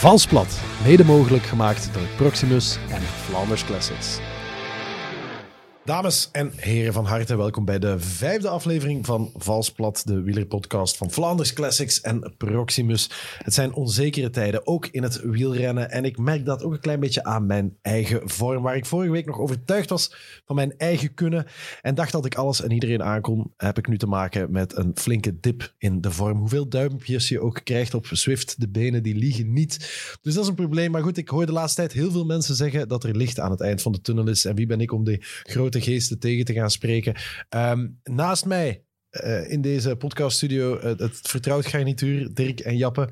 Valsplat, 0.00 0.60
mede 0.84 1.04
mogelijk 1.04 1.44
gemaakt 1.44 1.88
door 1.92 2.06
Proximus 2.16 2.78
en 2.88 3.02
Flanders 3.02 3.64
Classics. 3.64 4.29
Dames 5.90 6.28
en 6.32 6.52
heren, 6.56 6.92
van 6.92 7.04
harte 7.04 7.36
welkom 7.36 7.64
bij 7.64 7.78
de 7.78 7.98
vijfde 7.98 8.48
aflevering 8.48 9.06
van 9.06 9.30
Valsplat, 9.36 10.02
de 10.04 10.22
wielerpodcast 10.22 10.96
van 10.96 11.10
Flanders 11.10 11.52
Classics 11.52 12.00
en 12.00 12.34
Proximus. 12.36 13.10
Het 13.42 13.54
zijn 13.54 13.72
onzekere 13.72 14.30
tijden, 14.30 14.66
ook 14.66 14.86
in 14.86 15.02
het 15.02 15.20
wielrennen. 15.20 15.90
En 15.90 16.04
ik 16.04 16.18
merk 16.18 16.44
dat 16.44 16.62
ook 16.62 16.72
een 16.72 16.80
klein 16.80 17.00
beetje 17.00 17.24
aan 17.24 17.46
mijn 17.46 17.76
eigen 17.82 18.28
vorm, 18.28 18.62
waar 18.62 18.76
ik 18.76 18.86
vorige 18.86 19.12
week 19.12 19.26
nog 19.26 19.38
overtuigd 19.38 19.90
was 19.90 20.14
van 20.44 20.56
mijn 20.56 20.74
eigen 20.78 21.14
kunnen 21.14 21.46
en 21.82 21.94
dacht 21.94 22.12
dat 22.12 22.24
ik 22.24 22.34
alles 22.34 22.62
en 22.62 22.70
iedereen 22.70 23.02
aankon, 23.02 23.52
heb 23.56 23.78
ik 23.78 23.88
nu 23.88 23.98
te 23.98 24.06
maken 24.06 24.50
met 24.50 24.76
een 24.76 24.92
flinke 24.94 25.40
dip 25.40 25.74
in 25.78 26.00
de 26.00 26.10
vorm. 26.10 26.38
Hoeveel 26.38 26.68
duimpjes 26.68 27.28
je 27.28 27.40
ook 27.40 27.60
krijgt 27.64 27.94
op 27.94 28.06
Swift, 28.10 28.60
de 28.60 28.68
benen 28.68 29.02
die 29.02 29.14
liegen 29.14 29.52
niet. 29.52 29.78
Dus 30.22 30.34
dat 30.34 30.42
is 30.42 30.48
een 30.48 30.54
probleem. 30.54 30.90
Maar 30.90 31.02
goed, 31.02 31.16
ik 31.16 31.28
hoor 31.28 31.46
de 31.46 31.52
laatste 31.52 31.80
tijd 31.80 31.92
heel 31.92 32.10
veel 32.10 32.24
mensen 32.24 32.54
zeggen 32.54 32.88
dat 32.88 33.04
er 33.04 33.16
licht 33.16 33.40
aan 33.40 33.50
het 33.50 33.60
eind 33.60 33.82
van 33.82 33.92
de 33.92 34.00
tunnel 34.00 34.28
is. 34.28 34.44
En 34.44 34.54
wie 34.54 34.66
ben 34.66 34.80
ik 34.80 34.92
om 34.92 35.04
die 35.04 35.22
grote 35.42 35.78
geesten 35.80 36.18
tegen 36.18 36.44
te 36.44 36.52
gaan 36.52 36.70
spreken? 36.70 37.14
Ehm, 37.48 37.88
naast 38.02 38.44
mij 38.44 38.84
eh, 39.10 39.50
in 39.50 39.60
deze 39.60 39.96
podcaststudio 39.96 40.76
uh, 40.76 40.82
het 40.82 41.18
vertrouwd 41.22 41.66
garnituur, 41.66 42.34
Dirk 42.34 42.60
en 42.60 42.76
Jappe. 42.76 43.08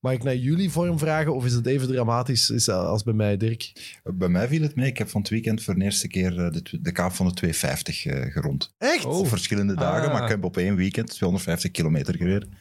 Mag 0.00 0.12
ik 0.12 0.22
naar 0.22 0.36
jullie 0.36 0.70
vorm 0.70 0.98
vragen 0.98 1.34
of 1.34 1.44
is 1.44 1.52
het 1.52 1.66
even 1.66 1.88
dramatisch 1.88 2.50
is 2.50 2.68
als 2.68 3.02
bij 3.02 3.14
mij, 3.14 3.36
Dirk? 3.36 3.72
Bij 4.04 4.28
mij 4.28 4.48
viel 4.48 4.62
het 4.62 4.74
mee. 4.74 4.86
Ik 4.86 4.98
heb 4.98 5.08
van 5.08 5.20
het 5.20 5.30
weekend 5.30 5.62
voor 5.62 5.74
de 5.74 5.84
eerste 5.84 6.08
keer 6.08 6.30
de, 6.30 6.62
de 6.80 6.92
kaap 6.92 7.12
van 7.12 7.26
de 7.26 7.32
250 7.32 8.32
gerond. 8.32 8.74
Echt? 8.78 9.04
Op 9.04 9.28
verschillende 9.28 9.74
dagen, 9.74 10.12
maar 10.12 10.22
ik 10.22 10.28
heb 10.28 10.44
op 10.44 10.56
één 10.56 10.76
weekend 10.76 11.08
250 11.08 11.70
kilometer 11.70 12.16
gereden. 12.16 12.52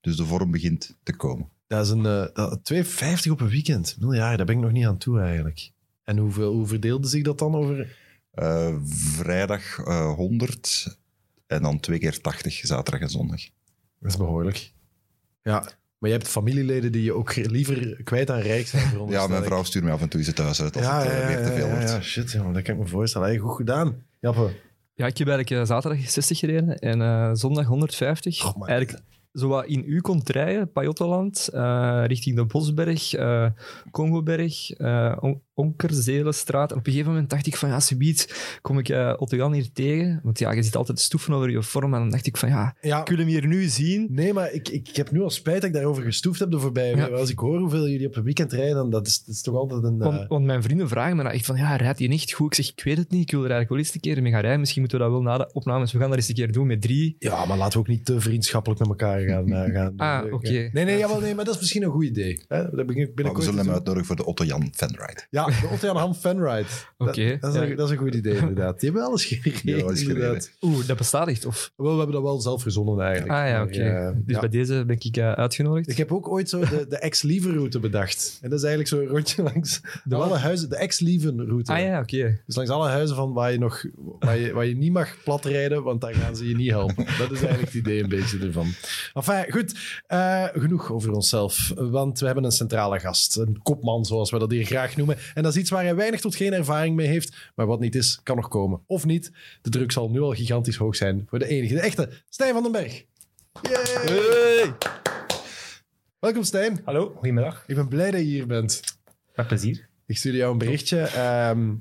Dus 0.00 0.16
de 0.16 0.24
vorm 0.24 0.50
begint 0.50 0.96
te 1.02 1.16
komen. 1.16 1.48
Dat 1.66 1.84
is 1.84 1.90
een 1.90 2.30
250 2.62 3.32
op 3.32 3.40
een 3.40 3.48
weekend. 3.48 3.96
Ja, 4.10 4.36
daar 4.36 4.46
ben 4.46 4.56
ik 4.56 4.62
nog 4.62 4.72
niet 4.72 4.86
aan 4.86 4.98
toe 4.98 5.20
eigenlijk. 5.20 5.70
En 6.04 6.18
hoeveel, 6.18 6.52
hoe 6.52 6.66
verdeelde 6.66 7.08
zich 7.08 7.22
dat 7.22 7.38
dan 7.38 7.54
over 7.54 7.96
uh, 8.34 8.74
vrijdag 8.84 9.78
uh, 9.78 10.14
100 10.14 10.98
en 11.46 11.62
dan 11.62 11.80
twee 11.80 11.98
keer 11.98 12.20
80, 12.20 12.54
zaterdag 12.54 13.00
en 13.00 13.10
zondag. 13.10 13.40
Dat 13.98 14.10
is 14.10 14.16
behoorlijk. 14.16 14.72
Ja, 15.42 15.60
maar 15.98 16.10
je 16.10 16.16
hebt 16.16 16.28
familieleden 16.28 16.92
die 16.92 17.02
je 17.02 17.12
ook 17.12 17.36
liever 17.36 18.02
kwijt 18.02 18.30
aan 18.30 18.40
rijk 18.40 18.66
zijn. 18.66 19.06
ja, 19.08 19.26
mijn 19.26 19.44
vrouw 19.44 19.62
stuurt 19.62 19.84
me 19.84 19.90
af 19.90 20.00
en 20.00 20.08
toe 20.08 20.20
eens 20.20 20.32
thuis 20.32 20.62
uit 20.62 20.76
als 20.76 20.84
ja, 20.84 21.02
het 21.02 21.12
uh, 21.12 21.20
ja, 21.20 21.26
weer 21.26 21.46
te 21.46 21.52
veel 21.52 21.66
ja, 21.66 21.72
wordt. 21.72 21.90
Ja, 21.90 22.00
shit, 22.00 22.30
jongen, 22.30 22.52
dat 22.52 22.62
kan 22.62 22.74
ik 22.74 22.80
me 22.80 22.86
voorstellen. 22.86 23.28
Hey, 23.28 23.38
goed 23.38 23.56
gedaan, 23.56 24.04
Jappe. 24.20 24.50
Ja, 24.94 25.06
ik 25.06 25.18
heb 25.18 25.28
eigenlijk 25.28 25.66
zaterdag 25.66 26.10
60 26.10 26.38
gereden 26.38 26.78
en 26.78 27.00
uh, 27.00 27.30
zondag 27.32 27.66
150. 27.66 28.54
Oh, 28.54 28.68
eigenlijk 28.68 29.02
zo 29.32 29.48
wat 29.48 29.66
in 29.66 29.82
u 29.86 30.00
komt 30.00 30.28
rijden, 30.28 30.72
Pajottenland, 30.72 31.48
uh, 31.54 32.02
richting 32.06 32.36
de 32.36 32.44
Bosberg, 32.44 33.16
uh, 33.16 33.46
Congoberg, 33.90 34.78
uh, 34.78 35.16
On 35.20 35.42
Onkerzelenstraat. 35.60 36.70
En 36.70 36.78
op 36.78 36.86
een 36.86 36.92
gegeven 36.92 37.12
moment 37.12 37.30
dacht 37.30 37.46
ik 37.46 37.56
van, 37.56 37.68
ja, 37.68 37.80
subiet 37.80 38.58
kom 38.62 38.78
ik 38.78 38.88
uh, 38.88 39.14
Otto 39.16 39.36
Jan 39.36 39.52
hier 39.52 39.72
tegen. 39.72 40.20
Want 40.22 40.38
ja, 40.38 40.52
je 40.52 40.62
zit 40.62 40.76
altijd 40.76 41.00
stoeven 41.00 41.34
over 41.34 41.50
je 41.50 41.62
vorm. 41.62 41.94
En 41.94 42.00
dan 42.00 42.10
dacht 42.10 42.26
ik 42.26 42.36
van, 42.36 42.48
ja, 42.48 42.76
ja. 42.80 43.02
kun 43.02 43.16
je 43.16 43.22
hem 43.22 43.30
hier 43.30 43.46
nu 43.46 43.62
zien? 43.62 44.08
Nee, 44.10 44.32
maar 44.32 44.52
ik, 44.52 44.68
ik, 44.68 44.88
ik 44.88 44.96
heb 44.96 45.10
nu 45.10 45.22
al 45.22 45.30
spijt 45.30 45.60
dat 45.60 45.70
ik 45.70 45.72
daarover 45.72 46.02
gestoefd 46.02 46.40
heb 46.40 46.50
de 46.50 46.58
voorbije 46.58 46.96
ja. 46.96 47.06
Als 47.06 47.30
ik 47.30 47.38
hoor 47.38 47.58
hoeveel 47.58 47.88
jullie 47.88 48.06
op 48.06 48.16
een 48.16 48.22
weekend 48.22 48.52
rijden, 48.52 48.74
dan 48.74 48.90
dat 48.90 49.06
is, 49.06 49.24
dat 49.24 49.34
is 49.34 49.42
toch 49.42 49.54
altijd 49.54 49.84
een... 49.84 49.98
Want, 49.98 50.28
want, 50.28 50.44
mijn 50.44 50.62
vrienden 50.62 50.88
vragen 50.88 51.16
me 51.16 51.22
dan 51.22 51.32
echt 51.32 51.46
van, 51.46 51.56
ja, 51.56 51.76
rijdt 51.76 51.98
hij 51.98 52.08
niet 52.08 52.32
goed? 52.32 52.58
Ik 52.58 52.64
zeg, 52.64 52.74
ik 52.74 52.84
weet 52.84 52.96
het 52.96 53.10
niet. 53.10 53.22
Ik 53.22 53.30
wil 53.30 53.44
er 53.44 53.50
eigenlijk 53.50 53.70
wel 53.70 53.78
eens 53.78 53.94
een 53.94 54.00
keer 54.00 54.22
mee 54.22 54.32
gaan 54.32 54.40
rijden. 54.40 54.60
Misschien 54.60 54.80
moeten 54.80 54.98
we 54.98 55.04
dat 55.04 55.12
wel 55.12 55.22
na 55.22 55.38
de 55.38 55.52
opnames. 55.52 55.92
We 55.92 55.98
gaan 55.98 56.08
dat 56.08 56.18
eens 56.18 56.28
een 56.28 56.34
keer 56.34 56.52
doen 56.52 56.66
met 56.66 56.82
drie. 56.82 57.16
Ja, 57.18 57.44
maar 57.44 57.56
laten 57.56 57.72
we 57.72 57.78
ook 57.78 57.88
niet 57.88 58.04
te 58.04 58.20
vriendschappelijk 58.20 58.80
met 58.80 58.88
elkaar 58.88 59.20
gaan, 59.20 59.48
uh, 59.48 59.64
gaan 59.76 59.96
Ah, 59.96 60.24
oké. 60.24 60.34
Okay. 60.34 60.70
Nee, 60.72 60.84
nee, 60.84 60.98
jawel, 60.98 61.20
nee, 61.20 61.34
maar 61.34 61.44
dat 61.44 61.54
is 61.54 61.60
misschien 61.60 61.82
een 61.82 61.90
goed 61.90 62.04
idee. 62.04 62.44
Hè? 62.48 62.70
Dat 62.70 62.86
begin, 62.86 63.10
maar 63.14 63.34
we 63.34 63.42
zullen 63.42 63.64
hem 63.64 63.74
uitnodigen 63.74 64.06
voor 64.06 64.16
de 64.16 64.24
Otto 64.24 64.44
Jan 64.44 64.68
Fanride. 64.72 65.26
Ja, 65.30 65.49
de 65.80 65.86
Ham 65.86 66.14
Fanride. 66.14 66.66
Oké. 66.98 67.10
Okay. 67.10 67.38
Dat, 67.38 67.54
dat, 67.54 67.68
ja. 67.68 67.74
dat, 67.74 67.86
is 67.86 67.92
een 67.92 68.00
goed 68.00 68.14
idee, 68.14 68.36
inderdaad. 68.36 68.80
Die 68.80 68.90
hebben 68.90 69.02
wel 69.02 69.10
eens 69.10 69.24
gereden. 69.24 69.78
Ja, 69.78 69.88
eens 69.88 70.02
gereden. 70.02 70.44
Oeh, 70.60 70.86
dat 70.86 70.96
bestaat 70.96 71.28
echt? 71.28 71.46
Of? 71.46 71.72
Wel, 71.76 71.90
we 71.90 71.96
hebben 71.96 72.14
dat 72.14 72.22
wel 72.22 72.40
zelf 72.40 72.62
verzonnen 72.62 73.04
eigenlijk. 73.04 73.32
Ah 73.32 73.48
ja, 73.48 73.62
oké. 73.62 73.74
Okay. 73.74 74.08
Uh, 74.08 74.12
dus 74.14 74.34
ja. 74.34 74.40
bij 74.40 74.48
deze 74.48 74.84
ben 74.86 74.96
ik 75.00 75.16
uh, 75.16 75.32
uitgenodigd. 75.32 75.88
Ik 75.88 75.96
heb 75.96 76.12
ook 76.12 76.28
ooit 76.28 76.48
zo 76.48 76.60
de, 76.60 76.86
de 76.88 76.98
ex-lieven-route 76.98 77.78
bedacht. 77.78 78.38
En 78.42 78.50
dat 78.50 78.58
is 78.58 78.64
eigenlijk 78.64 78.94
zo'n 78.94 79.16
rondje 79.16 79.42
langs 79.52 79.80
de 80.04 80.14
alle 80.14 80.36
huizen. 80.36 80.68
De 80.68 80.76
ex-lieven-route. 80.76 81.72
Ah 81.72 81.80
ja, 81.80 82.00
oké. 82.00 82.16
Okay. 82.16 82.40
Dus 82.46 82.56
langs 82.56 82.70
alle 82.70 82.88
huizen 82.88 83.16
van 83.16 83.32
waar 83.32 83.52
je, 83.52 83.58
nog, 83.58 83.84
waar, 84.18 84.38
je, 84.38 84.52
waar 84.52 84.66
je 84.66 84.76
niet 84.76 84.92
mag 84.92 85.16
platrijden, 85.24 85.82
want 85.82 86.00
daar 86.00 86.14
gaan 86.14 86.36
ze 86.36 86.48
je 86.48 86.56
niet 86.56 86.70
helpen. 86.70 87.04
Dat 87.18 87.30
is 87.30 87.40
eigenlijk 87.40 87.60
het 87.60 87.74
idee 87.74 88.02
een 88.02 88.08
beetje 88.08 88.38
ervan. 88.38 88.66
Enfin, 89.14 89.52
goed. 89.52 89.74
Uh, 90.08 90.44
genoeg 90.52 90.92
over 90.92 91.12
onszelf. 91.12 91.72
Want 91.76 92.18
we 92.20 92.26
hebben 92.26 92.44
een 92.44 92.50
centrale 92.50 93.00
gast. 93.00 93.36
Een 93.36 93.60
kopman, 93.62 94.04
zoals 94.04 94.30
we 94.30 94.38
dat 94.38 94.50
hier 94.50 94.64
graag 94.64 94.96
noemen. 94.96 95.16
En 95.34 95.39
dat 95.42 95.54
is 95.54 95.60
iets 95.60 95.70
waar 95.70 95.82
hij 95.82 95.94
weinig 95.94 96.20
tot 96.20 96.36
geen 96.36 96.52
ervaring 96.52 96.96
mee 96.96 97.06
heeft. 97.06 97.50
Maar 97.54 97.66
wat 97.66 97.80
niet 97.80 97.94
is, 97.94 98.20
kan 98.22 98.36
nog 98.36 98.48
komen. 98.48 98.80
Of 98.86 99.04
niet. 99.04 99.32
De 99.62 99.70
druk 99.70 99.92
zal 99.92 100.10
nu 100.10 100.20
al 100.20 100.32
gigantisch 100.32 100.76
hoog 100.76 100.96
zijn 100.96 101.26
voor 101.28 101.38
de 101.38 101.46
enige, 101.46 101.74
de 101.74 101.80
echte 101.80 102.10
Stijn 102.28 102.52
van 102.52 102.62
den 102.62 102.72
Berg. 102.72 103.04
Yay! 103.62 103.82
Hey. 103.84 104.74
Welkom 106.18 106.42
Stijn. 106.42 106.80
Hallo, 106.84 107.12
goedemiddag. 107.14 107.64
Ik 107.66 107.74
ben 107.74 107.88
blij 107.88 108.10
dat 108.10 108.20
je 108.20 108.26
hier 108.26 108.46
bent. 108.46 108.82
Met 109.34 109.46
plezier. 109.46 109.88
Ik 110.06 110.16
stuurde 110.16 110.38
jou 110.38 110.52
een 110.52 110.58
berichtje 110.58 110.98
um, 111.50 111.76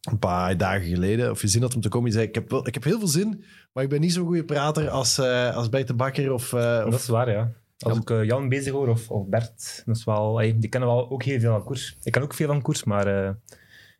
een 0.00 0.18
paar 0.18 0.56
dagen 0.56 0.88
geleden. 0.88 1.30
Of 1.30 1.40
je 1.40 1.48
zin 1.48 1.62
had 1.62 1.74
om 1.74 1.80
te 1.80 1.88
komen. 1.88 2.08
Je 2.08 2.14
zei, 2.14 2.26
ik 2.26 2.34
heb, 2.34 2.50
wel, 2.50 2.66
ik 2.66 2.74
heb 2.74 2.84
heel 2.84 2.98
veel 2.98 3.08
zin, 3.08 3.44
maar 3.72 3.84
ik 3.84 3.88
ben 3.88 4.00
niet 4.00 4.12
zo'n 4.12 4.26
goede 4.26 4.44
prater 4.44 4.88
als, 4.88 5.18
uh, 5.18 5.56
als 5.56 5.68
Bert 5.68 5.86
de 5.86 5.94
Bakker. 5.94 6.32
Of, 6.32 6.52
uh, 6.52 6.60
dat 6.60 6.86
of... 6.86 6.94
is 6.94 7.06
waar, 7.06 7.30
ja. 7.30 7.52
Als 7.84 7.98
ik 7.98 8.10
uh, 8.10 8.24
Jan 8.24 8.48
bezig 8.48 8.72
hoor, 8.72 8.88
of, 8.88 9.10
of 9.10 9.26
Bert, 9.26 9.82
dat 9.86 9.96
is 9.96 10.04
wel, 10.04 10.36
die 10.36 10.68
kennen 10.68 10.88
wel 10.88 11.10
ook 11.10 11.22
heel 11.22 11.40
veel 11.40 11.50
van 11.50 11.64
koers. 11.64 11.96
Ik 12.02 12.12
kan 12.12 12.22
ook 12.22 12.34
veel 12.34 12.46
van 12.46 12.62
koers, 12.62 12.84
maar 12.84 13.24
uh, 13.24 13.30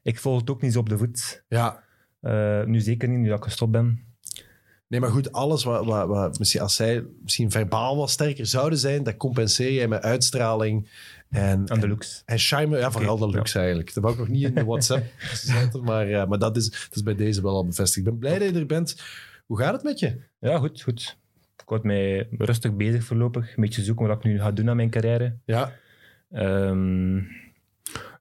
ik 0.03 0.19
volg 0.19 0.41
het 0.41 0.51
ook 0.51 0.63
niet 0.63 0.73
zo 0.73 0.79
op 0.79 0.89
de 0.89 0.99
voet. 0.99 1.45
Ja. 1.49 1.83
Uh, 2.23 2.65
nu 2.65 2.81
zeker 2.81 3.09
niet, 3.09 3.19
nu 3.19 3.29
dat 3.29 3.39
ik 3.39 3.45
gestopt 3.45 3.73
ben. 3.73 4.13
Nee, 4.89 5.01
maar 5.01 5.11
goed, 5.11 5.33
alles 5.33 5.65
wat, 5.65 5.85
wat, 5.85 6.07
wat 6.07 6.39
misschien 6.39 6.61
als 6.61 6.75
zij 6.75 7.05
misschien 7.23 7.51
verbaal 7.51 7.97
wat 7.97 8.11
sterker 8.11 8.47
zouden 8.47 8.79
zijn, 8.79 9.03
dat 9.03 9.17
compenseer 9.17 9.73
jij 9.73 9.89
met 9.89 10.03
uitstraling. 10.03 10.91
En, 11.31 11.67
en 11.67 11.81
de 11.81 11.89
looks. 11.89 12.23
En, 12.25 12.37
en 12.37 12.71
ja, 12.71 12.91
vooral 12.91 13.15
okay, 13.15 13.29
de 13.29 13.37
looks 13.37 13.53
ja. 13.53 13.59
eigenlijk. 13.61 13.95
Dat 13.95 14.03
wou 14.03 14.15
ik 14.15 14.21
nog 14.21 14.29
niet 14.29 14.45
in 14.45 14.55
de 14.55 14.65
WhatsApp 14.65 15.05
zetten, 15.33 15.85
maar, 15.85 16.29
maar 16.29 16.39
dat, 16.39 16.57
is, 16.57 16.71
dat 16.71 16.89
is 16.95 17.03
bij 17.03 17.15
deze 17.15 17.43
wel 17.43 17.55
al 17.55 17.67
bevestigd. 17.67 17.97
Ik 17.97 18.05
ben 18.05 18.19
blij 18.19 18.39
dat 18.39 18.49
je 18.49 18.59
er 18.59 18.67
bent. 18.67 18.97
Hoe 19.47 19.59
gaat 19.59 19.73
het 19.73 19.83
met 19.83 19.99
je? 19.99 20.21
Ja, 20.39 20.59
goed, 20.59 20.83
goed. 20.83 21.17
Ik 21.57 21.69
word 21.69 21.83
mij 21.83 22.29
rustig 22.39 22.75
bezig 22.75 23.05
voorlopig. 23.05 23.49
Een 23.49 23.63
beetje 23.63 23.83
zoeken 23.83 24.07
wat 24.07 24.17
ik 24.17 24.25
nu 24.25 24.41
ga 24.41 24.53
doen 24.53 24.71
aan 24.71 24.77
mijn 24.77 24.91
carrière. 24.91 25.37
Ja. 25.45 25.73
Um, 26.33 27.29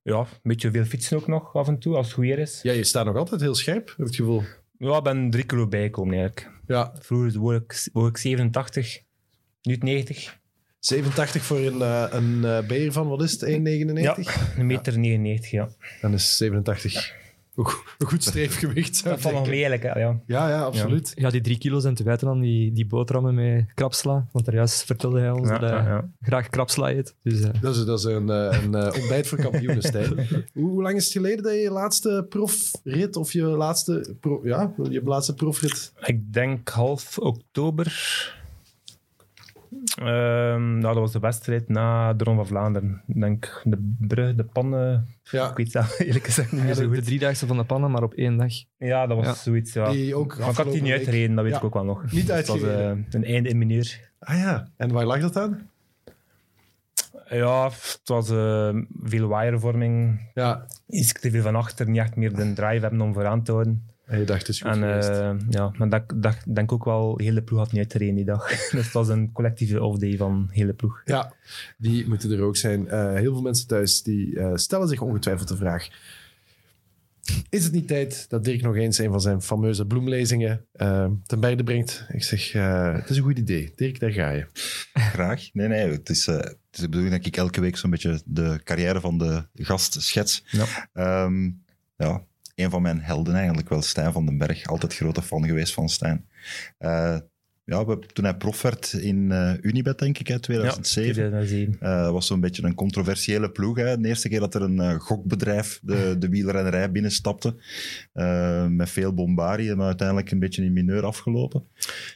ja, 0.03 0.19
een 0.19 0.27
beetje 0.43 0.71
veel 0.71 0.85
fietsen 0.85 1.17
ook 1.17 1.27
nog 1.27 1.55
af 1.55 1.67
en 1.67 1.79
toe, 1.79 1.95
als 1.95 2.05
het 2.05 2.15
goed 2.15 2.23
weer 2.23 2.39
is. 2.39 2.61
Ja, 2.61 2.71
je 2.71 2.83
staat 2.83 3.05
nog 3.05 3.15
altijd 3.15 3.41
heel 3.41 3.55
scherp, 3.55 3.87
heb 3.87 3.97
ik 3.97 4.05
het 4.05 4.15
gevoel. 4.15 4.43
Ja, 4.77 4.97
ik 4.97 5.03
ben 5.03 5.29
drie 5.29 5.45
kilo 5.45 5.67
bijgekomen 5.67 6.13
eigenlijk. 6.13 6.51
Ja. 6.67 6.95
Vroeger 6.99 7.39
woog 7.39 7.55
ik, 7.55 7.89
woog 7.93 8.07
ik 8.07 8.17
87, 8.17 9.01
nu 9.61 9.75
90. 9.75 10.39
87 10.79 11.43
voor 11.43 11.57
een, 11.57 11.77
uh, 11.77 12.05
een 12.09 12.39
uh, 12.43 12.67
beer 12.67 12.91
van, 12.91 13.07
wat 13.07 13.21
is 13.21 13.31
het, 13.31 13.49
1,99? 13.49 13.53
Ja, 13.93 14.17
een 14.57 14.65
meter 14.65 14.93
ja. 14.93 14.99
99, 14.99 15.51
ja. 15.51 15.69
Dan 16.01 16.13
is 16.13 16.37
87 16.37 17.21
een 17.55 18.07
goed 18.07 18.23
streefgewicht. 18.23 19.03
Dat 19.03 19.21
valt 19.21 19.33
nog 19.33 19.47
mee 19.47 19.65
eigenlijk, 19.65 19.97
ja. 19.97 20.19
Ja, 20.25 20.49
ja, 20.49 20.61
absoluut. 20.61 21.11
Ja, 21.15 21.29
die 21.29 21.41
drie 21.41 21.57
kilo 21.57 21.79
zijn 21.79 21.95
te 21.95 22.03
wijten 22.03 22.27
aan 22.27 22.39
die, 22.39 22.71
die 22.71 22.85
boterhammen 22.85 23.35
met 23.35 23.73
krapsla. 23.73 24.27
Want 24.31 24.45
daar 24.45 24.55
juist 24.55 24.83
vertelde 24.83 25.19
hij 25.19 25.31
ons 25.31 25.49
ja, 25.49 25.57
dat 25.57 25.69
hij 25.69 25.79
ja, 25.79 25.87
ja. 25.87 26.09
graag 26.21 26.49
krapsla 26.49 26.91
eet. 26.91 27.15
Dus, 27.23 27.39
uh. 27.39 27.49
dat, 27.61 27.75
is, 27.75 27.85
dat 27.85 27.99
is 27.99 28.05
een, 28.05 28.27
een, 28.27 28.73
een 28.73 28.93
ontbijt 28.93 29.27
voor 29.27 29.37
kampioenen, 29.37 29.83
Stijn. 29.83 30.07
hoe, 30.53 30.69
hoe, 30.69 30.81
lang 30.81 30.95
is 30.95 31.03
het 31.03 31.13
geleden 31.13 31.43
dat 31.43 31.53
je 31.53 31.59
je 31.59 31.71
laatste 31.71 32.25
profrit, 32.29 33.15
of 33.15 33.33
je 33.33 33.43
laatste, 33.43 34.15
pro, 34.19 34.41
ja, 34.43 34.73
je 34.89 35.01
laatste 35.03 35.33
profrit? 35.33 35.93
Ik 36.05 36.33
denk 36.33 36.69
half 36.69 37.17
oktober. 37.17 38.41
Um, 40.01 40.77
nou, 40.77 40.81
dat 40.81 40.95
was 40.95 41.11
de 41.11 41.19
wedstrijd 41.19 41.69
na 41.69 42.13
de 42.13 42.23
Ronde 42.23 42.39
van 42.39 42.49
Vlaanderen. 42.49 43.01
Ik 43.07 43.19
denk 43.19 43.61
de 43.63 43.93
brug, 43.99 44.35
de 44.35 44.43
pannen. 44.43 45.07
Ja. 45.23 45.49
Ik 45.49 45.57
weet 45.57 45.71
zelf 45.71 45.99
eerlijk 45.99 46.25
gezegd 46.25 46.51
niet 46.51 46.63
meer 46.63 46.73
zo 46.73 46.81
de, 46.81 46.87
goed. 46.87 46.95
de 46.95 47.01
driedaagse 47.01 47.47
van 47.47 47.57
de 47.57 47.63
pannen, 47.63 47.91
maar 47.91 48.03
op 48.03 48.13
één 48.13 48.37
dag. 48.37 48.51
Ja, 48.77 49.07
dat 49.07 49.17
was 49.17 49.25
Ja. 49.25 49.33
zoiets. 49.33 49.73
Ja. 49.73 49.91
Die 49.91 50.15
ook 50.15 50.37
maar 50.39 50.49
ik 50.49 50.55
had 50.55 50.71
die 50.71 50.81
niet 50.81 50.91
uitgereden, 50.91 51.35
dat 51.35 51.43
weet 51.43 51.53
Ja. 51.53 51.59
ik 51.59 51.63
ook 51.65 51.73
wel 51.73 51.83
nog. 51.83 52.01
Niet 52.01 52.11
Dus 52.27 52.35
het 52.37 52.47
was 52.47 52.61
uitgereden. 52.61 53.05
eh, 53.09 53.13
een 53.13 53.25
einde 53.25 53.49
in 53.49 53.57
mineur. 53.57 54.11
Ah 54.19 54.37
ja, 54.37 54.67
en 54.77 54.91
waar 54.91 55.05
lag 55.05 55.19
dat 55.19 55.37
aan? 55.37 55.69
Ja, 57.29 57.63
het 57.65 58.01
was 58.05 58.29
eh, 58.29 58.75
veel 59.03 59.27
wirevorming. 59.27 60.19
Ja, 60.33 60.65
Iets 60.87 61.13
te 61.13 61.31
veel 61.31 61.41
van 61.41 61.55
achter, 61.55 61.89
niet 61.89 61.99
echt 62.01 62.15
meer 62.15 62.35
de 62.35 62.53
drive 62.53 62.81
hebben 62.81 63.01
om 63.01 63.13
vooraan 63.13 63.43
te 63.43 63.51
houden. 63.51 63.87
En 64.13 64.19
je 64.19 64.25
dacht, 64.25 64.39
het 64.39 64.49
is 64.49 64.61
goed 64.61 64.71
En 64.71 64.83
eh, 64.83 65.35
ja, 65.49 65.71
maar 65.77 65.89
dat, 65.89 66.03
dat 66.15 66.37
denk 66.53 66.71
ook 66.71 66.85
wel, 66.85 67.17
heel 67.17 67.33
de 67.33 67.43
ploeg 67.43 67.59
had 67.59 67.71
niet 67.71 67.81
uitgereden 67.81 68.15
die 68.15 68.25
dag. 68.25 68.47
dus 68.71 68.83
het 68.83 68.91
was 68.91 69.07
een 69.07 69.31
collectieve 69.31 69.83
off-day 69.83 70.17
van 70.17 70.47
heel 70.51 70.65
de 70.65 70.73
ploeg. 70.73 71.01
Ja, 71.05 71.33
die 71.77 72.07
moeten 72.07 72.31
er 72.31 72.41
ook 72.41 72.57
zijn. 72.57 72.87
Eh, 72.87 73.13
heel 73.13 73.33
veel 73.33 73.41
mensen 73.41 73.67
thuis 73.67 74.03
die 74.03 74.39
eh, 74.39 74.51
stellen 74.55 74.87
zich 74.87 75.01
ongetwijfeld 75.01 75.47
de 75.47 75.55
vraag: 75.55 75.87
Is 77.49 77.63
het 77.63 77.73
niet 77.73 77.87
tijd 77.87 78.25
dat 78.29 78.43
Dirk 78.43 78.61
nog 78.61 78.75
eens 78.75 78.97
een 78.97 79.11
van 79.11 79.21
zijn 79.21 79.41
fameuze 79.41 79.85
bloemlezingen 79.85 80.65
ten 81.25 81.39
berde 81.39 81.63
brengt? 81.63 82.05
Ik 82.11 82.23
zeg: 82.23 82.53
eh, 82.53 82.93
Het 82.93 83.09
is 83.09 83.17
een 83.17 83.23
goed 83.23 83.37
idee. 83.37 83.73
Dirk, 83.75 83.99
daar 83.99 84.11
ga 84.11 84.29
je. 84.29 84.45
Graag. 84.93 85.49
Nee, 85.53 85.67
nee, 85.67 85.91
het 85.91 86.09
is, 86.09 86.27
eh, 86.27 86.35
het 86.35 86.57
is 86.71 86.79
de 86.79 86.89
bedoeling 86.89 87.15
dat 87.15 87.25
ik 87.25 87.37
elke 87.37 87.61
week 87.61 87.77
zo'n 87.77 87.89
beetje 87.89 88.21
de 88.25 88.61
carrière 88.63 88.99
van 88.99 89.17
de 89.17 89.43
gast 89.53 90.01
schets. 90.01 90.43
Ja. 90.45 90.89
Ehm, 90.93 91.51
ja, 91.95 92.25
een 92.55 92.69
van 92.69 92.81
mijn 92.81 93.01
helden 93.01 93.35
eigenlijk 93.35 93.69
wel, 93.69 93.81
Stijn 93.81 94.11
van 94.11 94.25
den 94.25 94.37
Berg. 94.37 94.65
Altijd 94.65 94.95
grote 94.95 95.21
fan 95.21 95.45
geweest 95.45 95.73
van 95.73 95.89
Stijn. 95.89 96.27
Eh, 96.77 97.17
ja, 97.65 97.85
we, 97.85 97.99
toen 97.99 98.23
hij 98.23 98.37
prof 98.37 98.61
werd 98.61 98.93
in 98.93 99.31
eh, 99.31 99.53
Unibet, 99.61 99.99
denk 99.99 100.17
ik, 100.17 100.29
in 100.29 100.39
2007. 100.39 101.13
2007. 101.13 101.77
Eh, 101.79 102.11
was 102.11 102.27
zo'n 102.27 102.39
beetje 102.39 102.63
een 102.63 102.73
controversiële 102.73 103.51
ploeg. 103.51 103.77
Hè. 103.77 103.99
De 103.99 104.07
eerste 104.07 104.29
keer 104.29 104.39
dat 104.39 104.55
er 104.55 104.61
een 104.61 104.99
gokbedrijf 104.99 105.79
de, 105.83 106.15
de 106.19 106.29
wielrennerij 106.29 106.91
binnenstapte. 106.91 107.55
Eh, 108.13 108.67
met 108.67 108.89
veel 108.89 109.13
bombarie, 109.13 109.75
maar 109.75 109.85
uiteindelijk 109.85 110.31
een 110.31 110.39
beetje 110.39 110.63
in 110.63 110.73
mineur 110.73 111.05
afgelopen. 111.05 111.63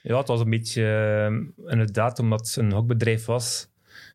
Ja, 0.04 0.18
het 0.18 0.28
was 0.28 0.40
een 0.40 0.50
beetje, 0.50 1.54
inderdaad, 1.66 2.20
omdat 2.20 2.48
het 2.48 2.56
een 2.56 2.72
hokbedrijf 2.72 3.26
was. 3.26 3.70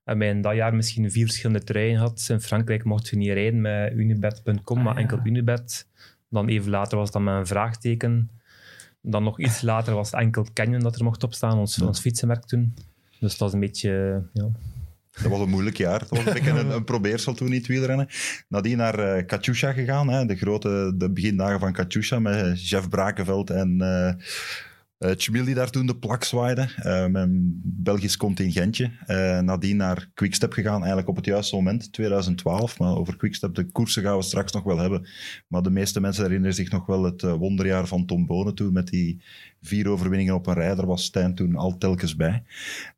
En 0.04 0.18
wij 0.18 0.28
in 0.28 0.40
dat 0.40 0.54
jaar 0.54 0.74
misschien 0.74 1.10
vier 1.10 1.24
verschillende 1.24 1.64
truien 1.64 1.98
had. 1.98 2.26
In 2.28 2.40
Frankrijk 2.40 2.84
mocht 2.84 3.08
je 3.08 3.16
niet 3.16 3.32
rijden 3.32 3.60
met 3.60 3.92
unibet.com, 3.92 4.82
maar 4.82 4.96
enkel 4.96 5.20
Unibet. 5.24 5.86
Dan 6.32 6.48
even 6.48 6.70
later 6.70 6.98
was 6.98 7.10
dat 7.10 7.22
met 7.22 7.34
een 7.34 7.46
vraagteken. 7.46 8.30
Dan 9.00 9.22
nog 9.22 9.38
iets 9.40 9.62
later 9.62 9.94
was 9.94 10.10
het 10.10 10.20
enkel 10.20 10.46
Canyon 10.52 10.80
dat 10.80 10.96
er 10.96 11.04
mocht 11.04 11.24
opstaan, 11.24 11.58
ons, 11.58 11.82
ons 11.82 12.00
fietsenmerk 12.00 12.44
toen. 12.44 12.74
Dus 13.20 13.30
dat 13.30 13.38
was 13.38 13.52
een 13.52 13.60
beetje, 13.60 14.22
ja. 14.32 14.48
Dat 15.22 15.30
was 15.30 15.40
een 15.40 15.48
moeilijk 15.48 15.76
jaar. 15.76 15.98
Dat 15.98 16.08
was 16.08 16.18
een 16.18 16.32
beetje 16.32 16.50
een, 16.50 16.70
een 16.70 16.84
probeersel 16.84 17.34
toen 17.34 17.50
niet 17.50 17.66
wielrennen. 17.66 18.08
Nadien 18.48 18.76
naar 18.76 18.98
eh 18.98 19.26
Katusha 19.26 19.72
gegaan. 19.72 20.08
Hè, 20.08 20.26
de 20.26 20.36
grote 20.36 20.92
de 20.96 21.10
begindagen 21.10 21.60
van 21.60 21.72
Katusha 21.72 22.18
met 22.18 22.68
Jeff 22.68 22.88
Brakenveld 22.88 23.50
en 23.50 23.80
eh 23.80 24.14
Tjumil 25.10 25.44
die 25.44 25.54
daar 25.54 25.70
toen 25.70 25.86
de 25.86 25.96
plak 25.96 26.24
zwaaide. 26.24 26.68
eh, 26.76 27.06
met 27.06 27.28
Belgisch 27.62 28.16
contingentje. 28.16 28.90
Eh 29.06 29.40
nadien 29.40 29.76
naar 29.76 30.10
Quickstep 30.14 30.52
gegaan, 30.52 30.78
eigenlijk 30.78 31.08
op 31.08 31.16
het 31.16 31.24
juiste 31.24 31.56
moment, 31.56 31.92
2012. 31.92 32.78
Maar 32.78 32.96
over 32.96 33.16
Quickstep, 33.16 33.54
de 33.54 33.64
koersen 33.64 34.02
gaan 34.02 34.16
we 34.16 34.22
straks 34.22 34.52
nog 34.52 34.62
wel 34.62 34.78
hebben. 34.78 35.08
Maar 35.48 35.62
de 35.62 35.70
meeste 35.70 36.00
mensen 36.00 36.24
herinneren 36.24 36.54
zich 36.54 36.70
nog 36.70 36.86
wel 36.86 37.04
het 37.04 37.22
wonderjaar 37.22 37.86
van 37.86 38.06
Tom 38.06 38.26
Bonen 38.26 38.54
toen. 38.54 38.72
Met 38.72 38.88
die 38.88 39.22
vier 39.62 39.88
overwinningen 39.88 40.34
op 40.34 40.46
een 40.46 40.54
rij. 40.54 40.74
Daar 40.74 40.86
was 40.86 41.04
Stijn 41.04 41.34
toen 41.34 41.56
al 41.56 41.78
telkens 41.78 42.16
bij. 42.16 42.42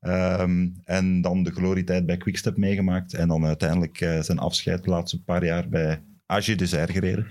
Ehm, 0.01 0.69
en 0.85 1.21
dan 1.21 1.43
de 1.43 1.51
glorietijd 1.51 2.07
bij 2.07 2.17
Quickstep 2.17 2.57
meegemaakt. 2.57 3.15
En 3.15 3.29
dan 3.29 3.45
uiteindelijk 3.45 3.97
zijn 4.21 4.39
afscheid 4.39 4.85
de 4.85 4.91
laatste 4.91 5.23
paar 5.23 5.45
jaar 5.45 5.69
bij 5.69 6.03
AG 6.27 6.55
Desert 6.55 6.91
gereden. 6.91 7.27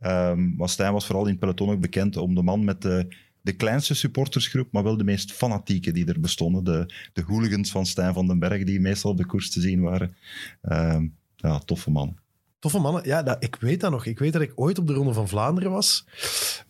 Ehm 0.00 0.56
maar 0.56 0.68
Stijn 0.68 0.92
was 0.92 1.06
vooral 1.06 1.24
in 1.24 1.30
het 1.30 1.40
peloton 1.40 1.70
ook 1.70 1.80
bekend 1.80 2.16
om 2.16 2.34
de 2.34 2.42
man 2.42 2.64
met 2.64 2.82
de, 2.82 3.06
de 3.48 3.56
kleinste 3.56 3.94
supportersgroep, 3.94 4.72
maar 4.72 4.82
wel 4.82 4.96
de 4.96 5.04
meest 5.04 5.32
fanatieke 5.32 5.92
die 5.92 6.06
er 6.06 6.20
bestonden. 6.20 6.64
De, 6.64 6.94
de 7.12 7.22
hooligans 7.22 7.70
van 7.70 7.86
Stijn 7.86 8.14
van 8.14 8.26
den 8.26 8.38
Berg, 8.38 8.64
die 8.64 8.80
meestal 8.80 9.10
op 9.10 9.16
de 9.16 9.26
koers 9.26 9.50
te 9.50 9.60
zien 9.60 9.80
waren. 9.80 10.16
Ehm, 10.62 11.06
ja, 11.36 11.58
toffe 11.58 11.90
man. 11.90 12.16
Toffe 12.58 12.78
mannen. 12.78 13.04
Ja, 13.04 13.22
dat, 13.22 13.44
ik 13.44 13.56
weet 13.60 13.80
dat 13.80 13.90
nog. 13.90 14.06
Ik 14.06 14.18
weet 14.18 14.32
dat 14.32 14.42
ik 14.42 14.52
ooit 14.54 14.78
op 14.78 14.86
de 14.86 14.92
Ronde 14.92 15.12
van 15.12 15.28
Vlaanderen 15.28 15.70
was. 15.70 16.04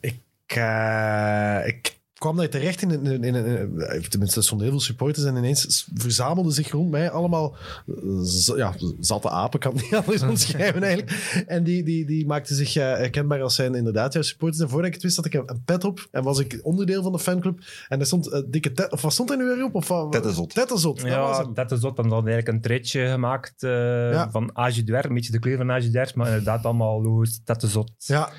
Ik, 0.01 0.21
eh, 0.47 1.67
ik 1.67 1.98
kwam 2.19 2.37
daar 2.37 2.49
terecht 2.49 2.82
in 2.82 2.91
een... 2.91 3.06
In, 3.06 3.25
in, 3.25 3.35
in- 3.35 4.09
tenminste, 4.09 4.38
er 4.38 4.44
stonden 4.44 4.67
heel 4.67 4.76
veel 4.76 4.87
supporters 4.87 5.26
en 5.26 5.37
ineens 5.37 5.88
verzamelden 5.94 6.53
zich 6.53 6.70
rond 6.70 6.91
mij 6.91 7.11
allemaal 7.11 7.56
eh, 7.87 8.56
ja, 8.56 8.75
zatte 9.00 9.31
apen, 9.31 9.61
kan 9.61 9.73
het 9.73 9.82
niet 9.82 9.94
anders 10.05 10.23
omschrijven 10.23 10.82
eigenlijk. 10.82 11.44
En 11.47 11.65
die, 11.65 11.82
die, 11.82 12.06
die 12.06 12.26
maakten 12.26 12.56
zich 12.56 12.76
eh, 12.76 12.82
herkenbaar 12.85 13.43
als 13.43 13.55
zijn 13.55 13.75
inderdaad 13.75 14.12
jouw 14.12 14.23
supporters. 14.23 14.62
En 14.62 14.69
voordat 14.69 14.87
ik 14.88 14.94
het 14.94 15.03
wist, 15.03 15.17
had 15.17 15.25
ik 15.25 15.35
een, 15.35 15.62
pet 15.65 15.85
op 15.85 16.09
en 16.11 16.23
was 16.23 16.38
ik 16.38 16.61
onderdeel 16.62 17.03
van 17.03 17.12
de 17.12 17.19
fanclub. 17.19 17.59
En 17.88 18.00
er 18.00 18.06
stond 18.06 18.26
eh, 18.29 18.41
dikke... 18.47 18.73
Tet- 18.73 18.93
Of 18.93 19.03
wat 19.03 19.12
stond 19.12 19.31
er 19.31 19.37
nu 19.37 19.44
weer 19.44 19.64
op? 19.64 19.75
Of, 19.75 19.88
wat- 19.88 20.12
Tettezot. 20.12 20.55
Tettezot, 20.55 20.97
dat 21.00 21.05
was 21.11 21.37
Ja, 21.37 21.43
hem. 21.43 21.55
dat 21.55 21.73
is 21.73 21.81
dat. 21.81 21.97
Dan 21.97 22.05
hadden 22.05 22.25
we 22.25 22.31
eigenlijk 22.31 22.49
een 22.49 22.71
treetje 22.71 23.06
gemaakt 23.09 23.62
eh, 23.62 23.71
Ja. 24.12 24.31
van 24.31 24.50
Age 24.56 24.85
d'Huer, 24.85 25.05
een 25.05 25.14
beetje 25.14 25.32
de 25.32 25.38
kleur 25.38 25.56
van 25.56 25.71
Age 25.71 25.91
d'Huer, 25.91 26.12
maar 26.14 26.26
inderdaad 26.26 26.64
allemaal 26.64 27.03
logo's, 27.03 27.41
dat 27.44 27.62
is 27.62 27.73
zot. 27.73 27.93
Ja, 27.97 28.31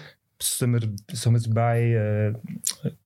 Summer, 0.44 0.82
Summersby, 1.06 1.94
eh 1.96 2.34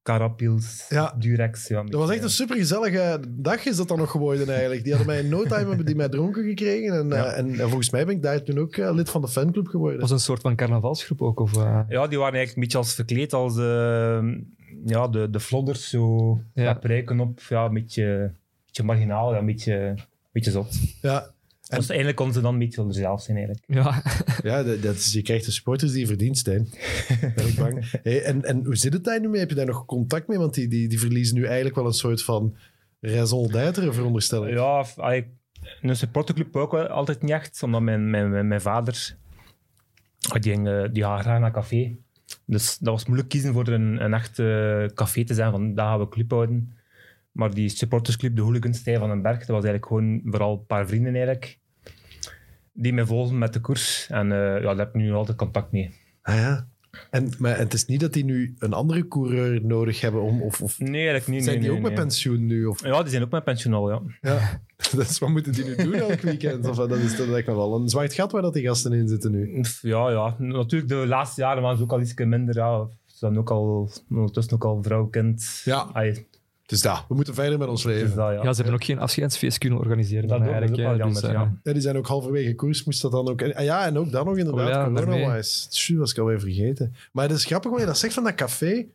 Carapils, 0.04 0.86
Ja. 0.90 1.16
Durex. 1.20 1.68
Ja, 1.68 1.84
Dat 1.84 1.94
was 1.94 2.10
echt 2.10 2.24
een 2.24 2.30
supergezellige 2.30 3.20
dag 3.30 3.66
is 3.66 3.76
dat 3.78 3.88
dan 3.88 3.98
nog 3.98 4.12
geworden 4.12 4.50
eigenlijk. 4.50 4.84
Die 4.84 4.94
hadden 4.94 5.14
mij 5.14 5.24
in 5.24 5.30
no 5.30 5.44
time 5.44 5.68
hebben 5.68 5.86
die 5.86 5.96
mij 5.96 6.10
dronken 6.10 6.44
gekregen. 6.44 6.94
En, 6.98 7.08
Ja. 7.08 7.26
eh, 7.26 7.38
en, 7.38 7.50
en 7.60 7.68
volgens 7.68 7.90
mij 7.90 8.06
ben 8.06 8.16
ik 8.16 8.22
daar 8.22 8.44
toen 8.44 8.58
ook 8.60 8.76
eh, 8.76 8.94
lid 8.94 9.10
van 9.10 9.22
de 9.22 9.28
fanclub 9.28 9.68
geworden. 9.68 10.00
was 10.00 10.12
een 10.12 10.20
soort 10.20 10.42
van 10.42 10.56
carnavalsgroep 10.56 11.22
ook? 11.22 11.40
Of, 11.40 11.58
eh, 11.58 11.80
Ja, 11.90 12.08
die 12.08 12.18
waren 12.20 12.34
eigenlijk 12.34 12.56
een 12.56 12.62
beetje 12.62 12.78
als 12.78 12.94
verkleed 12.94 13.34
als 13.34 13.58
eh, 13.58 14.24
ja, 14.86 15.08
de, 15.08 15.30
de 15.30 15.40
flodders, 15.40 15.90
zo 15.90 16.40
Ja. 16.54 16.64
met 16.64 16.80
pruiken 16.80 17.20
op, 17.20 17.40
ja, 17.50 17.66
een 17.66 17.74
beetje, 17.74 18.32
beetje 18.66 18.84
marginaal, 18.84 19.34
ja, 19.34 19.40
een 19.40 19.46
beetje, 19.46 19.74
een 19.76 20.00
beetje 20.32 20.52
zot. 20.52 20.76
Ja, 21.02 21.33
En- 21.68 21.78
Dus 22.04 22.14
konden 22.14 22.34
ze 22.36 22.42
dan 22.42 22.54
een 22.54 22.60
beetje 22.60 22.78
wel 22.78 22.88
er 22.88 22.94
zelf 22.94 23.22
zijn 23.22 23.38
eigenlijk. 23.38 23.66
ja. 23.68 24.02
ja 24.50 24.64
dat, 24.64 24.82
dat 24.82 24.96
is, 24.96 25.14
je 25.14 25.22
krijgt 25.22 25.46
de 25.46 25.52
supporters 25.52 25.92
die 25.92 26.00
je 26.00 26.08
verdient, 26.08 26.38
Stijn. 26.38 26.70
Ben 27.36 27.48
ik 27.48 27.56
bang. 27.56 27.92
Hey, 28.04 28.24
en, 28.24 28.44
en 28.44 28.66
hoe 28.66 28.76
zit 28.76 28.94
het 28.94 29.04
daar 29.04 29.20
nu 29.20 29.30
mee? 29.30 29.40
Heb 29.40 29.50
je 29.50 29.56
daar 29.56 29.66
nog 29.66 29.86
contact 29.86 30.28
mee? 30.28 30.38
Want 30.38 30.54
die, 30.54 30.68
die, 30.68 30.88
die 30.88 31.00
verliezen 31.00 31.36
nu 31.36 31.46
eigenlijk 31.46 31.76
wel 31.76 31.86
een 31.86 31.94
soort 31.94 32.24
van 32.24 32.56
raison 33.02 33.48
d'être, 33.52 33.94
veronderstel 33.94 34.48
ik. 34.48 34.54
Ja, 34.54 34.86
een 35.82 35.96
supporterclub 35.96 36.56
ook 36.56 36.72
wel 36.72 36.88
altijd 36.88 37.22
niet 37.22 37.32
echt, 37.32 37.64
omdat 37.64 37.82
mijn, 37.82 38.10
mijn, 38.10 38.30
mijn, 38.30 38.48
mijn 38.48 38.62
vader, 38.62 39.16
ah, 40.30 40.42
die, 40.42 40.52
ging, 40.54 40.68
eh, 40.68 40.84
die 40.92 41.04
gaat 41.04 41.22
graag 41.22 41.40
naar 41.40 41.52
café. 41.52 41.96
Dus 42.46 42.78
dat 42.78 42.94
was 42.94 43.06
moeilijk 43.06 43.30
kiezen 43.30 43.54
voor 43.54 43.68
een, 43.68 44.04
een 44.04 44.14
echt 44.14 44.40
eh, 44.40 44.86
café 44.86 45.24
te 45.24 45.34
zijn, 45.34 45.52
van 45.52 45.74
daar 45.76 45.88
gaan 45.88 46.00
we 46.00 46.10
club 46.10 46.32
houden. 46.32 46.78
Maar 47.34 47.54
die 47.54 47.70
supportersclub, 47.70 48.36
de 48.36 48.42
Hooligans 48.42 48.78
Stijn 48.78 49.00
van 49.00 49.10
den 49.10 49.22
Berg, 49.22 49.38
dat 49.38 49.48
was 49.48 49.64
eigenlijk 49.64 49.86
gewoon 49.86 50.22
vooral 50.24 50.54
een 50.54 50.66
paar 50.66 50.88
vrienden 50.88 51.14
eigenlijk, 51.14 51.60
die 52.74 52.94
mij 52.94 53.06
volgen 53.06 53.38
met 53.38 53.54
de 53.54 53.60
koers. 53.60 54.08
En 54.10 54.32
eh, 54.32 54.38
ja, 54.38 54.62
daar 54.62 54.78
heb 54.78 54.88
ik 54.88 54.94
nu 54.94 55.12
altijd 55.12 55.38
contact 55.38 55.72
mee. 55.72 55.94
Ah, 56.22 56.36
ja. 56.36 56.68
En, 57.10 57.32
maar 57.38 57.58
het 57.58 57.74
is 57.74 57.86
niet 57.86 58.00
dat 58.00 58.14
die 58.14 58.26
nu 58.26 58.56
een 58.60 58.74
andere 58.74 59.08
coureur 59.08 59.66
nodig 59.66 60.02
hebben 60.02 60.22
om... 60.22 60.42
Of, 60.42 60.62
of 60.62 60.80
Nee, 60.80 60.94
eigenlijk 60.94 61.28
niet. 61.28 61.44
zijn 61.44 61.56
nee, 61.56 61.64
die 61.64 61.74
nee, 61.74 61.84
ook 61.84 61.90
met 61.90 62.00
pensioen 62.00 62.46
nu? 62.46 62.66
Of, 62.66 62.84
Ja, 62.86 63.02
die 63.02 63.12
zijn 63.12 63.24
ook 63.24 63.32
met 63.32 63.44
pensioen 63.44 63.74
al, 63.74 63.90
ja. 63.90 64.02
ja. 64.22 64.62
dat 64.96 65.10
is, 65.10 65.20
wat 65.20 65.30
moeten 65.30 65.52
die 65.52 65.66
nu 65.66 65.76
doen 65.76 65.94
elk 65.94 66.22
weekend? 66.22 66.68
Of, 66.68 66.76
dat, 66.76 66.92
is, 66.92 67.18
me 67.18 67.44
wel 67.46 67.76
een 67.76 67.90
zwart 67.90 68.14
gat 68.14 68.32
waar 68.32 68.42
dat 68.42 68.54
die 68.54 68.64
gasten 68.64 68.94
in 68.94 69.08
zitten 69.08 69.32
nu. 69.32 69.64
Ja, 69.82 70.10
ja. 70.10 70.36
Natuurlijk, 70.38 70.90
de 70.90 71.08
laatste 71.08 71.42
jaren 71.42 71.62
waren 71.62 71.78
ze 71.78 71.84
ook 71.84 71.92
al 71.92 72.02
iets 72.02 72.14
minder. 72.14 72.56
Ja. 72.56 72.88
Ze 73.06 73.18
zijn 73.18 73.38
ook 73.38 73.52
al, 73.52 73.90
ondertussen 74.10 74.54
ook 74.54 74.66
al 74.66 74.84
vrouw, 74.84 75.06
kind. 75.06 75.62
Ja. 75.66 75.90
Dus 76.74 76.82
daar, 76.82 77.06
we 77.08 77.16
moeten 77.16 77.34
verder 77.34 77.60
met 77.60 77.68
ons 77.68 77.84
leven. 77.84 78.08
dat, 78.16 78.16
ja. 78.16 78.32
ja, 78.44 78.50
ze 78.54 78.56
hebben 78.62 78.74
ook 78.74 78.84
geen 78.84 79.00
afscheidsfeest 79.00 79.58
kunnen 79.58 79.80
organiseren. 79.80 80.28
Dat 80.28 80.30
dan 80.30 80.40
dat 80.40 80.48
ook 80.48 80.54
eigenlijk, 80.62 80.98
jammer, 80.98 81.22
Dus, 81.22 81.30
eh, 81.30 81.32
ja. 81.32 81.54
Ja, 81.64 81.74
die 81.74 81.82
zijn 81.82 81.98
ook 81.98 82.08
halverwege 82.08 82.56
koers, 82.56 82.84
moest 82.84 83.02
dat 83.02 83.12
dan 83.12 83.28
ook... 83.28 83.42
En, 83.42 83.64
ja, 83.64 83.86
en 83.86 83.98
ook 83.98 84.12
dan 84.12 84.26
nog 84.26 84.38
inderdaad, 84.38 84.68
Oh 84.68 84.72
ja, 84.74 85.02
corona-wise. 85.02 85.98
Was 85.98 86.12
ik 86.12 86.18
alweer 86.18 86.40
vergeten. 86.40 86.96
Maar 87.12 87.28
het 87.30 87.38
is 87.38 87.46
grappig 87.46 87.72
wat 87.72 87.80
je 87.80 87.86
dat 87.86 87.98
zegt 87.98 88.14
van 88.14 88.24
dat 88.24 88.36
café. 88.36 88.86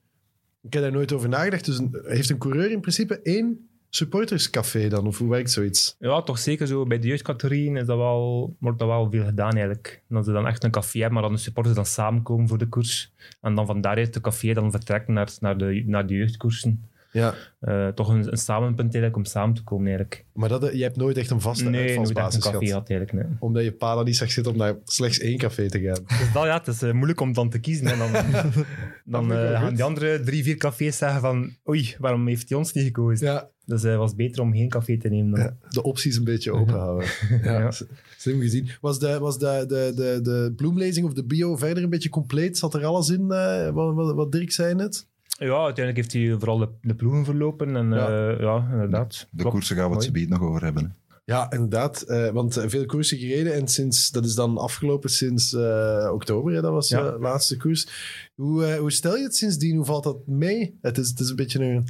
Ik 0.62 0.72
heb 0.72 0.82
daar 0.82 0.92
nooit 0.92 1.12
over 1.12 1.28
nagedacht. 1.28 1.64
Dus 1.64 1.78
een- 1.78 1.98
heeft 2.04 2.30
een 2.30 2.38
coureur 2.38 2.70
in 2.70 2.80
principe 2.80 3.20
één 3.22 3.68
supporterscafé 3.90 4.88
dan? 4.88 5.06
Of 5.06 5.18
hoe 5.18 5.28
werkt 5.28 5.50
zoiets? 5.50 5.96
Ja, 5.98 6.22
toch 6.22 6.38
zeker 6.38 6.66
zo. 6.66 6.84
Bij 6.84 6.98
de 6.98 7.06
jeugdcategorieën 7.06 7.76
is 7.76 7.86
dat 7.86 7.96
wel, 7.96 8.54
wordt 8.58 8.78
dat 8.78 8.88
wel 8.88 9.10
veel 9.10 9.24
gedaan 9.24 9.50
eigenlijk. 9.52 10.02
Dat 10.08 10.24
ze 10.24 10.32
dan 10.32 10.46
echt 10.46 10.64
een 10.64 10.70
café 10.70 10.98
hebben, 10.98 11.12
maar 11.14 11.22
dan 11.22 11.32
de 11.32 11.38
supporters 11.42 11.74
dan 11.76 11.86
samenkomen 11.86 12.48
voor 12.48 12.58
de 12.58 12.66
koers. 12.68 13.12
En 13.40 13.54
dan 13.54 13.66
van 13.66 13.80
daaruit 13.80 14.14
de 14.14 14.20
café 14.20 14.52
dan 14.52 14.70
vertrekken 14.70 15.14
naar, 15.14 15.28
naar, 15.40 15.58
de, 15.58 15.82
naar 15.86 16.06
de 16.06 16.14
jeugdkoersen. 16.14 16.84
Ja, 17.12 17.34
Eh, 17.60 17.88
toch 17.88 18.08
een, 18.08 18.30
een 18.30 18.36
samenpunt 18.36 18.94
eigenlijk 18.94 19.16
om 19.16 19.24
samen 19.24 19.54
te 19.54 19.62
komen 19.64 19.86
eigenlijk. 19.86 20.24
maar 20.32 20.48
dat, 20.48 20.70
je 20.72 20.82
hebt 20.82 20.96
nooit 20.96 21.16
echt 21.16 21.30
een 21.30 21.40
vaste 21.40 21.70
nee, 21.70 21.88
uitvalsbasis 21.88 22.44
eigenlijk. 22.44 23.12
Nee. 23.12 23.24
Omdat 23.38 23.64
je 23.64 23.72
pa 23.72 23.94
dan 23.94 24.04
niet 24.04 24.16
zag 24.16 24.30
zitten 24.30 24.52
om 24.52 24.58
naar 24.58 24.76
slechts 24.84 25.18
één 25.18 25.38
café 25.38 25.68
te 25.68 25.80
gaan. 25.80 26.04
Dus 26.18 26.32
dat, 26.32 26.44
ja, 26.44 26.58
het 26.58 26.66
is 26.66 26.82
eh, 26.82 26.92
moeilijk 26.92 27.20
om 27.20 27.32
dan 27.32 27.50
te 27.50 27.58
kiezen. 27.58 27.86
En 27.86 27.98
dan 27.98 28.12
dan 29.04 29.32
eh, 29.32 29.60
gaan 29.60 29.74
die 29.74 29.84
andere 29.84 30.20
drie, 30.20 30.42
vier 30.42 30.56
cafés 30.56 30.96
zeggen 30.96 31.20
van 31.20 31.56
oei, 31.68 31.94
waarom 31.98 32.26
heeft 32.26 32.48
hij 32.48 32.58
ons 32.58 32.72
niet 32.72 32.84
gekozen? 32.84 33.26
Ja, 33.26 33.48
Dus 33.64 33.82
het 33.82 33.96
was 33.96 34.14
beter 34.14 34.42
om 34.42 34.52
geen 34.52 34.68
café 34.68 34.96
te 34.98 35.08
nemen 35.08 35.30
dan. 35.30 35.40
ja, 35.40 35.56
de 35.68 35.82
opties 35.82 36.16
een 36.16 36.24
beetje 36.24 36.52
open 36.52 36.74
houden. 36.78 37.08
Ja, 37.42 37.58
Ja. 37.58 37.70
Slim 38.16 38.40
gezien. 38.40 38.68
Was, 38.80 38.98
de, 38.98 39.18
was 39.18 39.38
de, 39.38 39.64
de, 39.68 39.92
de, 39.94 40.18
de 40.22 40.52
bloemlezing 40.56 41.06
of 41.06 41.12
de 41.12 41.24
bio 41.24 41.56
verder 41.56 41.82
een 41.82 41.90
beetje 41.90 42.08
compleet? 42.08 42.58
Zat 42.58 42.74
er 42.74 42.84
alles 42.84 43.08
in, 43.08 43.30
eh, 43.30 43.70
wat, 43.70 43.94
wat, 43.94 44.14
wat 44.14 44.32
Dirk 44.32 44.52
zei 44.52 44.74
net? 44.74 45.06
Ja, 45.38 45.64
uiteindelijk 45.64 45.96
heeft 45.96 46.12
hij 46.12 46.36
vooral 46.38 46.58
de, 46.58 46.68
de 46.82 46.94
ploegen 46.94 47.24
verlopen. 47.24 47.76
En 47.76 47.90
Ja. 47.90 48.10
ja, 48.10 48.40
ja 48.40 48.68
inderdaad. 48.72 49.26
De 49.30 49.36
Klopt. 49.36 49.54
koersen 49.54 49.76
gaan 49.76 49.88
we 49.88 49.94
het 49.94 50.04
subiet 50.04 50.28
nog 50.28 50.40
over 50.42 50.62
hebben. 50.64 50.84
hè. 50.84 50.90
Ja, 51.24 51.50
inderdaad. 51.50 52.02
eh, 52.02 52.28
want 52.30 52.56
eh, 52.56 52.68
veel 52.68 52.86
koersen 52.86 53.18
gereden 53.18 53.54
en 53.54 53.68
sinds, 53.68 54.10
dat 54.10 54.24
is 54.24 54.34
dan 54.34 54.58
afgelopen 54.58 55.10
sinds 55.10 55.52
eh, 55.54 56.10
oktober. 56.12 56.52
Hè, 56.54 56.60
dat 56.60 56.72
was 56.72 56.88
Ja. 56.88 57.10
de 57.10 57.18
laatste 57.18 57.56
koers. 57.56 57.86
Hoe, 58.34 58.64
eh, 58.64 58.78
hoe 58.78 58.90
stel 58.92 59.16
je 59.16 59.22
het 59.22 59.36
sindsdien? 59.36 59.76
Hoe 59.76 59.84
valt 59.84 60.04
dat 60.04 60.26
mee? 60.26 60.78
Het 60.82 60.98
is, 60.98 61.08
het 61.08 61.20
is 61.20 61.28
een 61.30 61.36
beetje 61.36 61.64
een 61.64 61.86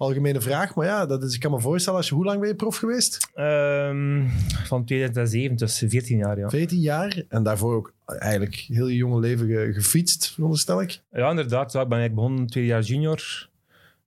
algemene 0.00 0.40
vraag, 0.40 0.74
maar 0.74 0.86
ja, 0.86 1.06
dat 1.06 1.22
is, 1.22 1.34
ik 1.34 1.40
kan 1.40 1.50
me 1.50 1.60
voorstellen. 1.60 1.98
Als 1.98 2.08
je, 2.08 2.14
hoe 2.14 2.24
lang 2.24 2.40
ben 2.40 2.48
je 2.48 2.54
prof 2.54 2.76
geweest? 2.76 3.30
Ehm, 3.34 4.26
van 4.64 4.84
2007, 4.84 5.56
dus 5.56 5.84
14 5.86 6.18
jaar, 6.18 6.38
ja. 6.38 6.48
14 6.48 6.80
jaar. 6.80 7.22
En 7.28 7.42
daarvoor 7.42 7.74
ook 7.74 7.92
eigenlijk 8.06 8.54
heel 8.54 8.86
je 8.86 8.96
jonge 8.96 9.20
leven 9.20 9.46
ge- 9.46 9.70
gefietst, 9.72 10.32
veronderstel 10.32 10.80
ik. 10.82 11.00
Ja, 11.12 11.30
inderdaad. 11.30 11.72
Ja, 11.72 11.80
ik 11.80 11.88
ben 11.88 11.98
eigenlijk 11.98 12.14
begonnen 12.14 12.46
twee 12.50 12.64
jaar 12.64 12.82
junior. 12.82 13.48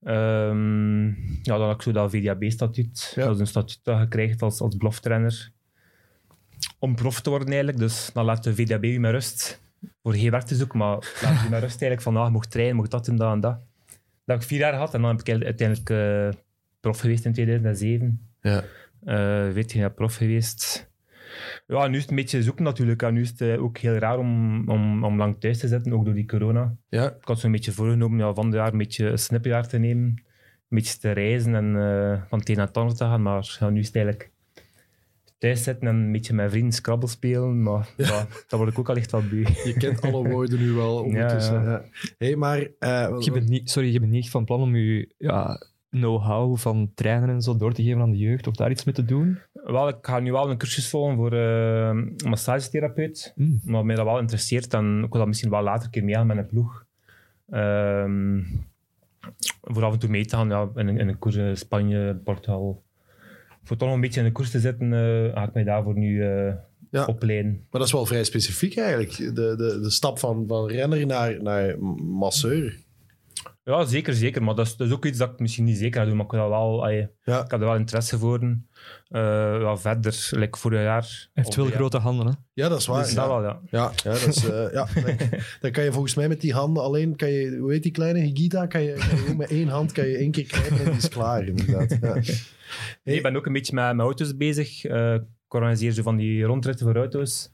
Ehm, 0.03 1.05
ja, 1.41 1.57
dan 1.57 1.61
had 1.61 1.75
ik 1.75 1.81
zo 1.81 1.91
dat 1.91 2.11
VDAB-statuut. 2.11 3.13
Ja. 3.15 3.25
Dat 3.25 3.33
is 3.33 3.39
een 3.39 3.47
statuut 3.47 3.79
dat 3.83 3.99
je 3.99 4.07
krijgt 4.07 4.41
als, 4.41 4.59
als 4.61 4.77
beloftrainer. 4.77 5.51
Om 6.79 6.95
prof 6.95 7.21
te 7.21 7.29
worden 7.29 7.47
eigenlijk. 7.47 7.77
Dus 7.77 8.09
dan 8.13 8.25
laat 8.25 8.43
de 8.43 8.55
VDAB 8.55 8.83
je 8.83 8.99
met 8.99 9.11
rust. 9.11 9.61
Voor 10.03 10.13
geen 10.13 10.31
werk 10.31 10.43
te 10.43 10.55
zoeken, 10.55 10.77
maar 10.77 10.89
laat 11.21 11.41
je 11.43 11.49
met 11.49 11.61
rust 11.61 11.81
eigenlijk 11.81 12.01
van, 12.01 12.13
je 12.23 12.29
mocht 12.29 12.51
trainen, 12.51 12.75
mocht 12.75 12.91
dat 12.91 13.07
en 13.07 13.15
dat 13.15 13.31
en 13.33 13.39
dat. 13.39 13.57
Dat 14.25 14.41
ik 14.41 14.47
vier 14.47 14.59
jaar 14.59 14.73
gehad 14.73 14.93
en 14.93 15.01
dan 15.01 15.09
heb 15.09 15.27
ik 15.27 15.43
uiteindelijk 15.43 15.89
eh, 15.89 16.41
prof 16.79 16.99
geweest 16.99 17.25
in 17.25 17.33
2007. 17.33 18.29
Ja. 18.41 18.63
Eh, 19.03 19.51
weet 19.51 19.71
je, 19.71 19.79
ja, 19.79 19.89
prof 19.89 20.15
geweest. 20.15 20.91
Ja, 21.67 21.87
nu 21.87 21.95
is 21.95 22.01
het 22.01 22.09
een 22.09 22.15
beetje 22.15 22.43
zoeken 22.43 22.63
natuurlijk. 22.63 23.01
En 23.01 23.13
nu 23.13 23.21
is 23.21 23.29
het 23.29 23.41
eh, 23.41 23.63
ook 23.63 23.77
heel 23.77 23.95
raar 23.95 24.17
om, 24.17 24.63
om, 24.69 25.03
om 25.03 25.17
lang 25.17 25.39
thuis 25.39 25.57
te 25.57 25.67
zitten, 25.67 25.93
ook 25.93 26.05
door 26.05 26.13
die 26.13 26.27
corona. 26.27 26.75
Ja. 26.89 27.09
Ik 27.09 27.27
had 27.27 27.39
zo'n 27.39 27.51
beetje 27.51 27.71
voorgenomen 27.71 28.19
ja, 28.19 28.33
van 28.33 28.45
het 28.45 28.53
jaar 28.53 28.71
een 28.71 28.77
beetje 28.77 29.05
een 29.09 29.61
te 29.67 29.77
nemen. 29.77 30.05
Een 30.05 30.79
beetje 30.79 30.97
te 30.97 31.11
reizen 31.11 31.55
en 31.55 31.73
van 32.27 32.39
het 32.39 32.49
een 32.49 32.55
naar 32.55 32.67
het 32.67 32.77
ander 32.77 32.95
te 32.95 33.03
gaan. 33.03 33.21
Maar 33.21 33.57
ja, 33.59 33.69
nu 33.69 33.79
is 33.79 33.85
het 33.85 33.95
eigenlijk 33.95 34.32
thuis 35.43 35.63
zitten 35.63 35.87
en 35.87 35.95
een 35.95 36.11
beetje 36.11 36.33
met 36.33 36.49
vrienden 36.51 36.71
Scrabble 36.73 37.09
spelen. 37.09 37.63
Maar 37.63 37.89
ja. 37.97 38.25
dat 38.47 38.59
word 38.59 38.71
ik 38.71 38.79
ook 38.79 38.89
al 38.89 38.95
echt 38.95 39.11
wat 39.11 39.29
beu. 39.29 39.45
Je 39.63 39.73
kent 39.77 40.01
alle 40.01 40.27
woorden 40.31 40.59
nu 40.59 40.71
wel 40.71 41.03
ondertussen. 41.03 41.63
Ja, 41.63 41.71
Ja, 41.71 41.83
hey, 42.17 42.35
maar... 42.35 42.67
eh, 42.79 43.15
Je 43.19 43.31
bent 43.31 43.49
niet, 43.49 43.69
sorry, 43.69 43.91
je 43.93 43.99
bent 43.99 44.11
niet 44.11 44.21
echt 44.23 44.31
van 44.31 44.45
plan 44.45 44.61
om 44.61 44.75
je 44.75 45.09
ja, 45.17 45.61
know-how 45.89 46.57
van 46.57 46.91
trainen 46.95 47.29
en 47.29 47.41
zo 47.41 47.57
door 47.57 47.73
te 47.73 47.83
geven 47.83 48.01
aan 48.01 48.11
de 48.11 48.17
jeugd 48.17 48.47
of 48.47 48.55
daar 48.55 48.71
iets 48.71 48.83
mee 48.83 48.95
te 48.95 49.05
doen? 49.05 49.37
Wel, 49.53 49.87
ik 49.87 49.97
ga 50.01 50.19
nu 50.19 50.31
wel 50.31 50.49
een 50.49 50.57
cursus 50.57 50.89
volgen 50.89 51.15
voor 51.15 51.31
eh, 51.33 51.87
een 51.87 52.15
massagetherapeut. 52.27 53.33
Mm. 53.35 53.59
Maar 53.65 53.85
mij 53.85 53.95
dat 53.95 54.05
wel 54.05 54.19
interesseert, 54.19 54.73
en 54.73 54.95
ik 55.03 55.09
wil 55.09 55.19
dat 55.19 55.27
misschien 55.27 55.49
wel 55.49 55.61
later 55.63 55.85
een 55.85 55.91
keer 55.91 56.03
meegaan 56.03 56.27
met 56.27 56.37
een 56.37 56.47
ploeg. 56.47 56.85
Ehm, 57.49 58.41
voor 59.61 59.83
af 59.83 59.93
en 59.93 59.99
toe 59.99 60.09
mee 60.09 60.25
te 60.25 60.35
gaan 60.35 60.47
ja, 60.49 60.69
in, 60.75 60.87
een- 60.87 60.97
in 60.97 61.07
een 61.07 61.19
koers 61.19 61.35
in 61.35 61.57
Spanje, 61.57 62.15
Portugal. 62.23 62.83
Voor 63.63 63.77
toch 63.77 63.87
nog 63.87 63.95
een 63.97 64.01
beetje 64.03 64.19
in 64.19 64.25
de 64.25 64.31
koers 64.31 64.51
te 64.51 64.59
zitten, 64.59 64.93
eh, 64.93 65.33
ga 65.33 65.43
ik 65.47 65.53
mij 65.53 65.63
daarvoor 65.63 65.97
nu 65.97 66.23
eh, 66.23 66.53
Ja. 66.91 67.05
opleiden. 67.05 67.51
Maar 67.51 67.79
dat 67.79 67.87
is 67.87 67.91
wel 67.91 68.05
vrij 68.05 68.23
specifiek 68.23 68.77
eigenlijk. 68.77 69.17
De, 69.17 69.33
de, 69.33 69.79
de 69.81 69.89
stap 69.91 70.19
van, 70.19 70.43
van 70.47 70.67
renner 70.69 71.05
naar, 71.05 71.43
naar 71.43 71.79
masseur. 72.03 72.77
Ja, 73.65 73.85
zeker, 73.85 74.13
zeker. 74.13 74.43
Maar 74.43 74.55
dat 74.55 74.65
is, 74.65 74.75
dat 74.75 74.87
is 74.87 74.93
ook 74.93 75.05
iets 75.05 75.17
dat 75.17 75.31
ik 75.31 75.39
misschien 75.39 75.63
niet 75.65 75.77
zeker 75.77 76.01
ga 76.01 76.07
doen, 76.07 76.15
maar 76.15 76.25
ik, 76.25 76.31
dat 76.31 76.49
wel, 76.49 76.83
allee, 76.83 77.07
Ja. 77.23 77.43
ik 77.43 77.51
heb 77.51 77.59
er 77.59 77.65
wel 77.67 77.75
interesse 77.75 78.17
voor. 78.17 78.39
Eh 78.39 78.59
ja, 79.61 79.77
verder, 79.77 80.29
like 80.31 80.57
vorig 80.57 80.81
jaar. 80.81 81.01
Hij 81.01 81.29
heeft 81.33 81.47
of 81.47 81.55
wel 81.55 81.65
ja, 81.65 81.71
grote 81.71 81.97
handen, 81.97 82.25
hè? 82.27 82.33
Ja, 82.53 82.69
dat 82.69 82.79
is 82.79 82.85
waar. 82.85 83.03
Dus 83.03 83.13
ja. 83.13 83.15
dat 83.15 83.27
wel, 83.27 83.43
ja. 83.43 83.59
Ja, 83.69 83.91
ja, 84.03 84.11
dat 84.11 84.27
is, 84.27 84.49
eh, 84.49 84.73
ja. 84.73 84.87
Dan, 85.05 85.15
dan 85.61 85.71
kan 85.71 85.83
je 85.83 85.91
volgens 85.91 86.15
mij 86.15 86.27
met 86.27 86.41
die 86.41 86.53
handen 86.53 86.83
alleen, 86.83 87.15
kan 87.15 87.29
je, 87.29 87.57
hoe 87.57 87.71
heet 87.71 87.83
die 87.83 87.91
kleine 87.91 88.19
Higita, 88.19 88.65
kan 88.65 88.83
je, 88.83 88.93
kan 88.93 89.17
je 89.17 89.27
ook 89.29 89.37
met 89.37 89.49
één 89.49 89.67
hand 89.67 89.91
kan 89.91 90.07
je 90.07 90.17
één 90.17 90.31
keer 90.31 90.45
knijpen 90.45 90.77
en 90.77 90.85
die 90.85 90.93
is 90.93 91.09
klaar 91.09 91.43
inderdaad. 91.47 91.97
Ja. 92.01 92.13
Nee, 93.03 93.15
ik 93.15 93.21
ben 93.21 93.35
ook 93.35 93.45
een 93.45 93.53
beetje 93.53 93.75
met, 93.75 93.95
met 93.95 94.05
auto's 94.05 94.37
bezig. 94.37 94.85
Eh, 94.85 95.13
ik 95.13 95.53
organiseer 95.53 95.91
zo 95.91 96.01
van 96.01 96.15
die 96.15 96.43
rondritten 96.43 96.85
voor 96.85 96.95
auto's. 96.95 97.51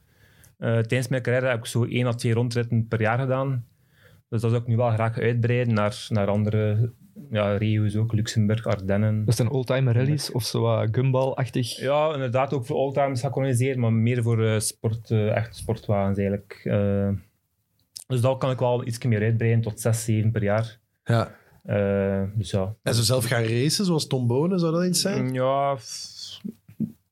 Eh, 0.58 0.72
tijdens 0.72 1.08
mijn 1.08 1.22
carrière 1.22 1.46
heb 1.46 1.58
ik 1.58 1.66
zo 1.66 1.84
één 1.84 2.06
à 2.06 2.12
twee 2.12 2.32
rondritten 2.32 2.86
per 2.88 3.00
jaar 3.00 3.18
gedaan. 3.18 3.64
Dus 4.30 4.40
dat 4.40 4.50
zou 4.50 4.62
ik 4.62 4.68
nu 4.68 4.76
wel 4.76 4.90
graag 4.90 5.18
uitbreiden 5.18 5.74
naar, 5.74 6.06
naar 6.08 6.26
andere 6.28 6.92
ja, 7.30 7.56
regio's 7.56 7.96
ook, 7.96 8.12
Luxemburg, 8.12 8.66
Ardennen. 8.66 9.24
Dat 9.24 9.36
zijn 9.36 9.50
oldtimer 9.50 9.94
rallies 9.94 10.32
of 10.32 10.42
zo 10.44 10.60
wat 10.60 10.88
gumball-achtig. 10.92 11.76
Ja, 11.80 12.12
inderdaad 12.12 12.52
ook 12.52 12.66
voor 12.66 12.76
oldtimers 12.76 13.20
ga 13.20 13.28
ik 13.28 13.36
organiseren, 13.36 13.80
maar 13.80 13.92
meer 13.92 14.22
voor 14.22 14.44
eh, 14.46 14.58
sport, 14.60 15.10
eh, 15.10 15.36
echt 15.36 15.56
sportwagens 15.56 16.18
eigenlijk. 16.18 16.60
Eh, 16.64 17.08
dus 18.06 18.20
dat 18.20 18.38
kan 18.38 18.50
ik 18.50 18.58
wel 18.58 18.86
iets 18.86 19.04
meer 19.04 19.22
uitbreiden 19.22 19.60
tot 19.60 19.80
zes, 19.80 20.04
zeven 20.04 20.30
per 20.30 20.42
jaar. 20.42 20.78
Ja. 21.04 21.34
Eh, 21.64 22.22
dus 22.34 22.50
ja. 22.50 22.74
En 22.82 22.94
zo 22.94 23.02
zelf 23.02 23.24
gaan 23.24 23.42
racen, 23.42 23.84
zoals 23.84 24.06
Tom 24.06 24.26
Bonen, 24.26 24.58
zou 24.58 24.72
dat 24.72 24.84
iets 24.84 25.00
zijn? 25.00 25.32
Ja, 25.32 25.76
f- 25.76 26.38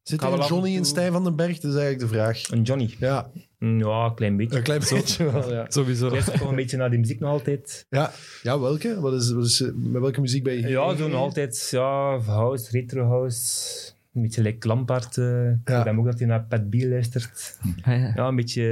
Zit 0.03 0.23
er 0.23 0.33
een 0.33 0.41
en 0.41 0.47
Johnny 0.47 0.75
in 0.75 0.85
Stijn 0.85 1.13
van 1.13 1.25
den 1.25 1.37
Berg? 1.37 1.59
Dat 1.59 1.73
is 1.75 1.79
eigenlijk 1.81 1.99
de 2.13 2.19
vraag. 2.19 2.51
een 2.51 2.63
Johnny. 2.63 2.95
Ja, 2.99 3.31
Ja, 3.59 4.05
een 4.05 4.15
klein 4.15 4.37
beetje. 4.37 4.57
een 4.57 4.63
klein 4.63 4.81
beetje 4.91 5.31
wel, 5.31 5.53
ja. 5.53 5.65
Sowieso. 5.79 6.07
Ik 6.15 6.41
een 6.41 6.55
beetje 6.55 6.77
naar 6.77 6.91
die 6.91 6.99
muziek 6.99 7.21
nog 7.21 7.31
altijd. 7.31 7.87
Ja, 7.91 8.11
ja 8.43 8.61
welke? 8.61 9.01
Wat 9.01 9.13
is, 9.13 9.31
wat 9.33 9.45
is, 9.45 9.71
met 9.75 10.01
welke 10.03 10.21
muziek 10.21 10.43
ben 10.45 10.55
je 10.55 10.69
Ja, 10.69 10.93
nog 10.93 11.13
altijd 11.13 11.69
ja, 11.71 12.19
house, 12.19 12.71
retro 12.71 13.05
house. 13.09 13.93
Een 14.15 14.23
beetje 14.23 14.43
like 14.43 14.69
Lampaard. 14.69 15.17
eh. 15.19 15.51
Ik 15.51 15.57
Ja. 15.65 15.83
denk 15.83 15.99
ook 15.99 16.05
dat 16.05 16.19
hij 16.19 16.29
naar 16.29 16.43
Pat 16.45 16.71
B 16.71 16.75
luistert. 16.75 17.59
Ah, 17.83 17.99
ja. 18.01 18.13
Ja, 18.15 18.29
een 18.29 18.37
beetje... 18.37 18.63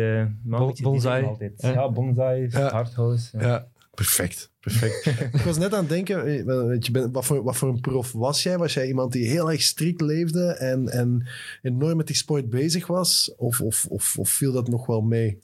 Maar 0.44 0.58
Bon- 0.58 0.60
een 0.60 0.66
beetje 0.66 0.82
bonsai. 0.84 1.20
die 1.20 1.28
altijd. 1.30 1.52
Ja. 1.56 1.90
Bonsai, 1.90 2.46
Ja. 2.50 2.70
hard 2.70 2.94
house. 2.94 3.38
Ja. 3.38 3.66
Perfect. 3.96 4.50
perfect. 4.60 5.06
ik 5.34 5.40
was 5.40 5.58
net 5.58 5.72
aan 5.72 5.80
het 5.80 5.88
denken, 5.88 6.26
eh, 6.26 6.44
wel, 6.44 6.66
weet 6.66 6.86
je, 6.86 6.92
ben- 6.92 7.12
wat, 7.12 7.24
voor, 7.24 7.42
wat 7.42 7.56
voor 7.56 7.68
een 7.68 7.80
prof 7.80 8.12
was 8.12 8.42
jij? 8.42 8.58
Was 8.58 8.74
jij 8.74 8.86
iemand 8.86 9.12
die 9.12 9.28
heel 9.28 9.50
erg 9.50 9.62
strikt 9.62 10.00
leefde 10.00 10.52
en, 10.52 10.88
en 10.88 11.26
enorm 11.62 11.96
met 11.96 12.06
die 12.06 12.16
sport 12.16 12.50
bezig 12.50 12.86
was? 12.86 13.34
Of, 13.36 13.60
of, 13.60 13.86
of, 13.88 14.18
of 14.18 14.28
viel 14.28 14.52
dat 14.52 14.68
nog 14.68 14.86
wel 14.86 15.00
mee? 15.00 15.38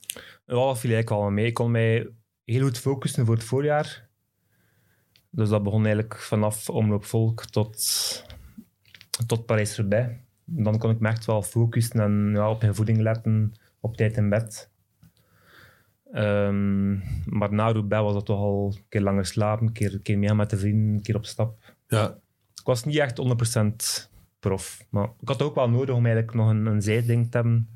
Ja, 0.45 0.55
dat 0.55 0.79
viel 0.79 0.91
eigenlijk 0.91 1.09
wel 1.09 1.29
mee. 1.29 1.45
Ik 1.45 1.53
kon 1.53 1.71
mij 1.71 2.09
heel 2.45 2.63
goed 2.63 2.77
focussen 2.77 3.25
voor 3.25 3.35
het 3.35 3.43
voorjaar. 3.43 4.09
Dus 5.29 5.49
dat 5.49 5.63
begon 5.63 5.85
eigenlijk 5.85 6.19
vanaf 6.19 6.69
Omloop 6.69 7.05
Volk 7.05 7.45
tot, 7.45 7.77
tot 9.27 9.45
Parijs 9.45 9.77
erbij. 9.77 10.23
Dan 10.45 10.77
kon 10.77 10.91
ik 10.91 10.99
me 10.99 11.09
echt 11.09 11.25
wel 11.25 11.41
focussen 11.41 11.99
en 11.99 12.29
ja, 12.33 12.49
op 12.49 12.61
mijn 12.61 12.75
voeding 12.75 12.99
letten, 13.01 13.53
op 13.79 13.97
tijd 13.97 14.17
in 14.17 14.29
bed. 14.29 14.69
Ehm, 16.13 16.93
maar 17.25 17.53
na 17.53 17.71
Roubaix 17.71 18.03
was 18.03 18.13
dat 18.13 18.25
toch 18.25 18.39
al 18.39 18.71
een 18.75 18.83
keer 18.89 19.01
langer 19.01 19.25
slapen, 19.25 19.67
een 19.67 19.73
keer, 19.73 19.93
een 19.93 20.01
keer 20.01 20.17
meer 20.17 20.35
met 20.35 20.49
de 20.49 20.57
vrienden, 20.57 20.93
een 20.95 21.01
keer 21.01 21.15
op 21.15 21.25
stap. 21.25 21.73
Ja, 21.87 22.17
Ik 22.55 22.63
was 22.63 22.83
niet 22.83 22.97
echt 22.97 23.17
100% 23.17 24.09
prof. 24.39 24.85
Maar 24.89 25.09
ik 25.21 25.27
had 25.27 25.41
ook 25.41 25.55
wel 25.55 25.69
nodig 25.69 25.95
om 25.95 26.05
eigenlijk 26.05 26.35
nog 26.35 26.49
een, 26.49 26.65
een 26.65 26.81
zijding 26.81 27.31
te 27.31 27.37
hebben. 27.37 27.67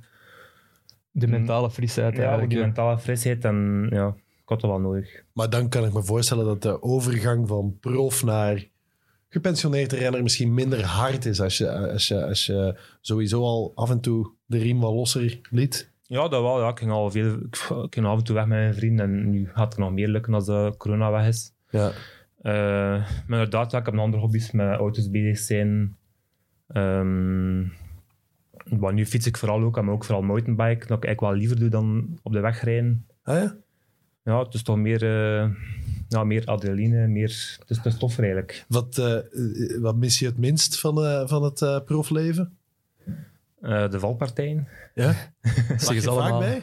De 1.11 1.27
mentale 1.27 1.71
frisheid 1.71 2.11
Ja, 2.13 2.17
ook 2.17 2.23
eigenlijk. 2.23 2.49
die 2.49 2.59
mentale 2.59 2.99
frisheid. 2.99 3.45
En 3.45 3.87
ja, 3.91 4.07
ik 4.17 4.49
had 4.49 4.61
dat 4.61 4.69
wel 4.69 4.79
nodig. 4.79 5.23
maar 5.33 5.49
dan 5.49 5.69
kan 5.69 5.85
ik 5.85 5.93
me 5.93 6.03
voorstellen 6.03 6.45
dat 6.45 6.61
de 6.61 6.81
overgang 6.81 7.47
van 7.47 7.77
prof 7.79 8.23
naar 8.23 8.67
gepensioneerde 9.29 9.95
renner 9.95 10.23
misschien 10.23 10.53
minder 10.53 10.83
hard 10.83 11.25
is 11.25 11.41
als 11.41 11.57
je, 11.57 11.91
als 11.91 12.07
je, 12.07 12.25
als 12.25 12.45
je 12.45 12.79
sowieso 13.01 13.41
al 13.41 13.71
af 13.75 13.89
en 13.89 13.99
toe 14.01 14.31
de 14.45 14.57
riem 14.57 14.79
wat 14.79 14.93
losser 14.93 15.39
liet. 15.49 15.91
Ja, 16.07 16.27
dat 16.27 16.41
wel. 16.41 16.61
Ja. 16.61 16.69
Ik, 16.69 16.79
ging 16.79 16.91
al 16.91 17.11
veel, 17.11 17.33
ik 17.83 17.93
ging 17.93 18.05
af 18.05 18.17
en 18.17 18.23
toe 18.23 18.35
weg 18.35 18.45
met 18.45 18.57
mijn 18.57 18.73
vrienden. 18.73 19.05
En 19.05 19.29
nu 19.29 19.49
gaat 19.53 19.69
het 19.71 19.77
nog 19.77 19.91
meer 19.91 20.07
lukken 20.07 20.33
als 20.33 20.45
de 20.45 20.73
corona 20.77 21.11
weg 21.11 21.27
is. 21.27 21.53
Ja, 21.69 21.91
Eh, 22.41 22.53
maar 23.27 23.39
inderdaad, 23.39 23.71
ja, 23.71 23.79
ik 23.79 23.85
heb 23.85 23.93
nog 23.93 24.03
andere 24.03 24.21
hobby's 24.21 24.51
met 24.51 24.77
auto's 24.77 25.09
bezig 25.09 25.37
zijn. 25.37 25.97
Maar 28.79 28.93
nu 28.93 29.05
fiets 29.05 29.27
ik 29.27 29.37
vooral 29.37 29.61
ook, 29.61 29.81
maar 29.81 29.93
ook 29.93 30.03
vooral 30.03 30.23
mountainbike. 30.23 30.87
Dat 30.87 30.97
ik 30.97 31.03
eigenlijk 31.05 31.21
wel 31.21 31.33
liever 31.33 31.59
doe 31.59 31.69
dan 31.69 32.19
op 32.23 32.33
de 32.33 32.39
weg 32.39 32.63
rijden. 32.63 33.05
ah, 33.23 33.35
ja? 33.35 33.55
Ja, 34.23 34.43
het 34.43 34.53
is 34.53 34.63
toch 34.63 34.77
meer, 34.77 35.03
eh, 35.03 35.49
ja, 36.09 36.23
meer 36.23 36.45
adrenaline, 36.45 37.07
meer, 37.07 37.57
het 37.59 37.69
is, 37.69 37.77
het 37.77 37.85
is 37.85 37.97
toffer 37.97 38.23
eigenlijk. 38.23 38.65
Wat, 38.67 38.97
eh, 38.97 39.17
eh, 39.17 39.81
wat 39.81 39.95
mis 39.95 40.19
je 40.19 40.25
het 40.25 40.37
minst 40.37 40.79
van, 40.79 41.03
eh, 41.05 41.27
van 41.27 41.43
het 41.43 41.61
eh, 41.61 41.79
profleven? 41.85 42.56
Eh, 43.61 43.89
de 43.89 43.99
valpartijen. 43.99 44.67
Ja? 44.93 45.11
Zeg 45.77 45.93
je 45.93 46.01
vaak 46.01 46.07
allemaal. 46.07 46.39
bij? 46.39 46.61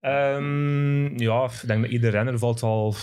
Ehm, 0.00 1.18
ja, 1.18 1.44
ik 1.44 1.66
denk 1.66 1.82
dat 1.82 1.90
ieder 1.90 2.10
renner 2.10 2.38
valt 2.38 2.60
wel 2.60 2.94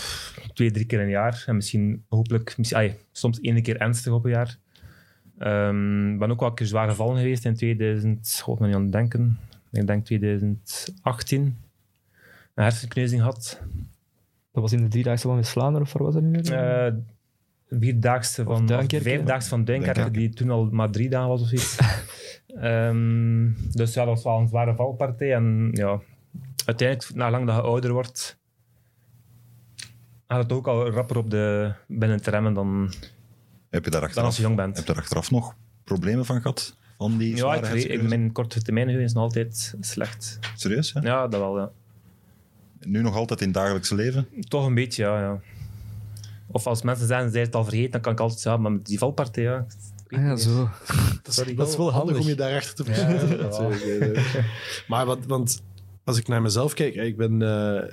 twee, 0.54 0.72
drie 0.72 0.86
keer 0.86 1.00
een 1.00 1.10
jaar. 1.10 1.44
En 1.46 1.56
misschien 1.56 2.06
hopelijk, 2.10 2.58
misschien, 2.58 2.96
soms 3.12 3.40
één 3.40 3.62
keer 3.62 3.78
ernstig 3.78 4.14
op 4.14 4.26
een 4.26 4.32
jaar. 4.32 4.58
Ehm, 5.38 6.14
Ik 6.14 6.20
ben 6.20 6.32
ook 6.32 6.40
wel 6.40 6.50
een 6.50 6.56
keer 6.56 6.68
zwaar 6.68 6.90
gevallen 6.90 7.18
geweest 7.18 7.46
in 7.46 7.56
2000, 7.56 8.40
god 8.44 8.60
me 8.60 8.66
niet 8.68 8.76
aan 8.76 8.82
het 8.84 8.92
denken. 8.92 9.40
Ik 9.72 9.88
denk 9.88 10.06
2018. 10.06 11.42
Een 12.56 12.64
hersenkneuzing 12.64 13.22
had. 13.22 13.60
Dat 14.52 14.62
was 14.62 14.72
in 14.72 14.82
de 14.82 14.88
driedaagse 14.88 15.28
van 15.28 15.36
West-Vlaanderen, 15.36 15.88
of 15.88 15.94
waar 15.94 16.04
was 16.04 16.14
dat 16.14 16.24
nu 16.24 16.40
weer? 16.42 16.54
Eh 16.86 16.94
vierdaagse 17.80 18.42
Of 18.42 18.48
van, 18.56 18.66
Duinkerke. 18.66 18.96
of 19.10 19.12
vijfdaagse 19.14 19.50
van 19.50 19.64
Duinkerke. 19.66 20.12
die 20.12 20.30
toen 20.30 20.50
al 20.50 20.68
maar 20.72 20.90
drie 20.92 21.10
dagen 21.10 21.30
was 21.30 21.42
of 21.42 21.52
iets. 21.52 21.78
Ehm, 22.56 23.50
dus 23.72 23.94
ja, 23.94 24.06
dat 24.06 24.14
was 24.14 24.24
wel 24.24 24.38
een 24.40 24.48
zware 24.48 24.76
valpartij. 24.76 25.34
En 25.34 25.70
ja, 25.74 26.00
uiteindelijk, 26.66 27.16
na 27.16 27.30
lang 27.30 27.46
dat 27.46 27.56
je 27.56 27.62
ouder 27.62 27.94
wordt, 27.94 28.40
gaat 30.28 30.44
het 30.44 30.52
ook 30.52 30.68
al 30.68 30.90
rapper 30.90 31.18
op 31.18 31.30
de 31.30 31.74
binnen 31.88 32.22
te 32.22 32.30
remmen 32.30 32.54
dan, 32.54 32.94
Heb 33.70 33.86
je 33.86 33.92
daar 33.92 34.14
dan 34.14 34.24
als 34.24 34.36
je 34.36 34.42
jong 34.42 34.56
bent. 34.56 34.76
heb 34.78 34.86
je 34.88 34.94
daar 34.94 35.02
achteraf 35.02 35.32
nog 35.32 35.56
problemen 35.84 36.26
van 36.26 36.42
gehad? 36.42 36.78
Van 36.98 37.18
die 37.18 37.36
Ja, 37.36 37.56
ik, 37.56 37.84
ik, 37.84 38.02
mijn 38.02 38.32
korte 38.32 38.62
termijn 38.62 38.90
is 38.90 39.14
nog 39.14 39.24
altijd 39.24 39.76
slecht. 39.80 40.40
Serieus, 40.56 40.94
hè? 40.94 41.00
Ja, 41.00 41.28
dat 41.28 41.40
wel, 41.40 41.58
ja. 41.58 41.72
Nu 42.80 43.02
nog 43.02 43.16
altijd 43.16 43.42
in 43.42 43.48
het 43.48 43.56
dagelijkse 43.56 43.96
leven? 43.96 44.28
Toch 44.48 44.66
een 44.66 44.74
beetje, 44.74 45.04
ja. 45.04 45.20
ja. 45.20 45.40
Of 46.48 46.68
als 46.68 46.82
mensen 46.82 47.08
zeggen, 47.08 47.26
ze 47.26 47.32
zijn 47.32 47.46
het 47.46 47.56
al 47.56 47.64
vergeten, 47.64 47.92
dan 47.92 48.02
kan 48.02 48.12
ik 48.12 48.20
altijd 48.20 48.40
zeggen, 48.40 48.62
maar 48.62 48.72
met 48.72 48.86
die 48.86 48.98
valpartij, 48.98 49.44
ja. 49.44 49.66
Weet 50.12 50.20
Ah, 50.20 50.26
ja, 50.26 50.32
niet. 50.34 50.42
zo. 50.42 50.70
Dat 50.88 51.28
is, 51.28 51.36
Sorry. 51.40 51.56
dat 51.56 51.68
is 51.68 51.78
wel 51.78 51.92
handig 51.92 52.20
om 52.20 52.28
je 52.28 52.36
daarachter 52.36 52.86
te 52.86 52.92
Ja. 52.92 53.08
Natuurlijk, 53.12 53.82
eh. 54.26 54.44
maar 54.88 55.06
wat, 55.06 55.26
want 55.26 55.64
als 56.04 56.18
ik 56.18 56.28
naar 56.28 56.42
mezelf 56.42 56.74
kijk, 56.74 56.96
ik 56.96 57.18
ben 57.18 57.42
eh, 57.42 57.78
eh, 57.78 57.88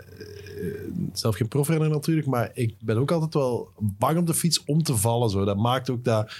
zelf 1.12 1.36
geen 1.36 1.48
profrenner 1.48 1.88
natuurlijk, 1.90 2.26
maar 2.26 2.50
ik 2.54 2.74
ben 2.80 2.96
ook 2.96 3.10
altijd 3.10 3.34
wel 3.34 3.70
bang 3.78 4.18
op 4.18 4.26
de 4.26 4.34
fiets 4.34 4.64
om 4.64 4.82
te 4.82 4.96
vallen. 4.96 5.30
Zo. 5.30 5.44
Dat 5.44 5.56
maakt 5.56 5.90
ook 5.90 6.04
dat... 6.04 6.32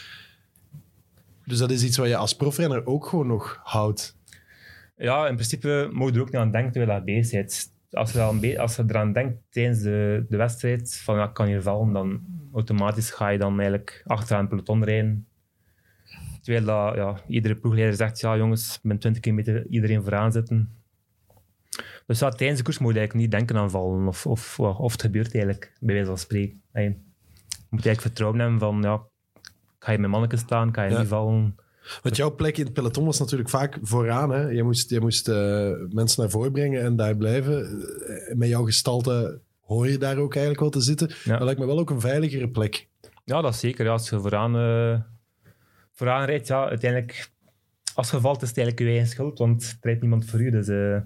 Dus 1.45 1.59
dat 1.59 1.71
is 1.71 1.83
iets 1.85 1.97
wat 1.97 2.09
je 2.09 2.17
als 2.17 2.37
profrenner 2.37 2.87
ook 2.87 3.07
gewoon 3.07 3.27
nog 3.27 3.61
houdt. 3.63 4.17
Ja, 4.97 5.27
in 5.29 5.35
principe 5.35 5.89
moet 5.93 6.09
je 6.09 6.15
er 6.15 6.21
ook 6.21 6.27
niet 6.33 6.41
aan 6.41 6.51
denken 6.51 6.73
terwijl 6.73 6.99
je 6.99 7.05
bezig 7.05 7.31
bent. 7.33 7.73
Als 7.91 8.13
je, 8.13 8.37
be- 8.41 8.59
als 8.61 8.77
je 8.77 8.85
eraan 8.89 9.13
denkt 9.13 9.37
tijdens 9.51 9.81
de, 9.83 10.27
de 10.29 10.37
wedstrijd, 10.37 11.01
van 11.05 11.17
ja, 11.17 11.25
ik 11.25 11.35
kan 11.35 11.47
hier 11.47 11.63
vallen, 11.63 11.93
dan 11.93 12.21
automatisch 12.53 13.11
ga 13.11 13.29
je 13.29 13.39
dan 13.39 13.53
eigenlijk 13.53 14.03
achteraan 14.07 14.41
het 14.41 14.51
peloton 14.51 14.85
rijden. 14.85 15.27
Terwijl 16.49 16.67
dat, 16.67 16.95
ja, 16.95 17.21
iedere 17.27 17.55
ploegleider 17.55 17.97
zegt, 17.97 18.21
ja 18.21 18.37
jongens, 18.37 18.79
met 18.83 19.01
20 19.01 19.23
kilometer 19.23 19.67
iedereen 19.67 20.03
vooraan 20.03 20.33
zitten. 20.33 20.77
Dus 22.07 22.19
ja, 22.19 22.29
tijdens 22.29 22.59
de 22.59 22.65
koers 22.65 22.79
moet 22.79 22.93
je 22.93 22.99
eigenlijk 22.99 23.29
niet 23.29 23.39
denken 23.39 23.57
aan 23.57 23.71
vallen 23.71 24.07
of, 24.07 24.27
of, 24.27 24.61
of 24.61 24.93
het 24.93 25.01
gebeurt 25.01 25.35
eigenlijk, 25.35 25.73
bij 25.81 25.95
wijze 25.95 26.09
van 26.09 26.19
spreken. 26.19 26.61
Je 26.73 26.95
moet 27.71 27.87
eigenlijk 27.87 28.01
vertrouwen 28.01 28.41
hebben 28.41 28.59
van, 28.59 28.83
ja, 28.83 29.03
ga 29.79 29.93
je 29.93 29.99
met 29.99 30.11
manneken 30.11 30.39
staan, 30.39 30.75
ga 30.75 30.83
je 30.83 30.91
Ja. 30.91 30.99
niet 30.99 31.09
vallen. 31.09 31.55
Want 32.03 32.17
jouw 32.17 32.35
plek 32.35 32.59
in 32.59 32.65
het 32.65 32.73
peloton 32.73 33.05
was 33.05 33.19
natuurlijk 33.19 33.51
vaak 33.51 33.79
vooraan. 33.83 34.31
Hè? 34.31 34.41
Je 34.49 34.63
moest, 34.63 34.91
je 34.91 35.01
moest 35.01 35.29
eh, 35.29 35.71
mensen 35.91 36.21
naar 36.23 36.31
voren 36.31 36.53
brengen 36.53 36.83
en 36.83 36.97
daar 36.97 37.17
blijven. 37.17 37.65
Eh, 37.67 38.35
Met 38.37 38.49
jouw 38.49 38.65
gestalte 38.65 39.41
hoor 39.61 39.89
je 39.89 39.99
daar 39.99 40.17
ook 40.17 40.31
eigenlijk 40.33 40.61
wel 40.61 40.71
te 40.71 40.81
zitten. 40.81 41.11
Ja. 41.25 41.33
Dat 41.37 41.43
lijkt 41.45 41.61
me 41.61 41.67
wel 41.67 41.79
ook 41.79 41.91
een 41.91 42.01
veiligere 42.01 42.49
plek. 42.51 42.89
Ja, 43.25 43.41
dat 43.41 43.55
is 43.55 43.61
zeker. 43.61 43.85
Ja, 43.85 43.91
als 43.93 44.09
je 44.11 44.21
vooraan, 44.21 44.57
eh, 44.57 45.01
vooraan 45.99 46.25
rijdt, 46.25 46.47
ja, 46.47 46.69
uiteindelijk, 46.69 47.31
als 47.95 48.11
je 48.11 48.21
valt, 48.21 48.43
is 48.43 48.49
het 48.49 48.59
eigenlijk 48.59 48.87
je 48.89 48.93
eigen 48.97 49.13
schuld, 49.15 49.39
want 49.39 49.63
er 49.63 49.77
rijdt 49.81 50.01
niemand 50.01 50.25
voor 50.25 50.41
u. 50.41 50.51
Dus 50.51 50.69
eh, 50.69 50.97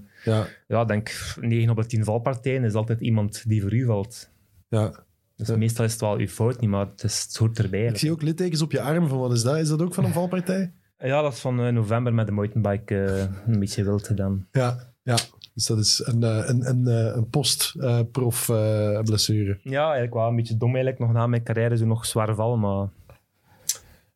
Ja, 0.69 0.85
denk 0.85 1.35
9 1.41 1.71
op 1.71 1.77
de 1.77 1.87
10 1.87 2.05
valpartijen 2.05 2.65
is 2.65 2.75
altijd 2.75 3.01
iemand 3.01 3.45
die 3.49 3.63
voor 3.63 3.73
u 3.73 3.85
valt. 3.85 4.31
ja. 4.69 5.05
Dus 5.37 5.49
Ja. 5.49 5.57
meestal 5.57 5.85
is 5.85 5.93
het 5.93 6.01
wel 6.01 6.17
uw 6.17 6.27
fout 6.27 6.61
niet, 6.61 6.71
maar 6.71 6.87
het, 6.87 7.03
is, 7.05 7.23
het 7.23 7.37
hoort 7.37 7.59
erbij. 7.59 7.87
Ik 7.87 7.97
zie 7.99 8.11
ook 8.11 8.23
littekens 8.23 8.63
op 8.63 8.73
je 8.73 8.81
arm. 8.81 9.09
Van 9.09 9.19
wat 9.19 9.33
is 9.33 9.43
dat? 9.43 9.57
Is 9.57 9.69
dat 9.69 9.83
ook 9.83 9.95
van 9.95 10.05
een 10.05 10.13
valpartij? 10.13 10.73
Ja, 10.99 11.23
dat 11.23 11.33
is 11.33 11.39
van 11.41 11.61
eh, 11.61 11.73
november 11.73 12.15
met 12.15 12.27
de 12.27 12.33
mountainbike 12.33 13.05
eh, 13.05 13.25
een 13.53 13.59
beetje 13.59 13.85
wild 13.85 14.07
gedaan. 14.07 14.47
Ja, 14.53 14.93
ja. 15.03 15.17
Dus 15.55 15.67
dat 15.67 15.79
is 15.79 16.03
een, 16.05 16.23
een, 16.23 16.69
een, 16.69 16.87
een 17.17 17.29
post-prof 17.31 18.49
eh, 18.49 19.01
blessure. 19.01 19.59
Ja, 19.63 19.83
eigenlijk 19.85 20.15
wel 20.15 20.29
een 20.29 20.37
beetje 20.37 20.57
dom 20.57 20.69
eigenlijk. 20.75 20.99
Nog 20.99 21.13
na 21.13 21.27
mijn 21.27 21.43
carrière 21.43 21.77
zo 21.77 21.87
nog 21.87 22.07
zwaar 22.07 22.35
vallen, 22.35 22.61
maar... 22.61 22.89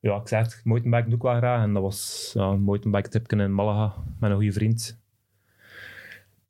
Ja, 0.07 0.17
ik 0.17 0.29
zeg 0.29 0.43
het, 0.43 0.61
mountainbike 0.65 1.05
doe 1.09 1.17
ik 1.17 1.23
wel 1.23 1.37
graag. 1.37 1.63
En 1.63 1.73
dat 1.73 1.83
was 1.83 2.31
ja, 2.35 2.43
een 2.43 2.63
mountainbike 2.63 3.09
tripje 3.09 3.37
in 3.37 3.55
Malaga 3.55 3.95
met 4.21 4.31
een 4.31 4.37
goede 4.37 4.53
vriend. 4.53 5.05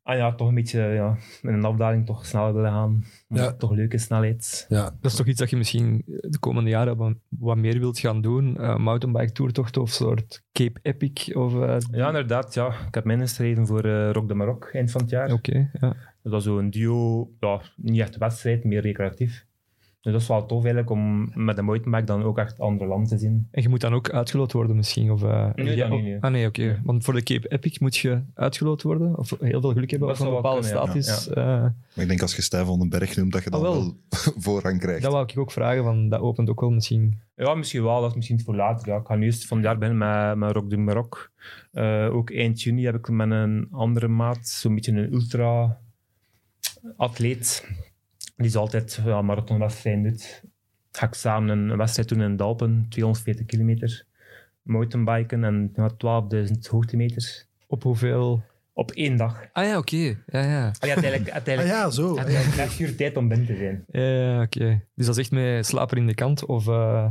En 0.03 0.17
ja, 0.17 0.35
toch 0.35 0.47
een 0.47 0.53
beetje 0.55 0.79
ja, 0.81 1.17
in 1.41 1.53
een 1.53 1.65
afdaling 1.65 2.05
toch 2.05 2.25
sneller 2.25 2.53
willen 2.53 2.71
gaan. 2.71 3.03
Ja. 3.27 3.53
Toch 3.53 3.71
leuke 3.71 3.97
snelheid. 3.97 4.65
Ja, 4.69 4.83
Dat 5.01 5.11
is 5.11 5.17
toch 5.17 5.25
iets 5.27 5.39
dat 5.39 5.49
je 5.49 5.55
misschien 5.57 6.03
de 6.05 6.39
komende 6.39 6.69
jaren 6.69 6.97
wat, 6.97 7.13
wat 7.29 7.57
meer 7.57 7.79
wilt 7.79 7.99
gaan 7.99 8.21
doen? 8.21 8.57
Eh 8.57 8.77
mountainbike 8.77 9.31
toertocht 9.31 9.77
of 9.77 9.89
soort 9.89 10.43
Cape 10.51 10.79
Epic? 10.81 11.33
Of, 11.35 11.53
eh, 11.53 11.77
Ja, 11.91 12.07
inderdaad. 12.07 12.53
Ja. 12.53 12.67
Ik 12.87 12.95
heb 12.95 13.03
mij 13.03 13.15
ingeschreven 13.15 13.67
voor 13.67 13.83
eh 13.85 14.11
Rock 14.11 14.27
de 14.27 14.33
Maroc 14.33 14.69
eind 14.73 14.91
van 14.91 15.01
het 15.01 15.09
jaar. 15.09 15.31
Oké, 15.31 15.69
ja. 15.79 15.95
Dat 16.23 16.33
is 16.33 16.43
zo'n 16.43 16.69
duo, 16.69 17.29
ja, 17.39 17.61
niet 17.75 17.99
echt 18.01 18.17
wedstrijd, 18.17 18.63
meer 18.63 18.81
recreatief. 18.81 19.46
Dus 20.07 20.15
dat 20.15 20.25
is 20.25 20.31
wel 20.31 20.45
tof 20.45 20.63
eigenlijk 20.63 20.89
om 20.89 21.31
met 21.33 21.57
een 21.57 21.65
mountainbike 21.65 22.05
dan 22.05 22.23
ook 22.23 22.37
echt 22.37 22.59
andere 22.59 22.89
landen 22.89 23.07
te 23.09 23.17
zien. 23.17 23.47
En 23.51 23.61
je 23.61 23.69
moet 23.69 23.81
dan 23.81 23.93
ook 23.93 24.09
uitgeloot 24.09 24.51
worden 24.51 24.75
misschien? 24.75 25.11
Of, 25.11 25.23
eh, 25.23 25.47
Nee, 25.55 25.75
ja, 25.75 25.87
dat 25.87 25.97
niet, 25.97 26.05
nee. 26.07 26.17
Ah 26.21 26.31
nee, 26.31 26.47
oké. 26.47 26.61
Nee. 26.61 26.75
Want 26.83 27.03
voor 27.03 27.13
de 27.13 27.23
Cape 27.23 27.47
Epic 27.47 27.77
moet 27.79 27.97
je 27.97 28.21
uitgeloot 28.33 28.81
worden? 28.81 29.17
Of 29.17 29.29
heel 29.39 29.61
veel 29.61 29.73
geluk 29.73 29.89
hebben 29.89 30.07
Dat 30.07 30.19
of 30.19 30.27
een 30.27 30.33
bepaalde 30.33 30.61
kunnen, 30.61 30.79
ja. 30.81 30.85
status? 30.93 31.29
eh, 31.29 31.35
Maar 31.45 31.73
ik 31.95 32.07
denk 32.07 32.21
als 32.21 32.35
je 32.35 32.41
Stijn 32.41 32.65
van 32.65 32.79
den 32.79 32.89
Berg 32.89 33.15
noemt, 33.15 33.31
dat 33.31 33.43
je 33.43 33.49
dan 33.49 33.65
Ah, 33.65 33.71
wel. 33.71 33.81
wel 33.83 33.95
voorrang 34.43 34.79
krijgt. 34.79 35.01
dat 35.01 35.11
wou 35.11 35.23
ik 35.31 35.37
ook 35.39 35.51
vragen, 35.51 35.83
want 35.83 36.11
dat 36.11 36.19
opent 36.19 36.49
ook 36.49 36.59
wel 36.61 36.71
misschien... 36.71 37.19
Ja, 37.35 37.53
misschien 37.55 37.83
wel. 37.83 38.01
Dat 38.01 38.09
is 38.09 38.15
misschien 38.15 38.41
voor 38.41 38.55
later. 38.55 38.87
Ja, 38.87 38.97
ik 38.97 39.05
ga 39.07 39.15
nu 39.15 39.25
eerst 39.25 39.45
van 39.47 39.57
het 39.57 39.65
jaar 39.65 39.77
beginnen 39.77 40.07
met, 40.27 40.35
met 40.37 40.51
Rock 40.51 40.69
de 40.69 40.77
Maroc. 40.77 41.31
Eh, 41.71 42.09
ook 42.11 42.31
eind 42.31 42.61
juni 42.61 42.85
heb 42.85 42.95
ik 42.95 43.09
met 43.09 43.31
een 43.31 43.67
andere 43.71 44.07
maat, 44.07 44.47
zo'n 44.47 44.73
beetje 44.75 44.91
een 44.91 45.13
ultra-atleet, 45.13 47.67
die 48.37 48.45
is 48.45 48.55
altijd 48.55 49.01
ja, 49.05 49.21
marathonwedstrijden 49.21 50.03
doet. 50.03 50.43
Ga 50.91 51.05
ik 51.05 51.13
samen 51.13 51.49
een, 51.49 51.69
een 51.69 51.77
wedstrijd 51.77 52.09
doen 52.09 52.21
in 52.21 52.35
Dalpen, 52.35 52.85
240 52.89 53.45
kilometer. 53.45 54.05
Mountainbiken 54.61 55.43
en 55.43 55.71
ja, 55.75 55.91
12.000 56.47 56.51
hoogtemeters. 56.69 57.47
Op 57.67 57.83
hoeveel... 57.83 58.43
Op 58.73 58.91
één 58.91 59.17
dag. 59.17 59.45
Ah 59.53 59.65
ja, 59.65 59.77
oké. 59.77 59.95
Ja, 59.95 60.15
ja. 60.41 60.71
Je 60.79 60.87
had 60.93 61.03
eigenlijk, 61.03 61.27
ah, 61.27 61.33
uiteindelijk, 61.33 61.75
ja 61.75 61.89
zo. 61.89 62.17
eigenlijk 62.17 62.55
net 62.55 62.79
uur 62.79 62.95
tijd 62.95 63.17
om 63.17 63.27
binnen 63.27 63.47
te 63.47 63.55
zijn. 63.55 63.83
Ja, 63.87 64.01
ja, 64.01 64.41
oké. 64.41 64.81
Dus 64.95 65.05
dat 65.05 65.17
is 65.17 65.21
echt 65.21 65.31
met 65.31 65.65
slaper 65.65 65.97
in 65.97 66.07
de 66.07 66.13
kant? 66.13 66.45
Of, 66.45 66.67
eh, 66.67 67.07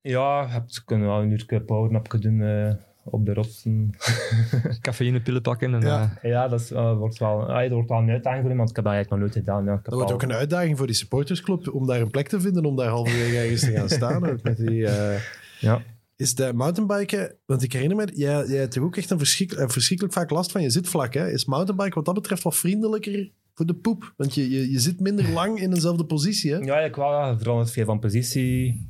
Ja, 0.00 0.42
je 0.42 0.48
hebt, 0.48 0.84
kunnen 0.84 1.06
wel 1.06 1.22
een 1.22 1.30
uur 1.30 1.62
powernapje 1.62 2.18
doen 2.18 2.42
eh, 2.42 2.74
op 3.10 3.26
de 3.26 3.34
rotsen. 3.34 3.90
cafeïnepillen 4.80 5.42
pakken? 5.42 5.74
En, 5.74 5.80
Ja. 5.80 6.18
eh, 6.22 6.30
Ja, 6.30 6.48
dat 6.48 6.60
is, 6.60 6.70
eh, 6.70 6.96
wordt 6.96 7.18
wel, 7.18 7.46
dat 7.46 7.70
wordt 7.70 7.88
wel 7.88 7.98
een 7.98 8.10
uitdaging 8.10 8.40
voor 8.42 8.50
me, 8.50 8.56
want 8.56 8.70
ik 8.70 8.76
heb 8.76 8.84
dat 8.84 8.94
eigenlijk 8.94 9.10
nog 9.10 9.32
nooit 9.32 9.44
gedaan. 9.46 9.64
Ja. 9.64 9.72
Ik 9.78 9.84
Dat 9.84 9.94
wordt 9.94 10.08
al- 10.10 10.14
ook 10.16 10.22
een 10.22 10.32
uitdaging 10.32 10.76
voor 10.78 10.86
die 10.86 10.96
supportersclub 10.96 11.68
om 11.74 11.86
daar 11.86 12.00
een 12.00 12.10
plek 12.10 12.28
te 12.28 12.40
vinden, 12.40 12.64
om 12.64 12.76
daar 12.76 12.88
halverwege 12.88 13.36
ergens 13.38 13.60
te 13.60 13.72
gaan 13.72 13.88
staan. 13.88 14.28
Ook 14.30 14.42
met 14.42 14.56
die, 14.56 14.86
eh, 14.86 15.20
Ja. 15.60 15.82
Is 16.16 16.34
de 16.34 16.52
mountainbiken, 16.54 17.34
want 17.46 17.62
ik 17.62 17.72
herinner 17.72 17.96
me, 17.96 18.06
jij, 18.14 18.46
jij 18.46 18.58
hebt 18.58 18.74
er 18.74 18.82
ook 18.82 18.96
echt 18.96 19.10
een, 19.10 19.18
verschrik, 19.18 19.52
een 19.52 19.70
verschrikkelijk 19.70 20.14
vaak 20.16 20.30
last 20.30 20.52
van 20.52 20.62
je 20.62 20.70
zitvlak. 20.70 21.14
Hè? 21.14 21.30
Is 21.30 21.44
mountainbiken 21.44 21.94
wat 21.94 22.04
dat 22.04 22.14
betreft 22.14 22.42
wat 22.42 22.56
vriendelijker 22.56 23.30
voor 23.54 23.66
de 23.66 23.74
poep? 23.74 24.12
Want 24.16 24.34
je, 24.34 24.50
je, 24.50 24.70
je 24.70 24.78
zit 24.78 25.00
minder 25.00 25.28
lang 25.30 25.60
in 25.60 25.70
dezelfde 25.70 26.04
positie. 26.04 26.50
Hè? 26.50 26.56
ja, 26.56 26.62
eigenlijk 26.74 26.96
wel. 26.96 27.38
Verandert 27.38 27.70
veel 27.70 27.84
van 27.84 27.98
positie. 27.98 28.88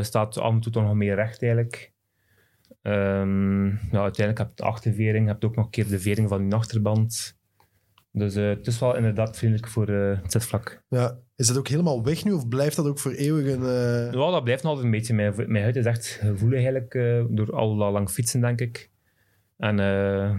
Staat 0.00 0.38
af 0.38 0.52
en 0.52 0.60
toe 0.60 0.72
toch 0.72 0.82
nog 0.82 0.94
meer 0.94 1.14
recht 1.14 1.42
eigenlijk. 1.42 1.91
Ehm, 2.82 3.66
ja, 3.66 4.00
uiteindelijk 4.02 4.38
heb 4.38 4.48
je 4.48 4.54
de 4.54 4.62
achtervering, 4.62 5.24
je 5.24 5.30
hebt 5.30 5.44
ook 5.44 5.56
nog 5.56 5.64
een 5.64 5.70
keer 5.70 5.88
de 5.88 5.98
vering 6.00 6.28
van 6.28 6.46
je 6.48 6.54
achterband. 6.54 7.36
Dus 8.12 8.34
eh, 8.34 8.48
het 8.48 8.66
is 8.66 8.78
wel 8.78 8.96
inderdaad 8.96 9.38
vriendelijk 9.38 9.68
voor 9.68 9.88
eh, 9.88 10.22
het 10.22 10.32
zitvlak. 10.32 10.82
Ja. 10.88 11.18
Is 11.36 11.46
dat 11.46 11.58
ook 11.58 11.68
helemaal 11.68 12.04
weg 12.04 12.24
nu 12.24 12.32
of 12.32 12.48
blijft 12.48 12.76
dat 12.76 12.86
ook 12.86 12.98
voor 12.98 13.12
eeuwig 13.12 13.46
een... 13.54 13.62
eh, 13.62 14.12
Ja, 14.12 14.30
dat 14.30 14.44
blijft 14.44 14.62
nog 14.62 14.70
altijd 14.72 14.84
een 14.92 14.98
beetje. 14.98 15.14
Mijn, 15.14 15.34
mijn 15.36 15.62
huid 15.62 15.76
is 15.76 15.84
echt 15.84 16.06
gevoelig 16.06 16.58
eigenlijk 16.58 16.94
eh, 16.94 17.24
door 17.28 17.52
al 17.52 17.76
dat 17.76 17.92
lang 17.92 18.10
fietsen, 18.10 18.40
denk 18.40 18.60
ik. 18.60 18.90
En 19.58 19.80
eh 19.80 20.34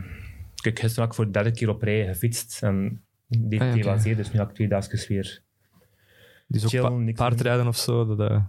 kijk, 0.61 0.79
gisteren 0.79 1.01
heb 1.01 1.09
ik 1.09 1.13
voor 1.13 1.25
de 1.25 1.31
derde 1.31 1.51
keer 1.51 1.69
op 1.69 1.81
rij 1.81 2.05
gefietst. 2.05 2.63
En 2.63 3.03
deed 3.27 3.61
Ah, 3.61 3.75
ja, 3.75 3.97
zeer, 3.97 4.15
dus 4.15 4.31
nu 4.31 4.39
heb 4.39 4.49
ik 4.49 4.55
twee 4.55 4.67
dagjes 4.67 5.07
weer. 5.07 5.41
dus 6.47 6.63
ook 6.63 6.69
Chill, 6.69 6.81
pa- 6.81 7.11
paardrijden 7.13 7.67
of 7.67 7.77
zo, 7.77 8.15
dat 8.15 8.41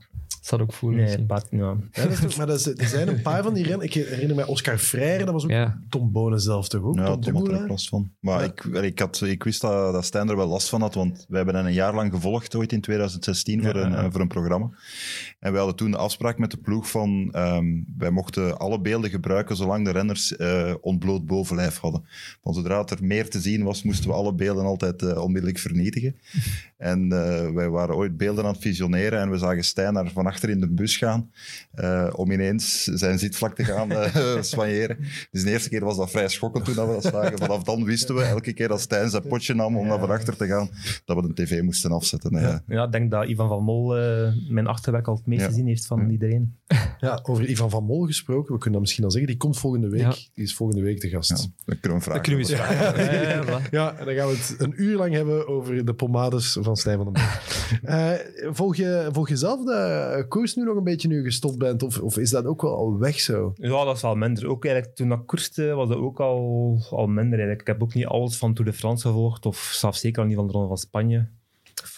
ook. 0.52 0.82
Nee, 0.82 1.26
ja. 1.50 1.76
Ja, 1.92 2.02
dat 2.02 2.10
is 2.10 2.20
toch, 2.20 2.36
maar 2.36 2.46
dat 2.46 2.58
is- 2.58 2.66
er 2.66 2.86
zijn 2.86 3.08
een 3.08 3.22
paar 3.22 3.42
van 3.42 3.54
die 3.54 3.64
rennen. 3.64 3.86
Ik 3.86 3.94
herinner 3.94 4.36
me 4.36 4.46
Oscar 4.46 4.78
Freire, 4.78 5.24
dat 5.24 5.32
was 5.34 5.44
ook 5.44 5.50
Ja. 5.50 5.78
Tom 5.88 6.12
Bonen 6.12 6.40
zelf 6.40 6.68
toch 6.68 6.82
ook? 6.82 6.94
Ja, 6.96 7.04
Tom 7.06 7.20
Tom 7.20 7.34
had 7.34 7.48
er 7.48 7.62
ook 7.62 7.68
last 7.68 7.88
van. 7.88 8.10
Maar 8.20 8.40
Ja. 8.40 8.44
ik, 8.44 8.64
ik, 8.64 8.98
had, 8.98 9.20
ik 9.24 9.44
wist 9.44 9.60
dat, 9.60 9.92
dat 9.92 10.04
Stijn 10.04 10.28
er 10.28 10.36
wel 10.36 10.46
last 10.48 10.68
van 10.68 10.80
had, 10.80 10.94
want 10.94 11.24
wij 11.28 11.36
hebben 11.36 11.54
hen 11.54 11.66
een 11.66 11.72
jaar 11.72 11.94
lang 11.94 12.12
gevolgd, 12.12 12.54
ooit 12.54 12.72
in 12.72 12.80
2016, 12.80 13.62
voor, 13.62 13.76
Ja, 13.76 13.84
een, 13.84 13.90
ja. 13.90 14.04
eh, 14.04 14.10
voor 14.10 14.20
een 14.20 14.28
programma. 14.28 14.70
En 15.40 15.50
wij 15.50 15.58
hadden 15.58 15.76
toen 15.76 15.90
de 15.90 15.96
afspraak 15.96 16.38
met 16.38 16.50
de 16.50 16.56
ploeg 16.56 16.90
van, 16.90 17.28
ehm, 17.32 17.66
wij 17.96 18.10
mochten 18.10 18.58
alle 18.58 18.80
beelden 18.80 19.10
gebruiken 19.10 19.56
zolang 19.56 19.84
de 19.84 19.90
renners 19.90 20.36
eh, 20.36 20.74
ontbloot 20.80 21.26
bovenlijf 21.26 21.78
hadden. 21.78 22.04
Want 22.42 22.56
zodra 22.56 22.84
er 22.86 22.98
meer 23.04 23.30
te 23.30 23.40
zien 23.40 23.62
was, 23.64 23.82
moesten 23.82 24.08
we 24.08 24.14
alle 24.14 24.34
beelden 24.34 24.64
altijd 24.64 25.02
eh, 25.02 25.22
onmiddellijk 25.22 25.58
vernietigen. 25.58 26.16
En 26.76 27.12
eh, 27.12 27.50
wij 27.50 27.68
waren 27.68 27.94
ooit 27.96 28.16
beelden 28.16 28.44
aan 28.44 28.52
het 28.52 28.60
visioneren 28.62 29.20
en 29.20 29.30
we 29.30 29.38
zagen 29.38 29.64
Stijn 29.64 29.94
daar 29.94 30.10
van 30.10 30.26
achter 30.34 30.48
in 30.50 30.60
de 30.60 30.68
bus 30.68 30.96
gaan 30.96 31.30
eh, 31.74 32.10
om 32.16 32.30
ineens 32.30 32.82
zijn 32.82 33.18
zitvlak 33.18 33.54
te 33.54 33.64
gaan 33.64 33.92
eh 33.92 34.42
soigneren. 34.52 34.96
Dus 35.30 35.42
de 35.44 35.50
eerste 35.50 35.68
keer 35.68 35.84
was 35.84 35.96
dat 35.96 36.10
vrij 36.10 36.28
schokkend 36.28 36.64
toen 36.64 36.74
dat 36.74 36.86
we 36.86 36.92
dat 36.92 37.02
zagen. 37.02 37.38
Vanaf 37.38 37.62
dan 37.62 37.84
wisten 37.84 38.14
we 38.14 38.22
elke 38.22 38.52
keer 38.52 38.70
als 38.70 38.82
Stijn 38.82 39.10
zijn 39.10 39.22
potje 39.28 39.54
nam 39.54 39.76
om 39.76 39.86
naar 39.86 39.98
van 39.98 40.10
achter 40.10 40.36
te 40.36 40.46
gaan, 40.46 40.70
dat 41.04 41.16
we 41.16 41.32
de 41.34 41.42
tv 41.44 41.62
moesten 41.62 41.92
afzetten. 41.92 42.30
Eh, 42.36 42.56
Ja, 42.66 42.84
ik 42.84 42.92
denk 42.92 43.10
dat 43.10 43.26
Ivan 43.28 43.48
van 43.48 43.62
Mol 43.62 43.96
eh, 43.98 44.32
mijn 44.48 44.66
achterwerk 44.66 45.06
al 45.08 45.14
het 45.14 45.26
meest 45.26 45.40
Ja. 45.40 45.46
gezien 45.48 45.66
heeft 45.66 45.86
van 45.86 46.00
Ja. 46.00 46.08
iedereen. 46.08 46.56
Ja, 47.00 47.20
over 47.22 47.48
Ivan 47.48 47.70
van 47.70 47.84
Mol 47.84 48.06
gesproken. 48.06 48.52
We 48.52 48.58
kunnen 48.60 48.72
dat 48.72 48.80
misschien 48.80 49.04
al 49.04 49.10
zeggen. 49.10 49.30
Die 49.30 49.38
komt 49.40 49.58
volgende 49.58 49.88
week. 49.88 50.00
Ja. 50.00 50.10
Die 50.34 50.44
is 50.44 50.54
volgende 50.54 50.82
week 50.82 51.00
de 51.00 51.08
gast. 51.08 51.28
ja, 51.30 51.36
dat 51.64 51.80
kunnen 51.80 51.98
we 51.98 52.04
vragen. 52.04 52.22
Dat 52.22 52.30
kunnen 52.30 52.46
we. 52.46 52.52
Ja, 52.56 52.72
ja, 52.72 53.42
ja. 53.46 53.60
Ja, 53.70 53.94
en 53.98 54.04
dan 54.04 54.14
gaan 54.14 54.28
we 54.28 54.34
het 54.36 54.54
een 54.58 54.72
uur 54.76 54.96
lang 54.96 55.12
hebben 55.12 55.48
over 55.48 55.84
de 55.84 55.94
pomades 55.94 56.56
van 56.60 56.76
Stijn 56.76 56.96
van 56.96 57.04
den 57.04 57.12
Berg. 57.12 57.42
Eh, 57.82 58.10
volg, 58.52 58.76
je, 58.76 59.08
volg 59.12 59.28
je 59.28 59.36
zelf 59.36 59.64
de 59.64 60.23
koers 60.28 60.54
nu 60.54 60.64
nog 60.64 60.76
een 60.76 60.84
beetje 60.84 61.08
nu 61.08 61.22
gestopt 61.22 61.58
bent? 61.58 61.82
Of, 61.82 62.00
of 62.00 62.18
is 62.18 62.30
dat 62.30 62.44
ook 62.44 62.62
wel 62.62 62.76
al 62.76 62.98
weg 62.98 63.20
zo? 63.20 63.52
Ja, 63.56 63.84
dat 63.84 63.96
is 63.96 64.02
wel 64.02 64.14
minder. 64.14 64.48
Ook 64.48 64.64
eigenlijk 64.64 64.96
toen 64.96 65.12
ik 65.12 65.26
koerste 65.26 65.74
was 65.74 65.88
dat 65.88 65.98
ook 65.98 66.20
al, 66.20 66.78
al 66.90 67.06
minder 67.06 67.38
eigenlijk. 67.38 67.60
Ik 67.60 67.66
heb 67.66 67.82
ook 67.82 67.94
niet 67.94 68.06
alles 68.06 68.36
van 68.36 68.54
Tour 68.54 68.70
de 68.70 68.76
France 68.76 69.06
gevolgd, 69.06 69.46
of 69.46 69.56
zelfs 69.56 70.00
zeker 70.00 70.22
al 70.22 70.28
niet 70.28 70.36
van 70.36 70.46
de 70.46 70.52
Ronde 70.52 70.68
van 70.68 70.78
Spanje. 70.78 71.28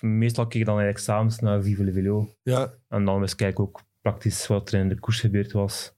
Meestal 0.01 0.47
keek 0.47 0.61
ik 0.61 0.67
dan 0.67 0.79
eigenlijk 0.79 1.05
s'avonds 1.05 1.39
naar 1.39 1.63
Vive 1.63 1.85
le 1.85 1.93
Velo. 1.93 2.29
Ja, 2.43 2.75
En 2.89 3.05
dan 3.05 3.21
wist 3.21 3.41
ik 3.41 3.61
ook 3.61 3.81
praktisch 4.01 4.47
wat 4.47 4.73
er 4.73 4.81
in 4.81 4.89
de 4.89 4.99
koers 4.99 5.21
gebeurd 5.21 5.53
was. 5.53 5.96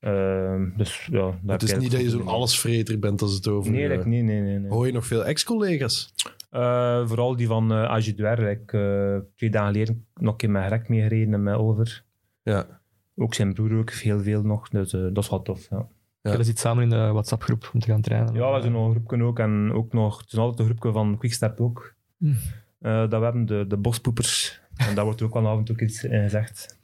Ehm, 0.00 0.68
dus 0.76 1.08
ja, 1.10 1.38
daar 1.42 1.58
Het 1.58 1.62
is 1.62 1.76
niet 1.76 1.90
dat 1.90 2.00
je 2.00 2.10
zo'n 2.10 2.28
allesvreter 2.28 2.98
bent 2.98 3.22
als 3.22 3.34
het 3.34 3.48
over... 3.48 3.70
Nee, 3.70 3.88
eh, 3.88 4.04
nee, 4.04 4.22
nee, 4.22 4.40
nee. 4.40 4.58
nee. 4.58 4.70
Hoor 4.70 4.86
je 4.86 4.92
nog 4.92 5.06
veel 5.06 5.24
ex-collega's? 5.24 6.14
Eh, 6.50 7.06
vooral 7.08 7.36
die 7.36 7.46
van 7.46 7.72
uh, 7.72 7.96
eh, 7.96 9.20
twee 9.36 9.50
dagen 9.50 9.72
geleden 9.72 10.06
nog 10.14 10.32
een 10.32 10.38
keer 10.38 10.50
met 10.50 10.64
Greg 10.64 10.88
meegereden 10.88 11.34
en 11.34 11.42
met 11.42 11.56
Oliver. 11.56 12.04
Ja. 12.42 12.80
Ook 13.16 13.34
zijn 13.34 13.54
broer 13.54 13.78
ook, 13.78 13.90
heel 13.90 14.20
veel 14.20 14.42
nog. 14.42 14.68
Dus 14.68 14.90
dat 14.90 15.18
is 15.18 15.30
wel 15.30 15.42
tof, 15.42 15.66
ja. 15.70 15.88
Ja. 16.22 16.32
Ja. 16.32 16.42
zit 16.42 16.58
samen 16.58 16.82
in 16.82 16.88
de 16.88 17.10
WhatsApp-groep 17.12 17.70
om 17.72 17.80
te 17.80 17.86
gaan 17.86 18.00
trainen. 18.00 18.34
Ja, 18.34 18.54
we 18.54 18.60
zijn 18.60 18.72
nog 18.72 18.86
een 18.86 18.94
groepje 18.94 19.22
ook. 19.22 19.38
En 19.38 19.72
ook 19.72 19.92
nog, 19.92 20.20
het 20.20 20.32
is 20.32 20.38
altijd 20.38 20.58
een 20.58 20.64
groepje 20.64 20.92
van 20.92 21.18
Quickstep 21.18 21.60
ook. 21.60 21.94
Hm. 22.18 22.32
Eh, 22.80 22.98
dat 22.98 23.18
we 23.18 23.24
hebben, 23.24 23.46
de, 23.46 23.64
de 23.68 23.76
bospoepers. 23.76 24.60
En 24.76 24.94
daar 24.94 25.04
wordt 25.04 25.22
ook 25.22 25.34
wel 25.34 25.46
af 25.46 25.58
en 25.58 25.64
toe 25.64 25.80
iets 25.80 26.04
in 26.04 26.22
gezegd. 26.22 26.75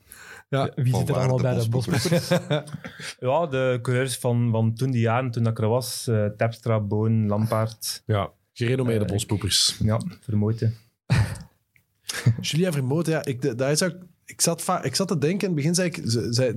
Ja. 0.53 0.71
Wie 0.75 0.97
zit 0.97 1.09
er 1.09 1.15
allemaal 1.15 1.41
bij 1.41 1.55
de 1.59 1.69
bospoepers. 1.69 2.29
Ja, 3.21 3.47
de 3.47 3.79
coureurs 3.83 4.17
van, 4.17 4.49
van 4.51 4.75
toen 4.75 4.91
die 4.91 5.01
jaren, 5.01 5.31
toen 5.31 5.43
dat 5.43 5.53
ik 5.53 5.59
er 5.59 5.69
was. 5.69 6.07
eh 6.09 6.27
Terpstra, 6.37 6.81
Boon, 6.81 7.27
Lampaard. 7.27 8.03
ja. 8.07 8.31
Gerenommeerde 8.53 9.05
Eh, 9.05 9.11
bospoepers. 9.11 9.77
Ja, 9.83 10.01
Vermoten. 10.21 10.75
Julia 12.41 12.73
Vermoten, 12.73 13.13
ja, 13.13 13.25
ik, 13.25 13.59
daar 13.59 13.77
zou 13.77 13.91
ik, 13.91 13.97
ik, 14.25 14.41
zat 14.41 14.63
va- 14.63 14.83
ik 14.85 14.95
zat 14.95 15.09
te 15.09 15.19
denken, 15.19 15.41
in 15.41 15.47
het 15.47 15.55
begin 15.55 15.75
zei 15.75 15.89
ik, 15.89 16.01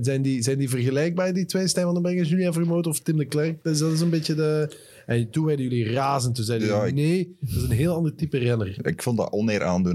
zijn 0.04 0.22
die, 0.22 0.42
zijn 0.42 0.58
die 0.58 0.68
vergelijkbaar, 0.70 1.32
die 1.32 1.44
twee, 1.46 1.68
Stijn 1.68 1.84
van 1.84 1.94
den 1.94 2.02
Berg 2.02 2.16
en 2.16 2.24
Julia 2.24 2.52
Vermoten 2.52 2.90
of 2.90 3.00
Tim 3.00 3.16
de 3.16 3.24
Klerk? 3.24 3.62
Dus 3.62 3.78
dat 3.78 3.92
is 3.92 4.00
een 4.00 4.10
beetje 4.10 4.34
de... 4.34 4.76
En 5.06 5.30
toen 5.30 5.44
werden 5.44 5.64
jullie 5.68 5.92
razend, 5.92 6.34
toen 6.34 6.44
zeiden 6.44 6.68
Ja, 6.68 6.74
jullie, 6.86 6.88
ik- 6.88 7.26
nee, 7.26 7.36
dat 7.40 7.56
is 7.56 7.62
een 7.62 7.76
heel 7.76 7.94
ander 7.94 8.14
type 8.14 8.38
renner. 8.38 8.86
Ik 8.86 9.02
vond 9.02 9.16
dat 9.16 9.30
oneer 9.30 9.62
aandoen. 9.64 9.94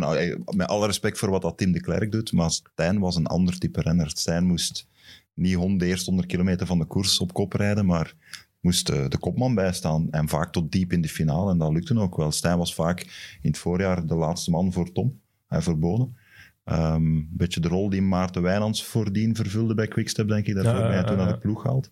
Met 0.55 0.67
alle 0.67 0.85
respect 0.85 1.17
voor 1.17 1.29
wat 1.29 1.41
dat 1.41 1.57
Tim 1.57 1.71
de 1.71 1.81
Klerk 1.81 2.11
doet, 2.11 2.31
maar 2.31 2.51
Stijn 2.51 2.99
was 2.99 3.15
een 3.15 3.27
ander 3.27 3.57
type 3.57 3.81
renner. 3.81 4.09
Stijn 4.09 4.43
moest 4.45 4.87
niet 5.33 5.55
hond 5.55 5.79
de 5.79 5.85
eerste 5.85 6.05
100 6.05 6.27
kilometer 6.29 6.67
van 6.67 6.77
de 6.79 6.85
koers 6.85 7.19
op 7.19 7.33
kop 7.33 7.53
rijden, 7.53 7.85
maar 7.85 8.13
moest 8.59 8.89
eh, 8.89 9.07
de 9.07 9.17
kopman 9.17 9.55
bijstaan. 9.55 10.07
En 10.11 10.29
vaak 10.29 10.51
tot 10.51 10.71
diep 10.71 10.93
in 10.93 11.01
de 11.01 11.09
finale. 11.09 11.51
En 11.51 11.57
dat 11.57 11.71
lukte 11.73 11.99
ook 11.99 12.17
wel. 12.17 12.31
Stijn 12.31 12.57
was 12.57 12.73
vaak 12.73 12.99
in 13.41 13.49
het 13.49 13.57
voorjaar 13.57 14.05
de 14.07 14.15
laatste 14.15 14.51
man 14.51 14.71
voor 14.73 14.91
Tom 14.91 15.19
en 15.47 15.63
voor 15.63 15.79
Bonen. 15.79 16.15
Ehm, 16.63 16.95
Een 16.95 17.29
beetje 17.31 17.59
de 17.59 17.67
rol 17.67 17.89
die 17.89 18.01
Maarten 18.01 18.41
Wijnands 18.41 18.83
voordien 18.85 19.35
vervulde 19.35 19.73
bij 19.73 19.87
Quickstep, 19.87 20.27
denk 20.27 20.45
ik. 20.47 20.55
Daarvoor 20.55 20.83
Ja, 20.83 20.91
hij 20.91 21.03
toen 21.03 21.17
naar 21.17 21.27
ja. 21.27 21.33
de 21.33 21.39
ploeg 21.39 21.61
gehaald. 21.61 21.91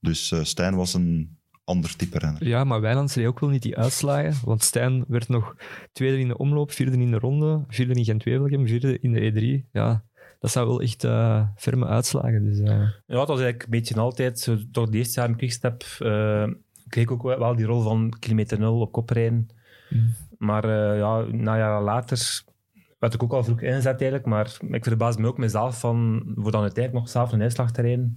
Dus 0.00 0.32
eh, 0.32 0.44
Stijn 0.44 0.74
was 0.76 0.94
een 0.94 1.36
ander 1.64 1.96
type 1.96 2.18
renner. 2.18 2.46
Ja, 2.46 2.64
maar 2.64 2.80
Wijnands 2.80 3.14
reed 3.14 3.26
ook 3.26 3.40
wel 3.40 3.50
niet 3.50 3.62
die 3.62 3.76
uitslagen. 3.76 4.34
Want 4.44 4.62
Stijn 4.62 5.04
werd 5.08 5.28
nog 5.28 5.56
tweede 5.92 6.18
in 6.18 6.28
de 6.28 6.36
omloop, 6.36 6.70
vierde 6.70 6.96
in 6.96 7.10
de 7.10 7.18
ronde, 7.18 7.64
vierde 7.68 7.94
in 7.94 8.04
Gent-Wevelgem, 8.04 8.66
vierde 8.66 8.98
in 8.98 9.12
de 9.12 9.32
E3. 9.64 9.68
Ja, 9.72 10.04
dat 10.40 10.50
zou 10.50 10.66
wel 10.68 10.80
echt 10.80 11.04
eh, 11.04 11.46
ferme 11.56 11.86
uitslagen. 11.86 12.44
Dus, 12.44 12.58
eh, 12.58 12.66
Ja, 13.06 13.18
het 13.18 13.28
was 13.28 13.40
eigenlijk 13.40 13.62
een 13.62 13.70
beetje 13.70 13.94
altijd, 14.00 14.38
zo, 14.40 14.58
toch 14.72 14.88
de 14.88 14.98
eerste 14.98 15.20
jaar 15.20 15.28
in 15.28 15.36
Quickstep, 15.36 15.82
eh 15.98 16.46
kreeg 16.88 17.04
ik 17.04 17.10
ook 17.10 17.22
wel- 17.22 17.56
die 17.56 17.66
rol 17.66 17.80
van 17.82 18.14
kilometer 18.18 18.58
nul 18.58 18.80
op 18.80 18.92
kop 18.92 19.10
rijden. 19.10 19.46
Mm. 19.90 20.14
Maar 20.38 20.64
eh, 20.64 20.98
ja, 20.98 21.24
na 21.30 21.56
jaren 21.56 21.82
later 21.82 22.42
werd 22.98 23.14
ik 23.14 23.22
ook 23.22 23.32
al 23.32 23.44
vroeg 23.44 23.60
ingezet 23.60 24.00
eigenlijk, 24.00 24.26
maar 24.26 24.56
ik 24.70 24.84
verbaas 24.84 25.16
me 25.16 25.26
ook 25.26 25.38
mezelf 25.38 25.80
van, 25.80 26.22
voor 26.34 26.50
dan 26.50 26.60
uiteindelijk 26.62 27.04
nog 27.04 27.08
zelf 27.12 27.32
een 27.32 27.42
uitslag 27.42 27.72
te 27.72 27.82
rijden, 27.82 28.16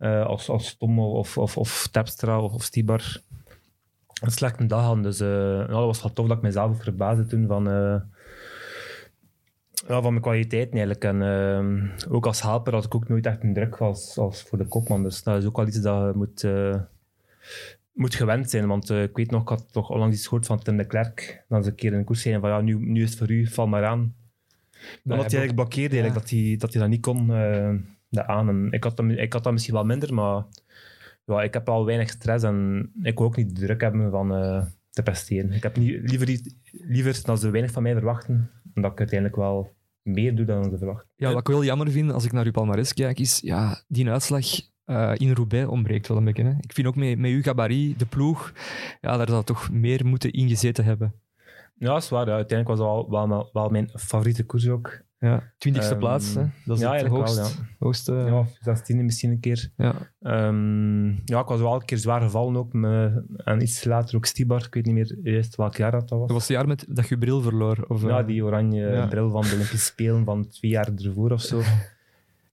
eh, 0.00 0.26
als, 0.26 0.48
als 0.48 0.76
Tom 0.76 0.98
of, 0.98 1.38
of, 1.38 1.56
of 1.56 1.88
Terpstra 1.90 2.40
of, 2.40 2.52
of 2.52 2.62
Stibar 2.62 3.20
een 4.20 4.30
slechte 4.30 4.66
dag 4.66 4.82
hadden. 4.84 5.02
Dus 5.02 5.18
ja, 5.18 5.66
dat 5.66 5.84
was 5.84 6.02
wel 6.02 6.12
tof 6.12 6.28
dat 6.28 6.36
ik 6.36 6.42
mezelf 6.42 6.82
verbaasde 6.82 7.26
toen 7.26 7.46
van... 7.46 7.68
eh, 7.68 8.00
ja, 9.88 10.00
van 10.02 10.10
mijn 10.10 10.20
kwaliteiten 10.20 10.72
eigenlijk. 10.72 11.04
En 11.04 11.22
ook 12.10 12.26
als 12.26 12.42
helper 12.42 12.72
had 12.74 12.84
ik 12.84 12.94
ook 12.94 13.08
nooit 13.08 13.26
echt 13.26 13.42
een 13.42 13.54
druk 13.54 13.76
als, 13.76 14.18
als 14.18 14.42
voor 14.42 14.58
de 14.58 14.64
kopman. 14.68 15.02
Dus 15.02 15.22
dat 15.22 15.36
is 15.38 15.44
ook 15.46 15.56
wel 15.56 15.66
iets 15.66 15.80
dat 15.80 16.04
je 16.06 16.12
moet, 16.14 16.46
moet 17.92 18.14
gewend 18.14 18.50
zijn. 18.50 18.66
Want 18.66 18.90
ik 18.90 19.16
weet 19.16 19.30
nog, 19.30 19.42
ik 19.42 19.48
had 19.48 19.72
toch 19.72 19.90
onlangs 19.90 20.16
iets 20.16 20.26
gehoord 20.26 20.46
van 20.46 20.58
Tim 20.58 20.76
de 20.76 20.86
Klerk. 20.86 21.44
Dan 21.48 21.62
ze 21.62 21.70
een 21.70 21.74
keer 21.76 21.92
in 21.92 21.98
een 21.98 22.04
koers 22.04 22.22
zei 22.22 22.40
van 22.40 22.50
ja, 22.50 22.60
nu, 22.60 22.74
nu 22.74 23.02
is 23.02 23.10
het 23.10 23.18
voor 23.18 23.30
u, 23.30 23.46
val 23.46 23.66
maar 23.66 23.84
aan. 23.84 24.14
dat 24.70 24.80
Omdat 25.04 25.30
hij 25.30 25.40
eigenlijk 25.40 25.54
blokkeerde, 25.54 25.96
Ja. 25.96 26.02
eigenlijk, 26.02 26.30
dat, 26.30 26.38
hij, 26.38 26.56
dat 26.58 26.72
hij 26.72 26.82
dat 26.82 26.90
niet 26.90 27.00
kon, 27.00 27.30
dat 28.10 28.26
aan. 28.26 28.48
En 28.48 28.68
ik, 28.70 28.84
had 28.84 28.96
dat, 28.96 29.06
ik 29.10 29.32
had 29.32 29.44
dat 29.44 29.52
misschien 29.52 29.74
wel 29.74 29.84
minder, 29.84 30.14
maar 30.14 30.44
ja, 31.24 31.42
ik 31.42 31.54
heb 31.54 31.68
al 31.68 31.84
weinig 31.84 32.08
stress 32.08 32.44
en 32.44 32.90
ik 33.02 33.18
wil 33.18 33.26
ook 33.26 33.36
niet 33.36 33.56
de 33.56 33.60
druk 33.60 33.80
hebben 33.80 34.10
van 34.10 34.34
eh, 34.34 34.64
te 34.90 35.02
presteren. 35.02 35.52
Ik 35.52 35.62
heb 35.62 35.76
niet, 35.76 36.10
liever, 36.10 36.40
liever 36.70 37.20
dat 37.24 37.40
ze 37.40 37.50
weinig 37.50 37.72
van 37.72 37.82
mij 37.82 37.92
verwachten, 37.92 38.50
omdat 38.74 38.92
ik 38.92 38.98
uiteindelijk 38.98 39.38
wel 39.38 39.76
meer 40.02 40.36
doe 40.36 40.44
dan 40.44 40.64
ze 40.64 40.78
verwachten. 40.78 41.08
ja, 41.16 41.28
wat 41.28 41.40
ik 41.40 41.46
wel 41.46 41.64
jammer 41.64 41.90
vind 41.90 42.12
als 42.12 42.24
ik 42.24 42.32
naar 42.32 42.44
uw 42.44 42.50
palmarès 42.50 42.94
kijk, 42.94 43.18
is 43.18 43.40
ja, 43.40 43.82
die 43.88 44.10
uitslag 44.10 44.46
eh, 44.84 45.12
in 45.16 45.32
Roubaix 45.32 45.68
ontbreekt 45.68 46.08
wel 46.08 46.16
een 46.16 46.24
beetje. 46.24 46.44
Hè. 46.44 46.50
Ik 46.60 46.72
vind 46.72 46.86
ook 46.86 46.96
met, 46.96 47.18
met 47.18 47.30
uw 47.30 47.42
gabarit, 47.42 47.98
de 47.98 48.06
ploeg, 48.06 48.52
ja, 49.00 49.16
daar 49.16 49.28
zou 49.28 49.44
toch 49.44 49.70
meer 49.70 50.06
moeten 50.06 50.32
ingezeten 50.32 50.84
hebben. 50.84 51.14
Ja, 51.74 51.92
dat 51.92 52.02
is 52.02 52.08
waar. 52.08 52.26
Ja. 52.26 52.34
Uiteindelijk 52.34 52.78
was 52.78 52.88
dat 52.88 53.08
wel, 53.08 53.28
wel, 53.28 53.50
wel 53.52 53.68
mijn 53.68 53.90
favoriete 53.94 54.44
koers 54.44 54.68
ook. 54.68 55.02
Ja, 55.20 55.52
twintigste 55.58 55.92
Ehm, 55.92 56.00
plaats, 56.00 56.34
hè. 56.34 56.42
dat 56.64 56.76
is 56.76 56.82
ja, 56.82 56.94
het 56.94 57.06
hoogst, 57.06 57.36
wel, 57.36 57.48
hoogste. 57.78 58.12
Ja, 58.12 58.44
zestiende 58.60 59.02
misschien 59.02 59.30
een 59.30 59.40
keer. 59.40 59.70
ja. 59.76 59.94
Ehm, 60.20 61.06
ja, 61.08 61.40
ik 61.40 61.46
was 61.46 61.60
wel 61.60 61.74
een 61.74 61.84
keer 61.84 61.98
zwaar 61.98 62.20
gevallen 62.20 62.56
ook. 62.56 62.72
Met, 62.72 63.22
en 63.36 63.62
iets 63.62 63.84
later 63.84 64.16
ook 64.16 64.24
Stibar. 64.24 64.64
Ik 64.64 64.74
weet 64.74 64.86
niet 64.86 64.94
meer 64.94 65.18
juist 65.22 65.56
welk 65.56 65.76
jaar 65.76 65.90
dat 65.90 66.10
was. 66.10 66.20
Dat 66.20 66.30
was 66.30 66.48
het 66.48 66.56
jaar 66.56 66.66
met, 66.66 66.84
dat 66.88 67.08
je 67.08 67.18
bril 67.18 67.40
verloor. 67.40 67.84
Of, 67.88 68.02
ja, 68.02 68.20
eh, 68.20 68.26
die 68.26 68.44
oranje 68.44 68.86
ja. 68.86 69.06
bril 69.06 69.30
van 69.30 69.40
de 69.40 69.48
Olympische 69.48 69.78
Spelen 69.78 70.24
van 70.24 70.48
twee 70.48 70.70
jaar 70.70 70.88
ervoor 70.96 71.30
of 71.30 71.40
zo. 71.40 71.60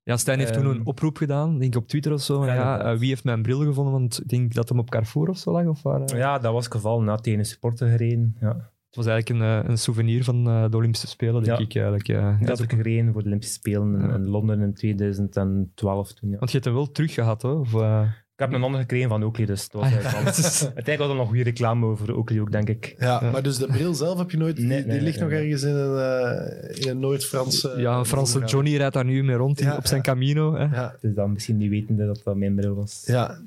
Ja, 0.03 0.17
Stijn 0.17 0.39
heeft 0.39 0.53
toen 0.53 0.63
Ehm, 0.65 0.71
een 0.71 0.85
oproep 0.85 1.17
gedaan, 1.17 1.59
denk 1.59 1.75
ik 1.75 1.81
op 1.81 1.87
Twitter 1.87 2.13
of 2.13 2.21
zo. 2.21 2.45
Ja, 2.45 2.53
Ja, 2.53 2.79
eh, 2.91 2.97
wie 2.99 3.09
heeft 3.09 3.23
mijn 3.23 3.41
bril 3.41 3.59
gevonden? 3.63 3.93
Want 3.93 4.19
ik 4.21 4.29
denk 4.29 4.53
dat 4.53 4.69
hem 4.69 4.79
op 4.79 4.89
Carrefour 4.89 5.29
of 5.29 5.37
zo 5.37 5.51
lag. 5.51 5.65
Of 5.65 5.81
waar, 5.81 6.01
eh? 6.01 6.17
Ja, 6.17 6.39
dat 6.39 6.53
was 6.53 6.67
gevallen. 6.67 7.05
Na 7.05 7.15
tegen 7.15 7.39
een 7.39 7.45
supporter 7.45 7.89
gereden. 7.89 8.35
Ja. 8.39 8.69
Het 8.97 9.05
was 9.05 9.13
eigenlijk 9.13 9.43
een, 9.43 9.63
eh, 9.63 9.69
een 9.69 9.77
souvenir 9.77 10.23
van 10.23 10.47
eh, 10.47 10.65
de 10.69 10.77
Olympische 10.77 11.07
Spelen, 11.07 11.43
denk 11.43 11.57
Ja. 11.57 11.63
ik 11.65 11.75
eigenlijk. 11.75 12.07
Ja. 12.07 12.37
Ja, 12.39 12.45
Dat 12.45 12.59
heb 12.59 12.71
ik 12.71 12.77
gereden 12.77 13.11
voor 13.13 13.21
de 13.21 13.27
Olympische 13.27 13.53
Spelen 13.55 14.11
in, 14.13 14.27
Londen 14.27 14.61
in 14.61 14.73
2012 14.73 16.13
toen. 16.13 16.29
Ja. 16.29 16.37
Want 16.37 16.47
je 16.51 16.57
hebt 16.57 16.65
hem 16.65 16.73
wel 16.77 16.91
terug 16.91 17.13
gehad, 17.13 17.41
hoor. 17.41 17.59
Of, 17.59 17.73
eh, 17.73 18.01
Ik 18.33 18.43
heb 18.43 18.53
een 18.53 18.63
ander 18.63 18.79
gekregen 18.79 19.09
van 19.09 19.23
Oakley, 19.23 19.45
dus 19.45 19.69
dat 19.69 19.81
was 19.81 19.91
Ah. 19.91 20.03
Uiteindelijk 20.15 20.97
was 20.97 21.09
er 21.09 21.15
nog 21.15 21.27
goede 21.27 21.43
reclame 21.43 21.85
over 21.85 22.15
Oakley 22.17 22.39
ook, 22.39 22.51
denk 22.51 22.69
ik. 22.69 22.95
Ja, 22.97 23.19
Ja. 23.21 23.31
maar 23.31 23.43
dus 23.43 23.57
de 23.57 23.65
bril 23.67 23.93
zelf 23.93 24.17
heb 24.17 24.31
je 24.31 24.37
nooit... 24.37 24.57
Nee, 24.57 24.77
die, 24.77 24.85
nee, 24.91 25.01
ligt 25.01 25.19
nee, 25.19 25.23
nog 25.23 25.33
nee. 25.33 25.43
ergens 25.43 25.63
in 25.63 25.75
een, 25.75 25.97
eh, 25.99 26.81
in 26.83 26.89
een 26.89 26.99
Noord-Franse... 26.99 27.73
ja, 27.77 27.97
een 27.97 28.05
Franse. 28.05 28.45
Johnny 28.45 28.75
rijdt 28.77 28.93
daar 28.93 29.05
nu 29.05 29.23
mee 29.23 29.35
rond 29.35 29.59
in- 29.59 29.65
Ja, 29.67 29.75
op 29.77 29.85
zijn 29.87 30.01
ja. 30.03 30.11
Camino. 30.11 30.53
Hè. 30.55 30.63
Ja, 30.75 30.95
Dus 31.01 31.13
dan 31.13 31.31
misschien 31.31 31.57
niet 31.57 31.69
wetende 31.69 32.05
dat 32.05 32.21
dat 32.23 32.35
mijn 32.35 32.55
bril 32.55 32.75
was. 32.75 33.03
ja. 33.05 33.37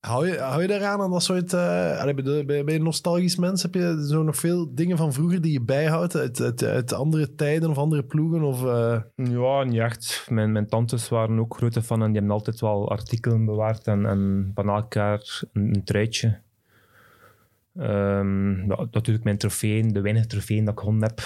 Hou 0.00 0.26
je, 0.26 0.38
hou 0.38 0.62
je 0.62 0.68
aan 0.84 1.10
dat 1.10 1.22
soort... 1.22 1.52
eh 1.52 2.14
ben, 2.14 2.56
je, 2.56 2.74
een 2.74 2.82
nostalgisch 2.82 3.36
mens? 3.36 3.62
Heb 3.62 3.74
je 3.74 4.06
zo 4.08 4.22
nog 4.22 4.36
veel 4.36 4.74
dingen 4.74 4.96
van 4.96 5.12
vroeger 5.12 5.40
die 5.40 5.52
je 5.52 5.60
bijhoudt 5.60 6.16
uit, 6.16 6.92
andere 6.92 7.34
tijden 7.34 7.70
of 7.70 7.78
andere 7.78 8.02
ploegen? 8.02 8.42
Of, 8.42 8.64
eh, 8.64 9.00
Ja, 9.14 9.64
niet 9.64 9.78
echt. 9.78 10.26
Mijn, 10.30 10.52
mijn 10.52 10.66
tantes 10.66 11.08
waren 11.08 11.38
ook 11.38 11.56
grote 11.56 11.82
fan 11.82 12.00
en 12.02 12.06
die 12.06 12.18
hebben 12.18 12.32
altijd 12.32 12.60
wel 12.60 12.90
artikelen 12.90 13.44
bewaard 13.44 13.86
en, 13.86 14.50
van 14.54 14.68
elkaar 14.68 15.42
een, 15.52 15.84
truitje. 15.84 16.40
Ehm, 17.76 18.68
ja, 18.68 18.86
natuurlijk 18.90 19.24
mijn 19.24 19.38
trofeeën, 19.38 19.88
de 19.88 20.00
weinige 20.00 20.26
trofeeën 20.26 20.64
dat 20.64 20.74
ik 20.74 20.80
gewonnen 20.80 21.08
heb, 21.08 21.20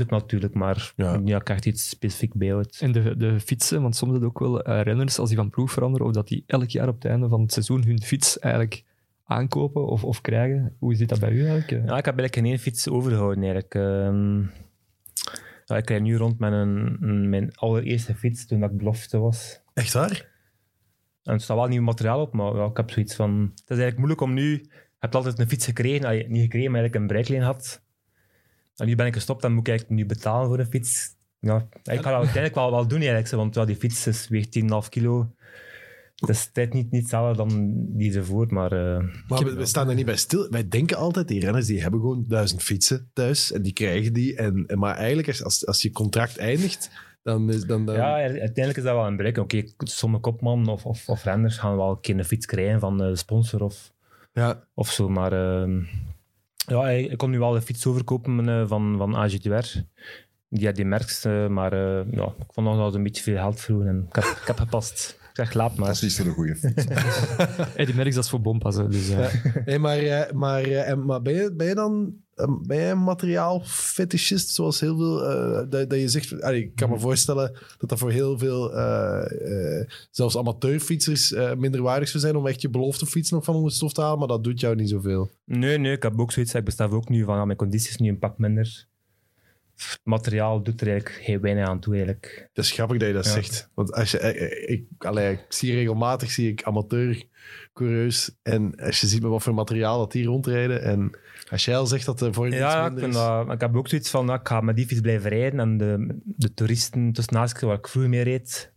ik 0.00 0.10
natuurlijk, 0.10 0.54
maar 0.54 0.92
Ja. 0.96 1.16
niet 1.16 1.42
echt 1.42 1.66
iets 1.66 1.88
specifiek 1.88 2.34
bijhoud. 2.34 2.76
En 2.80 2.92
de, 2.92 3.16
de 3.16 3.40
fietsen, 3.40 3.82
want 3.82 3.96
soms 3.96 4.18
je 4.18 4.24
ook 4.24 4.38
wel 4.38 4.62
eh, 4.62 4.82
renners, 4.82 5.18
als 5.18 5.28
die 5.28 5.38
van 5.38 5.50
ploeg 5.50 5.70
veranderen, 5.70 6.06
of 6.06 6.12
dat 6.12 6.28
die 6.28 6.44
elk 6.46 6.68
jaar 6.68 6.88
op 6.88 6.94
het 6.94 7.04
einde 7.04 7.28
van 7.28 7.40
het 7.40 7.52
seizoen 7.52 7.84
hun 7.84 8.02
fiets 8.02 8.38
eigenlijk 8.38 8.84
aankopen 9.24 9.86
of, 9.86 10.04
of 10.04 10.20
krijgen. 10.20 10.76
Hoe 10.78 10.94
zit 10.94 11.08
dat 11.08 11.20
bij 11.20 11.30
u 11.30 11.38
eigenlijk? 11.46 11.70
Ja, 11.70 11.78
ik 11.98 12.04
heb 12.04 12.18
eigenlijk 12.18 12.34
geen 12.34 12.44
één 12.44 12.58
fiets 12.58 12.88
overgehouden 12.88 13.42
eigenlijk. 13.42 13.74
Ehm, 13.74 14.40
ja, 15.64 15.76
ik 15.76 15.88
rijd 15.88 16.02
nu 16.02 16.16
rond 16.16 16.38
met 16.38 16.52
een, 16.52 16.96
een- 17.00 17.28
mijn 17.28 17.54
allereerste 17.56 18.14
fiets 18.14 18.46
toen 18.46 18.60
dat 18.60 18.70
ik 18.70 18.76
belofte 18.76 19.18
was. 19.18 19.60
echt 19.74 19.92
waar? 19.92 20.34
En 21.22 21.32
er 21.32 21.40
staat 21.40 21.56
wel 21.56 21.66
nieuw 21.66 21.82
materiaal 21.82 22.20
op, 22.20 22.32
maar 22.32 22.54
ja, 22.56 22.64
ik 22.64 22.76
heb 22.76 22.90
zoiets 22.90 23.14
van... 23.14 23.40
Het 23.40 23.60
is 23.60 23.78
eigenlijk 23.78 23.96
moeilijk 23.98 24.20
om 24.20 24.34
nu... 24.34 24.50
Je 24.52 25.02
hebt 25.12 25.14
altijd 25.14 25.38
een 25.38 25.48
fiets 25.48 25.64
gekregen, 25.64 26.04
allee, 26.06 26.28
niet 26.28 26.42
gekregen, 26.42 26.70
maar 26.70 26.80
eigenlijk 26.80 26.94
een 26.94 27.06
breiklijn 27.06 27.42
had. 27.42 27.82
En 28.76 28.86
nu 28.86 28.94
ben 28.94 29.06
ik 29.06 29.14
gestopt 29.14 29.44
en 29.44 29.52
moet 29.52 29.60
ik 29.60 29.68
eigenlijk 29.68 30.00
nu 30.00 30.06
betalen 30.06 30.48
voor 30.48 30.58
een 30.58 30.66
fiets. 30.66 31.14
Ja, 31.40 31.56
ik 31.82 31.82
ga 31.84 31.94
dat 31.94 32.04
uiteindelijk 32.04 32.54
wel, 32.54 32.70
wel 32.70 32.86
doen 32.88 33.00
eigenlijk, 33.00 33.28
want 33.30 33.54
ja, 33.54 33.64
die 33.64 33.76
fiets 33.76 34.06
is, 34.06 34.28
weegt 34.28 34.58
10,5 34.84 34.88
kilo. 34.88 35.30
Dat 36.14 36.28
is 36.28 36.50
tijd 36.52 36.72
niet, 36.72 36.90
niet 36.90 37.00
hetzelfde 37.00 37.36
dan 37.36 37.74
die 37.96 38.14
ervoor, 38.16 38.46
maar... 38.52 38.72
eh, 38.72 39.04
Maar 39.28 39.44
we, 39.44 39.54
we 39.54 39.66
staan 39.66 39.88
er 39.88 39.94
niet 39.94 40.06
bij 40.06 40.16
stil. 40.16 40.48
Wij 40.50 40.68
denken 40.68 40.96
altijd, 40.96 41.28
die 41.28 41.40
renners 41.40 41.66
die 41.66 41.82
hebben 41.82 42.00
gewoon 42.00 42.24
duizend 42.28 42.62
fietsen 42.62 43.10
thuis 43.12 43.52
en 43.52 43.62
die 43.62 43.72
krijgen 43.72 44.12
die. 44.12 44.36
En, 44.36 44.64
en- 44.66 44.78
maar 44.78 44.96
eigenlijk, 44.96 45.28
als- 45.28 45.42
als, 45.44 45.66
als 45.66 45.82
je 45.82 45.90
contract 45.92 46.36
eindigt, 46.38 46.90
dan 47.22 47.50
is 47.50 47.64
dan... 47.64 47.84
dan 47.84 47.94
Ja, 47.94 48.14
uiteindelijk 48.14 48.76
is 48.76 48.82
dat 48.84 48.94
wel 48.94 49.06
een 49.06 49.16
bereik. 49.16 49.38
Oké, 49.38 49.62
sommige 49.76 50.22
kopman 50.22 50.68
of, 50.68 50.84
of, 50.86 51.08
of 51.08 51.24
renners 51.24 51.58
gaan 51.58 51.76
wel 51.76 51.90
een 51.90 52.00
keer 52.00 52.18
een 52.18 52.24
fiets 52.24 52.46
krijgen 52.46 52.80
van 52.80 52.98
de 52.98 53.16
sponsor 53.16 53.62
of, 53.62 53.92
ja. 54.32 54.64
of 54.74 54.90
zo. 54.90 55.08
Maar 55.08 55.32
ehm, 55.32 55.82
ja, 56.66 56.88
ik 56.88 57.18
kon 57.18 57.30
nu 57.30 57.38
wel 57.38 57.54
een 57.54 57.62
fiets 57.62 57.86
overkopen 57.86 58.48
eh, 58.48 58.68
van, 58.68 58.94
van 58.98 59.30
AG2R. 59.30 59.80
Die 60.48 60.66
had 60.66 60.76
die 60.76 60.84
merks, 60.84 61.24
eh, 61.24 61.46
maar 61.46 61.72
eh, 61.72 62.12
ja, 62.12 62.24
ik 62.24 62.52
vond 62.52 62.66
nog 62.66 62.76
dat 62.76 62.94
een 62.94 63.02
beetje 63.02 63.22
veel 63.22 63.36
geld 63.36 63.60
vroegen 63.60 63.88
en 63.88 64.06
ik 64.10 64.46
heb 64.46 64.56
gepast. 64.56 65.18
Zeg, 65.36 65.54
laat 65.54 65.76
maar. 65.76 65.86
Dat 65.86 65.94
is 65.96 66.02
niet 66.02 66.12
zo'n 66.12 66.34
goede 66.34 66.56
fiets. 66.56 66.84
Hey, 67.74 67.84
die 67.84 67.94
merks 67.94 68.14
dat 68.14 68.24
is 68.24 68.30
voor 68.30 68.40
bompas. 68.40 68.76
hè, 68.76 68.88
Dus, 68.88 69.08
eh, 69.10 69.26
Hey, 69.64 69.78
maar 69.78 69.98
eh, 69.98 70.32
maar, 70.32 70.62
eh, 70.62 70.88
en- 70.88 71.04
maar 71.04 71.22
ben, 71.22 71.34
je, 71.34 71.52
ben 71.54 71.66
je 71.66 71.74
dan 71.74 72.14
eh, 72.34 72.46
ben 72.62 72.76
je 72.76 72.84
een 72.90 73.02
materiaalfetischist, 73.04 74.54
zoals 74.54 74.80
heel 74.80 74.96
veel... 74.96 75.24
eh, 75.30 75.70
dat, 75.70 75.90
dat 75.90 75.98
je 75.98 76.08
zegt... 76.08 76.42
allee, 76.42 76.62
ik 76.62 76.74
kan 76.74 76.90
me 76.90 76.98
voorstellen 76.98 77.52
dat 77.78 77.88
dat 77.88 77.98
voor 77.98 78.10
heel 78.10 78.38
veel, 78.38 78.74
eh, 78.76 79.80
eh, 79.80 79.86
zelfs 80.10 80.36
amateurfietsers, 80.36 81.32
eh, 81.32 81.54
minder 81.54 81.82
waardig 81.82 82.08
zou 82.08 82.22
zijn 82.22 82.36
om 82.36 82.46
echt 82.46 82.60
je 82.60 82.68
beloftefiets 82.70 83.30
nog 83.30 83.44
van 83.44 83.54
onder 83.54 83.72
stof 83.72 83.92
te 83.92 84.00
halen, 84.00 84.18
maar 84.18 84.28
dat 84.28 84.44
doet 84.44 84.60
jou 84.60 84.74
niet 84.76 84.88
zoveel. 84.90 85.30
Nee, 85.44 85.78
nee, 85.78 85.92
ik 85.92 86.02
heb 86.02 86.20
ook 86.20 86.32
zoiets. 86.32 86.54
Ik 86.54 86.64
besef 86.64 86.90
ook 86.90 87.08
nu 87.08 87.24
van, 87.24 87.36
ja, 87.36 87.44
mijn 87.44 87.58
conditie 87.58 87.88
is 87.90 87.96
nu 87.96 88.08
een 88.08 88.18
pak 88.18 88.38
minder. 88.38 88.86
Het 89.76 90.00
materiaal 90.02 90.62
doet 90.62 90.80
er 90.80 90.88
eigenlijk 90.88 91.24
heel 91.24 91.40
weinig 91.40 91.68
aan 91.68 91.80
toe, 91.80 91.94
eigenlijk. 91.94 92.48
Dat 92.52 92.64
is 92.64 92.70
grappig 92.70 92.98
dat 92.98 93.08
je 93.08 93.14
dat 93.14 93.24
Ja. 93.24 93.30
zegt. 93.32 93.70
Want 93.74 93.92
als 93.92 94.10
je, 94.10 94.18
eh, 94.18 94.42
eh, 94.42 94.70
ik, 94.70 94.84
allee, 94.98 95.32
ik 95.32 95.44
zie 95.48 95.74
regelmatig 95.74 96.30
zie 96.30 96.50
ik 96.50 96.62
amateurcoureurs 96.62 98.30
en 98.42 98.74
als 98.76 99.00
je 99.00 99.06
ziet 99.06 99.22
met 99.22 99.30
wat 99.30 99.42
voor 99.42 99.54
materiaal 99.54 99.98
dat 99.98 100.12
die 100.12 100.24
rondrijden 100.26 100.82
en 100.82 101.18
als 101.50 101.64
jij 101.64 101.76
al 101.76 101.86
zegt 101.86 102.06
dat 102.06 102.18
de 102.18 102.32
vorm 102.32 102.52
Ja, 102.52 102.54
iets 102.54 103.00
ja, 103.00 103.06
ik, 103.06 103.12
dat, 103.12 103.52
ik 103.52 103.60
heb 103.60 103.76
ook 103.76 103.88
zoiets 103.88 104.10
van, 104.10 104.26
ja, 104.26 104.34
ik 104.34 104.48
ga 104.48 104.60
met 104.60 104.76
die 104.76 104.86
fiets 104.86 105.00
blijven 105.00 105.30
rijden 105.30 105.60
en 105.60 105.76
de, 105.76 106.18
de 106.24 106.54
toeristen 106.54 107.12
tussen 107.12 107.36
haakjes 107.36 107.60
waar 107.62 107.76
ik 107.78 107.88
vroeger 107.88 108.10
mee 108.10 108.22
reed, 108.22 108.72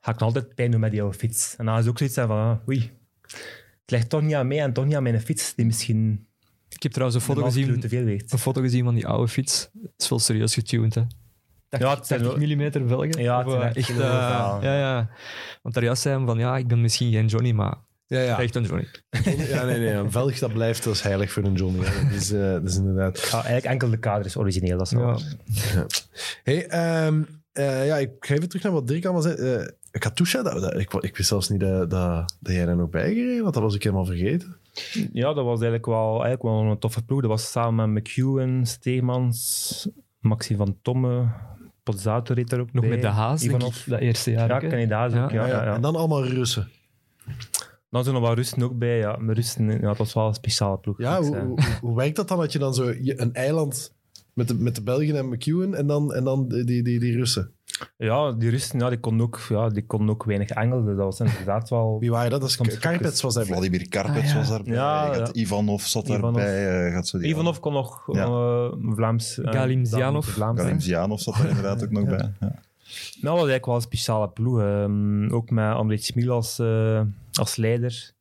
ga 0.00 0.12
ik 0.12 0.18
nog 0.18 0.28
altijd 0.28 0.54
pijn 0.54 0.70
doen 0.70 0.80
met 0.80 0.90
die 0.90 1.02
oude 1.02 1.18
fiets. 1.18 1.54
En 1.56 1.66
dan 1.66 1.78
is 1.78 1.86
ook 1.86 1.98
zoiets 1.98 2.16
van, 2.16 2.30
ah, 2.30 2.68
oei, 2.68 2.90
het 3.80 3.90
ligt 3.90 4.08
toch 4.08 4.22
niet 4.22 4.34
aan 4.34 4.46
mij 4.46 4.60
en 4.60 4.72
toch 4.72 4.84
niet 4.84 4.94
aan 4.94 5.02
mijn 5.02 5.20
fiets, 5.20 5.54
die 5.54 5.66
misschien 5.66 6.12
ik 6.12 6.33
heb 6.84 6.92
trouwens 6.92 7.18
een 7.20 7.26
foto 7.34 7.42
gezien, 7.44 7.80
te 7.80 7.88
veel 7.88 8.04
weegt. 8.04 8.32
een 8.32 8.38
foto 8.38 8.60
gezien 8.60 8.84
van 8.84 8.94
die 8.94 9.06
oude 9.06 9.28
fiets. 9.28 9.68
Het 9.82 9.90
is 9.96 10.08
wel 10.08 10.18
serieus 10.18 10.54
getuned, 10.54 10.94
hè. 10.94 11.02
Ja, 11.78 11.94
het 11.94 12.06
zijn 12.06 12.20
30 12.22 12.38
wel- 12.56 12.56
mm 12.82 12.88
velgen. 12.88 13.22
Ja, 13.22 13.44
Of, 13.44 13.54
eh, 13.54 13.76
echt 13.76 13.90
eh, 13.90 13.96
ja, 13.96 14.58
ja. 14.78 15.10
Want 15.62 15.74
daar 15.74 15.84
juist 15.84 16.02
zei 16.02 16.16
hij 16.16 16.26
van, 16.26 16.38
ja, 16.38 16.56
ik 16.56 16.66
ben 16.66 16.80
misschien 16.80 17.12
geen 17.12 17.26
Johnny, 17.26 17.52
maar 17.52 17.74
ja, 18.06 18.20
ja. 18.20 18.40
echt 18.40 18.54
een 18.54 18.64
Johnny. 18.64 18.86
ja, 19.48 19.64
nee, 19.64 19.78
nee. 19.78 19.92
Een 19.92 20.10
velg 20.10 20.38
dat 20.38 20.52
blijft, 20.52 20.84
dat 20.84 20.94
is 20.94 21.00
heilig 21.00 21.32
voor 21.32 21.44
een 21.44 21.54
Johnny. 21.54 21.84
hè. 21.84 22.02
Dat 22.04 22.12
is, 22.20 22.32
eh, 22.32 22.40
dat 22.52 22.64
is 22.68 22.76
inderdaad... 22.76 23.20
Ja, 23.20 23.32
eigenlijk 23.32 23.64
enkel 23.64 23.90
de 23.90 23.98
kader 23.98 24.26
is 24.26 24.36
origineel, 24.36 24.78
dat 24.78 24.86
is 24.86 24.92
wel 24.92 25.18
Ja. 25.74 25.86
Hey, 26.42 26.66
ehm, 26.66 27.22
eh, 27.52 27.86
ja, 27.86 27.96
ik 27.96 28.10
ga 28.20 28.34
even 28.34 28.48
terug 28.48 28.62
naar 28.64 28.72
wat 28.72 28.86
Dirk 28.86 29.04
allemaal 29.04 29.22
zei. 29.22 29.34
Eh 29.34 29.66
Katusha, 29.98 30.42
dat, 30.42 30.60
dat- 30.60 30.78
ik, 30.78 30.92
ik 30.92 31.16
wist 31.16 31.28
zelfs 31.28 31.48
niet 31.48 31.60
dat, 31.60 31.90
dat, 31.90 32.36
dat 32.40 32.54
jij 32.54 32.66
daar 32.66 32.76
nog 32.76 32.90
bij 32.90 33.14
gereden 33.14 33.44
had. 33.44 33.54
Dat 33.54 33.62
was 33.62 33.74
ik 33.74 33.82
helemaal 33.82 34.04
vergeten. 34.04 34.56
Ja, 35.12 35.32
dat 35.32 35.44
was 35.44 35.60
eigenlijk 35.60 35.86
wel, 35.86 36.10
eigenlijk 36.24 36.42
wel 36.42 36.60
een 36.60 36.78
toffe 36.78 37.04
ploeg. 37.04 37.20
Dat 37.20 37.30
was 37.30 37.50
samen 37.50 37.92
met 37.92 38.02
McEwen, 38.02 38.66
Steemans, 38.66 39.88
Maxi 40.20 40.56
van 40.56 40.78
Tomme, 40.82 41.26
Pozzato 41.82 42.34
reed 42.34 42.52
er 42.52 42.60
ook 42.60 42.72
Nog 42.72 42.82
bij. 42.82 42.92
met 42.92 43.02
de 43.02 43.06
Haas, 43.06 43.42
Ivanov. 43.42 43.76
ik, 43.76 43.84
dat 43.86 44.00
eerste 44.00 44.30
jaar. 44.30 44.78
Ja, 44.78 44.86
Daas 44.86 45.12
ook. 45.12 45.30
Ja, 45.30 45.46
ja, 45.46 45.64
ja. 45.64 45.74
En 45.74 45.80
dan 45.80 45.96
allemaal 45.96 46.26
Russen. 46.26 46.68
Dan 47.90 48.04
zijn 48.04 48.14
er 48.14 48.20
nog 48.20 48.28
wat 48.28 48.38
Russen 48.38 48.62
ook 48.62 48.78
bij. 48.78 48.98
Ja, 48.98 49.16
maar 49.16 49.34
Russen, 49.34 49.70
ja, 49.70 49.78
dat 49.80 49.96
was 49.96 50.14
wel 50.14 50.26
een 50.26 50.34
speciale 50.34 50.78
ploeg. 50.78 50.98
Ja, 50.98 51.16
hoe, 51.16 51.24
zeggen. 51.24 51.46
hoe, 51.46 51.58
hoe 51.80 51.96
werkt 51.96 52.16
dat 52.16 52.28
dan? 52.28 52.38
Dat 52.38 52.52
je 52.52 52.58
dan 52.58 52.74
zo 52.74 52.92
een 52.98 53.34
eiland 53.34 53.94
met 54.32 54.48
de, 54.48 54.54
met 54.54 54.74
de 54.74 54.82
Belgen 54.82 55.16
en 55.16 55.28
McEwen 55.28 55.74
en 55.74 55.86
dan, 55.86 56.14
en 56.14 56.24
dan 56.24 56.48
die, 56.48 56.82
die, 56.82 57.00
die 57.00 57.16
Russen. 57.16 57.52
Ja, 57.96 58.32
die 58.32 58.50
Russen 58.50 58.78
ja, 58.78 58.88
die 58.88 58.98
konden 59.00 59.26
ook, 59.26 59.40
ja, 59.48 59.68
die 59.68 59.86
konden 59.86 60.08
ook 60.10 60.24
weinig 60.24 60.48
Engels. 60.48 60.84
Dus 60.84 60.96
dat 60.96 61.04
was 61.04 61.20
inderdaad 61.20 61.68
wel... 61.70 61.96
Wie 62.00 62.10
waren 62.10 62.30
dat? 62.30 62.40
dat 62.40 62.66
is 62.66 62.78
Karpets 62.78 63.20
was 63.22 63.34
daarbij. 63.34 63.52
Vladimir 63.56 63.88
Karpets 63.88 64.18
Ah, 64.26 64.32
ja. 64.32 64.34
was 64.36 64.48
daarbij. 64.48 64.74
Ja, 64.74 65.14
ja. 65.14 65.32
Ivanov 65.32 65.82
zat 65.82 66.08
Ivanov. 66.08 66.22
daarbij. 66.34 66.94
eh, 66.94 67.02
zo 67.02 67.18
die 67.18 67.28
Ivanov 67.28 67.58
kon 67.58 67.72
nog 67.72 68.02
Ja. 68.12 68.24
eh, 68.24 68.72
Vlaams... 68.94 69.38
eh, 69.38 69.52
Galimzianov. 69.52 70.26
Vlaams. 70.28 70.60
Galimzianov 70.60 71.20
zat 71.20 71.38
er 71.38 71.48
inderdaad 71.48 71.84
ook 71.84 71.90
nog 71.90 72.04
bij. 72.04 72.32
Ja. 72.40 72.62
Nou, 73.20 73.20
dat 73.20 73.32
was 73.32 73.32
eigenlijk 73.36 73.66
wel 73.66 73.74
een 73.74 73.80
speciale 73.80 74.28
ploeg. 74.28 74.60
ehm, 74.60 75.28
ook 75.32 75.50
met 75.50 75.74
André 75.74 75.96
Schmiel 75.96 76.32
als, 76.32 76.58
als 77.32 77.56
leider. 77.56 78.12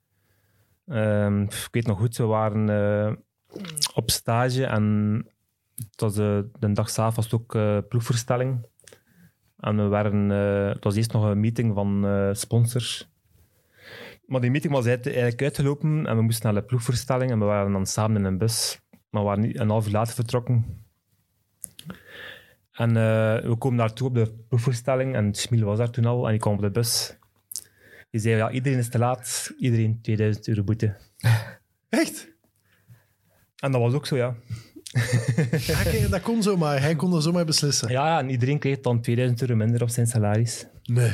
Ehm, 0.87 1.41
ik 1.41 1.67
weet 1.71 1.87
nog 1.87 1.97
goed, 1.99 2.17
we 2.17 2.23
waren 2.23 2.69
eh, 2.69 3.13
op 3.93 4.11
stage 4.11 4.65
en 4.65 5.25
het 5.75 6.01
was, 6.01 6.13
de 6.15 6.49
dag 6.59 6.89
zelf 6.89 7.15
was 7.15 7.25
het 7.25 7.33
ook 7.33 7.55
eh, 7.55 7.77
ploegvoorstelling. 7.89 8.57
En 9.63 9.75
we 9.77 9.87
waren, 9.87 10.31
eh, 10.31 10.73
het 10.73 10.83
was 10.83 10.95
eerst 10.95 11.11
nog 11.13 11.23
een 11.23 11.39
meeting 11.39 11.73
van 11.73 12.05
eh, 12.05 12.29
sponsors. 12.33 13.11
Maar 14.25 14.41
die 14.41 14.51
meeting 14.51 14.73
was 14.73 14.85
eigenlijk 14.85 15.41
uitgelopen 15.41 16.05
en 16.07 16.15
we 16.15 16.21
moesten 16.21 16.53
naar 16.53 16.61
de 16.61 16.67
ploegvoorstelling 16.67 17.31
en 17.31 17.39
we 17.39 17.45
waren 17.45 17.71
dan 17.71 17.85
samen 17.85 18.17
in 18.17 18.23
een 18.23 18.37
bus. 18.37 18.79
Maar 19.09 19.21
we 19.21 19.27
waren 19.27 19.43
niet- 19.43 19.59
een 19.59 19.69
half 19.69 19.85
uur 19.85 19.91
later 19.91 20.13
vertrokken. 20.13 20.81
En 22.71 22.89
eh, 22.89 23.41
we 23.49 23.55
komen 23.57 23.77
daartoe 23.77 24.07
op 24.07 24.13
de 24.15 24.33
proefvoorstelling 24.47 25.15
en 25.15 25.33
Schmiel 25.33 25.65
was 25.65 25.77
daar 25.77 25.89
toen 25.89 26.05
al 26.05 26.27
en 26.27 26.33
ik 26.33 26.39
kwam 26.39 26.53
op 26.53 26.61
de 26.61 26.71
bus. 26.71 27.17
Die 28.09 28.21
zei, 28.21 28.35
ja, 28.35 28.51
iedereen 28.51 28.79
is 28.79 28.89
te 28.89 28.97
laat, 28.97 29.53
iedereen 29.59 29.99
2000 30.01 30.47
euro 30.47 30.63
boete. 30.63 30.95
Echt? 31.89 32.31
En 33.59 33.71
dat 33.71 33.81
was 33.81 33.93
ook 33.93 34.05
zo, 34.05 34.15
ja. 34.15 34.35
Ja, 35.51 35.83
kijk, 35.83 36.09
dat 36.09 36.21
kon 36.21 36.43
zomaar. 36.43 36.81
Hij 36.81 36.95
kon 36.95 37.15
er 37.15 37.21
zomaar 37.21 37.45
beslissen. 37.45 37.91
Ja, 37.91 38.07
ja 38.07 38.19
en 38.19 38.29
iedereen 38.29 38.59
kreeg 38.59 38.79
dan 38.79 39.01
2000 39.01 39.41
euro 39.41 39.55
minder 39.55 39.81
op 39.81 39.89
zijn 39.89 40.07
salaris. 40.07 40.65
Nee. 40.83 41.11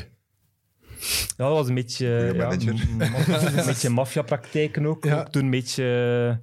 Ja, 1.38 1.46
dat 1.48 1.54
was 1.58 1.68
een 1.68 1.76
beetje... 1.76 2.08
Ja, 2.36 2.52
een 3.60 3.65
beetje 3.65 3.89
maffiapraktijken 3.89 4.86
ook. 4.86 5.04
Ja. 5.04 5.20
ook. 5.20 5.28
Toen 5.30 5.44
een 5.44 5.50
beetje... 5.50 5.84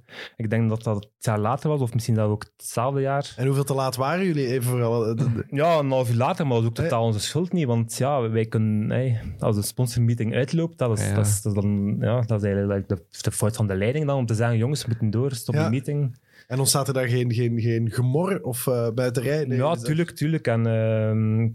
eh, 0.07 0.13
Ik 0.35 0.49
denk 0.49 0.69
dat 0.69 0.83
dat 0.83 0.95
het 0.95 1.07
jaar 1.19 1.39
later 1.39 1.69
was, 1.69 1.81
of 1.81 1.93
misschien 1.93 2.15
dat 2.15 2.29
ook 2.29 2.45
hetzelfde 2.57 3.01
jaar. 3.01 3.33
En 3.35 3.45
hoeveel 3.45 3.63
te 3.63 3.73
laat 3.73 3.95
waren 3.95 4.25
jullie? 4.25 4.47
Even 4.47 4.69
vooral. 4.69 5.07
eh, 5.07 5.15
de- 5.17 5.33
de- 5.33 5.45
Ja, 5.49 5.77
een 5.77 5.89
half 5.89 6.09
uur 6.09 6.15
later, 6.15 6.45
maar 6.47 6.53
dat 6.55 6.63
is 6.63 6.69
ook 6.69 6.75
totaal 6.75 7.03
onze 7.03 7.19
schuld 7.19 7.53
niet. 7.53 7.65
Want 7.65 7.97
ja, 7.97 8.29
wij 8.29 8.45
kunnen, 8.45 8.89
hey, 8.89 9.21
als 9.39 9.55
de 9.55 9.61
sponsormeeting 9.61 10.33
uitloopt, 10.33 10.77
dat 10.77 10.99
is, 10.99 11.05
Ja. 11.07 11.13
dat 11.15 11.25
is, 11.25 11.41
dat 11.41 11.55
is 11.55 11.61
dan, 11.61 11.97
ja, 11.99 12.21
dat 12.21 12.39
is 12.43 12.47
eigenlijk 12.47 12.87
de, 12.89 13.05
de 13.21 13.31
fout 13.31 13.55
van 13.55 13.67
de 13.67 13.75
leiding 13.75 14.05
dan, 14.05 14.17
om 14.17 14.25
te 14.25 14.35
zeggen, 14.35 14.57
jongens, 14.57 14.81
we 14.81 14.87
moeten 14.87 15.09
door, 15.09 15.31
stop 15.31 15.55
Ja. 15.55 15.61
die 15.61 15.69
meeting. 15.69 16.17
En 16.47 16.59
ontstaat 16.59 16.87
er 16.87 16.93
daar 16.93 17.07
geen, 17.07 17.33
geen, 17.33 17.59
geen 17.59 17.91
gemor 17.91 18.43
of 18.43 18.67
eh 18.67 18.89
buiterij? 18.91 19.45
Nee, 19.45 19.57
ja, 19.57 19.75
tuurlijk, 19.75 20.11
tuurlijk. 20.11 20.47
En 20.47 20.65
ehm, 20.65 21.49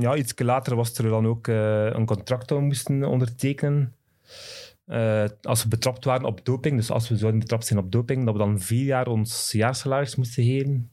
ja, 0.00 0.16
iets 0.16 0.38
later 0.38 0.76
was 0.76 0.98
er 0.98 1.08
dan 1.08 1.26
ook 1.26 1.48
eh, 1.48 1.84
een 1.84 2.06
contract 2.06 2.48
dat 2.48 2.58
we 2.58 2.64
moesten 2.64 3.04
ondertekenen. 3.04 3.94
Eh, 4.86 5.24
als 5.42 5.62
we 5.62 5.68
betrapt 5.68 6.04
waren 6.04 6.26
op 6.26 6.44
doping, 6.44 6.76
dus 6.76 6.90
als 6.90 7.08
we 7.08 7.16
zouden 7.16 7.40
betrapt 7.40 7.66
zijn 7.66 7.78
op 7.78 7.92
doping, 7.92 8.24
dat 8.24 8.32
we 8.32 8.38
dan 8.38 8.60
vier 8.60 8.84
jaar 8.84 9.06
ons 9.06 9.52
jaarsalaris 9.52 10.16
moesten 10.16 10.44
geven. 10.44 10.90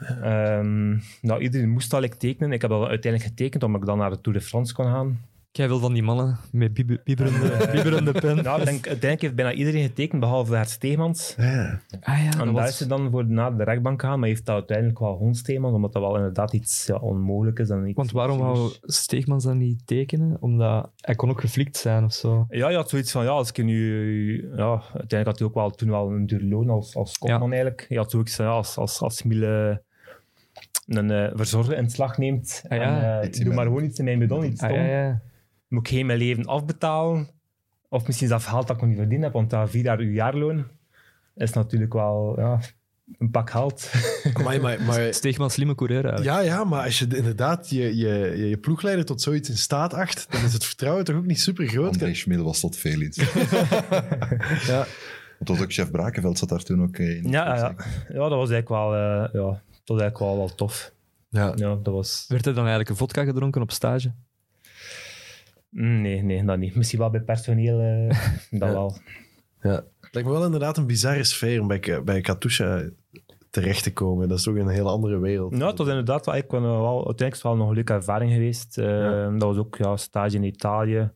Ehm, 0.00 0.98
nou, 1.20 1.42
iedereen 1.42 1.70
moest 1.70 1.90
dat 1.90 2.00
like, 2.00 2.16
tekenen. 2.16 2.52
Ik 2.52 2.60
heb 2.60 2.70
dat 2.70 2.88
uiteindelijk 2.88 3.32
getekend, 3.32 3.62
omdat 3.62 3.80
ik 3.80 3.86
dan 3.86 3.98
naar 3.98 4.10
de 4.10 4.20
Tour 4.20 4.38
de 4.38 4.44
France 4.44 4.74
kon 4.74 4.84
gaan. 4.84 5.20
Jij 5.52 5.68
wil 5.68 5.78
van 5.78 5.92
die 5.92 6.02
mannen 6.02 6.38
met 6.52 6.72
biebe- 6.74 7.00
bieberende, 7.04 7.68
bieberende 7.72 8.12
pen. 8.20 8.42
Nou, 8.42 8.58
ik 8.60 8.64
denk, 8.66 8.86
uiteindelijk 8.86 9.20
heeft 9.20 9.34
bijna 9.34 9.52
iedereen 9.52 9.82
getekend, 9.82 10.20
behalve 10.20 10.54
Hert 10.54 10.70
Steegmans. 10.70 11.34
Ja. 11.38 11.80
Ah 12.00 12.18
ja, 12.24 12.30
En 12.30 12.38
daar 12.38 12.52
was... 12.52 12.68
is 12.68 12.76
ze 12.76 12.86
dan 12.86 13.10
voor 13.10 13.26
naar 13.26 13.56
de 13.56 13.64
rechtbank 13.64 14.00
gegaan, 14.00 14.18
maar 14.18 14.28
heeft 14.28 14.46
dat 14.46 14.54
uiteindelijk 14.54 14.98
wel 14.98 15.16
gewoon 15.16 15.34
Steegmans, 15.34 15.74
omdat 15.74 15.92
dat 15.92 16.02
wel 16.02 16.16
inderdaad 16.16 16.52
iets 16.52 16.86
ja, 16.86 16.94
onmogelijk 16.96 17.58
is. 17.58 17.70
En 17.70 17.86
iets 17.86 17.96
Want 17.96 18.10
waarom 18.10 18.38
wou 18.38 18.70
Steegmans 18.82 19.44
dan 19.44 19.58
niet 19.58 19.86
tekenen? 19.86 20.36
Omdat 20.40 20.90
hij 21.00 21.14
kon 21.14 21.30
ook 21.30 21.40
geflikt 21.40 21.76
zijn 21.76 22.04
of 22.04 22.12
zo. 22.12 22.46
Ja, 22.48 22.68
je 22.68 22.76
had 22.76 22.88
zoiets 22.88 23.12
van, 23.12 23.24
ja, 23.24 23.30
als 23.30 23.48
ik 23.52 23.64
nu... 23.64 24.36
Ja, 24.56 24.70
uiteindelijk 24.72 25.26
had 25.26 25.38
hij 25.38 25.48
ook 25.48 25.54
wel 25.54 25.70
toen 25.70 25.90
wel 25.90 26.10
een 26.10 26.26
duur 26.26 26.42
loon 26.42 26.70
als, 26.70 26.96
als 26.96 27.18
kopman 27.18 27.50
eigenlijk. 27.52 27.86
Je 27.88 27.96
had 27.96 28.10
zoiets 28.10 28.36
van, 28.36 28.44
ja, 28.44 28.50
als, 28.50 28.76
als, 28.76 29.00
als 29.00 29.22
Miele 29.22 29.82
een 30.86 31.10
eh, 31.10 31.30
verzorger 31.34 31.76
in 31.76 31.90
slag 31.90 32.18
neemt, 32.18 32.62
Ah, 32.68 32.78
ja. 32.78 33.20
en, 33.20 33.30
eh, 33.32 33.44
doe 33.44 33.54
maar 33.54 33.64
gewoon 33.64 33.84
iets 33.84 33.98
in 33.98 34.04
mijn 34.04 34.18
bidon, 34.18 34.44
iets 34.44 34.60
Ah, 34.62 34.68
stom. 34.70 34.80
ja, 34.82 34.86
ja. 35.04 35.20
Moet 35.70 35.86
ik 35.86 35.92
heel 35.92 36.04
mijn 36.04 36.18
leven 36.18 36.44
afbetalen? 36.44 37.28
Of 37.88 38.06
misschien 38.06 38.26
is 38.26 38.32
dat 38.32 38.42
geld 38.42 38.66
dat 38.66 38.76
ik 38.76 38.82
nog 38.82 38.90
niet 38.90 38.98
verdiend 38.98 39.22
heb, 39.22 39.32
want 39.32 39.50
dat 39.50 39.70
vier 39.70 39.84
jaar 39.84 39.98
uw 39.98 40.12
jaarloon 40.12 40.66
is 41.34 41.52
natuurlijk 41.52 41.92
wel 41.92 42.34
ja, 42.38 42.60
een 43.18 43.30
pak 43.30 43.50
geld. 43.50 43.90
Maar, 44.42 44.60
maar, 44.60 44.82
maar, 44.82 45.14
Steegmans 45.14 45.54
slimme 45.54 45.74
coureur 45.74 46.04
eigenlijk. 46.04 46.36
ja, 46.36 46.40
ja, 46.40 46.64
maar 46.64 46.84
als 46.84 46.98
je 46.98 47.16
inderdaad 47.16 47.70
je, 47.70 47.96
je, 47.96 48.08
je, 48.36 48.48
je 48.48 48.56
ploegleider 48.56 49.04
tot 49.04 49.22
zoiets 49.22 49.48
in 49.48 49.56
staat 49.56 49.94
acht, 49.94 50.26
dan 50.30 50.44
is 50.44 50.52
het 50.52 50.64
vertrouwen 50.64 51.04
toch 51.04 51.16
ook 51.16 51.26
niet 51.26 51.40
super 51.40 51.66
groot. 51.66 51.92
André 51.92 52.14
Schmil 52.14 52.44
was 52.44 52.60
tot 52.60 52.76
veel 52.76 53.00
in. 53.00 53.12
Ja. 54.66 54.86
Was 55.38 55.60
ook 55.60 55.72
chef 55.72 55.90
Brakenveld 55.90 56.38
zat 56.38 56.48
daar 56.48 56.62
toen 56.62 56.82
ook 56.82 56.96
eh, 56.96 57.16
in. 57.16 57.30
Ja, 57.30 57.56
ja, 57.56 57.74
ja, 58.08 58.28
dat 58.28 58.30
was 58.30 58.50
eigenlijk 58.50 58.68
wel, 58.68 58.94
eh, 58.94 59.32
ja, 59.32 59.62
dat 59.62 59.62
was 59.84 60.00
eigenlijk 60.00 60.18
wel, 60.18 60.36
wel 60.36 60.54
tof. 60.54 60.92
Ja. 61.28 61.52
Ja, 61.56 61.74
dat 61.74 61.94
was... 61.94 62.24
Werd 62.28 62.46
er 62.46 62.52
dan 62.52 62.60
eigenlijk 62.60 62.90
een 62.90 62.96
vodka 62.96 63.24
gedronken 63.24 63.62
op 63.62 63.70
stage? 63.70 64.12
Mm, 65.70 66.00
Nee, 66.00 66.22
nee, 66.22 66.44
dat 66.44 66.58
niet. 66.58 66.74
Misschien 66.74 66.98
wel 66.98 67.10
bij 67.10 67.20
personeel, 67.20 67.80
eh, 67.80 68.08
dat 68.60 68.68
Ja. 68.68 68.72
wel. 68.72 68.96
Ja. 69.62 69.70
Het 70.00 70.14
lijkt 70.14 70.28
me 70.28 70.34
wel 70.34 70.44
inderdaad 70.44 70.76
een 70.76 70.86
bizarre 70.86 71.24
sfeer 71.24 71.60
om 71.60 71.66
bij, 71.66 72.00
bij 72.04 72.20
Katusha 72.20 72.82
terecht 73.50 73.82
te 73.82 73.92
komen. 73.92 74.28
Dat 74.28 74.38
is 74.38 74.44
toch 74.44 74.54
een 74.56 74.68
hele 74.68 74.88
andere 74.88 75.18
wereld. 75.18 75.50
Nou, 75.52 75.68
het 75.70 75.78
was 75.78 75.88
inderdaad 75.88 76.24
wel, 76.24 76.34
eigenlijk 76.34 76.64
wel, 76.64 76.80
wel, 76.80 77.06
uiteindelijk 77.06 77.42
wel 77.42 77.56
nog 77.56 77.68
een 77.68 77.74
leuke 77.74 77.92
ervaring 77.92 78.32
geweest. 78.32 78.78
Eh, 78.78 78.86
Ja. 78.86 79.30
Dat 79.30 79.42
was 79.42 79.56
ook 79.56 79.76
ja, 79.76 79.96
stage 79.96 80.36
in 80.36 80.42
Italië. 80.44 81.10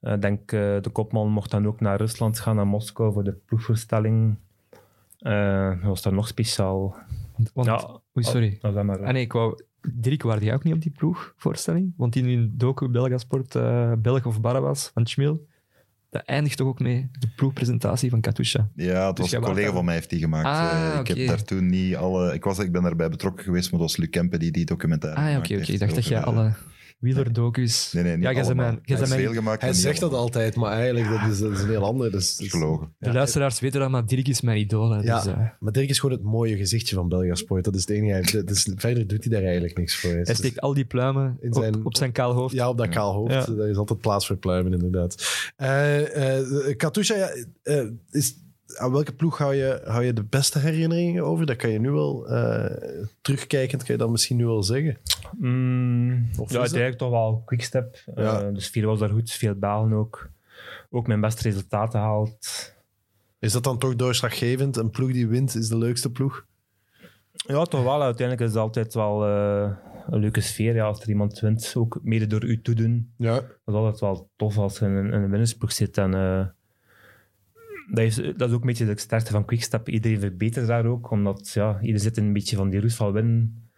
Eh, 0.00 0.12
Ik 0.12 0.20
denk, 0.22 0.52
eh, 0.52 0.58
de 0.80 0.90
kopman 0.92 1.28
mocht 1.30 1.50
dan 1.50 1.66
ook 1.66 1.80
naar 1.80 1.96
Rusland 1.96 2.38
gaan, 2.40 2.56
naar 2.56 2.66
Moskou, 2.66 3.12
voor 3.12 3.24
de 3.24 3.32
ploegvoorstelling. 3.46 4.36
Eh, 5.18 5.68
dat 5.70 5.82
was 5.88 6.02
dan 6.02 6.14
nog 6.14 6.28
speciaal. 6.28 6.96
Want, 7.54 7.66
ja, 7.66 7.76
Oei, 8.16 8.26
sorry. 8.26 8.58
oh, 8.62 8.72
zeg 8.72 8.82
maar. 8.82 9.04
Ah 9.04 9.12
nee, 9.12 9.22
ik 9.22 9.32
wou 9.32 9.62
Dirk, 9.94 10.22
waarde 10.22 10.44
jij 10.44 10.54
ook 10.54 10.64
niet 10.64 10.74
op 10.74 10.82
die 10.82 10.90
ploegvoorstelling? 10.90 11.92
Want 11.96 12.16
in 12.16 12.24
hun 12.24 12.52
docu 12.56 12.88
Belgasport, 12.88 13.54
eh 13.54 13.92
Belg 13.98 14.26
of 14.26 14.40
Barabas 14.40 14.90
van 14.94 15.06
Schmil, 15.06 15.46
dat 16.10 16.22
eindigt 16.24 16.56
toch 16.56 16.66
ook 16.68 16.80
mee 16.80 17.08
de 17.18 17.28
ploegpresentatie 17.36 18.10
van 18.10 18.20
Katusha. 18.20 18.68
Ja, 18.74 19.06
het 19.06 19.16
Dus 19.16 19.24
was 19.24 19.34
een 19.34 19.40
collega 19.40 19.64
daar- 19.66 19.74
van 19.74 19.84
mij 19.84 19.94
heeft 19.94 20.10
die 20.10 20.18
gemaakt. 20.18 20.46
Ah, 20.46 20.92
Eh, 20.94 21.00
ik 21.00 21.06
heb 21.08 21.26
daar 21.26 21.42
toen 21.42 21.66
niet 21.66 21.96
alle... 21.96 22.34
Ik, 22.34 22.44
was, 22.44 22.58
ik 22.58 22.72
ben 22.72 22.82
daarbij 22.82 23.08
betrokken 23.08 23.44
geweest, 23.44 23.70
maar 23.70 23.80
dat 23.80 23.88
was 23.88 23.98
Luc 23.98 24.08
Kempe 24.10 24.38
die 24.38 24.50
die 24.50 24.64
documentaire 24.64 25.20
Ah 25.20 25.30
ja, 25.30 25.38
oké, 25.38 25.54
Ik 25.54 25.78
dacht 25.78 25.94
dat 25.94 26.06
jij 26.06 26.18
eh, 26.18 26.24
alle 26.24 26.52
wielerdocus... 26.98 27.92
Nee, 27.92 28.02
nee, 28.04 28.16
niet 28.16 28.22
ja, 28.24 28.30
allemaal. 28.32 28.54
mijn, 28.54 28.78
Hij 28.82 29.00
is 29.02 29.08
mijn- 29.08 29.20
veel 29.20 29.32
gemaakt, 29.32 29.62
Hij 29.62 29.72
zegt 29.72 30.00
dat 30.00 30.12
altijd, 30.12 30.56
maar 30.56 30.72
eigenlijk 30.72 31.08
dat 31.08 31.30
is, 31.30 31.38
dat 31.38 31.52
is 31.52 31.60
een 31.60 31.68
heel 31.68 31.84
ander. 31.84 32.10
Dus, 32.10 32.36
Dat 32.36 32.46
is 32.46 32.52
gelogen. 32.52 32.94
De 32.98 33.12
luisteraars 33.12 33.60
weten 33.60 33.80
dat, 33.80 33.90
maar 33.90 34.06
Dirk 34.06 34.28
is 34.28 34.40
mijn 34.40 34.58
idool. 34.58 34.90
hè, 34.90 35.00
Ja, 35.02 35.16
Dus, 35.22 35.32
eh, 35.32 35.38
maar 35.60 35.72
Dirk 35.72 35.88
is 35.88 35.98
gewoon 35.98 36.16
het 36.16 36.24
mooie 36.24 36.56
gezichtje 36.56 36.94
van 36.94 37.08
Belgasport. 37.08 37.64
Dat 37.64 37.74
is 37.74 37.80
het 37.80 37.90
enige. 37.90 38.44
Dus 38.44 38.68
verder 38.76 39.06
doet 39.06 39.24
hij 39.24 39.32
daar 39.32 39.42
eigenlijk 39.42 39.76
niks 39.78 39.96
voor. 40.00 40.10
hij 40.10 40.34
steekt 40.34 40.60
al 40.60 40.74
die 40.74 40.84
pluimen 40.84 41.36
In 41.40 41.54
op, 41.54 41.62
zijn- 41.62 41.84
op 41.84 41.96
zijn 41.96 42.12
kaal 42.12 42.32
hoofd. 42.32 42.54
Ja, 42.54 42.68
op 42.68 42.78
dat 42.78 42.88
kaal 42.88 43.12
hoofd. 43.14 43.32
Ja. 43.32 43.54
Daar 43.54 43.68
is 43.68 43.76
altijd 43.76 44.00
plaats 44.00 44.26
voor 44.26 44.36
pluimen, 44.36 44.72
inderdaad. 44.72 45.24
Eh 45.56 46.36
eh 46.38 46.76
Katusha, 46.76 47.14
ja, 47.16 47.28
eh, 47.62 47.84
is, 48.10 48.34
aan 48.78 48.92
welke 48.92 49.12
ploeg 49.14 49.38
hou 49.38 49.54
je, 49.54 49.80
hou 49.84 50.04
je 50.04 50.12
de 50.12 50.24
beste 50.24 50.58
herinneringen 50.58 51.24
over? 51.24 51.46
Dat 51.46 51.56
kan 51.56 51.70
je 51.70 51.78
nu 51.80 51.90
wel, 51.90 52.28
eh, 52.28 53.04
terugkijkend, 53.20 53.82
kan 53.82 53.94
je 53.94 54.00
dat 54.00 54.10
misschien 54.10 54.36
nu 54.36 54.46
wel 54.46 54.62
zeggen. 54.62 54.96
Mm, 55.38 56.28
Of 56.38 56.52
ja, 56.52 56.58
uiteindelijk 56.58 56.98
toch 56.98 57.10
wel 57.10 57.42
quickstep. 57.44 58.02
Ja. 58.14 58.50
dus 58.50 58.68
veel 58.68 58.86
was 58.86 58.98
daar 58.98 59.08
goed, 59.10 59.30
veel 59.30 59.54
balen 59.54 59.92
ook. 59.92 60.30
Ook 60.90 61.06
mijn 61.06 61.20
beste 61.20 61.42
resultaten 61.42 62.00
gehaald. 62.00 62.72
Is 63.38 63.52
dat 63.52 63.64
dan 63.64 63.78
toch 63.78 63.96
doorslaggevend? 63.96 64.76
Een 64.76 64.90
ploeg 64.90 65.12
die 65.12 65.26
wint 65.28 65.54
is 65.54 65.68
de 65.68 65.78
leukste 65.78 66.10
ploeg? 66.10 66.46
Ja, 67.32 67.64
toch 67.64 67.82
wel. 67.82 68.02
Uiteindelijk 68.02 68.48
is 68.48 68.54
het 68.54 68.62
altijd 68.62 68.94
wel 68.94 69.26
eh, 69.26 69.70
een 70.10 70.20
leuke 70.20 70.40
sfeer. 70.40 70.74
Ja, 70.74 70.84
als 70.84 71.00
er 71.00 71.08
iemand 71.08 71.40
wint, 71.40 71.74
ook 71.76 71.98
mede 72.02 72.26
door 72.26 72.44
u 72.44 72.62
toedoen. 72.62 73.12
Ja. 73.16 73.34
Dat 73.34 73.44
is 73.66 73.74
altijd 73.74 74.00
wel 74.00 74.30
tof 74.36 74.58
als 74.58 74.78
je 74.78 74.84
in 74.84 74.90
een, 74.90 75.06
in 75.12 75.22
een 75.22 75.30
winnersploeg 75.30 75.72
zit. 75.72 75.98
En, 75.98 76.14
dat, 77.90 78.04
is, 78.04 78.14
dat 78.16 78.48
is 78.48 78.54
ook 78.54 78.60
een 78.60 78.66
beetje 78.66 78.86
de 78.86 78.98
sterkte 79.00 79.30
van 79.32 79.44
Quickstep. 79.44 79.88
Iedereen 79.88 80.20
verbetert 80.20 80.66
daar 80.66 80.86
ook, 80.86 81.10
omdat 81.10 81.50
ja, 81.52 81.76
iedereen 81.80 82.00
zit 82.00 82.16
in 82.16 82.24
een 82.24 82.32
beetje 82.32 82.56
van 82.56 82.70
die 82.70 82.80
roes 82.80 82.96
van 82.96 83.12
winnen. 83.12 83.68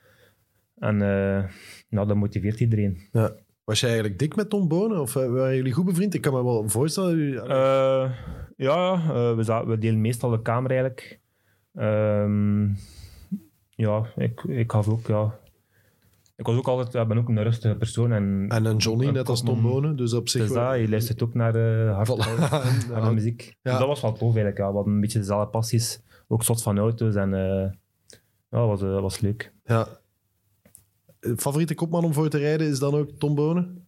En 0.78 0.94
eh, 1.02 1.44
nou, 1.88 2.06
dat 2.06 2.16
motiveert 2.16 2.60
iedereen. 2.60 3.00
ja. 3.12 3.32
Was 3.64 3.80
jij 3.80 3.88
eigenlijk 3.90 4.18
dik 4.18 4.36
met 4.36 4.50
Tom 4.50 4.68
Bonen? 4.68 5.00
Of 5.00 5.16
eh, 5.16 5.30
waren 5.30 5.56
jullie 5.56 5.72
goed 5.72 5.84
bevriend? 5.84 6.14
Ik 6.14 6.20
kan 6.20 6.32
me 6.32 6.44
wel 6.44 6.68
voorstellen. 6.68 7.18
u- 7.18 7.36
Eh, 7.36 8.10
ja, 8.56 9.06
we, 9.36 9.62
we 9.66 9.78
delen 9.78 10.00
meestal 10.00 10.30
de 10.30 10.42
kamer 10.42 10.70
eigenlijk. 10.70 11.20
Ehm, 11.74 12.68
ja, 13.70 14.06
ik, 14.16 14.42
ik 14.44 14.70
gaf 14.72 14.88
ook, 14.88 15.06
ja. 15.06 15.38
Ik 16.40 16.46
was 16.46 16.56
ook 16.56 16.68
altijd, 16.68 16.92
ja, 16.92 17.06
ben 17.06 17.18
ook 17.18 17.28
een 17.28 17.42
rustige 17.42 17.74
persoon. 17.76 18.12
En, 18.12 18.46
en 18.48 18.64
een 18.64 18.76
Johnny, 18.76 19.06
net 19.10 19.28
als 19.28 19.42
Tom 19.42 19.62
Bonen. 19.62 19.96
Dus 19.96 20.12
op 20.12 20.28
zich... 20.28 20.40
Dus 20.42 20.50
wel- 20.50 20.70
dat, 20.70 20.80
je 20.80 20.88
luistert 20.88 21.22
ook 21.22 21.34
naar 21.34 21.52
de 21.52 21.90
hard, 21.94 22.08
Voilà. 22.08 22.48
harde 22.92 23.06
Ja. 23.06 23.10
muziek. 23.10 23.42
Ja. 23.62 23.70
Dus 23.70 23.78
dat 23.78 23.88
was 23.88 24.00
wel 24.00 24.12
tof 24.12 24.22
eigenlijk. 24.22 24.58
Ja. 24.58 24.68
We 24.68 24.74
hadden 24.74 24.92
een 24.94 25.00
beetje 25.00 25.18
dezelfde 25.18 25.50
passies. 25.50 26.00
Ook 26.28 26.42
zot 26.42 26.62
van 26.62 26.78
auto's. 26.78 27.14
En 27.14 27.34
eh, 27.34 27.70
ja, 28.50 28.58
dat 28.58 28.66
was, 28.66 28.82
eh, 28.82 28.88
dat 28.90 29.00
was 29.00 29.20
leuk. 29.20 29.52
Ja. 29.64 29.86
Eh, 31.20 31.32
Favoriete 31.36 31.74
kopman 31.74 32.04
om 32.04 32.12
voor 32.12 32.28
te 32.28 32.38
rijden 32.38 32.66
is 32.68 32.78
dan 32.78 32.94
ook 32.94 33.10
Tom 33.18 33.34
Bonen? 33.34 33.86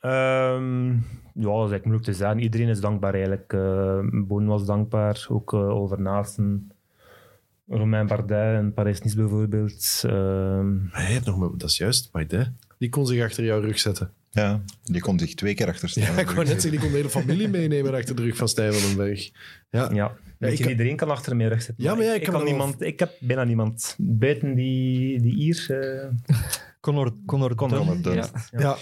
Ehm, 0.00 0.86
ja, 0.92 1.00
dat 1.32 1.52
is 1.52 1.70
eigenlijk 1.70 1.84
moeilijk 1.84 2.04
te 2.10 2.14
zeggen. 2.14 2.38
Iedereen 2.40 2.68
is 2.68 2.80
dankbaar 2.80 3.12
eigenlijk. 3.14 3.52
Eh 3.52 3.98
Boon 4.26 4.46
was 4.46 4.66
dankbaar. 4.66 5.26
Ook 5.28 5.52
eh. 5.52 5.80
Romain 7.68 8.06
Bardet 8.06 8.60
in 8.62 8.72
Parijs-Nice 8.72 9.16
bijvoorbeeld. 9.16 10.02
Ehm, 10.06 10.76
Hij 10.90 11.04
heeft 11.04 11.24
nog 11.24 11.38
maar... 11.38 11.48
Dat 11.56 11.70
is 11.70 11.76
juist, 11.76 12.10
Bardet. 12.10 12.50
Die 12.78 12.88
kon 12.88 13.06
zich 13.06 13.22
achter 13.24 13.44
jouw 13.44 13.60
rug 13.60 13.78
zetten. 13.78 14.10
Ja, 14.30 14.60
die 14.84 15.00
kon 15.00 15.18
zich 15.18 15.34
twee 15.34 15.54
keer 15.54 15.66
achter 15.68 15.88
staan. 15.88 16.02
Ja, 16.14 16.18
ik 16.20 16.30
wou 16.30 16.46
net 16.46 16.48
zeggen, 16.62 16.70
die 16.70 16.80
kon 16.80 16.90
de 16.90 16.96
hele 16.96 17.08
familie 17.08 17.48
meenemen 17.48 17.94
achter 17.94 18.16
de 18.16 18.22
rug 18.22 18.36
van 18.36 18.48
Stijn 18.48 18.72
van 18.72 18.88
den 18.88 18.96
Berg. 18.96 19.30
Ja. 19.70 19.90
ja. 19.92 20.16
Kan- 20.38 20.50
iedereen 20.70 20.96
kan 20.96 21.10
achter 21.10 21.36
mij 21.36 21.48
rug 21.48 21.62
zitten. 21.62 21.84
Ja, 21.84 21.94
maar 21.94 22.04
ja, 22.04 22.14
ik 22.14 22.22
ik, 22.22 22.28
kan 22.28 22.44
niemand, 22.44 22.80
ik 22.82 22.98
heb 22.98 23.12
bijna 23.20 23.44
niemand. 23.44 23.94
Buiten 23.98 24.54
die, 24.54 25.20
die 25.22 25.34
Ier, 25.36 25.66
eh, 25.70 26.08
Conor, 26.80 27.12
Conor, 27.26 27.54
Conor 27.54 27.84
Dunn, 27.86 28.02
Dunn. 28.02 28.14
Ja. 28.16 28.30
Ja. 28.50 28.76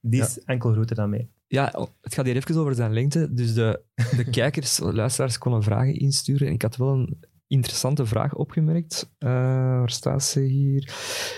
die 0.00 0.20
is 0.22 0.44
enkel 0.44 0.72
groter 0.72 0.96
dan 0.96 1.10
mij. 1.10 1.28
Ja, 1.46 1.88
het 2.00 2.14
gaat 2.14 2.24
hier 2.26 2.36
even 2.36 2.56
over 2.56 2.74
zijn 2.74 2.92
lengte. 2.92 3.32
Dus 3.34 3.54
de, 3.54 3.80
de 4.16 4.30
kijkers, 4.30 4.78
luisteraars 5.02 5.38
konden 5.38 5.62
vragen 5.62 5.94
insturen. 5.94 6.46
En 6.48 6.52
ik 6.52 6.62
had 6.62 6.76
wel 6.76 6.92
een 6.92 7.18
interessante 7.46 8.06
vraag 8.06 8.34
opgemerkt. 8.34 9.10
Eh, 9.18 9.30
waar 9.78 9.90
staat 9.90 10.22
ze 10.22 10.40
hier? 10.40 10.94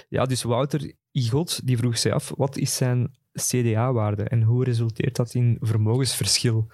Ja, 0.08 0.24
dus 0.24 0.42
Wouter 0.42 0.92
Igot 1.10 1.66
die 1.66 1.76
vroeg 1.76 1.98
zich 1.98 2.12
af, 2.12 2.32
wat 2.36 2.56
is 2.56 2.76
zijn 2.76 3.10
CDA-waarde 3.32 4.22
en 4.22 4.42
hoe 4.42 4.64
resulteert 4.64 5.16
dat 5.16 5.34
in 5.34 5.56
vermogensverschil? 5.60 6.66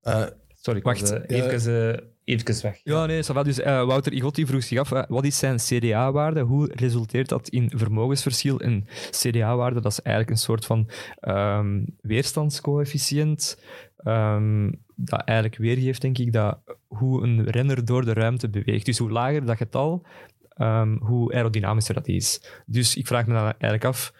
Eh, 0.00 0.26
Sorry, 0.62 0.80
Wacht, 0.82 1.10
eh, 1.10 1.38
even, 1.38 2.10
even 2.24 2.62
weg. 2.62 2.80
Ja, 2.82 3.06
nee. 3.06 3.22
Dus 3.42 3.58
Wouter 3.58 4.12
Igot 4.12 4.34
die 4.34 4.46
vroeg 4.46 4.62
zich 4.62 4.78
af, 4.78 5.06
wat 5.08 5.24
is 5.24 5.38
zijn 5.38 5.56
CDA-waarde? 5.56 6.40
Hoe 6.40 6.70
resulteert 6.74 7.28
dat 7.28 7.48
in 7.48 7.72
vermogensverschil? 7.76 8.60
En 8.60 8.86
CDA-waarde, 9.10 9.80
dat 9.80 9.92
is 9.92 10.02
eigenlijk 10.02 10.36
een 10.36 10.42
soort 10.42 10.64
van 10.64 10.90
ehm, 11.20 11.84
weerstandscoëfficiënt, 12.00 13.58
ehm, 13.96 14.72
dat 15.04 15.20
eigenlijk 15.24 15.58
weergeeft, 15.58 16.00
denk 16.00 16.18
ik, 16.18 16.32
dat 16.32 16.58
hoe 16.86 17.22
een 17.22 17.50
renner 17.50 17.84
door 17.84 18.04
de 18.04 18.12
ruimte 18.12 18.48
beweegt. 18.48 18.86
Dus 18.86 18.98
hoe 18.98 19.10
lager 19.10 19.44
dat 19.46 19.56
getal, 19.56 20.06
ehm, 20.48 20.96
hoe 20.96 21.34
aerodynamischer 21.34 21.94
dat 21.94 22.08
is. 22.08 22.42
Dus 22.66 22.96
ik 22.96 23.06
vraag 23.06 23.26
me 23.26 23.32
dan 23.32 23.42
eigenlijk 23.42 23.84
af, 23.84 24.14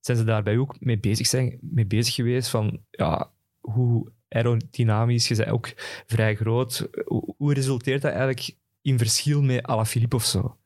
zijn 0.00 0.16
ze 0.16 0.24
daarbij 0.24 0.58
ook 0.58 0.80
mee 0.80 0.98
bezig, 0.98 1.26
zijn, 1.26 1.58
mee 1.60 1.86
bezig 1.86 2.14
geweest 2.14 2.48
van, 2.48 2.80
ja, 2.90 3.30
hoe 3.60 4.10
aerodynamisch, 4.28 5.28
je 5.28 5.36
bent 5.36 5.50
ook 5.50 5.72
vrij 6.06 6.34
groot. 6.34 6.88
Hoe, 7.04 7.34
hoe 7.36 7.54
resulteert 7.54 8.02
dat 8.02 8.10
eigenlijk 8.10 8.56
in 8.82 8.98
verschil 8.98 9.42
met 9.42 9.62
Alaphilippe 9.62 10.16
of 10.16 10.24
zo? 10.24 10.56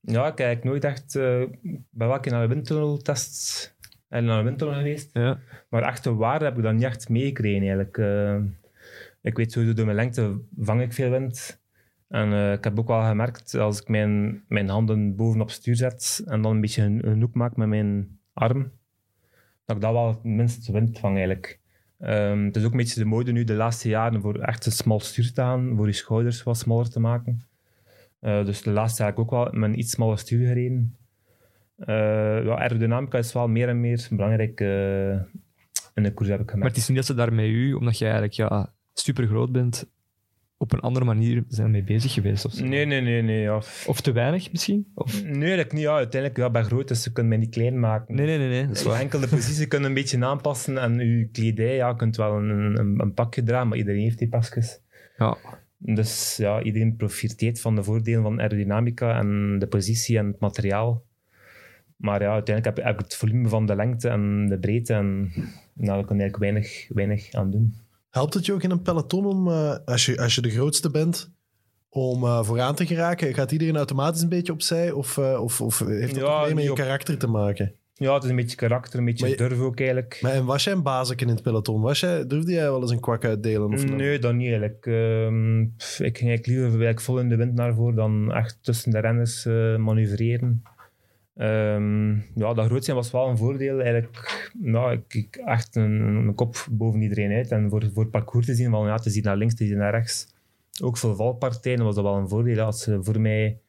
Ja, 0.00 0.20
ik 0.20 0.38
heb 0.38 0.46
eigenlijk 0.46 0.64
nooit 0.64 0.84
echt... 0.84 1.16
eh, 1.16 1.40
ik 1.40 1.80
ben 1.90 2.06
wel 2.06 2.14
een 2.14 2.20
keer 2.20 2.32
naar 2.32 2.48
de 2.48 2.54
windtunneltest 2.54 3.74
en 4.08 4.24
naar 4.24 4.38
de 4.38 4.44
windtunnel 4.44 4.76
geweest. 4.76 5.10
Ja. 5.12 5.38
Maar 5.68 5.82
echt 5.82 6.04
de 6.04 6.14
waarde 6.14 6.44
heb 6.44 6.56
ik 6.56 6.62
dan 6.62 6.74
niet 6.74 6.84
echt 6.84 7.08
meegekregen 7.08 7.60
eigenlijk. 7.60 7.98
Eh, 7.98 8.36
ik 9.22 9.36
weet 9.36 9.52
sowieso 9.52 9.74
door 9.74 9.84
mijn 9.84 9.96
lengte 9.96 10.40
vang 10.58 10.82
ik 10.82 10.92
veel 10.92 11.10
wind. 11.10 11.60
En 12.08 12.32
eh, 12.32 12.52
ik 12.52 12.64
heb 12.64 12.78
ook 12.78 12.88
wel 12.88 13.02
gemerkt, 13.02 13.54
als 13.54 13.80
ik 13.80 13.88
mijn, 13.88 14.44
mijn 14.48 14.68
handen 14.68 15.16
bovenop 15.16 15.50
stuur 15.50 15.76
zet 15.76 16.22
en 16.24 16.42
dan 16.42 16.52
een 16.52 16.60
beetje 16.60 16.82
een, 16.82 17.20
hoek 17.20 17.34
maak 17.34 17.56
met 17.56 17.68
mijn 17.68 18.18
arm, 18.32 18.72
dat 19.64 19.76
ik 19.76 19.82
dat 19.82 19.92
wel 19.92 20.08
het 20.08 20.24
minste 20.24 20.72
wind 20.72 20.98
vang 20.98 21.14
eigenlijk. 21.14 21.60
Ehm, 21.98 22.44
het 22.44 22.56
is 22.56 22.64
ook 22.64 22.70
een 22.70 22.76
beetje 22.76 23.00
de 23.00 23.06
mode 23.06 23.32
nu 23.32 23.44
de 23.44 23.54
laatste 23.54 23.88
jaren 23.88 24.20
voor 24.20 24.38
echt 24.38 24.66
een 24.66 24.72
smal 24.72 25.00
stuur 25.00 25.32
te 25.32 25.40
gaan, 25.40 25.76
voor 25.76 25.86
je 25.86 25.92
schouders 25.92 26.42
wat 26.42 26.58
smaller 26.58 26.90
te 26.90 27.00
maken. 27.00 27.40
Eh, 28.20 28.44
dus 28.44 28.62
de 28.62 28.70
laatste 28.70 29.02
jaar 29.02 29.10
heb 29.10 29.18
ik 29.18 29.24
ook 29.24 29.30
wel 29.30 29.60
met 29.60 29.70
een 29.70 29.78
iets 29.78 29.90
smaller 29.90 30.18
stuur 30.18 30.46
gereden. 30.46 30.96
Eh, 31.76 32.44
ja, 32.44 32.56
aerodynamica 32.56 33.18
is 33.18 33.32
wel 33.32 33.48
meer 33.48 33.68
en 33.68 33.80
meer 33.80 34.06
belangrijk 34.10 34.60
in 35.94 36.02
de 36.02 36.14
koers, 36.14 36.28
heb 36.28 36.40
ik 36.40 36.44
Maar 36.46 36.54
gemerkt. 36.54 36.74
het 36.74 36.76
is 36.76 36.88
niet 36.88 36.96
dat 36.96 37.06
ze 37.06 37.14
daar 37.14 37.32
u, 37.32 37.72
omdat 37.72 37.98
jij 37.98 38.10
eigenlijk 38.10 38.36
ja, 38.36 38.72
super 38.92 39.26
groot 39.26 39.52
bent, 39.52 39.86
op 40.56 40.72
een 40.72 40.80
andere 40.80 41.04
manier 41.04 41.44
zijn 41.48 41.70
mee 41.70 41.82
bezig 41.82 42.12
geweest. 42.12 42.44
Of, 42.44 42.52
zo. 42.52 42.64
Nee, 42.64 42.84
nee, 42.84 43.00
nee. 43.00 43.22
nee 43.22 43.40
ja. 43.40 43.62
of 43.86 44.00
te 44.00 44.12
weinig 44.12 44.52
misschien? 44.52 44.86
Of... 44.94 45.22
Nee, 45.22 45.34
eigenlijk 45.34 45.72
niet. 45.72 45.82
Ja, 45.82 45.94
uiteindelijk, 45.94 46.40
ja, 46.40 46.46
ik 46.46 46.52
ben 46.52 46.64
groot, 46.64 46.88
dus 46.88 47.02
ze 47.02 47.12
kunnen 47.12 47.32
mij 47.32 47.40
niet 47.40 47.54
klein 47.54 47.80
maken. 47.80 48.14
Nee, 48.14 48.26
nee, 48.26 48.38
nee, 48.38 48.48
nee, 48.48 48.66
dat 48.66 48.76
is 48.76 48.82
waar. 48.82 49.00
Enkel 49.00 49.20
de 49.20 49.28
positie 49.28 49.66
kunnen 49.66 49.88
een 49.88 49.94
beetje 49.94 50.24
aanpassen 50.24 50.78
en 50.78 50.98
je 50.98 51.28
kledij, 51.32 51.74
ja, 51.74 51.88
je 51.88 51.96
kunt 51.96 52.16
wel 52.16 52.36
een, 52.36 52.78
een, 52.78 53.00
een 53.00 53.14
pakje 53.14 53.42
dragen, 53.42 53.68
maar 53.68 53.78
iedereen 53.78 54.02
heeft 54.02 54.18
die 54.18 54.28
pasjes. 54.28 54.80
Ja. 55.16 55.36
Dus 55.78 56.36
ja, 56.36 56.62
iedereen 56.62 56.96
profiteert 56.96 57.60
van 57.60 57.74
de 57.74 57.82
voordelen 57.82 58.22
van 58.22 58.40
aerodynamica 58.40 59.18
en 59.18 59.58
de 59.58 59.66
positie 59.66 60.18
en 60.18 60.26
het 60.26 60.40
materiaal. 60.40 61.04
Maar 61.96 62.22
ja, 62.22 62.32
uiteindelijk 62.32 62.76
heb, 62.76 62.94
ik 62.94 62.98
het 62.98 63.16
volume 63.16 63.48
van 63.48 63.66
de 63.66 63.76
lengte 63.76 64.08
en 64.08 64.46
de 64.48 64.58
breedte 64.58 64.94
en 64.94 65.32
nou, 65.72 65.96
daar 65.96 66.04
kan 66.04 66.16
je 66.16 66.22
eigenlijk 66.22 66.36
weinig, 66.36 66.88
weinig 66.88 67.32
aan 67.32 67.50
doen. 67.50 67.74
Helpt 68.12 68.34
het 68.34 68.46
je 68.46 68.52
ook 68.52 68.62
in 68.62 68.70
een 68.70 68.82
peloton 68.82 69.26
om, 69.26 69.48
eh, 69.48 69.76
als, 69.84 70.06
je, 70.06 70.18
als 70.18 70.34
je 70.34 70.40
de 70.40 70.50
grootste 70.50 70.90
bent, 70.90 71.30
om 71.88 72.24
eh, 72.24 72.42
vooraan 72.42 72.74
te 72.74 72.86
geraken? 72.86 73.34
Gaat 73.34 73.52
iedereen 73.52 73.76
automatisch 73.76 74.22
een 74.22 74.28
beetje 74.28 74.52
opzij? 74.52 74.90
Of, 74.90 75.18
eh, 75.18 75.40
of, 75.42 75.60
of 75.60 75.78
heeft 75.78 76.14
dat 76.14 76.24
Ja, 76.26 76.54
met 76.54 76.62
je 76.64 76.70
op- 76.70 76.76
karakter 76.76 77.18
te 77.18 77.26
maken? 77.26 77.74
Ja, 77.94 78.14
het 78.14 78.24
is 78.24 78.30
een 78.30 78.36
beetje 78.36 78.56
karakter, 78.56 78.98
een 78.98 79.04
beetje 79.04 79.28
je- 79.28 79.36
durf 79.36 79.58
ook 79.60 79.78
eigenlijk. 79.78 80.18
Maar 80.22 80.32
en 80.32 80.44
was 80.44 80.64
jij 80.64 80.72
een 80.72 80.82
bazeken 80.82 81.26
in 81.28 81.32
het 81.34 81.42
peloton? 81.42 81.80
Was 81.80 82.00
jij, 82.00 82.26
durfde 82.26 82.52
jij 82.52 82.62
wel 82.70 82.80
eens 82.80 82.90
een 82.90 83.00
kwak 83.00 83.24
uitdelen? 83.24 83.72
Of? 83.72 83.84
Nee, 83.84 84.18
dat 84.18 84.34
niet 84.34 84.48
eigenlijk. 84.50 84.80
Pff, 85.76 86.00
ik 86.00 86.18
ging 86.18 86.30
eigenlijk 86.30 86.46
liever 86.46 87.00
vol 87.00 87.18
in 87.18 87.28
de 87.28 87.36
wind 87.36 87.54
naar 87.54 87.74
voren 87.74 87.94
dan 87.94 88.32
echt 88.32 88.58
tussen 88.62 88.90
de 88.90 88.98
renners 88.98 89.44
manoeuvreren. 89.78 90.62
Ehm, 91.36 92.10
ja, 92.34 92.54
dat 92.54 92.66
groot 92.66 92.84
zijn 92.84 92.96
was 92.96 93.10
wel 93.10 93.28
een 93.28 93.36
voordeel. 93.36 93.80
Eigenlijk, 93.80 94.50
nou, 94.58 94.92
ik, 94.92 95.14
ik 95.14 95.36
echt 95.36 95.76
een, 95.76 96.00
een 96.00 96.34
kop 96.34 96.66
boven 96.70 97.02
iedereen 97.02 97.32
uit. 97.32 97.50
En 97.50 97.70
voor, 97.70 97.90
voor 97.92 98.02
het 98.02 98.12
parcours 98.12 98.46
te 98.46 98.54
zien, 98.54 98.70
van, 98.70 98.86
ja, 98.86 98.96
te 98.96 99.10
zien 99.10 99.22
naar 99.22 99.36
links, 99.36 99.54
te 99.54 99.66
zien 99.66 99.78
naar 99.78 99.94
rechts. 99.94 100.34
Ook 100.82 100.96
voor 100.96 101.16
valpartijen 101.16 101.84
was 101.84 101.94
dat 101.94 102.04
wel 102.04 102.16
een 102.16 102.28
voordeel. 102.28 102.64
Als 102.64 102.82
ze 102.82 103.02
voor 103.02 103.20
mij 103.20 103.60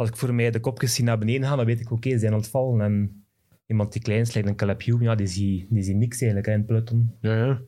als 0.00 0.08
ik 0.08 0.16
voor 0.16 0.34
mij 0.34 0.50
de 0.50 0.60
kopjes 0.60 0.94
zie 0.94 1.04
naar 1.04 1.18
beneden 1.18 1.48
gaan, 1.48 1.56
dan 1.56 1.66
weet 1.66 1.80
ik, 1.80 1.90
oké, 1.90 2.10
ze 2.10 2.18
zijn 2.18 2.32
aan 2.32 2.38
het 2.38 2.48
vallen. 2.48 2.80
En 2.80 3.24
iemand 3.66 3.92
die 3.92 4.02
klein 4.02 4.20
is, 4.20 4.34
lijkt 4.34 4.48
een 4.48 4.56
Caleb 4.56 4.82
Hume, 4.82 5.02
ja, 5.02 5.14
die 5.14 5.26
zie, 5.26 5.66
die 5.70 5.82
zie 5.82 5.94
niks 5.94 6.20
eigenlijk 6.20 6.46
hè, 6.46 6.52
in 6.52 6.58
het 6.58 6.68
peloton. 6.68 7.16
Ja, 7.20 7.36
ja. 7.36 7.50
Ah 7.50 7.60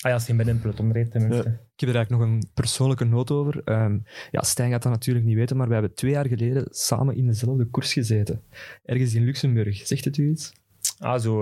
ja, 0.00 0.12
als 0.12 0.26
hij 0.26 0.36
binnen 0.36 0.54
een 0.54 0.60
peloton 0.60 0.92
rijdt 0.92 1.10
tenminste. 1.10 1.58
Ik 1.78 1.86
heb 1.86 1.94
er 1.94 1.96
eigenlijk 1.96 2.30
nog 2.30 2.40
een 2.40 2.48
persoonlijke 2.54 3.04
noot 3.04 3.30
over. 3.30 3.60
Ehm, 3.64 3.98
ja, 4.30 4.42
Stijn 4.42 4.70
gaat 4.70 4.82
dat 4.82 4.92
natuurlijk 4.92 5.26
niet 5.26 5.36
weten, 5.36 5.56
maar 5.56 5.66
we 5.66 5.72
hebben 5.72 5.94
twee 5.94 6.10
jaar 6.10 6.26
geleden 6.26 6.66
samen 6.70 7.16
in 7.16 7.26
dezelfde 7.26 7.64
koers 7.64 7.92
gezeten. 7.92 8.42
Ergens 8.84 9.14
in 9.14 9.24
Luxemburg. 9.24 9.86
Zegt 9.86 10.04
het 10.04 10.16
u 10.16 10.30
iets? 10.30 10.52
Ah, 10.98 11.20
zo 11.20 11.40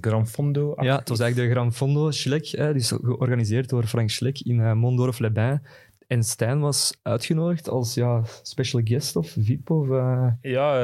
Gran 0.00 0.26
Fondo. 0.26 0.74
Ja, 0.80 0.98
het 0.98 1.08
was 1.08 1.20
eigenlijk 1.20 1.50
de 1.50 1.54
Gran 1.54 1.72
Fondo 1.72 2.10
die 2.10 2.74
is 2.74 2.88
georganiseerd 2.88 3.68
door 3.68 3.84
Frank 3.86 4.10
Schlek 4.10 4.40
in 4.40 4.58
uh, 4.58 4.72
Mondorf-les-Bains. 4.72 5.60
En 6.06 6.22
Stijn 6.22 6.60
was 6.60 6.98
uitgenodigd 7.02 7.68
als 7.68 7.94
ja, 7.94 8.22
special 8.42 8.80
guest 8.84 9.16
of 9.16 9.28
VIP 9.38 9.70
of... 9.70 9.90
eh, 9.90 10.26
Ja, 10.40 10.78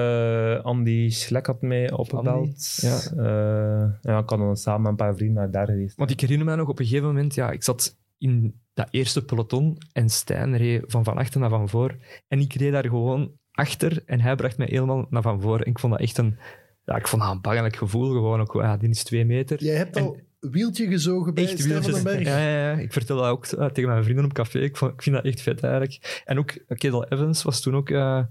eh, 0.57 0.64
Andy 0.64 1.09
Schlek 1.11 1.47
had 1.47 1.62
mij 1.62 1.93
opgebeld. 1.93 2.75
ja. 2.81 2.99
Eh, 3.16 3.91
ja, 4.03 4.18
ik 4.18 4.31
had 4.31 4.39
dan 4.39 4.57
samen 4.57 4.81
met 4.83 4.91
een 4.91 4.97
paar 4.97 5.14
vrienden 5.16 5.37
naar 5.37 5.51
daar 5.51 5.66
geweest. 5.66 5.97
Want 5.97 6.11
ik 6.11 6.20
herinner 6.20 6.47
me 6.47 6.57
nog 6.57 6.68
op 6.68 6.79
een 6.79 6.85
gegeven 6.85 7.07
moment, 7.07 7.35
ja, 7.35 7.51
ik 7.51 7.62
zat 7.62 7.97
in 8.18 8.55
dat 8.75 8.89
eerste 8.91 9.25
peloton 9.25 9.79
en 9.93 10.09
Stijn 10.09 10.57
reed 10.57 10.85
van 10.87 11.05
van 11.05 11.16
achter 11.16 11.41
naar 11.41 11.51
van 11.51 11.68
voor. 11.68 11.97
En 12.29 12.41
ik 12.41 12.55
reed 12.55 12.72
daar 12.72 12.89
gewoon 12.89 13.33
achter 13.51 14.03
en 14.07 14.20
hij 14.20 14.37
bracht 14.37 14.59
mij 14.59 14.66
helemaal 14.70 15.07
naar 15.11 15.22
van 15.22 15.41
voor. 15.41 15.61
En 15.61 15.70
ik 15.70 15.79
vond 15.79 15.93
dat 15.93 16.03
echt 16.03 16.18
een, 16.18 16.39
ja, 16.85 16.97
ik 16.97 17.09
vond 17.09 17.22
dat 17.22 17.31
een 17.31 17.41
bangelijk 17.41 17.77
gevoel 17.77 18.11
gewoon. 18.11 18.41
Ook, 18.41 18.53
ja, 18.53 18.77
die 18.77 18.89
is 18.89 19.05
twee 19.05 19.25
meter. 19.25 19.64
Jij 19.64 19.77
hebt 19.77 19.97
al 19.97 20.20
wieltje 20.51 20.87
gezogen 20.87 21.35
bij 21.35 21.45
Echt 21.45 21.61
Stijn 21.61 21.83
van 21.83 21.93
den 21.93 22.03
Berg. 22.03 22.25
Ja, 22.25 22.39
ja, 22.39 22.70
ja. 22.70 22.79
Ik 22.79 22.93
vertel 22.93 23.16
dat 23.16 23.27
ook 23.27 23.47
eh, 23.47 23.66
tegen 23.66 23.91
mijn 23.91 24.05
vrienden 24.05 24.25
op 24.25 24.33
café. 24.33 24.59
Ik, 24.59 24.77
vond, 24.77 24.93
ik 24.93 25.03
vind 25.03 25.16
dat 25.16 25.25
echt 25.25 25.41
vet 25.41 25.62
eigenlijk. 25.62 26.22
En 26.25 26.39
ook 26.39 26.51
eh, 26.51 26.79
Kedal 26.79 27.05
Evans 27.09 27.43
was 27.43 27.61
toen 27.61 27.75
ook... 27.75 27.91
eh, 27.91 28.22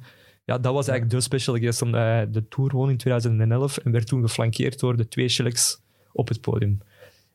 ja, 0.45 0.57
dat 0.57 0.73
was 0.73 0.87
eigenlijk 0.87 1.09
de 1.09 1.21
special 1.21 1.55
guest, 1.55 1.81
omdat 1.81 2.01
hij 2.01 2.29
de 2.29 2.47
Tour 2.47 2.71
won 2.71 2.89
in 2.89 2.97
2011 2.97 3.77
en 3.77 3.91
werd 3.91 4.07
toen 4.07 4.21
geflankeerd 4.21 4.79
door 4.79 4.97
de 4.97 5.07
twee 5.07 5.29
Schlecks 5.29 5.81
op 6.11 6.27
het 6.27 6.41
podium. 6.41 6.77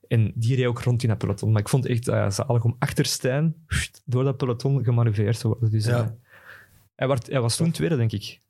En 0.09 0.33
die 0.35 0.57
reed 0.57 0.67
ook 0.67 0.83
rond 0.83 1.03
in 1.03 1.09
dat 1.09 1.19
peloton. 1.19 1.53
Maar 1.53 1.61
ik 1.61 1.69
vond 1.69 1.83
het 1.85 1.93
echt 1.93 2.09
uh, 2.09 2.31
zalig 2.31 2.65
om 2.65 2.77
achter 2.79 3.05
Stijn 3.05 3.55
door 4.05 4.25
dat 4.25 4.37
peloton 4.37 4.85
gemanoeuvreerd 4.85 5.41
te 5.41 5.49
worden. 5.49 5.71
Dus, 5.71 5.87
Ja. 5.87 6.03
eh, 6.03 6.09
hij, 6.95 7.09
werd, 7.09 7.27
hij 7.27 7.41
was 7.41 7.57
toen 7.57 7.71
tweede, 7.71 7.97
denk 7.97 8.13
ik. 8.13 8.41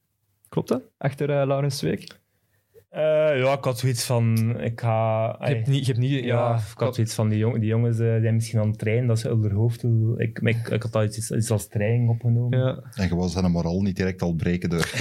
Klopt 0.49 0.69
dat? 0.69 0.83
Achter 0.99 1.31
eh, 1.31 1.47
Laurens 1.47 1.79
Zweek? 1.79 2.21
Eh, 2.89 3.01
ja, 3.41 3.53
ik 3.53 3.65
had 3.65 3.79
zoiets 3.79 4.05
van, 4.05 4.55
ik 4.61 4.81
ga... 4.81 5.37
Je 5.41 5.55
hebt 5.55 5.67
niet... 5.67 5.87
Je 5.87 5.93
hebt 5.93 5.99
niet 6.05 6.11
Ja, 6.25 6.25
ja, 6.25 6.55
ik 6.57 6.79
had 6.81 6.95
zoiets 6.95 7.15
van, 7.15 7.29
die, 7.29 7.39
jong, 7.39 7.59
die 7.59 7.69
jongens 7.69 7.99
eh, 7.99 8.07
zijn 8.21 8.35
misschien 8.35 8.59
aan 8.61 8.69
het 8.69 8.79
trainen, 8.79 9.07
dat 9.07 9.19
ze 9.19 9.29
hun 9.29 9.51
hoofd 9.53 9.81
doen. 9.81 10.15
Ik, 10.21 10.39
ik, 10.39 10.69
ik 10.69 10.83
had 10.83 10.97
al 10.97 11.05
iets, 11.05 11.31
iets 11.31 11.51
als 11.51 11.69
training 11.69 12.09
opgenomen. 12.09 12.59
ja. 12.59 12.83
En 12.95 13.09
je 13.09 13.17
was 13.17 13.33
zijn 13.33 13.51
moraal 13.51 13.83
niet 13.83 13.97
direct 13.97 14.23
al 14.23 14.33
breken 14.35 14.71
door. 14.71 14.91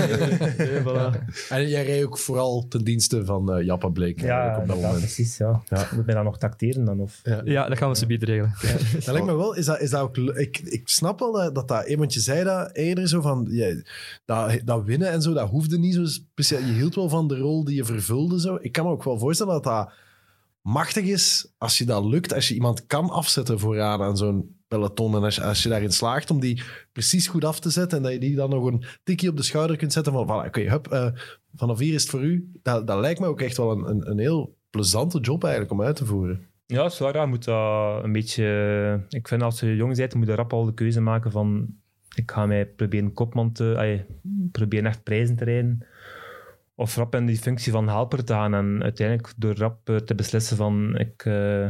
Nee, 0.58 0.82
voilà. 0.82 1.26
En 1.50 1.68
jij 1.68 1.86
reed 1.86 2.04
ook 2.06 2.18
vooral 2.18 2.68
ten 2.68 2.84
dienste 2.84 3.26
van 3.26 3.52
eh 3.54 3.66
Jappa 3.66 3.88
Bleek 3.88 4.22
Ja, 4.22 4.58
op 4.60 4.68
dat 4.68 4.76
moment. 4.76 4.98
precies. 4.98 5.38
Ja. 5.38 5.62
Ja. 5.66 5.88
Moet 5.96 6.06
mij 6.06 6.16
dan 6.16 6.24
nog 6.24 6.38
tacteren 6.38 6.86
dan? 6.86 7.00
Of? 7.00 7.22
ja, 7.44 7.68
dat 7.68 7.78
gaan 7.78 7.90
we 7.90 7.96
ze 7.98 8.06
bieden 8.06 8.28
regelen. 8.28 8.54
Dat 9.06 9.06
lijkt 9.14 9.26
me 9.28 9.36
wel, 9.36 9.56
is 9.56 9.66
dat, 9.66 9.82
is 9.82 9.90
dat 9.90 10.02
ook... 10.02 10.18
Ik, 10.18 10.60
ik 10.60 10.82
snap 10.90 11.20
wel 11.20 11.32
dat, 11.32 11.56
dat 11.56 11.68
dat... 11.68 11.94
Want 11.96 12.14
je 12.14 12.20
zei 12.20 12.44
dat 12.44 12.76
eerder 12.76 13.08
zo 13.08 13.22
van... 13.22 13.48
Ja, 13.50 13.76
dat, 14.26 14.60
dat 14.66 14.84
winnen 14.84 15.10
en 15.12 15.22
zo, 15.22 15.34
dat 15.34 15.50
hoefde 15.50 15.78
niet 15.80 15.94
zo 15.94 16.06
speciaal. 16.06 16.60
Je 16.62 16.74
hield 16.74 16.96
wel 16.96 17.10
van 17.10 17.28
de 17.28 17.38
rol 17.38 17.64
die 17.64 17.76
je 17.76 17.86
vervulde 17.88 18.40
zo. 18.40 18.58
Ik 18.62 18.72
kan 18.72 18.86
me 18.86 18.92
ook 18.92 19.04
wel 19.04 19.20
voorstellen 19.20 19.54
dat 19.54 19.64
dat 19.64 19.92
machtig 20.62 21.06
is 21.06 21.54
als 21.58 21.78
je 21.78 21.86
dat 21.86 22.06
lukt. 22.06 22.34
Als 22.34 22.48
je 22.48 22.54
iemand 22.54 22.86
kan 22.86 23.10
afzetten 23.10 23.60
vooraan 23.60 24.02
aan 24.02 24.18
zo'n 24.18 24.56
peloton. 24.68 25.16
En 25.16 25.24
als 25.24 25.36
je, 25.36 25.44
als 25.44 25.64
je 25.64 25.70
daarin 25.70 25.92
slaagt 25.92 26.32
om 26.32 26.40
die 26.40 26.62
precies 26.92 27.28
goed 27.28 27.46
af 27.46 27.60
te 27.60 27.70
zetten. 27.70 27.98
En 27.98 28.04
dat 28.04 28.14
je 28.14 28.20
die 28.20 28.36
dan 28.36 28.50
nog 28.50 28.66
een 28.66 28.84
tikje 29.04 29.30
op 29.30 29.38
de 29.38 29.44
schouder 29.44 29.78
kunt 29.78 29.94
zetten 29.94 30.14
van... 30.14 30.26
Voilà, 30.26 30.48
oké, 30.48 30.62
hup, 30.62 30.88
eh, 30.88 31.08
vanaf 31.56 31.80
hier 31.80 31.94
is 31.94 32.02
het 32.02 32.12
voor 32.12 32.24
u. 32.24 32.52
Dat, 32.62 32.88
dat 32.88 33.00
lijkt 33.00 33.20
me 33.20 33.28
ook 33.28 33.42
echt 33.42 33.58
wel 33.58 33.72
een, 33.72 33.90
een, 33.90 34.10
een 34.10 34.20
heel 34.20 34.58
plezante 34.70 35.20
job 35.20 35.44
eigenlijk 35.44 35.74
om 35.74 35.82
uit 35.82 35.96
te 35.96 36.06
voeren. 36.06 36.48
Ja, 36.66 36.92
je 36.98 37.26
moet 37.28 37.44
dat 37.44 38.04
een 38.04 38.12
beetje... 38.12 39.06
Ik 39.10 39.28
vind 39.28 39.42
als 39.42 39.60
je 39.60 39.76
jong 39.76 39.96
bent, 39.96 40.14
moet 40.14 40.28
je 40.28 40.36
rap 40.36 40.54
al 40.54 40.66
de 40.66 40.74
keuze 40.74 41.02
maken 41.02 41.32
van... 41.32 41.68
Ik 42.16 42.32
ga 42.32 42.46
mij 42.46 42.66
proberen 42.66 43.14
kopman 43.14 43.52
te... 43.52 43.74
allee, 43.76 44.06
proberen 44.52 44.86
echt 44.86 45.04
prijzen 45.04 45.36
te 45.36 45.44
rijden. 45.44 45.86
Of 46.80 46.96
rap 46.96 47.16
in 47.16 47.26
die 47.26 47.38
functie 47.38 47.72
van 47.72 47.88
helper 47.88 48.24
te 48.26 48.34
gaan. 48.34 48.54
En 48.54 48.84
uiteindelijk 48.84 49.34
door 49.38 49.56
rap 49.56 49.90
eh, 49.90 49.96
te 49.96 50.16
beslissen 50.16 50.58
van... 50.58 50.98
Ik, 50.98 51.26
eh, 51.26 51.70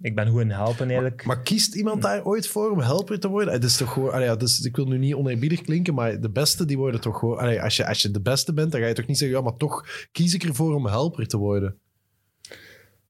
ik 0.00 0.14
ben 0.14 0.28
goed 0.28 0.40
in 0.40 0.50
helpen 0.50 0.86
eigenlijk. 0.86 1.24
Maar 1.24 1.40
kiest 1.42 1.74
iemand 1.74 2.02
daar 2.02 2.24
ooit 2.24 2.48
voor 2.48 2.70
om 2.70 2.80
helper 2.80 3.20
te 3.20 3.28
worden? 3.28 3.52
Het 3.52 3.64
is 3.64 3.76
toch 3.76 3.92
gewoon, 3.92 4.12
allee, 4.12 4.36
dus, 4.36 4.60
ik 4.60 4.76
wil 4.76 4.86
nu 4.86 4.98
niet 4.98 5.14
oneerbiedig 5.14 5.60
klinken, 5.60 5.94
maar 5.94 6.20
de 6.20 6.30
beste 6.30 6.64
die 6.64 6.76
worden 6.78 7.00
toch 7.00 7.18
gewoon. 7.18 7.38
allee, 7.38 7.62
als, 7.62 7.76
je, 7.76 7.86
als 7.86 8.02
je 8.02 8.10
de 8.10 8.20
beste 8.20 8.52
bent, 8.52 8.72
dan 8.72 8.80
ga 8.80 8.86
je 8.86 8.94
toch 8.94 9.06
niet 9.06 9.18
zeggen, 9.18 9.36
ja, 9.36 9.42
maar 9.42 9.56
toch 9.56 9.86
kies 10.12 10.34
ik 10.34 10.42
ervoor 10.42 10.74
om 10.74 10.86
helper 10.86 11.26
te 11.26 11.36
worden. 11.36 11.76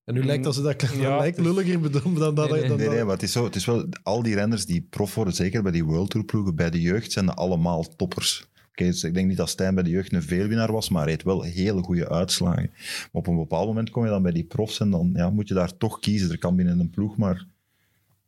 En 0.04 0.14
nu 0.14 0.24
lijkt 0.24 0.44
dat 0.44 0.54
ze 0.54 0.62
dat, 0.62 0.80
dat 0.80 0.90
Ja, 0.92 1.16
lijkt 1.16 1.38
lulliger 1.40 1.80
bedoeld 1.80 2.18
dan 2.18 2.34
dat. 2.34 2.50
Nee, 2.50 2.60
nee. 2.60 2.68
dan 2.68 2.76
Nee, 2.76 2.86
dat- 2.86 2.94
nee, 2.94 3.04
maar 3.04 3.14
het 3.14 3.22
is, 3.22 3.32
zo, 3.32 3.44
het 3.44 3.54
is 3.56 3.64
wel... 3.64 3.86
Al 4.02 4.22
die 4.22 4.34
renners 4.34 4.66
die 4.66 4.86
prof 4.90 5.14
worden, 5.14 5.34
zeker 5.34 5.62
bij 5.62 5.72
die 5.72 5.84
World 5.84 6.10
Tour 6.10 6.26
ploegen, 6.26 6.54
bij 6.54 6.70
de 6.70 6.80
jeugd 6.80 7.12
zijn 7.12 7.28
allemaal 7.28 7.96
toppers. 7.96 8.50
Oké, 8.72 8.84
dus 8.84 9.04
ik 9.04 9.14
denk 9.14 9.28
niet 9.28 9.36
dat 9.36 9.48
Stijn 9.48 9.74
bij 9.74 9.82
de 9.82 9.90
jeugd 9.90 10.12
een 10.12 10.22
veelwinnaar 10.22 10.72
was, 10.72 10.88
maar 10.88 11.02
hij 11.02 11.10
heeft 11.10 11.24
wel 11.24 11.42
hele 11.42 11.82
goede 11.82 12.08
uitslagen. 12.08 12.70
Maar 12.72 13.08
op 13.12 13.26
een 13.26 13.36
bepaald 13.36 13.66
moment 13.66 13.90
kom 13.90 14.04
je 14.04 14.10
dan 14.10 14.22
bij 14.22 14.32
die 14.32 14.44
profs 14.44 14.80
en 14.80 14.90
dan 14.90 15.10
ja, 15.14 15.30
moet 15.30 15.48
je 15.48 15.54
daar 15.54 15.76
toch 15.76 15.98
kiezen. 15.98 16.30
Er 16.30 16.38
kan 16.38 16.56
binnen 16.56 16.78
een 16.78 16.90
ploeg 16.90 17.16
maar 17.16 17.46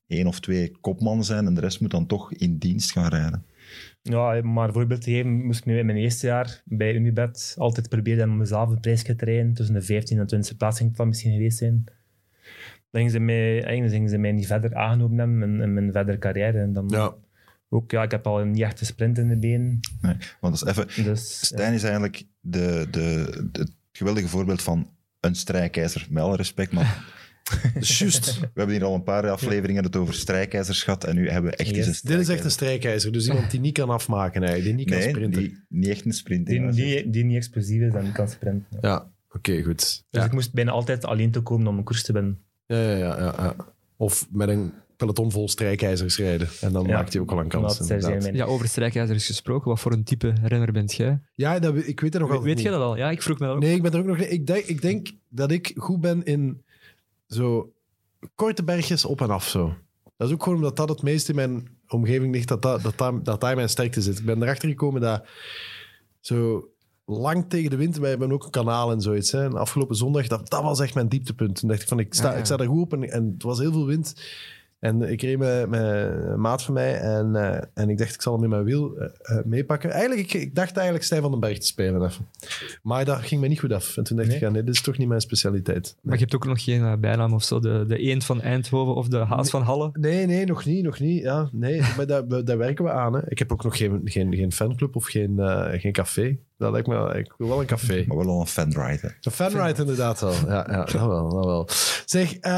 één 0.06 0.26
of 0.26 0.40
twee 0.40 0.76
kopman 0.80 1.24
zijn 1.24 1.46
en 1.46 1.54
de 1.54 1.60
rest 1.60 1.80
moet 1.80 1.90
dan 1.90 2.06
toch 2.06 2.32
in 2.32 2.58
dienst 2.58 2.92
gaan 2.92 3.08
rijden. 3.08 3.44
Ja, 4.02 4.42
maar 4.42 4.72
voorbeeld 4.72 5.02
te 5.02 5.10
geven, 5.10 5.44
moest 5.44 5.58
ik 5.58 5.64
nu 5.64 5.78
in 5.78 5.86
mijn 5.86 5.98
eerste 5.98 6.26
jaar 6.26 6.62
bij 6.64 6.94
Unibet 6.94 7.54
altijd 7.58 7.88
proberen 7.88 8.30
om 8.30 8.36
mezelf 8.36 8.70
een 8.70 8.80
prijsje 8.80 9.16
te 9.16 9.24
rijden. 9.24 9.54
Tussen 9.54 9.74
de 9.74 9.82
15 9.82 10.18
en 10.18 10.26
20 10.26 10.56
plaats 10.56 10.76
ging 10.76 10.88
het 10.88 10.98
dan 10.98 11.08
misschien 11.08 11.32
geweest 11.32 11.58
zijn. 11.58 11.84
Dan 12.90 13.02
gingen 13.02 13.10
ze 13.10 13.18
mij, 13.18 13.52
eigenlijk 13.52 13.92
gingen 13.92 14.08
ze 14.08 14.18
mij 14.18 14.32
niet 14.32 14.46
verder 14.46 14.74
aangenomen 14.74 15.18
hebben 15.18 15.42
in, 15.42 15.60
in 15.60 15.74
mijn 15.74 15.92
verdere 15.92 16.18
carrière. 16.18 16.58
En 16.58 16.72
dan 16.72 16.88
Ja. 16.88 17.14
Ook, 17.74 17.90
ja, 17.90 18.02
ik 18.02 18.10
heb 18.10 18.26
al 18.26 18.40
een 18.40 18.72
sprint 18.80 19.18
in 19.18 19.28
de 19.28 19.36
benen. 19.36 19.80
Nee, 20.00 20.16
want 20.40 20.58
dat 20.60 20.68
is 20.68 20.76
even... 20.84 21.04
Dus, 21.04 21.46
Stijn 21.46 21.74
is 21.74 21.82
eigenlijk 21.82 22.24
de, 22.40 22.86
de, 22.90 23.46
de- 23.52 23.60
het 23.60 23.70
geweldige 23.92 24.28
voorbeeld 24.28 24.62
van 24.62 24.90
een 25.20 25.34
strijkijzer. 25.34 26.06
Met 26.10 26.22
alle 26.22 26.36
respect, 26.36 26.72
maar 26.72 27.12
Dus 27.74 27.98
juist. 27.98 28.40
we 28.40 28.48
hebben 28.54 28.74
hier 28.74 28.84
al 28.84 28.94
een 28.94 29.02
paar 29.02 29.30
afleveringen 29.30 29.84
het 29.84 29.96
over 29.96 30.14
strijkijzers 30.14 30.82
gehad 30.82 31.04
en 31.04 31.14
nu 31.14 31.28
hebben 31.30 31.50
we 31.50 31.56
echt 31.56 31.68
Yes. 31.76 31.86
eens 31.86 32.02
een 32.02 32.10
Dit 32.10 32.20
is 32.20 32.28
echt 32.28 32.44
een 32.44 32.50
strijkijzer. 32.50 33.12
Dus 33.12 33.26
iemand 33.26 33.50
die 33.50 33.60
niet 33.60 33.72
kan 33.74 33.90
afmaken, 33.90 34.42
eigenlijk, 34.42 34.64
die 34.64 34.74
niet 34.74 34.88
kan 34.94 34.98
Nee, 34.98 35.08
sprinten. 35.08 35.40
die, 35.42 35.64
niet 35.68 35.88
echt 35.88 36.04
een 36.04 36.12
sprint. 36.12 36.46
die, 36.46 36.68
die, 36.70 37.10
die 37.10 37.24
niet 37.24 37.36
explosief 37.36 37.80
is 37.80 37.94
en 37.94 38.12
kan 38.12 38.28
sprinten. 38.28 38.78
Ja, 38.80 39.10
oké, 39.30 39.62
goed. 39.62 39.78
Dus 39.78 40.04
Ja. 40.10 40.24
ik 40.24 40.32
moest 40.32 40.52
bijna 40.52 40.70
altijd 40.70 41.04
alleen 41.04 41.30
te 41.30 41.40
komen 41.40 41.66
om 41.66 41.78
een 41.78 41.84
koers 41.84 42.02
te 42.02 42.12
winnen. 42.12 42.38
Ja, 42.66 42.76
ja, 42.90 42.96
ja, 42.96 43.16
ja. 43.38 43.54
Of 43.96 44.26
met 44.30 44.48
een 44.48 44.72
peloton 45.06 45.30
vol 45.30 45.48
strijkijzers 45.48 46.18
rijden. 46.18 46.48
En 46.60 46.72
dan 46.72 46.86
Ja. 46.86 46.94
maakt 46.96 47.12
hij 47.12 47.22
ook 47.22 47.30
al 47.30 47.38
een 47.40 47.48
kans. 47.48 47.80
Ja, 48.32 48.44
over 48.44 48.68
strijkijzers 48.68 49.26
gesproken. 49.26 49.68
Wat 49.68 49.80
voor 49.80 49.92
een 49.92 50.04
type 50.04 50.32
renner 50.42 50.72
bent 50.72 50.94
jij? 50.94 51.20
Ja, 51.34 51.58
dat, 51.58 51.76
ik 51.76 52.00
weet 52.00 52.12
het 52.12 52.22
nog 52.22 52.30
altijd 52.30 52.54
weet 52.54 52.62
jij 52.62 52.70
dat 52.72 52.80
al? 52.80 52.96
Ja, 52.96 53.10
ik 53.10 53.22
vroeg 53.22 53.38
me 53.38 53.46
dat 53.46 53.54
ook. 53.54 53.62
Nee, 53.62 53.74
ik 53.74 53.82
ben 53.82 53.92
er 53.92 53.98
ook 53.98 54.06
nog 54.06 54.18
niet. 54.18 54.30
Ik 54.32 54.46
denk, 54.46 54.64
ik 54.64 54.82
denk 54.82 55.08
dat 55.28 55.50
ik 55.50 55.72
goed 55.76 56.00
ben 56.00 56.24
in 56.24 56.62
zo 57.28 57.72
korte 58.34 58.64
bergjes 58.64 59.04
op 59.04 59.20
en 59.20 59.30
af 59.30 59.48
zo. 59.48 59.74
Dat 60.16 60.28
is 60.28 60.34
ook 60.34 60.42
gewoon 60.42 60.58
omdat 60.58 60.76
dat 60.76 60.88
het 60.88 61.02
meest 61.02 61.28
in 61.28 61.34
mijn 61.34 61.68
omgeving 61.88 62.34
ligt, 62.34 62.48
dat, 62.48 62.62
dat, 62.62 62.82
dat, 62.82 62.98
daar- 62.98 63.22
dat 63.22 63.40
daar 63.40 63.56
mijn 63.56 63.68
sterkte 63.68 64.00
zit. 64.02 64.18
Ik 64.18 64.24
ben 64.24 64.42
erachter 64.42 64.68
gekomen 64.68 65.00
dat 65.00 65.26
zo 66.20 66.68
lang 67.06 67.44
tegen 67.48 67.70
de 67.70 67.76
wind, 67.76 67.96
wij 67.96 68.10
hebben 68.10 68.32
ook 68.32 68.44
een 68.44 68.50
kanaal 68.50 68.90
en 68.92 69.00
zoiets. 69.00 69.32
Hè. 69.32 69.44
En 69.44 69.52
afgelopen 69.56 69.96
zondag, 69.96 70.26
dat, 70.26 70.50
dat 70.50 70.62
was 70.62 70.80
echt 70.80 70.94
mijn 70.94 71.08
dieptepunt. 71.08 71.58
Toen 71.60 71.68
dacht 71.68 71.82
ik 71.82 71.88
van, 71.88 71.98
ik 71.98 72.14
sta, 72.14 72.26
Ah, 72.26 72.32
ja. 72.32 72.38
ik 72.38 72.44
sta 72.44 72.56
er 72.56 72.66
goed 72.66 72.80
op 72.82 72.92
en, 72.92 73.10
en 73.10 73.30
het 73.34 73.42
was 73.42 73.58
heel 73.58 73.72
veel 73.72 73.86
wind. 73.86 74.14
En 74.84 75.02
ik 75.02 75.22
reed 75.22 75.38
met, 75.38 75.68
met 75.68 75.80
een 75.80 76.40
maat 76.40 76.62
van 76.62 76.74
mij 76.74 76.94
en, 76.94 77.36
eh, 77.36 77.62
en 77.74 77.88
ik 77.88 77.98
dacht, 77.98 78.14
ik 78.14 78.22
zal 78.22 78.34
hem 78.34 78.42
in 78.42 78.50
mijn 78.50 78.64
wiel 78.64 78.96
eh, 78.96 79.08
eh, 79.22 79.44
meepakken. 79.44 79.90
Eigenlijk, 79.90 80.32
ik, 80.32 80.42
ik 80.42 80.54
dacht 80.54 80.76
eigenlijk 80.76 81.04
Stijn 81.06 81.22
van 81.22 81.30
den 81.30 81.40
Berg 81.40 81.58
te 81.58 81.66
spelen 81.66 82.04
even. 82.04 82.26
Maar 82.82 83.04
dat 83.04 83.18
ging 83.18 83.40
me 83.40 83.48
niet 83.48 83.60
goed 83.60 83.72
af. 83.72 83.96
En 83.96 84.04
toen 84.04 84.16
dacht 84.16 84.28
Nee? 84.28 84.36
ik, 84.36 84.42
ja, 84.42 84.50
nee, 84.50 84.64
dit 84.64 84.74
is 84.74 84.82
toch 84.82 84.98
niet 84.98 85.08
mijn 85.08 85.20
specialiteit. 85.20 85.96
Maar 86.02 86.14
je 86.14 86.20
hebt 86.20 86.34
ook 86.34 86.46
nog 86.46 86.64
geen 86.64 87.00
bijnaam 87.00 87.32
of 87.32 87.44
zo. 87.44 87.60
De, 87.60 87.84
de 87.88 87.98
eend 87.98 88.24
van 88.24 88.40
Eindhoven 88.40 88.94
of 88.94 89.08
de 89.08 89.16
haas 89.16 89.50
van 89.50 89.62
Halle. 89.62 89.90
Nee, 89.92 90.26
nee, 90.26 90.46
nog 90.46 90.64
niet, 90.64 90.84
nog 90.84 91.00
niet. 91.00 91.22
Ja, 91.22 91.48
nee, 91.52 91.80
maar 91.96 92.06
daar, 92.06 92.44
daar 92.44 92.58
werken 92.58 92.84
we 92.84 92.90
aan. 92.90 93.14
Hè. 93.14 93.30
Ik 93.30 93.38
heb 93.38 93.52
ook 93.52 93.64
nog 93.64 93.76
geen, 93.76 94.00
geen, 94.04 94.34
geen 94.34 94.52
fanclub 94.52 94.96
of 94.96 95.06
geen, 95.06 95.38
geen 95.80 95.92
café. 95.92 96.38
Dat 96.56 96.72
lijkt 96.72 96.86
me, 96.86 96.94
wel- 96.94 97.16
ik 97.16 97.34
wil 97.38 97.48
wel 97.48 97.60
een 97.60 97.66
café. 97.66 98.04
Maar 98.06 98.16
wel 98.16 98.40
een 98.40 98.46
fanride. 98.46 98.98
hè. 99.00 99.08
Een 99.20 99.32
fanride 99.32 99.80
inderdaad 99.80 100.20
wel. 100.20 100.32
Ja, 100.32 100.66
ja 100.70 100.84
dat 100.84 100.92
wel, 100.92 101.28
dat 101.30 101.44
wel. 101.44 101.68
Zeg, 102.04 102.32
eh, 102.34 102.50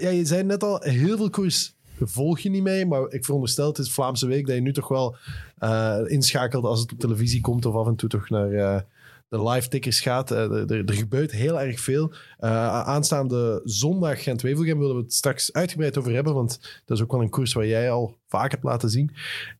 ja, 0.00 0.08
je 0.08 0.24
zei 0.24 0.42
net 0.42 0.62
al, 0.62 0.80
heel 0.80 1.16
veel 1.16 1.30
koers 1.30 1.74
volg 2.04 2.38
je 2.38 2.50
niet 2.50 2.62
mee, 2.62 2.86
maar 2.86 3.10
ik 3.10 3.24
veronderstel, 3.24 3.66
het 3.68 3.78
is 3.78 3.92
Vlaamse 3.92 4.26
Week, 4.26 4.46
dat 4.46 4.54
je 4.54 4.60
nu 4.60 4.72
toch 4.72 4.88
wel 4.88 5.16
eh, 5.58 5.98
inschakelt 6.06 6.64
als 6.64 6.80
het 6.80 6.92
op 6.92 6.98
televisie 6.98 7.40
komt 7.40 7.66
of 7.66 7.74
af 7.74 7.86
en 7.86 7.96
toe 7.96 8.08
toch 8.08 8.28
naar 8.28 8.52
eh, 8.52 8.80
de 9.28 9.42
live 9.48 9.68
tickers 9.68 10.00
gaat. 10.00 10.30
Er, 10.30 10.52
er- 10.72 10.84
er 10.84 10.94
gebeurt 10.94 11.30
heel 11.32 11.60
erg 11.60 11.80
veel. 11.80 12.12
Eh, 12.38 12.66
aanstaande 12.82 13.60
zondag 13.64 14.22
Gent-Wevelgem 14.22 14.78
willen 14.78 14.96
we 14.96 15.02
het 15.02 15.12
straks 15.14 15.52
uitgebreid 15.52 15.98
over 15.98 16.12
hebben, 16.12 16.34
want 16.34 16.80
dat 16.84 16.96
is 16.96 17.02
ook 17.02 17.12
wel 17.12 17.20
een 17.22 17.30
koers 17.30 17.52
waar 17.52 17.66
jij 17.66 17.90
al 17.90 18.16
vaak 18.28 18.50
hebt 18.50 18.62
laten 18.64 18.90
zien. 18.90 19.10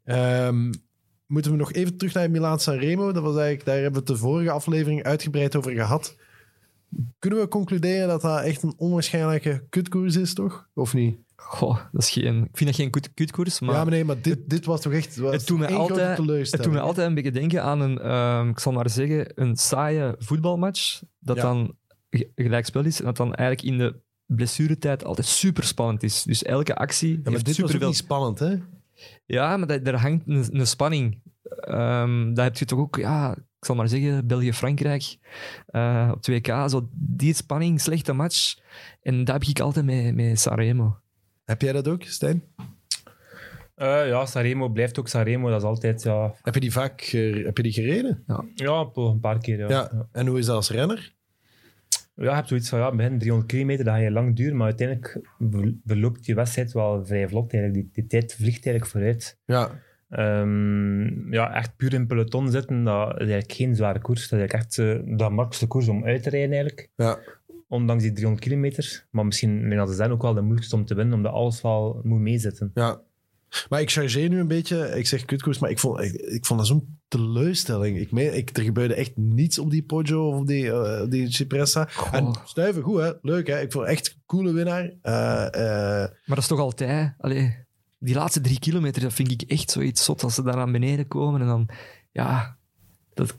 Ehm, 0.04 0.72
moeten 1.32 1.50
we 1.50 1.56
nog 1.56 1.72
even 1.72 1.96
terug 1.96 2.14
naar 2.14 2.30
Milaan 2.30 2.60
Sanremo. 2.60 3.12
Dat 3.12 3.22
was 3.22 3.36
eigenlijk, 3.36 3.64
daar 3.64 3.74
hebben 3.74 3.92
we 3.92 3.98
het 3.98 4.06
de 4.06 4.16
vorige 4.16 4.50
aflevering 4.50 5.02
uitgebreid 5.02 5.56
over 5.56 5.72
gehad. 5.72 6.16
Kunnen 7.18 7.38
we 7.40 7.48
concluderen 7.48 8.08
dat 8.08 8.20
dat 8.20 8.42
echt 8.42 8.62
een 8.62 8.74
onwaarschijnlijke 8.76 9.64
kutkoers 9.68 10.16
is, 10.16 10.34
toch? 10.34 10.68
Of 10.74 10.94
niet? 10.94 11.16
Goh, 11.36 11.78
dat 11.92 12.02
is 12.02 12.10
geen, 12.10 12.42
ik 12.42 12.56
vind 12.56 12.70
dat 12.70 12.78
geen 12.78 12.90
kut- 12.90 13.14
kutkoers, 13.14 13.60
maar... 13.60 13.74
ja, 13.74 13.82
maar 13.82 13.92
nee, 13.92 14.04
maar 14.04 14.20
dit, 14.22 14.38
dit 14.46 14.64
was 14.64 14.80
toch 14.80 14.92
echt 14.92 15.16
was 15.16 15.32
het 15.34 15.46
doet, 15.46 15.58
grote 15.60 15.74
altijd, 15.74 16.18
het 16.50 16.62
doet 16.62 16.72
mij 16.72 16.80
altijd 16.80 17.06
een 17.08 17.14
beetje 17.14 17.30
denken 17.30 17.62
aan 17.62 17.80
een, 17.80 17.98
ehm, 17.98 18.48
ik 18.48 18.58
zal 18.58 18.72
maar 18.72 18.90
zeggen, 18.90 19.32
een 19.34 19.56
saaie 19.56 20.14
voetbalmatch. 20.18 21.02
Dat 21.18 21.36
Ja. 21.36 21.42
dan 21.42 21.76
gelijkspel 22.34 22.84
is 22.84 22.98
en 22.98 23.04
dat 23.04 23.16
dan 23.16 23.34
eigenlijk 23.34 23.72
in 23.72 23.78
de 23.78 23.94
blessuretijd 24.26 25.04
altijd 25.04 25.26
super 25.26 25.64
spannend 25.64 26.02
is. 26.02 26.22
Dus 26.22 26.42
elke 26.42 26.74
actie 26.74 27.10
Ja, 27.10 27.20
maar 27.22 27.32
heeft 27.32 27.44
dit 27.44 27.54
was 27.56 27.64
ook 27.64 27.70
superveel... 27.70 27.88
niet 27.88 27.96
spannend, 27.96 28.38
hè? 28.38 28.54
Ja, 29.26 29.56
maar 29.56 29.66
dat, 29.66 29.84
daar 29.84 30.00
hangt 30.00 30.24
een, 30.26 30.46
een 30.58 30.66
spanning. 30.66 31.18
Ehm 31.60 32.34
daar 32.34 32.44
heb 32.44 32.56
je 32.56 32.64
toch 32.64 32.78
ook, 32.78 32.96
ja, 32.96 33.32
ik 33.36 33.64
zal 33.64 33.74
maar 33.74 33.88
zeggen, 33.88 34.26
België-Frankrijk 34.26 35.16
eh, 35.66 36.12
op 36.14 36.30
2K. 36.30 36.64
Zo 36.66 36.88
die 36.92 37.34
spanning, 37.34 37.80
slechte 37.80 38.12
match. 38.12 38.58
En 39.02 39.24
dat 39.24 39.34
heb 39.34 39.44
ik 39.44 39.60
altijd 39.60 39.84
met, 39.84 40.14
met 40.14 40.40
Sanremo. 40.40 40.96
Heb 41.44 41.62
jij 41.62 41.72
dat 41.72 41.88
ook, 41.88 42.02
Stijn? 42.02 42.42
Eh, 43.74 44.06
ja, 44.08 44.26
Sanremo 44.26 44.68
blijft 44.68 44.98
ook 44.98 45.08
Sanremo. 45.08 45.48
Dat 45.50 45.60
is 45.60 45.66
altijd, 45.66 46.02
ja, 46.02 46.34
Heb 46.42 46.54
je 46.54 46.60
die 46.60 46.72
vaak 46.72 47.00
heb 47.00 47.56
je 47.56 47.62
die 47.62 47.72
gereden? 47.72 48.22
ja 48.54 48.90
een 48.94 49.20
paar 49.20 49.38
keer. 49.38 49.58
Ja. 49.58 49.68
Ja. 49.68 49.88
Ja. 49.92 50.08
En 50.12 50.26
hoe 50.26 50.38
is 50.38 50.46
dat 50.46 50.56
als 50.56 50.70
renner? 50.70 51.14
Ja, 52.14 52.24
je 52.24 52.34
hebt 52.34 52.48
zoiets 52.48 52.68
van, 52.68 52.78
ja, 52.78 52.94
begin 52.94 53.18
300 53.18 53.50
kilometer, 53.52 53.84
dat 53.84 53.94
ga 53.94 54.00
je 54.00 54.10
lang 54.10 54.36
duren, 54.36 54.56
maar 54.56 54.66
uiteindelijk 54.66 55.20
ver- 55.50 55.74
verloopt 55.84 56.24
die 56.24 56.34
wedstrijd 56.34 56.72
wel 56.72 57.06
vrij 57.06 57.28
vlot 57.28 57.52
eigenlijk. 57.52 57.74
Die, 57.82 57.90
die 57.92 58.06
tijd 58.06 58.34
vliegt 58.34 58.66
eigenlijk 58.66 58.86
vooruit. 58.86 59.38
Ja. 59.44 59.70
Ehm, 60.12 61.32
ja, 61.32 61.54
echt 61.54 61.76
puur 61.76 61.94
in 61.94 62.06
peloton 62.06 62.50
zitten, 62.50 62.84
dat 62.84 63.12
is 63.12 63.18
eigenlijk 63.18 63.52
geen 63.52 63.74
zware 63.76 64.00
koers. 64.00 64.28
Dat 64.28 64.32
is 64.32 64.38
eigenlijk 64.38 64.64
echt 64.64 64.78
eh, 64.78 65.16
de 65.16 65.24
makkelijkste 65.24 65.66
koers 65.66 65.88
om 65.88 66.04
uit 66.04 66.22
te 66.22 66.30
rijden 66.30 66.50
eigenlijk. 66.50 66.90
ja. 66.96 67.18
Ondanks 67.68 68.02
die 68.02 68.12
300 68.12 68.44
kilometer. 68.44 69.06
Maar 69.10 69.26
misschien, 69.26 69.70
dat 69.70 69.88
ze 69.88 69.94
zijn 69.94 70.10
ook 70.10 70.22
wel 70.22 70.34
de 70.34 70.40
moeilijkste 70.40 70.76
om 70.76 70.84
te 70.84 70.94
winnen, 70.94 71.14
omdat 71.14 71.32
alles 71.32 71.60
wel 71.60 72.00
moet 72.02 72.20
meezitten. 72.20 72.70
Ja. 72.74 73.00
Maar 73.68 73.80
ik 73.80 73.90
chargeer 73.90 74.28
nu 74.28 74.38
een 74.38 74.48
beetje. 74.48 74.98
Ik 74.98 75.06
zeg 75.06 75.24
kutkoers, 75.24 75.58
maar 75.58 75.70
ik 75.70 75.78
vond, 75.78 76.00
ik, 76.00 76.12
ik 76.12 76.46
vond 76.46 76.58
dat 76.58 76.68
zo'n 76.68 76.98
teleurstelling. 77.08 77.98
Ik 77.98 78.12
meen, 78.12 78.36
ik, 78.36 78.56
er 78.56 78.62
gebeurde 78.62 78.94
echt 78.94 79.16
niets 79.16 79.58
op 79.58 79.70
die 79.70 79.82
Poggio 79.82 80.28
of 80.28 80.40
op 80.40 80.46
die, 80.46 80.72
eh, 80.72 81.08
die 81.08 81.32
Cipressa. 81.32 81.88
Goh. 81.90 82.14
En 82.14 82.34
stuiven, 82.44 82.82
goed 82.82 83.00
hè? 83.00 83.10
Leuk 83.22 83.46
hè? 83.46 83.60
Ik 83.60 83.72
vond 83.72 83.86
echt 83.86 84.06
een 84.08 84.22
coole 84.26 84.52
winnaar. 84.52 84.92
Eh, 85.02 85.46
eh, 85.46 86.10
Maar 86.10 86.22
dat 86.26 86.38
is 86.38 86.46
toch 86.46 86.58
altijd... 86.58 87.14
Allee, 87.18 87.56
die 88.02 88.14
laatste 88.14 88.40
drie 88.40 88.58
kilometer, 88.58 89.02
dat 89.02 89.12
vind 89.12 89.30
ik 89.30 89.42
echt 89.42 89.70
zoiets 89.70 90.04
zot. 90.04 90.22
Als 90.22 90.34
ze 90.34 90.42
daar 90.42 90.56
naar 90.56 90.70
beneden 90.70 91.08
komen 91.08 91.40
en 91.40 91.46
dan... 91.46 91.68
Ja, 92.12 92.56
dat, 93.14 93.38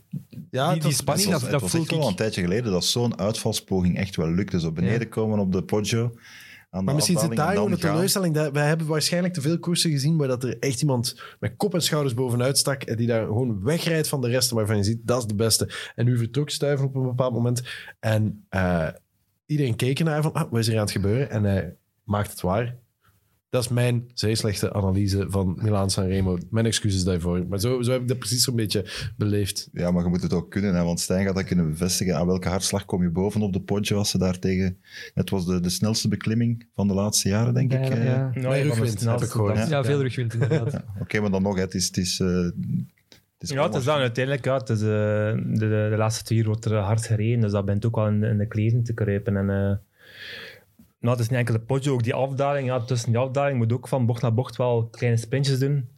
ja, 0.50 0.74
Die- 0.74 0.92
spanning, 0.92 1.30
was, 1.30 1.40
dat- 1.40 1.50
dat 1.50 1.60
was 1.60 1.74
echt 1.74 1.90
ik. 1.92 2.02
een 2.02 2.14
tijdje 2.14 2.40
geleden 2.42 2.72
dat 2.72 2.84
zo'n 2.84 3.18
uitvalspoging 3.18 3.96
echt 3.98 4.16
wel 4.16 4.30
lukte. 4.30 4.60
Zo 4.60 4.72
beneden 4.72 5.00
Ja. 5.00 5.06
komen 5.08 5.38
op 5.38 5.52
de 5.52 5.62
Poggio. 5.62 6.02
aan 6.70 6.80
de 6.80 6.82
Maar 6.86 6.94
misschien 6.94 7.18
zit 7.18 7.36
daar 7.36 7.52
gewoon 7.54 7.70
de 7.70 7.78
teleurstelling. 7.78 8.34
Dat, 8.34 8.52
wij 8.52 8.66
hebben 8.66 8.86
waarschijnlijk 8.86 9.34
te 9.34 9.40
veel 9.40 9.58
koersen 9.58 9.90
gezien 9.90 10.16
waar 10.16 10.28
dat 10.28 10.44
er 10.44 10.58
echt 10.58 10.80
iemand 10.80 11.20
met 11.40 11.56
kop 11.56 11.74
en 11.74 11.82
schouders 11.82 12.14
bovenuit 12.14 12.58
stak 12.58 12.82
en 12.82 12.96
die 12.96 13.06
daar 13.06 13.26
gewoon 13.26 13.62
wegrijdt 13.62 14.08
van 14.08 14.20
de 14.20 14.28
rest 14.28 14.50
waarvan 14.50 14.76
je 14.76 14.82
ziet, 14.84 15.00
dat 15.02 15.20
is 15.20 15.26
de 15.26 15.34
beste. 15.34 15.70
En 15.94 16.04
nu 16.04 16.18
vertrok 16.18 16.50
Stuiven 16.50 16.86
op 16.86 16.94
een 16.94 17.02
bepaald 17.02 17.32
moment 17.32 17.62
en 18.00 18.44
eh, 18.48 18.88
iedereen 19.46 19.76
keek 19.76 19.98
ernaar 19.98 20.22
van, 20.22 20.32
ah, 20.32 20.50
wat 20.50 20.60
is 20.60 20.68
er 20.68 20.74
aan 20.74 20.80
het 20.80 20.90
gebeuren? 20.90 21.30
En 21.30 21.44
hij 21.44 21.74
maakt 22.04 22.30
het 22.30 22.40
waar. 22.40 22.76
Dat 23.54 23.62
is 23.62 23.68
mijn 23.68 24.10
zeer 24.14 24.36
slechte 24.36 24.72
analyse 24.72 25.26
van 25.28 25.58
Milaan 25.62 25.90
Sanremo. 25.90 26.38
Mijn 26.50 26.66
excuses 26.66 27.04
daarvoor. 27.04 27.46
Maar 27.48 27.60
zo, 27.60 27.82
zo 27.82 27.92
heb 27.92 28.00
ik 28.00 28.08
dat 28.08 28.18
precies 28.18 28.44
zo'n 28.44 28.56
beetje 28.56 29.12
beleefd. 29.16 29.68
Ja, 29.72 29.90
maar 29.90 30.02
je 30.02 30.08
moet 30.08 30.22
het 30.22 30.32
ook 30.32 30.50
kunnen, 30.50 30.74
hè, 30.74 30.82
want 30.82 31.00
Stijn 31.00 31.26
gaat 31.26 31.34
dat 31.34 31.44
kunnen 31.44 31.70
bevestigen. 31.70 32.16
Aan 32.16 32.26
welke 32.26 32.48
hartslag 32.48 32.84
kom 32.84 33.02
je 33.02 33.10
boven 33.10 33.42
op 33.42 33.52
de 33.52 33.60
Poggio 33.60 33.98
als 33.98 34.10
ze 34.10 34.18
daar 34.18 34.38
tegen... 34.38 34.76
Het 35.14 35.30
was 35.30 35.46
de, 35.46 35.60
de 35.60 35.68
snelste 35.68 36.08
beklimming 36.08 36.66
van 36.74 36.88
de 36.88 36.94
laatste 36.94 37.28
jaren, 37.28 37.54
denk 37.54 37.72
ik. 37.72 37.80
eh. 37.80 38.04
ja. 38.04 38.30
Ja, 38.34 38.48
rugwind, 38.62 39.00
heb 39.00 39.20
ik 39.20 39.28
gehoord. 39.28 39.68
ja, 39.68 39.84
veel 39.84 40.02
rugwind 40.02 40.32
inderdaad. 40.32 40.72
Ja, 40.72 40.84
Oké, 41.00 41.20
maar 41.20 41.30
dan 41.30 41.42
nog, 41.42 41.58
het 41.58 41.74
is... 41.74 41.86
Het 41.86 41.96
is, 41.96 42.20
eh, 42.20 42.28
het 42.28 42.54
is 43.38 43.50
Ja, 43.50 43.64
het 43.66 43.74
is 43.74 43.84
dan 43.84 43.98
uiteindelijk, 43.98 44.44
ja, 44.44 44.56
het 44.56 44.68
is, 44.68 44.80
eh, 44.80 44.86
de, 44.86 45.42
de, 45.58 45.86
de 45.90 45.96
laatste 45.96 46.24
twee 46.24 46.38
uur 46.38 46.46
wordt 46.46 46.64
er 46.64 46.76
hard 46.76 47.06
gereden, 47.06 47.40
dus 47.40 47.52
dat 47.52 47.64
bent 47.64 47.86
ook 47.86 47.96
wel 47.96 48.06
in 48.06 48.20
de, 48.20 48.26
in 48.26 48.38
de 48.38 48.46
kleren 48.46 48.82
te 48.82 48.94
kruipen. 48.94 49.36
En, 49.36 49.80
nou, 51.04 51.16
het 51.16 51.24
is 51.24 51.28
niet 51.30 51.38
enkel 51.38 51.54
de 51.54 51.60
potje, 51.60 51.90
ook 51.90 52.02
die 52.02 52.14
afdaling. 52.14 52.66
Ja, 52.66 52.80
tussen 52.80 53.10
die 53.10 53.18
afdaling 53.20 53.58
moet 53.58 53.72
ook 53.72 53.88
van 53.88 54.06
bocht 54.06 54.22
naar 54.22 54.34
bocht 54.34 54.56
wel 54.56 54.88
kleine 54.88 55.18
sprintjes 55.18 55.58
doen. 55.58 55.88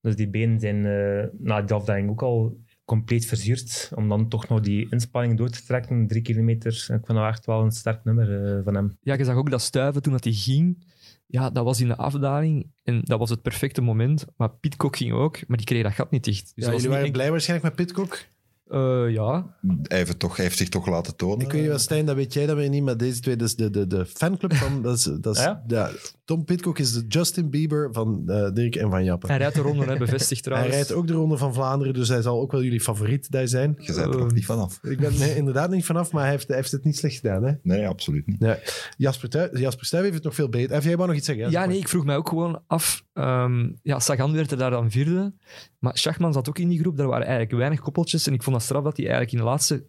Dus 0.00 0.16
die 0.16 0.28
benen 0.28 0.60
zijn 0.60 0.86
eh, 0.86 1.28
na 1.38 1.62
die 1.62 1.76
afdaling 1.76 2.10
ook 2.10 2.22
al 2.22 2.60
compleet 2.84 3.26
verzuurd. 3.26 3.90
Om 3.94 4.08
dan 4.08 4.28
toch 4.28 4.48
nog 4.48 4.60
die 4.60 4.86
inspanning 4.90 5.38
door 5.38 5.48
te 5.48 5.64
trekken, 5.64 6.06
drie 6.06 6.22
kilometer. 6.22 6.72
Ik 6.72 6.86
vind 6.86 7.06
dat 7.06 7.28
echt 7.28 7.46
wel 7.46 7.60
een 7.62 7.70
sterk 7.70 8.04
nummer 8.04 8.56
eh, 8.56 8.64
van 8.64 8.74
hem. 8.74 8.96
Ja, 9.02 9.14
je 9.14 9.24
zag 9.24 9.36
ook 9.36 9.50
dat 9.50 9.60
stuiven 9.62 10.02
toen 10.02 10.12
dat 10.12 10.24
hij 10.24 10.32
ging. 10.32 10.84
Ja, 11.26 11.50
dat 11.50 11.64
was 11.64 11.80
in 11.80 11.88
de 11.88 11.96
afdaling 11.96 12.70
en 12.82 13.00
dat 13.02 13.18
was 13.18 13.30
het 13.30 13.42
perfecte 13.42 13.80
moment. 13.80 14.24
Maar 14.36 14.50
Pitcock 14.50 14.96
ging 14.96 15.12
ook, 15.12 15.48
maar 15.48 15.56
die 15.56 15.66
kreeg 15.66 15.82
dat 15.82 15.92
gat 15.92 16.10
niet 16.10 16.24
dicht. 16.24 16.52
Dus 16.54 16.64
Ja, 16.64 16.70
jullie 16.70 16.88
waren 16.88 17.04
enkel- 17.04 17.12
blij 17.18 17.30
waarschijnlijk 17.30 17.76
met 17.76 17.86
Pitcock. 17.86 18.24
Eh, 18.72 19.10
ja, 19.10 19.56
Hij 19.82 19.98
heeft, 19.98 20.18
toch, 20.18 20.36
hij 20.36 20.44
heeft 20.44 20.58
zich 20.58 20.68
toch 20.68 20.86
laten 20.86 21.16
tonen. 21.16 21.40
Ik 21.46 21.52
weet 21.52 21.60
niet 21.62 21.70
wat, 21.70 21.80
Stijn, 21.80 22.06
dat 22.06 22.16
weet 22.16 22.32
jij 22.32 22.46
dat 22.46 22.56
weer 22.56 22.68
niet, 22.68 22.82
maar 22.82 22.96
deze 22.96 23.20
twee, 23.20 23.36
dat 23.36 23.48
is 23.48 23.56
de, 23.56 23.70
de, 23.70 23.86
de 23.86 24.06
fanclub 24.06 24.54
van... 24.54 24.82
Dat 24.82 24.96
is, 24.96 25.02
dat 25.20 25.36
is, 25.36 25.42
Ja? 25.42 25.62
ja, 25.66 25.90
Tom 26.24 26.44
Pitcock 26.44 26.78
is 26.78 26.92
de 26.92 27.04
Justin 27.08 27.50
Bieber 27.50 27.88
van 27.92 28.22
eh, 28.26 28.52
Dirk 28.52 28.76
en 28.76 28.90
Van 28.90 29.04
Jappen. 29.04 29.28
hij 29.28 29.38
rijdt 29.38 29.54
de 29.54 29.60
ronde, 29.60 29.84
hè, 29.84 29.96
bevestigd 29.96 30.30
Hij 30.44 30.52
trouwens. 30.52 30.74
rijdt 30.74 30.92
ook 30.92 31.06
de 31.06 31.12
Ronde 31.12 31.36
van 31.36 31.54
Vlaanderen, 31.54 31.94
dus 31.94 32.08
hij 32.08 32.22
zal 32.22 32.40
ook 32.40 32.52
wel 32.52 32.62
jullie 32.62 32.80
favoriet 32.80 33.30
daar 33.30 33.48
zijn. 33.48 33.74
Je 33.78 33.92
bent 33.94 34.14
er 34.14 34.18
nog 34.18 34.32
niet 34.32 34.44
vanaf. 34.44 34.78
Ik 34.82 34.98
ben 34.98 35.18
nee, 35.18 35.36
inderdaad 35.36 35.70
niet 35.70 35.84
vanaf, 35.84 36.12
maar 36.12 36.22
hij 36.22 36.30
heeft, 36.30 36.46
hij 36.48 36.56
heeft 36.56 36.70
het 36.70 36.84
niet 36.84 36.96
slecht 36.96 37.14
gedaan. 37.16 37.42
Hè? 37.44 37.52
Nee, 37.62 37.88
absoluut 37.88 38.26
niet. 38.26 38.36
Ja. 38.38 38.58
Jasper, 38.96 39.58
Jasper 39.58 40.02
heeft 40.02 40.14
het 40.14 40.24
nog 40.24 40.34
veel 40.34 40.48
beter. 40.48 40.74
Heb 40.74 40.82
jij 40.82 40.96
wou 40.96 41.08
nog 41.08 41.16
iets 41.16 41.26
zeggen? 41.26 41.50
Ja, 41.50 41.66
nee, 41.66 41.78
ik 41.78 41.88
vroeg 41.88 42.04
mij 42.04 42.16
ook 42.16 42.28
gewoon 42.28 42.62
af. 42.66 43.04
Ehm, 43.12 43.70
ja, 43.82 43.98
Sagan 43.98 44.32
werd 44.32 44.50
er 44.50 44.58
daar 44.58 44.70
dan 44.70 44.90
vierde. 44.90 45.32
Maar 45.78 45.98
Schachman 45.98 46.32
zat 46.32 46.48
ook 46.48 46.58
in 46.58 46.68
die 46.68 46.78
groep. 46.80 46.96
Daar 46.96 47.06
waren 47.06 47.26
eigenlijk 47.26 47.56
weinig 47.56 47.80
koppeltjes. 47.80 48.26
En 48.26 48.32
ik 48.32 48.42
vond 48.42 48.56
dat 48.56 48.64
straf 48.64 48.82
dat 48.82 48.96
hij 48.96 49.06
eigenlijk 49.06 49.34
in 49.34 49.38
de 49.38 49.44
laatste 49.50 49.84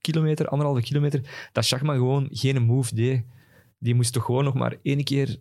kilometer, 0.00 0.48
anderhalve 0.48 0.82
kilometer, 0.82 1.48
dat 1.52 1.64
Schachman 1.64 1.96
gewoon 1.96 2.28
geen 2.30 2.62
move 2.62 2.94
deed. 2.94 3.22
Die 3.78 3.94
moest 3.94 4.12
toch 4.12 4.24
gewoon 4.24 4.44
nog 4.44 4.54
maar 4.54 4.76
één 4.82 5.04
keer 5.04 5.36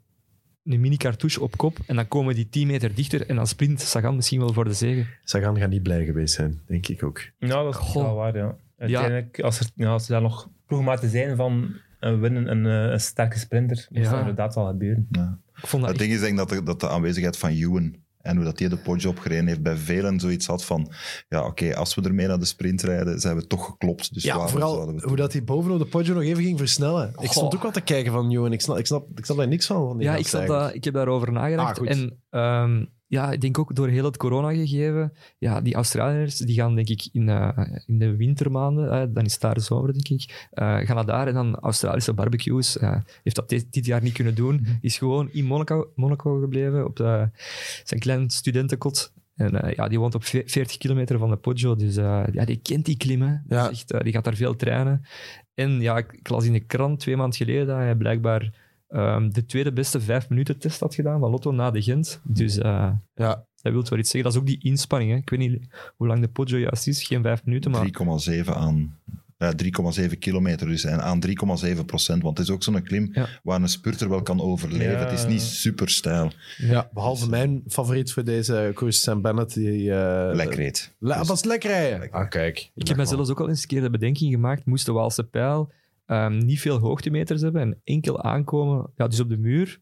een 0.64 0.82
mini-cartouche 0.82 1.42
op 1.42 1.58
kop. 1.58 1.78
En 1.88 1.96
dan 1.96 2.08
komen 2.08 2.36
die 2.36 2.50
10 2.50 2.68
meter 2.68 2.96
dichter. 2.96 3.28
En 3.30 3.36
dan 3.36 3.48
sprint 3.48 3.82
Sagan 3.82 4.16
misschien 4.16 4.40
wel 4.40 4.54
voor 4.54 4.64
de 4.64 4.74
zege. 4.74 5.06
Sagan 5.24 5.58
gaat 5.58 5.70
niet 5.70 5.84
blij 5.84 6.06
geweest 6.06 6.34
zijn, 6.34 6.62
denk 6.68 6.88
ik 6.88 7.04
ook. 7.04 7.22
Ja, 7.40 7.64
dat 7.64 7.80
is 7.82 7.94
wel 7.94 8.16
waar, 8.16 8.38
ja. 8.38 8.56
Uiteindelijk, 8.78 9.40
als, 9.40 9.60
er, 9.60 9.66
ja, 9.76 9.90
als 9.90 10.04
er 10.04 10.12
daar 10.12 10.22
nog 10.22 10.50
ploegmaten 10.66 11.10
zijn 11.10 11.36
van 11.36 11.74
een 12.00 12.20
winnen, 12.20 12.52
een, 12.52 12.66
eh, 12.66 12.92
een 12.92 13.00
sterke 13.00 13.38
sprinter, 13.40 13.88
moet 13.90 14.04
Ja. 14.04 14.10
dat 14.10 14.20
inderdaad 14.20 14.56
wel 14.56 14.68
gebeuren. 14.68 15.08
Ja. 15.12 15.40
Ik 15.62 15.68
vond 15.68 15.84
dat 15.84 15.92
Het 15.92 16.02
echt- 16.02 16.10
ding 16.10 16.14
is 16.14 16.20
denk 16.20 16.32
ik 16.32 16.38
dat 16.38 16.50
de, 16.50 16.64
dat 16.64 16.80
de 16.80 16.90
aanwezigheid 16.90 17.38
van 17.38 17.50
Ewan 17.50 17.96
en 18.22 18.36
hoe 18.36 18.46
dat 18.46 18.60
hij 18.60 18.70
de 18.70 18.78
Poggio 18.78 19.10
opgereden 19.10 19.48
heeft, 19.48 19.62
bij 19.62 19.76
velen 19.76 20.20
zoiets 20.20 20.48
had 20.48 20.66
van 20.66 20.92
ja, 21.30 21.46
oké, 21.46 21.76
als 21.76 21.96
we 21.96 22.02
ermee 22.02 22.28
naar 22.28 22.40
de 22.40 22.46
sprint 22.46 22.82
rijden, 22.82 23.20
zijn 23.20 23.36
we 23.36 23.48
toch 23.48 23.66
geklopt. 23.66 24.14
Dus 24.14 24.24
Ja, 24.24 24.34
waarom 24.34 24.52
vooral 24.52 24.94
we 24.96 25.02
hoe 25.08 25.16
dat 25.16 25.32
hij 25.34 25.44
bovenop 25.44 25.80
de 25.80 25.86
Poggio 25.86 26.14
nog 26.14 26.24
even 26.24 26.44
ging 26.44 26.58
versnellen. 26.58 27.14
Ik 27.20 27.32
stond 27.32 27.56
ook 27.56 27.62
wel 27.62 27.72
te 27.72 27.82
kijken 27.82 28.12
van, 28.12 28.30
joh, 28.30 28.46
en 28.46 28.52
ik 28.52 28.62
snap, 28.62 28.78
ik, 28.78 28.86
snap, 28.86 29.08
ik 29.16 29.26
snap 29.26 29.38
daar 29.38 29.48
niks 29.48 29.66
van. 29.66 29.96
Ja, 30.00 30.16
ik, 30.16 30.28
zat 30.28 30.48
dat, 30.48 30.74
ik 30.74 30.84
heb 30.84 30.94
daarover 30.94 31.32
nagedacht. 31.32 31.70
Ah, 31.70 31.76
goed. 31.78 31.88
en 31.88 32.22
ehm, 32.30 32.86
ja, 33.16 33.32
ik 33.32 33.42
denk 33.42 33.60
ook 33.60 33.76
door 33.76 33.88
heel 33.88 34.04
het 34.06 34.18
corona-gegeven, 34.18 35.14
ja, 35.38 35.62
die 35.62 35.74
Australiërs 35.76 36.38
die 36.38 36.56
gaan 36.56 36.76
denk 36.76 36.90
ik 36.90 37.10
in, 37.12 37.30
eh, 37.30 37.68
in 37.86 38.00
de 38.00 38.16
wintermaanden, 38.16 38.92
eh, 38.92 39.04
dan 39.10 39.26
is 39.26 39.32
het 39.32 39.42
daar 39.42 39.60
zomer 39.60 39.94
denk 39.94 40.08
ik, 40.08 40.48
eh, 40.52 40.78
gaan 40.78 40.96
naar 40.96 41.06
daar 41.06 41.28
en 41.28 41.34
dan 41.34 41.56
Australische 41.60 42.14
barbecues. 42.14 42.78
heeft 43.24 43.36
dat 43.36 43.50
dit, 43.50 43.74
dit 43.74 43.86
jaar 43.86 44.02
niet 44.02 44.14
kunnen 44.14 44.36
doen. 44.36 44.56
Mhm. 44.56 44.72
Is 44.82 44.98
gewoon 44.98 45.30
in 45.32 45.46
Monaco, 45.46 45.92
Monaco 45.96 46.40
gebleven, 46.40 46.86
op 46.86 46.96
de, 46.96 47.30
zijn 47.84 48.00
klein 48.00 48.30
studentenkot. 48.30 49.14
En 49.36 49.74
ja, 49.76 49.88
die 49.88 50.00
woont 50.00 50.16
op 50.16 50.24
ve- 50.24 50.44
40 50.46 50.78
kilometer 50.78 51.18
van 51.18 51.30
de 51.30 51.36
Poggio, 51.36 51.76
dus 51.76 51.96
ja, 51.96 52.46
die 52.46 52.60
kent 52.62 52.86
die 52.86 52.98
klimmen. 52.98 53.44
Ja. 53.48 53.70
echt, 53.70 54.04
die 54.04 54.14
gaat 54.14 54.24
daar 54.24 54.36
veel 54.36 54.56
trainen. 54.56 55.06
En 55.54 55.82
ja, 55.82 55.98
ik, 55.98 56.12
ik 56.14 56.30
las 56.30 56.46
in 56.46 56.54
de 56.54 56.60
krant 56.60 57.00
twee 57.00 57.16
maanden 57.16 57.38
geleden 57.38 57.68
dat 57.68 57.78
hij 57.78 57.96
blijkbaar 57.96 58.65
ehm, 58.96 59.30
de 59.30 59.46
tweede 59.46 59.74
beste 59.74 60.02
vijf 60.02 60.30
minuten 60.30 60.58
test 60.58 60.80
had 60.80 60.96
gedaan 60.96 61.20
van 61.20 61.30
Lotto 61.32 61.52
na 61.52 61.72
de 61.72 61.82
Gent. 61.82 62.20
Dus 62.24 62.58
eh, 62.58 62.92
Ja, 63.16 63.46
dat 63.62 63.74
wil 63.74 63.84
wel 63.90 64.00
iets 64.00 64.10
zeggen. 64.12 64.24
Dat 64.24 64.34
is 64.34 64.38
ook 64.40 64.48
die 64.60 64.70
inspanning. 64.72 65.12
Hè. 65.12 65.18
Ik 65.18 65.30
weet 65.30 65.40
niet 65.40 65.68
hoe 65.96 66.08
lang 66.08 66.22
de 66.22 66.28
Poggio 66.28 66.58
juist 66.58 66.88
is, 66.88 67.04
geen 67.04 67.22
vijf 67.22 67.46
minuten, 67.46 67.72
maar 67.72 67.86
3,7 67.86 68.46
aan 68.46 69.00
ja, 69.38 69.54
3,7 70.10 70.18
kilometer 70.20 70.68
dus 70.68 70.84
en 70.84 71.02
aan 71.04 71.20
3,7 71.28 71.86
procent, 71.86 72.22
want 72.24 72.38
het 72.38 72.48
is 72.48 72.54
ook 72.54 72.64
zo'n 72.64 72.82
klim 72.84 73.10
Ja. 73.14 73.28
waar 73.44 73.62
een 73.62 73.68
spurter 73.70 74.10
wel 74.10 74.22
kan 74.22 74.42
overleven. 74.42 74.92
Ja. 74.92 74.98
Het 74.98 75.12
is 75.12 75.26
niet 75.26 75.42
super 75.42 75.90
stijl. 75.90 76.32
ja, 76.58 76.90
behalve 76.94 77.30
mijn 77.30 77.64
favoriet 77.68 78.12
voor 78.14 78.24
deze 78.24 78.72
koers, 78.74 79.02
Sam 79.02 79.22
Bennett. 79.22 79.54
Die, 79.54 79.92
eh, 79.94 80.36
Lekker 80.36 80.58
reed. 80.58 80.94
Le 81.00 81.18
Dus- 81.18 81.28
was 81.28 81.44
lekker 81.44 81.70
rijden. 81.70 82.12
Ah, 82.12 82.30
kijk. 82.30 82.72
ik 82.76 82.88
heb 82.88 82.98
me 82.98 83.06
zelfs 83.06 83.30
ook 83.30 83.40
al 83.40 83.50
eens 83.50 83.62
een 83.62 83.68
keer 83.68 83.82
de 83.82 83.90
bedenking 83.90 84.32
gemaakt, 84.34 84.66
moest 84.66 84.86
de 84.86 84.92
Waalse 84.92 85.24
pijl 85.24 85.72
ehm, 86.06 86.38
niet 86.38 86.60
veel 86.62 86.78
hoogtemeters 86.78 87.42
hebben 87.42 87.62
en 87.62 87.82
enkel 87.84 88.24
aankomen, 88.24 88.92
ja, 88.96 89.08
dus 89.08 89.20
op 89.20 89.30
de 89.30 89.38
muur, 89.38 89.80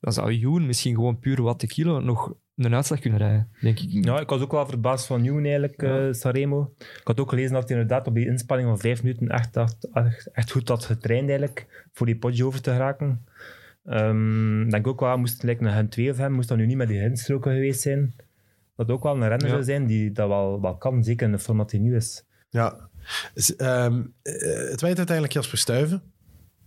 dan 0.00 0.12
zou 0.12 0.32
Joen 0.32 0.66
misschien 0.66 0.94
gewoon 0.94 1.18
puur 1.18 1.42
wat 1.42 1.60
de 1.60 1.66
kilo 1.66 2.00
nog 2.00 2.34
een 2.56 2.74
uitslag 2.74 3.00
kunnen 3.00 3.18
rijden, 3.18 3.48
denk 3.60 3.78
ik. 3.78 4.04
Ja, 4.04 4.20
ik 4.20 4.28
was 4.28 4.40
ook 4.40 4.52
wel 4.52 4.66
verbaasd 4.66 5.06
van 5.06 5.20
Nieuwen 5.20 5.42
eigenlijk, 5.42 5.82
eh, 5.82 6.06
Sanremo. 6.10 6.72
Ik 6.78 7.00
had 7.04 7.20
ook 7.20 7.28
gelezen 7.28 7.52
dat 7.52 7.68
hij 7.68 7.78
inderdaad 7.78 8.06
op 8.06 8.14
die 8.14 8.26
inspanning 8.26 8.68
van 8.68 8.78
vijf 8.78 9.02
minuten 9.02 9.28
echt, 9.28 9.56
echt, 9.56 9.88
echt, 9.92 10.30
echt 10.32 10.50
goed 10.50 10.68
had 10.68 10.84
getraind 10.84 11.28
eigenlijk, 11.28 11.86
voor 11.92 12.06
die 12.06 12.16
potje 12.18 12.44
over 12.44 12.60
te 12.62 12.70
geraken. 12.70 13.24
Ehm, 13.84 14.62
Ik 14.62 14.70
denk 14.70 14.86
ook 14.86 15.00
wel, 15.00 15.18
moest 15.18 15.42
lijkt 15.42 15.60
een 15.60 15.72
Gen 15.72 15.88
2 15.88 16.10
of 16.10 16.16
hem, 16.16 16.32
moest 16.32 16.48
dat 16.48 16.58
nu 16.58 16.66
niet 16.66 16.76
met 16.76 16.88
die 16.88 17.00
hinstroken 17.00 17.52
geweest 17.52 17.80
zijn. 17.80 18.14
Dat 18.76 18.90
ook 18.90 19.02
wel 19.02 19.14
een 19.14 19.28
renner 19.28 19.46
Ja. 19.46 19.48
zou 19.52 19.62
zijn 19.62 19.86
die 19.86 20.12
dat 20.12 20.28
wel, 20.28 20.60
wel 20.60 20.76
kan, 20.76 21.04
zeker 21.04 21.26
in 21.26 21.32
de 21.32 21.38
format 21.38 21.70
die 21.70 21.80
nu 21.80 21.96
is. 21.96 22.24
Ja. 22.50 22.87
Ehm, 23.56 24.04
eh, 24.22 24.34
het 24.70 24.80
werd 24.80 24.96
uiteindelijk 24.96 25.32
Jasper 25.32 25.58
Stuyven. 25.58 26.02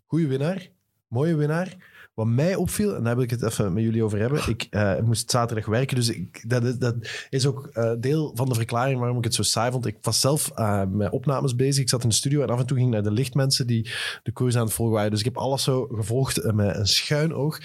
Goeie 0.05 0.27
winnaar. 0.27 0.69
Mooie 1.07 1.35
winnaar. 1.35 1.90
Wat 2.13 2.27
mij 2.27 2.55
opviel, 2.55 2.95
en 2.95 3.03
daar 3.03 3.15
wil 3.15 3.23
ik 3.23 3.29
het 3.29 3.43
even 3.43 3.73
met 3.73 3.83
jullie 3.83 4.03
over 4.03 4.19
hebben. 4.19 4.41
Ik 4.47 4.67
eh, 4.69 4.99
moest 4.99 5.31
zaterdag 5.31 5.65
werken, 5.65 5.95
dus 5.95 6.09
ik, 6.09 6.49
dat, 6.49 6.63
is, 6.63 6.77
dat 6.77 6.95
is 7.29 7.45
ook 7.45 7.69
eh, 7.73 7.91
deel 7.99 8.31
van 8.35 8.49
de 8.49 8.55
verklaring 8.55 8.99
waarom 8.99 9.17
ik 9.17 9.23
het 9.23 9.33
zo 9.33 9.43
saai 9.43 9.71
vond. 9.71 9.85
Ik 9.85 9.97
was 10.01 10.19
zelf 10.19 10.51
eh, 10.55 10.83
met 10.85 11.11
opnames 11.11 11.55
bezig. 11.55 11.81
Ik 11.81 11.89
zat 11.89 12.03
in 12.03 12.09
de 12.09 12.15
studio 12.15 12.41
en 12.41 12.49
af 12.49 12.59
en 12.59 12.65
toe 12.65 12.77
ging 12.77 12.89
ik 12.89 12.93
naar 12.93 13.03
de 13.03 13.11
lichtmensen 13.11 13.67
die 13.67 13.91
de 14.23 14.31
koers 14.31 14.55
aan 14.55 14.63
het 14.63 14.73
volgen 14.73 14.95
waren. 14.95 15.11
Dus 15.11 15.19
ik 15.19 15.25
heb 15.25 15.37
alles 15.37 15.63
zo 15.63 15.87
gevolgd 15.91 16.53
met 16.53 16.75
een 16.75 16.87
schuin 16.87 17.33
oog. 17.33 17.59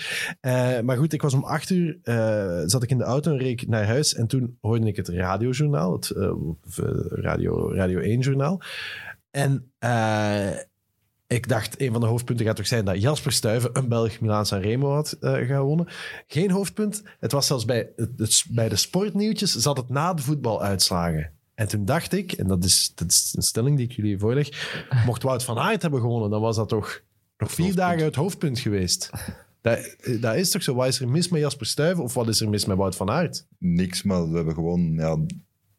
Maar 0.83 0.97
goed, 0.97 1.13
ik 1.13 1.23
was 1.23 1.35
om 1.35 1.45
acht 1.45 1.71
uur, 1.71 1.99
zat 2.67 2.83
ik 2.83 2.91
in 2.91 2.99
de 2.99 3.05
auto 3.05 3.31
en 3.31 3.39
reed 3.39 3.69
naar 3.69 3.87
huis. 3.87 4.15
En 4.15 4.27
toen 4.27 4.59
hoorde 4.61 4.87
ik 4.87 4.97
het 4.97 5.09
radiojournaal, 5.09 5.93
het 5.93 6.13
radio, 7.11 7.75
radio 7.75 8.01
1-journaal. 8.01 8.63
En 9.31 9.71
ik 11.27 11.49
dacht, 11.49 11.81
een 11.81 11.93
van 11.93 12.01
de 12.01 12.07
hoofdpunten 12.07 12.47
gaat 12.47 12.57
toch 12.57 12.67
zijn 12.67 12.85
dat 12.85 13.01
Jasper 13.03 13.33
Stuyven 13.33 13.71
een 13.73 13.89
Belg 13.89 14.21
Milaan 14.21 14.47
Sanremo 14.47 14.93
had 14.93 15.13
eh, 15.21 15.33
gewonnen. 15.47 15.87
Geen 16.27 16.51
hoofdpunt. 16.51 17.03
Het 17.21 17.33
was 17.33 17.47
zelfs 17.47 17.65
bij, 17.65 17.93
het, 17.97 18.11
het- 18.17 18.45
bij 18.51 18.69
de 18.69 18.77
sportnieuwtjes 18.77 19.55
zat 19.55 19.77
het 19.77 19.89
na 19.89 20.15
de 20.15 20.23
voetbaluitslagen. 20.23 21.31
En 21.55 21.69
toen 21.69 21.85
dacht 21.85 22.13
ik, 22.13 22.33
en 22.33 22.47
dat 22.47 22.65
is, 22.65 22.93
dat 22.95 23.11
is 23.11 23.33
een 23.37 23.43
stelling 23.43 23.77
die 23.77 23.87
ik 23.87 23.93
jullie 23.93 24.19
voorleg, 24.19 24.49
mocht 25.07 25.23
Wout 25.23 25.45
van 25.45 25.59
Aert 25.59 25.83
hebben 25.83 26.01
gewonnen, 26.01 26.31
dan 26.31 26.41
was 26.41 26.57
dat 26.57 26.69
toch 26.69 27.01
nog 27.39 27.51
vier 27.53 27.65
hoofdpunt. 27.65 27.89
dagen 27.89 28.05
het 28.05 28.15
hoofdpunt 28.15 28.59
geweest. 28.59 29.11
Dat, 29.61 29.97
dat 30.21 30.35
is 30.35 30.51
toch 30.51 30.63
zo? 30.63 30.75
Wat 30.75 30.87
is 30.87 31.01
er 31.01 31.09
mis 31.09 31.29
met 31.29 31.41
Jasper 31.41 31.67
Stuyven 31.67 32.03
of 32.05 32.15
wat 32.15 32.29
is 32.29 32.41
er 32.41 32.49
mis 32.49 32.65
met 32.67 32.77
Wout 32.77 32.97
van 32.97 33.11
Aert? 33.11 33.47
Niks, 33.59 34.03
maar 34.03 34.31
we 34.31 34.37
hebben 34.37 34.55
gewoon 34.55 34.93
ja, 34.93 35.17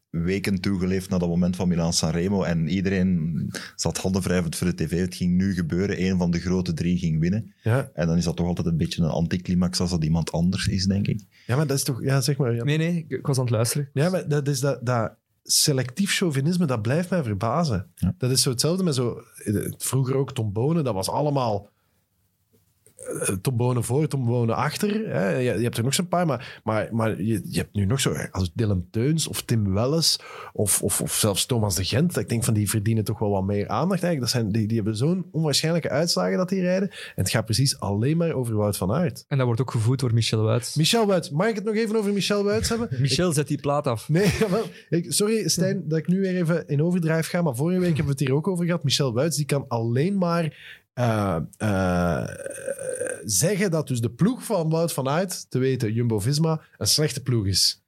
weken 0.09 0.61
toegeleefd 0.61 1.09
naar 1.09 1.19
dat 1.19 1.29
moment 1.29 1.55
van 1.55 1.67
Milan 1.67 1.93
Sanremo. 1.93 2.43
En 2.43 2.67
iedereen 2.67 3.49
zat 3.75 3.97
handenwrijvend 3.97 4.55
voor 4.55 4.67
de 4.67 4.75
tv. 4.75 4.99
Het 4.99 5.15
ging 5.15 5.33
nu 5.33 5.53
gebeuren. 5.53 6.03
Een 6.03 6.17
van 6.17 6.31
de 6.31 6.39
grote 6.39 6.73
drie 6.73 6.97
ging 6.97 7.19
winnen. 7.19 7.53
Ja, 7.63 7.89
En 7.93 8.07
dan 8.07 8.17
is 8.17 8.23
dat 8.23 8.35
toch 8.35 8.47
altijd 8.47 8.67
een 8.67 8.77
beetje 8.77 9.03
een 9.03 9.09
anticlimax 9.09 9.79
als 9.79 9.89
dat 9.89 10.03
iemand 10.03 10.31
anders 10.31 10.67
is, 10.67 10.85
denk 10.85 11.07
ik. 11.07 11.21
ja 11.45 11.55
maar 11.55 11.67
dat 11.67 11.77
is 11.77 11.83
toch... 11.83 12.03
Ja, 12.03 12.21
zeg 12.21 12.37
maar. 12.37 12.55
Ja. 12.55 12.63
Nee, 12.63 12.77
nee, 12.77 12.97
ik, 12.97 13.09
ik 13.09 13.27
was 13.27 13.37
aan 13.37 13.43
het 13.43 13.53
luisteren. 13.53 13.89
Ja, 13.93 14.09
maar 14.09 14.27
dat 14.27 14.47
is 14.47 14.59
dat, 14.59 14.85
dat 14.85 15.11
selectief 15.43 16.15
chauvinisme, 16.15 16.65
dat 16.65 16.81
blijft 16.81 17.09
mij 17.09 17.23
verbazen. 17.23 17.87
Ja. 17.95 18.15
Dat 18.17 18.31
is 18.31 18.41
zo 18.41 18.49
hetzelfde 18.49 18.83
met 18.83 18.95
zo... 18.95 19.21
Vroeger 19.77 20.15
ook 20.15 20.33
Tom 20.33 20.53
Bonen, 20.53 20.83
dat 20.83 20.93
was 20.93 21.09
allemaal... 21.09 21.69
eh, 22.97 23.35
Tom 23.41 23.57
Bonen 23.57 23.83
voor, 23.83 24.07
Tom 24.07 24.25
Bonen 24.25 24.55
achter. 24.55 25.09
Hè. 25.09 25.29
Je, 25.29 25.57
je 25.57 25.63
hebt 25.63 25.77
er 25.77 25.83
nog 25.83 25.93
zo'n 25.93 26.07
paar, 26.07 26.25
maar, 26.25 26.61
maar, 26.63 26.89
maar 26.91 27.21
je, 27.21 27.41
je 27.43 27.57
hebt 27.57 27.73
nu 27.73 27.85
nog 27.85 27.99
zo... 27.99 28.13
Als 28.31 28.51
Dylan 28.53 28.87
Teuns 28.91 29.27
of 29.27 29.41
Tim 29.41 29.73
Welles 29.73 30.19
of, 30.53 30.81
of, 30.81 31.01
of 31.01 31.13
zelfs 31.13 31.45
Thomas 31.45 31.75
de 31.75 31.83
Gent. 31.83 32.13
dat 32.13 32.23
Ik 32.23 32.29
denk 32.29 32.43
van, 32.43 32.53
die 32.53 32.69
verdienen 32.69 33.03
toch 33.03 33.19
wel 33.19 33.29
wat 33.29 33.43
meer 33.43 33.67
aandacht 33.67 34.03
eigenlijk. 34.03 34.19
Dat 34.19 34.29
zijn, 34.29 34.51
die, 34.51 34.67
die 34.67 34.75
hebben 34.75 34.95
zo'n 34.95 35.25
onwaarschijnlijke 35.31 35.89
uitslagen 35.89 36.37
dat 36.37 36.49
die 36.49 36.61
rijden. 36.61 36.89
En 36.89 37.23
het 37.23 37.29
gaat 37.29 37.45
precies 37.45 37.79
alleen 37.79 38.17
maar 38.17 38.33
over 38.33 38.55
Wout 38.55 38.77
van 38.77 38.91
Aert. 38.91 39.25
En 39.27 39.37
dat 39.37 39.45
wordt 39.45 39.61
ook 39.61 39.71
gevoed 39.71 39.99
door 39.99 40.13
Michel 40.13 40.43
Wuits. 40.43 40.75
Michel 40.75 41.05
Wuits. 41.05 41.29
Mag 41.29 41.47
ik 41.47 41.55
het 41.55 41.63
nog 41.63 41.75
even 41.75 41.95
over 41.95 42.13
Michel 42.13 42.43
Wuits 42.43 42.69
hebben? 42.69 42.87
Michel 43.01 43.33
zet 43.33 43.47
die 43.47 43.59
plaat 43.59 43.87
af. 43.87 44.09
Nee, 44.09 44.31
sorry 45.07 45.47
Stijn 45.49 45.83
dat 45.87 45.97
ik 45.97 46.07
nu 46.07 46.19
weer 46.19 46.35
even 46.35 46.67
in 46.67 46.83
overdrijf 46.83 47.27
ga, 47.27 47.41
maar 47.41 47.55
vorige 47.55 47.79
week 47.79 47.87
hebben 47.87 48.05
we 48.05 48.11
het 48.11 48.19
hier 48.19 48.33
ook 48.33 48.47
over 48.47 48.65
gehad. 48.65 48.83
Michel 48.83 49.13
Wuits 49.13 49.37
die 49.37 49.45
kan 49.45 49.65
alleen 49.67 50.17
maar 50.17 50.55
eh, 50.97 51.37
eh, 51.57 52.27
zeggen 53.25 53.71
dat 53.71 53.87
dus 53.87 54.01
de 54.01 54.11
ploeg 54.11 54.43
van 54.43 54.69
Wout 54.69 54.93
van 54.93 55.09
Aert, 55.09 55.49
te 55.49 55.59
weten 55.59 55.93
Jumbo-Visma, 55.93 56.61
een 56.77 56.87
slechte 56.87 57.21
ploeg 57.21 57.45
is. 57.45 57.86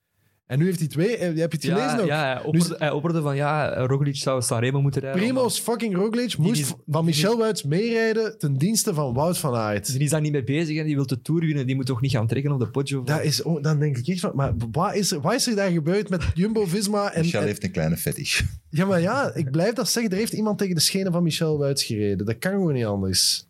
En 0.49 0.59
nu 0.59 0.65
heeft 0.65 0.79
hij 0.79 0.87
twee, 0.87 1.17
eh, 1.17 1.27
heb 1.27 1.51
je 1.51 1.57
het 1.57 1.65
gelezen 1.65 1.97
Ja, 1.97 1.99
ook? 2.01 2.07
ja 2.07 2.23
hij, 2.33 2.43
opperde, 2.43 2.75
hij 2.77 2.91
opperde 2.91 3.21
van 3.21 3.35
ja, 3.35 3.73
Roglic 3.85 4.15
zou 4.15 4.41
Sanremo 4.41 4.81
moeten 4.81 5.01
rijden. 5.01 5.21
Primoz 5.21 5.59
fucking 5.59 5.95
Roglic 5.95 6.37
moest 6.37 6.61
is- 6.61 6.73
van 6.87 7.05
Michel 7.05 7.37
Wuits 7.37 7.63
meerijden 7.63 8.37
ten 8.37 8.57
dienste 8.57 8.93
van 8.93 9.13
Wout 9.13 9.37
van 9.37 9.55
Aert. 9.55 9.91
Die 9.91 9.99
is 10.01 10.09
daar 10.09 10.21
niet 10.21 10.31
mee 10.31 10.43
bezig 10.43 10.77
en 10.77 10.85
die 10.85 10.95
wil 10.95 11.05
de 11.07 11.21
Tour 11.21 11.41
winnen. 11.45 11.65
Die 11.65 11.75
moet 11.75 11.85
toch 11.85 12.01
niet 12.01 12.11
gaan 12.11 12.27
trekken 12.27 12.51
op 12.51 12.59
de 12.59 12.69
Poggio? 12.69 13.03
Dat 13.03 13.23
is, 13.23 13.41
oh, 13.41 13.63
dan 13.63 13.79
denk 13.79 13.97
ik 13.97 14.07
echt 14.07 14.19
van, 14.19 14.31
maar 14.35 14.53
wat 14.71 14.95
is 14.95 15.11
er, 15.11 15.21
wat 15.21 15.33
is 15.33 15.47
er 15.47 15.55
daar 15.55 15.71
gebeurd 15.71 16.09
met 16.09 16.23
Jumbo-Visma? 16.33 17.13
En, 17.13 17.21
Michel 17.21 17.41
en- 17.41 17.47
heeft 17.47 17.63
een 17.63 17.71
kleine 17.71 17.97
fetish. 17.97 18.41
Ja, 18.69 18.85
maar 18.85 19.01
ja, 19.01 19.33
ik 19.33 19.51
blijf 19.51 19.73
dat 19.73 19.89
zeggen. 19.89 20.11
Er 20.11 20.17
heeft 20.17 20.33
iemand 20.33 20.57
tegen 20.57 20.75
de 20.75 20.81
schenen 20.81 21.11
van 21.11 21.23
Michel 21.23 21.57
Wuits 21.57 21.83
gereden. 21.83 22.25
Dat 22.25 22.37
kan 22.39 22.51
gewoon 22.51 22.73
niet 22.73 22.85
anders. 22.85 23.47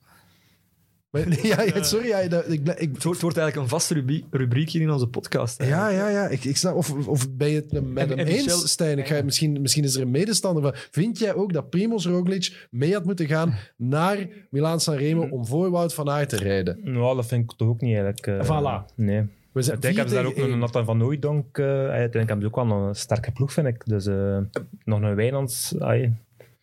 Maar, 1.12 1.28
ja, 1.45 1.62
ja, 1.62 1.84
sorry, 1.84 2.07
ja, 2.07 2.28
dat, 2.28 2.43
ik, 2.51 2.60
ik, 2.60 2.66
Het 2.68 2.78
wordt, 3.03 3.03
het 3.03 3.22
wordt 3.22 3.38
eigenlijk 3.38 3.55
een 3.55 3.80
vaste 3.80 4.03
rubriekje 4.32 4.80
in 4.80 4.91
onze 4.91 5.07
podcast. 5.07 5.64
ja, 5.64 5.89
ja, 5.89 6.10
ja. 6.10 6.28
Ik, 6.28 6.43
ik 6.43 6.57
snap, 6.57 6.76
of, 6.76 7.07
of 7.07 7.32
ben 7.36 7.49
je 7.49 7.55
het 7.55 7.72
met 7.72 8.10
hem 8.10 8.20
en 8.20 8.28
eens, 8.28 8.43
Michel- 8.45 8.57
Stijn? 8.68 8.97
Ik 8.99 9.07
ga, 9.07 9.22
misschien, 9.24 9.62
misschien 9.62 9.84
is 9.84 9.95
er 9.95 10.01
een 10.01 10.12
medestander 10.12 10.64
van. 10.64 10.74
Vind 10.91 11.20
jij 11.20 11.34
ook 11.34 11.53
dat 11.53 11.70
Primoz 11.70 12.05
Roglic 12.05 12.68
mee 12.72 12.93
had 12.93 13.05
moeten 13.05 13.28
gaan 13.28 13.53
naar 13.78 14.28
Milaan 14.49 14.80
Sanremo 14.80 15.28
om 15.30 15.45
voor 15.45 15.70
Wout 15.72 15.93
van 15.93 16.10
Aert 16.10 16.30
te 16.30 16.38
rijden? 16.38 16.80
Nou, 16.84 17.16
dat 17.16 17.26
vind 17.26 17.51
ik 17.51 17.57
toch 17.57 17.68
ook 17.68 17.82
niet 17.82 17.95
eigenlijk. 17.97 18.28
eh, 18.28 18.45
Voilà. 18.45 18.95
Nee. 18.95 19.24
We 19.51 19.62
zijn 19.62 19.78
hebben 19.82 20.10
ze 20.10 20.16
daar 20.16 20.26
ook 20.26 20.38
een 20.38 20.60
Nathan 20.60 20.86
van 20.86 20.97
Nooijdonk. 20.97 21.57
eh 21.57 21.66
uiteindelijk 21.66 22.14
hebben 22.30 22.41
ze 22.41 22.45
ook 22.45 22.68
wel 22.68 22.88
een 22.88 22.95
sterke 22.95 23.32
ploeg, 23.32 23.53
vind 23.53 23.68
ik. 23.68 23.86
Dus 23.86 24.05
eh, 24.05 24.38
nog 24.84 25.01
een 25.01 25.16
Wijnands. 25.16 25.76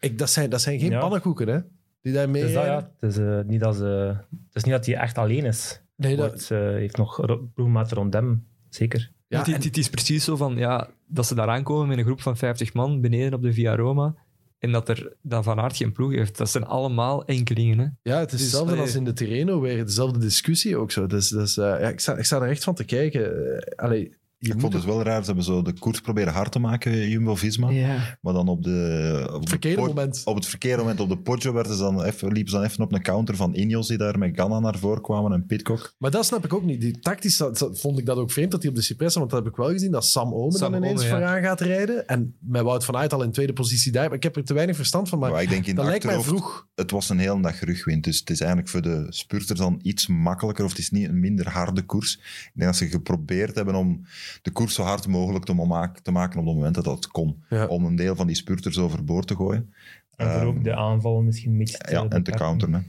Ik, 0.01 0.19
dat, 0.19 0.31
zijn, 0.31 0.51
dat 0.51 0.61
zijn 0.61 0.79
geen 0.81 0.91
Ja. 0.91 1.01
pannenkoeken, 1.01 1.49
hè? 1.49 1.59
Die 2.07 2.15
daar 2.15 2.31
mee 2.31 2.43
Dus 2.43 2.53
dat, 2.53 2.65
ja. 2.65 2.91
Het 2.99 3.11
is, 3.11 3.19
eh, 3.19 3.41
niet 3.47 3.61
dat 3.61 3.77
ze, 3.77 3.85
het 4.31 4.55
is 4.55 4.63
niet 4.65 4.73
dat 4.75 4.87
hij 4.87 4.95
echt 4.97 5.19
alleen 5.19 5.45
is. 5.45 5.81
Nee, 5.97 6.17
dat, 6.17 6.49
eh, 6.51 6.59
heeft 6.59 6.97
nog 6.97 7.37
ploegmaten 7.55 7.97
rond 7.97 8.13
hem, 8.13 8.47
zeker. 8.69 9.11
ja, 9.29 9.39
het, 9.39 9.47
en- 9.49 9.63
het- 9.63 9.77
is 9.77 9.91
precies 9.91 10.25
zo 10.25 10.37
van 10.37 10.57
ja, 10.57 10.89
dat 11.07 11.27
ze 11.27 11.35
daar 11.35 11.49
aankomen 11.49 11.89
met 11.89 11.99
een 11.99 12.05
groep 12.05 12.21
van 12.21 12.37
50 12.37 12.73
man 12.75 13.01
beneden 13.01 13.35
op 13.35 13.43
de 13.43 13.53
Via 13.53 13.77
Roma. 13.77 14.15
En 14.59 14.73
dat 14.73 14.89
er 14.89 15.13
dan 15.23 15.45
Van 15.45 15.61
Aert 15.61 15.77
geen 15.77 15.93
ploeg 15.93 16.13
heeft. 16.13 16.37
Dat 16.39 16.51
zijn 16.51 16.65
allemaal 16.65 17.25
enkelingen. 17.25 17.79
Hè. 17.79 18.11
Ja, 18.13 18.19
het 18.19 18.27
is 18.33 18.33
Dus, 18.33 18.41
hetzelfde 18.41 18.71
allee. 18.71 18.85
als 18.85 18.95
in 18.95 19.05
de 19.05 19.13
Terreno 19.13 19.61
weer. 19.61 19.85
Dezelfde 19.87 20.19
discussie 20.19 20.77
ook 20.77 20.91
zo. 20.91 21.07
Dus, 21.07 21.29
dus, 21.29 21.57
eh, 21.57 21.65
ja, 21.65 21.89
ik, 21.89 22.01
sta, 22.01 22.17
ik 22.17 22.25
sta 22.25 22.41
er 22.41 22.49
echt 22.49 22.65
van 22.65 22.75
te 22.75 22.85
kijken. 22.85 23.59
Allee, 23.77 24.13
Ik 24.55 24.61
vond 24.61 24.73
het 24.73 24.85
wel 24.85 25.03
raar. 25.03 25.21
Ze 25.21 25.27
hebben 25.27 25.45
zo 25.45 25.63
de 25.63 25.73
koers 25.73 26.01
proberen 26.01 26.33
hard 26.33 26.53
te 26.53 26.59
maken, 26.59 27.09
Jumbo-Visma. 27.09 27.71
Ja. 27.71 28.19
Maar 28.21 28.33
dan 28.33 28.49
op, 28.49 28.63
de, 28.63 29.29
op, 29.33 29.43
de 29.43 29.49
verkeerde 29.49 29.83
moment. 29.83 30.23
op 30.25 30.35
het 30.35 30.47
verkeerde 30.47 30.83
moment 30.83 31.01
op 31.01 31.09
de 31.09 31.19
Poggio 31.19 31.53
werden 31.53 31.75
ze 31.75 31.83
dan 31.83 32.03
even, 32.03 32.33
liepen 32.33 32.51
ze 32.51 32.57
dan 32.57 32.67
even 32.67 32.85
op 32.85 32.93
een 32.93 33.03
counter 33.03 33.37
van 33.37 33.55
Ineos 33.55 33.89
die 33.89 33.99
daar 33.99 34.19
met 34.19 34.31
Ganna 34.35 34.59
naar 34.59 34.79
voren 34.79 35.03
kwamen 35.03 35.33
en 35.33 35.47
Pitcock. 35.47 35.95
Maar 35.99 36.11
dat 36.11 36.27
snap 36.27 36.45
ik 36.45 36.55
ook 36.55 36.65
niet. 36.65 36.81
Die, 36.81 36.99
tactisch 36.99 37.43
vond 37.73 37.99
ik 37.99 38.07
dat 38.07 38.17
ook 38.17 38.33
vreemd 38.33 38.51
dat 38.51 38.61
hij 38.61 38.71
op 38.71 38.77
de 38.77 38.83
Cipressa, 38.83 39.19
want 39.19 39.31
dat 39.31 39.43
heb 39.43 39.53
ik 39.53 39.57
wel 39.57 39.69
gezien, 39.69 39.91
dat 39.91 40.07
Sam 40.07 40.35
Omen 40.35 40.59
Sam 40.59 40.73
dan 40.73 40.83
ineens 40.83 41.01
Omen, 41.01 41.13
ja. 41.13 41.19
vooraan 41.19 41.43
gaat 41.43 41.61
rijden. 41.61 42.07
En 42.07 42.37
met 42.39 42.63
Wout 42.63 42.85
van 42.85 42.97
Aert 42.97 43.13
al 43.13 43.23
in 43.23 43.33
tweede 43.33 43.53
positie 43.53 43.93
daar. 43.93 44.07
Maar 44.07 44.17
ik 44.17 44.23
heb 44.23 44.37
er 44.37 44.45
te 44.45 44.55
weinig 44.55 44.77
verstand 44.77 45.09
van. 45.09 45.19
Maar, 45.19 45.31
Maar 45.31 45.43
ik 45.43 45.49
denk 45.49 45.67
in 45.67 45.75
dat 45.75 45.85
lijkt 45.85 46.05
mij 46.05 46.21
vroeg. 46.21 46.67
het 46.75 46.91
was 46.91 47.09
een 47.09 47.19
hele 47.19 47.41
dag 47.41 47.61
rugwind. 47.61 48.05
Dus 48.05 48.19
het 48.19 48.31
is 48.31 48.41
eigenlijk 48.41 48.71
voor 48.71 48.83
de 48.83 49.07
spurters 49.09 49.59
dan 49.59 49.81
iets 49.83 50.07
makkelijker. 50.07 50.65
Of 50.65 50.71
het 50.71 50.79
is 50.79 50.91
niet 50.91 51.09
een 51.09 51.21
minder 51.21 51.49
harde 51.49 51.83
koers. 51.83 52.15
Ik 52.15 52.51
denk 52.55 52.71
dat 52.71 52.77
ze 52.77 52.89
geprobeerd 52.89 53.55
hebben 53.55 53.75
om 53.75 54.07
de 54.43 54.51
koers 54.51 54.75
zo 54.75 54.83
hard 54.83 55.07
mogelijk 55.07 55.45
te, 55.45 55.55
ma- 55.55 55.93
te 56.03 56.11
maken 56.11 56.39
op 56.41 56.47
het 56.47 56.55
moment 56.55 56.75
dat 56.75 56.85
dat 56.85 57.07
kon. 57.07 57.43
Ja. 57.49 57.67
Om 57.67 57.85
een 57.85 57.97
deel 57.97 58.17
van 58.17 58.27
die 58.27 58.37
spurters 58.37 58.79
overboord 58.79 59.27
te 59.27 59.37
gooien. 59.37 59.73
En 60.17 60.31
voor 60.31 60.39
Ehm, 60.41 60.47
ook 60.47 60.65
de 60.65 60.75
aanval 60.75 61.23
misschien 61.23 61.53
een 61.53 61.59
beetje 61.59 61.79
te 61.79 61.91
Ja, 61.93 62.07
en 62.09 62.23
te 62.23 62.31
counteren. 62.31 62.75
Hè. 62.75 62.81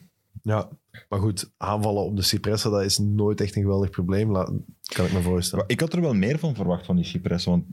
Ja, 0.42 0.68
maar 1.10 1.20
goed, 1.20 1.52
aanvallen 1.58 2.04
op 2.04 2.16
de 2.16 2.22
Cipressa, 2.22 2.70
dat 2.70 2.84
is 2.84 2.98
nooit 2.98 3.42
echt 3.42 3.56
een 3.56 3.62
geweldig 3.62 3.90
probleem. 3.90 4.32
Kan 4.34 5.06
ik 5.06 5.14
me 5.14 5.22
voorstellen. 5.22 5.66
Maar 5.66 5.74
ik 5.74 5.80
had 5.80 5.94
er 5.94 6.02
wel 6.02 6.14
meer 6.14 6.40
van 6.40 6.56
verwacht 6.56 6.86
van 6.86 6.96
die 6.96 7.06
Cipressen. 7.06 7.52
Want 7.52 7.64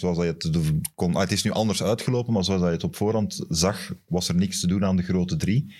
zoals 0.00 0.16
dat 0.16 0.26
je 0.42 0.48
het 0.50 0.72
kon, 0.94 1.14
ah, 1.14 1.20
het 1.20 1.32
is 1.32 1.42
nu 1.42 1.50
anders 1.50 1.82
uitgelopen, 1.82 2.32
maar 2.32 2.44
zoals 2.44 2.60
dat 2.60 2.68
je 2.68 2.74
het 2.76 2.84
op 2.84 2.96
voorhand 2.96 3.44
zag, 3.48 3.94
was 4.08 4.28
er 4.28 4.34
niks 4.34 4.60
te 4.60 4.66
doen 4.66 4.84
aan 4.84 4.96
de 4.96 5.02
grote 5.02 5.36
drie. 5.36 5.74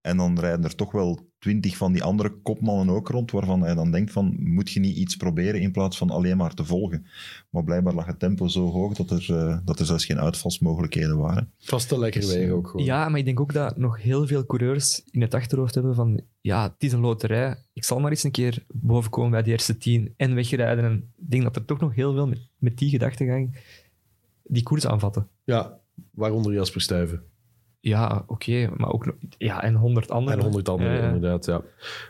En 0.00 0.16
dan 0.16 0.38
rijden 0.38 0.64
er 0.64 0.74
toch 0.74 0.92
wel 0.92 1.28
twintig 1.40 1.76
van 1.76 1.92
die 1.92 2.02
andere 2.02 2.30
kopmannen 2.42 2.94
ook 2.94 3.08
rond, 3.08 3.30
waarvan 3.30 3.62
hij 3.62 3.74
dan 3.74 3.90
denkt 3.90 4.12
van, 4.12 4.36
moet 4.38 4.70
je 4.70 4.80
niet 4.80 4.96
iets 4.96 5.16
proberen 5.16 5.60
in 5.60 5.72
plaats 5.72 5.96
van 5.96 6.10
alleen 6.10 6.36
maar 6.36 6.54
te 6.54 6.64
volgen. 6.64 7.06
Maar 7.50 7.64
blijkbaar 7.64 7.94
lag 7.94 8.06
het 8.06 8.18
tempo 8.18 8.48
zo 8.48 8.70
hoog 8.70 8.94
dat 8.94 9.10
er, 9.10 9.26
eh, 9.36 9.58
dat 9.64 9.78
er 9.78 9.86
zelfs 9.86 10.04
geen 10.04 10.20
uitvalsmogelijkheden 10.20 11.18
waren. 11.18 11.52
Het 11.60 11.70
was 11.70 11.84
te 11.86 11.98
lekker 11.98 12.20
Dus, 12.20 12.34
weer 12.34 12.48
eh, 12.48 12.54
ook 12.54 12.68
gewoon. 12.68 12.86
ja, 12.86 13.08
maar 13.08 13.18
ik 13.18 13.24
denk 13.24 13.40
ook 13.40 13.52
dat 13.52 13.76
nog 13.76 14.02
heel 14.02 14.26
veel 14.26 14.46
coureurs 14.46 15.02
in 15.10 15.20
het 15.20 15.34
achterhoofd 15.34 15.74
hebben 15.74 15.94
van 15.94 16.20
ja, 16.40 16.62
het 16.62 16.82
is 16.82 16.92
een 16.92 17.00
loterij. 17.00 17.56
Ik 17.72 17.84
zal 17.84 18.00
maar 18.00 18.10
eens 18.10 18.24
een 18.24 18.30
keer 18.30 18.64
bovenkomen 18.72 19.30
bij 19.30 19.42
die 19.42 19.52
eerste 19.52 19.78
tien 19.78 20.14
en 20.16 20.34
wegrijden. 20.34 20.84
En 20.84 21.12
ik 21.16 21.30
denk 21.30 21.42
dat 21.42 21.56
er 21.56 21.64
toch 21.64 21.80
nog 21.80 21.94
heel 21.94 22.12
veel 22.12 22.26
met, 22.26 22.38
met 22.58 22.78
die 22.78 22.90
gedachtegang 22.90 23.56
die 24.42 24.62
koers 24.62 24.86
aanvatten. 24.86 25.28
Ja, 25.44 25.78
waaronder 26.10 26.52
Jasper 26.52 26.80
Stuyven. 26.80 27.22
Ja, 27.82 28.24
oké, 28.26 28.70
maar 28.76 28.92
ook 28.92 29.14
ja, 29.38 29.62
en 29.62 29.74
honderd 29.74 30.10
andere. 30.10 30.36
En 30.36 30.42
honderd 30.42 30.68
anderen, 30.68 30.96
ja. 30.96 31.06
inderdaad. 31.06 31.44
Ja. 31.44 31.62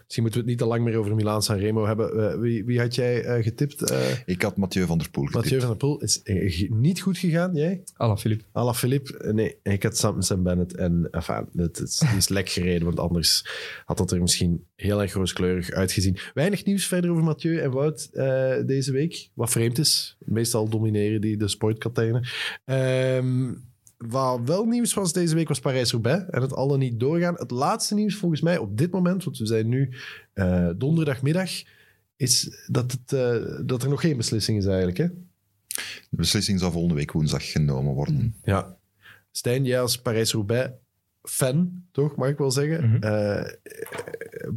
Misschien 0.04 0.22
moeten 0.22 0.32
we 0.32 0.38
het 0.38 0.46
niet 0.46 0.58
te 0.58 0.64
lang 0.64 0.84
meer 0.84 0.96
over 0.96 1.14
Milaan 1.14 1.42
San 1.42 1.56
Remo 1.56 1.86
hebben. 1.86 2.30
Eh, 2.30 2.38
wie, 2.38 2.64
wie 2.64 2.80
had 2.80 2.94
jij 2.94 3.24
eh, 3.24 3.42
getipt? 3.42 3.90
Eh 3.90 3.98
Ik 4.26 4.42
had 4.42 4.56
Mathieu 4.56 4.86
van 4.86 4.98
der 4.98 5.10
Poel 5.10 5.24
getipt. 5.24 5.42
Mathieu 5.42 5.60
van 5.60 5.68
der 5.68 5.78
Poel 5.78 6.00
is 6.00 6.20
niet 6.68 7.00
goed 7.00 7.18
gegaan, 7.18 7.54
jij? 7.54 7.82
Alla 7.96 8.16
Philippe. 8.16 8.44
Ala 8.52 8.74
Philippe? 8.74 9.32
Nee, 9.32 9.56
ik 9.62 9.82
had 9.82 9.96
Sam, 9.96 10.22
Sam 10.22 10.42
Bennett. 10.42 10.76
En 10.76 11.08
enfin, 11.10 11.46
het, 11.56 11.80
is, 11.80 11.98
die 11.98 12.16
is 12.16 12.28
lek 12.28 12.48
gereden, 12.48 12.84
want 12.84 13.00
anders 13.00 13.46
had 13.84 13.96
dat 13.96 14.10
er 14.10 14.20
misschien 14.20 14.64
heel 14.76 15.02
erg 15.02 15.12
rooskleurig 15.12 15.70
uitgezien. 15.70 16.18
Weinig 16.34 16.64
nieuws 16.64 16.86
verder 16.86 17.10
over 17.10 17.24
Mathieu 17.24 17.58
en 17.58 17.70
Wout 17.70 18.08
eh, 18.12 18.54
deze 18.66 18.92
week. 18.92 19.30
Wat 19.34 19.50
vreemd 19.50 19.78
is. 19.78 20.16
Meestal 20.18 20.68
domineren 20.68 21.20
die 21.20 21.36
de 21.36 21.48
sportkatijnen. 21.48 22.28
Ehm 22.64 23.52
wat 24.08 24.40
wel 24.44 24.64
nieuws 24.64 24.94
was 24.94 25.12
deze 25.12 25.34
week 25.34 25.48
was 25.48 25.60
Parijs-Roubaix. 25.60 26.24
En 26.30 26.42
het 26.42 26.54
alle 26.54 26.76
niet 26.76 27.00
doorgaan. 27.00 27.34
Het 27.34 27.50
laatste 27.50 27.94
nieuws 27.94 28.14
volgens 28.14 28.40
mij 28.40 28.58
op 28.58 28.78
dit 28.78 28.90
moment, 28.90 29.24
want 29.24 29.38
we 29.38 29.46
zijn 29.46 29.68
nu 29.68 29.94
eh, 30.32 30.70
donderdagmiddag, 30.76 31.50
is 32.16 32.64
dat, 32.66 32.92
het, 32.92 33.12
eh, 33.12 33.58
dat 33.66 33.82
er 33.82 33.88
nog 33.88 34.00
geen 34.00 34.16
beslissing 34.16 34.58
is 34.58 34.66
eigenlijk. 34.66 34.96
Hè? 34.96 35.06
De 36.10 36.16
beslissing 36.16 36.58
zal 36.58 36.70
volgende 36.70 36.96
week 36.96 37.12
woensdag 37.12 37.50
genomen 37.50 37.94
worden. 37.94 38.36
Ja. 38.44 38.76
Stijn, 39.30 39.64
jij 39.64 39.80
als 39.80 40.00
Parijs-Roubaix-fan, 40.00 41.84
toch, 41.92 42.16
mag 42.16 42.28
ik 42.28 42.38
wel 42.38 42.50
zeggen. 42.50 43.00
Eh, 43.00 43.52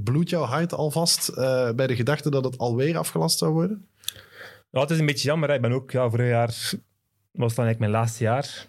bloedt 0.04 0.30
jouw 0.30 0.44
hart 0.44 0.74
alvast 0.74 1.28
eh, 1.28 1.72
bij 1.72 1.88
de 1.88 1.96
gedachte 1.96 2.30
dat 2.30 2.44
het 2.44 2.58
alweer 2.58 2.98
afgelast 2.98 3.38
zou 3.38 3.52
worden? 3.52 3.88
Ja, 4.70 4.80
het 4.80 4.90
is 4.90 5.00
een 5.00 5.06
beetje 5.06 5.28
jammer. 5.28 5.50
hè. 5.50 5.56
Ik 5.56 5.62
ben 5.62 5.72
ook, 5.72 5.92
ja, 5.92 6.10
vorig 6.10 6.28
jaar 6.28 6.48
was 7.32 7.56
dan 7.56 7.66
eigenlijk 7.66 7.80
mijn 7.80 7.92
laatste 7.92 8.24
jaar. 8.24 8.68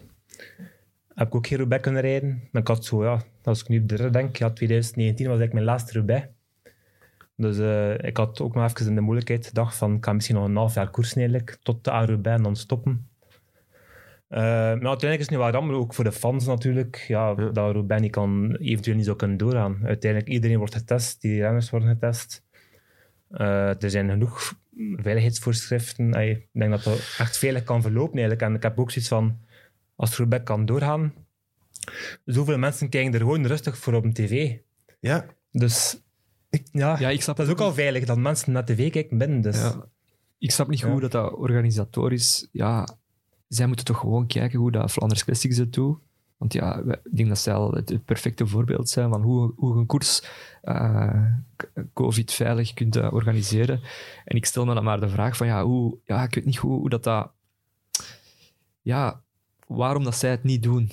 Heb 1.15 1.27
ik 1.27 1.35
ook 1.35 1.47
geen 1.47 1.57
Roubaix 1.57 1.83
kunnen 1.83 2.01
rijden. 2.01 2.47
Maar 2.51 2.61
ik 2.61 2.67
had 2.67 2.85
zo, 2.85 3.03
ja, 3.03 3.21
als 3.43 3.61
ik 3.61 3.67
nu 3.67 3.79
op 3.79 3.87
de 3.87 4.09
denk, 4.09 4.35
ja, 4.35 4.49
2019 4.49 5.27
was 5.27 5.37
eigenlijk 5.39 5.53
mijn 5.53 5.65
laatste 5.65 5.93
Roubaix. 5.93 6.27
Dus 7.37 7.57
eh, 7.57 8.07
ik 8.07 8.17
had 8.17 8.41
ook 8.41 8.55
nog 8.55 8.63
even 8.63 8.87
in 8.87 8.95
de 8.95 9.01
moeilijkheid 9.01 9.47
gedacht 9.47 9.75
van, 9.75 9.93
ik 9.95 10.01
kan 10.01 10.15
misschien 10.15 10.35
nog 10.35 10.45
een 10.45 10.55
half 10.55 10.73
jaar 10.73 10.89
koersen 10.89 11.17
eigenlijk, 11.17 11.57
tot 11.61 11.83
de 11.83 11.91
A-Roubaix 11.91 12.37
en 12.37 12.43
dan 12.43 12.55
stoppen. 12.55 13.07
Eh, 14.27 14.41
maar 14.41 14.67
uiteindelijk 14.87 15.19
is 15.19 15.25
het 15.25 15.29
nu 15.29 15.37
wel 15.37 15.51
jammer, 15.51 15.75
ook 15.75 15.93
voor 15.93 16.03
de 16.03 16.11
fans 16.11 16.45
natuurlijk, 16.45 16.95
ja, 17.07 17.33
Ja. 17.37 17.49
dat 17.49 17.71
Roubaix 17.71 18.01
niet 18.01 18.11
kan, 18.11 18.55
eventueel 18.55 18.95
niet 18.95 19.05
zou 19.05 19.17
kunnen 19.17 19.37
doorgaan. 19.37 19.79
Uiteindelijk, 19.83 20.31
iedereen 20.31 20.57
wordt 20.57 20.75
getest, 20.75 21.21
die 21.21 21.41
renners 21.41 21.69
worden 21.69 21.89
getest. 21.89 22.43
Eh, 23.29 23.83
er 23.83 23.89
zijn 23.89 24.09
genoeg 24.09 24.53
veiligheidsvoorschriften. 24.95 26.13
Ik 26.13 26.47
denk 26.51 26.71
dat 26.71 26.83
dat 26.83 27.15
echt 27.17 27.37
veilig 27.37 27.63
kan 27.63 27.81
verlopen 27.81 28.13
eigenlijk. 28.13 28.41
En 28.41 28.55
ik 28.55 28.63
heb 28.63 28.79
ook 28.79 28.91
zoiets 28.91 29.09
van, 29.09 29.39
als 29.95 30.17
Roubaix 30.17 30.43
kan 30.43 30.65
doorgaan, 30.65 31.13
zoveel 32.25 32.57
mensen 32.57 32.89
kijken 32.89 33.13
er 33.13 33.19
gewoon 33.19 33.45
rustig 33.45 33.77
voor 33.77 33.93
op 33.93 34.03
een 34.03 34.13
tv. 34.13 34.57
Ja, 34.99 35.25
Dus 35.51 35.99
ja, 36.71 36.99
Ja, 36.99 37.09
ik 37.09 37.21
snap 37.21 37.37
dat 37.37 37.45
is 37.45 37.51
ook 37.51 37.59
al 37.59 37.73
veilig 37.73 38.05
dat 38.05 38.17
mensen 38.17 38.51
naar 38.51 38.65
tv 38.65 38.91
kijken 38.91 39.17
binnen. 39.17 39.41
Dus. 39.41 39.57
Ja. 39.57 39.85
Ik 40.37 40.51
snap 40.51 40.67
niet 40.67 40.79
Ja. 40.79 40.89
hoe 40.89 40.99
dat, 40.99 41.11
dat 41.11 41.33
organisatorisch... 41.33 42.47
Ja, 42.51 42.87
zij 43.47 43.67
moeten 43.67 43.85
toch 43.85 43.99
gewoon 43.99 44.27
kijken 44.27 44.59
hoe 44.59 44.71
dat 44.71 44.91
Flanders 44.91 45.23
Classics 45.23 45.57
het 45.57 45.73
doet. 45.73 45.97
Want 46.37 46.53
ja, 46.53 46.77
ik 47.03 47.15
denk 47.15 47.29
dat 47.29 47.37
zij 47.37 47.53
al 47.53 47.71
het, 47.71 47.89
het 47.89 48.05
perfecte 48.05 48.47
voorbeeld 48.47 48.89
zijn 48.89 49.09
van 49.09 49.21
hoe, 49.21 49.53
hoe 49.55 49.73
je 49.73 49.79
een 49.79 49.85
koers 49.85 50.23
eh, 50.61 51.25
COVID-veilig 51.93 52.73
kunt 52.73 52.95
eh, 52.95 53.13
organiseren. 53.13 53.81
En 54.25 54.35
ik 54.35 54.45
stel 54.45 54.65
me 54.65 54.73
dan 54.73 54.83
maar 54.83 54.99
de 54.99 55.09
vraag 55.09 55.37
van, 55.37 55.47
ja, 55.47 55.63
hoe, 55.63 55.97
ja 56.05 56.23
ik 56.23 56.35
weet 56.35 56.45
niet 56.45 56.57
hoe, 56.57 56.79
hoe 56.79 56.89
dat 56.89 57.03
dat... 57.03 57.31
Ja, 58.81 59.21
waarom 59.67 60.03
dat 60.03 60.15
zij 60.15 60.29
het 60.29 60.43
niet 60.43 60.63
doen. 60.63 60.91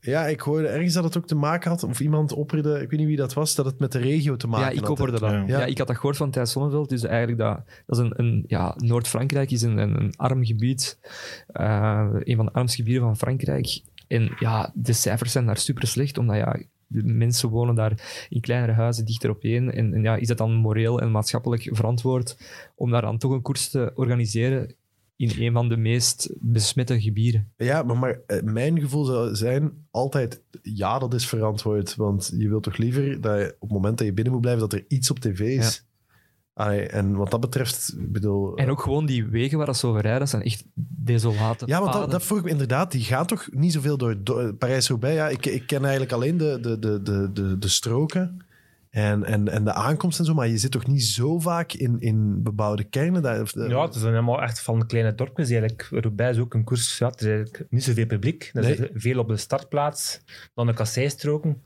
ja, 0.00 0.26
ik 0.26 0.40
hoorde 0.40 0.68
ergens 0.68 0.94
dat 0.94 1.04
het 1.04 1.16
ook 1.16 1.26
te 1.26 1.34
maken 1.34 1.70
had, 1.70 1.82
of 1.82 2.00
iemand 2.00 2.32
opperde, 2.32 2.80
ik 2.80 2.90
weet 2.90 2.98
niet 2.98 3.08
wie 3.08 3.16
dat 3.16 3.32
was, 3.34 3.54
dat 3.54 3.64
het 3.64 3.78
met 3.78 3.92
de 3.92 3.98
regio 3.98 4.36
te 4.36 4.46
maken 4.48 4.66
Ja, 4.66 4.80
ik 4.80 4.84
had. 4.86 4.98
hoorde 4.98 5.20
dat. 5.20 5.30
Ja. 5.30 5.44
Ja. 5.46 5.64
ik 5.64 5.78
had 5.78 5.86
dat 5.86 5.96
gehoord 5.96 6.16
van 6.16 6.30
Thijs 6.30 6.50
Sonneveld. 6.50 6.88
Dus 6.88 7.02
eigenlijk 7.02 7.38
dat, 7.38 7.60
dat 7.86 7.98
is 7.98 8.04
een, 8.04 8.12
een 8.16 8.44
ja, 8.46 8.74
Noord-Frankrijk 8.76 9.50
is 9.50 9.62
een, 9.62 9.76
een, 9.78 10.00
een 10.00 10.12
arm 10.16 10.44
gebied. 10.44 10.98
Eh, 11.46 12.08
een 12.18 12.36
van 12.36 12.44
de 12.44 12.52
armste 12.52 12.76
gebieden 12.76 13.02
van 13.02 13.16
Frankrijk. 13.16 13.80
En 14.06 14.36
ja, 14.38 14.70
de 14.74 14.92
cijfers 14.92 15.32
zijn 15.32 15.46
daar 15.46 15.56
super 15.58 15.86
slecht, 15.86 16.18
omdat 16.18 16.36
ja, 16.36 16.58
de 16.86 17.02
mensen 17.04 17.48
wonen 17.48 17.74
daar 17.74 18.26
in 18.28 18.40
kleinere 18.40 18.72
huizen 18.72 19.04
dichter 19.04 19.30
op 19.30 19.42
één. 19.42 19.74
En, 19.74 19.94
en 19.94 20.02
ja, 20.02 20.16
is 20.16 20.26
dat 20.28 20.38
dan 20.38 20.54
moreel 20.54 21.00
en 21.00 21.10
maatschappelijk 21.10 21.68
verantwoord 21.72 22.36
om 22.74 22.90
daar 22.90 23.02
dan 23.02 23.18
toch 23.18 23.32
een 23.32 23.42
koers 23.42 23.68
te 23.68 23.92
organiseren 23.94 24.74
in 25.18 25.32
een 25.38 25.52
van 25.52 25.68
de 25.68 25.76
meest 25.76 26.30
besmette 26.40 27.00
gebieden? 27.00 27.52
Ja, 27.56 27.82
maar, 27.82 27.98
maar 27.98 28.20
eh, 28.26 28.42
mijn 28.42 28.80
gevoel 28.80 29.04
zou 29.04 29.34
zijn 29.34 29.86
altijd, 29.90 30.42
ja, 30.62 30.98
dat 30.98 31.14
is 31.14 31.26
verantwoord. 31.26 31.96
Want 31.96 32.32
je 32.36 32.48
wilt 32.48 32.62
toch 32.62 32.76
liever 32.76 33.20
dat 33.20 33.38
je, 33.38 33.54
op 33.58 33.68
het 33.68 33.70
moment 33.70 33.98
dat 33.98 34.06
je 34.06 34.12
binnen 34.12 34.32
moet 34.32 34.42
blijven, 34.42 34.68
dat 34.68 34.72
er 34.72 34.84
iets 34.88 35.10
op 35.10 35.18
tv 35.18 35.40
is. 35.40 35.86
Allee, 36.52 36.86
en 36.86 37.16
wat 37.16 37.30
dat 37.30 37.40
betreft, 37.40 37.94
bedoel... 37.98 38.56
En 38.56 38.70
ook 38.70 38.80
gewoon 38.80 39.06
die 39.06 39.24
wegen 39.24 39.56
waar 39.56 39.66
dat 39.66 39.76
ze 39.76 39.86
over 39.86 40.00
rijden, 40.00 40.20
dat 40.20 40.28
zijn 40.28 40.42
echt 40.42 40.64
desolate 41.04 41.66
Ja, 41.66 41.80
want 41.80 41.92
dat, 41.92 42.10
dat 42.10 42.24
vroeg 42.24 42.38
ik 42.38 42.44
me 42.44 42.50
inderdaad. 42.50 42.92
Die 42.92 43.04
gaan 43.04 43.26
toch 43.26 43.48
niet 43.50 43.72
zoveel 43.72 43.96
door, 43.96 44.16
door 44.22 44.54
Parijs-Roubaix? 44.54 45.16
Ja, 45.16 45.28
ik, 45.28 45.46
ik 45.46 45.66
ken 45.66 45.80
eigenlijk 45.80 46.12
alleen 46.12 46.36
de, 46.36 46.58
de, 46.60 46.78
de, 46.78 47.02
de, 47.02 47.30
de, 47.32 47.58
de 47.58 47.68
stroken 47.68 48.46
en, 48.90 49.24
en, 49.24 49.48
en 49.48 49.64
de 49.64 49.72
aankomst 49.72 50.18
en 50.18 50.24
zo. 50.24 50.34
Maar 50.34 50.48
je 50.48 50.58
zit 50.58 50.70
toch 50.70 50.86
niet 50.86 51.04
zo 51.04 51.38
vaak 51.38 51.72
in, 51.72 52.00
in 52.00 52.42
bebouwde 52.42 52.84
kernen? 52.84 53.22
Daar, 53.22 53.40
of 53.40 53.52
de- 53.52 53.68
Ja, 53.68 53.84
het 53.84 53.94
is 53.94 54.02
helemaal 54.02 54.42
echt 54.42 54.60
van 54.60 54.86
kleine 54.86 55.14
dorpjes 55.14 55.50
eigenlijk. 55.50 55.88
Roubaix 55.90 56.36
is 56.36 56.42
ook 56.42 56.54
een 56.54 56.64
koers, 56.64 56.98
ja, 56.98 57.06
er 57.06 57.14
is 57.18 57.24
eigenlijk 57.26 57.66
niet 57.70 57.84
zoveel 57.84 58.06
publiek. 58.06 58.50
Er 58.54 58.62
Nee. 58.62 58.76
zit 58.76 58.90
veel 58.94 59.18
op 59.18 59.28
de 59.28 59.36
startplaats, 59.36 60.20
dan 60.54 60.66
de 60.66 60.74
kasseistroken. 60.74 61.62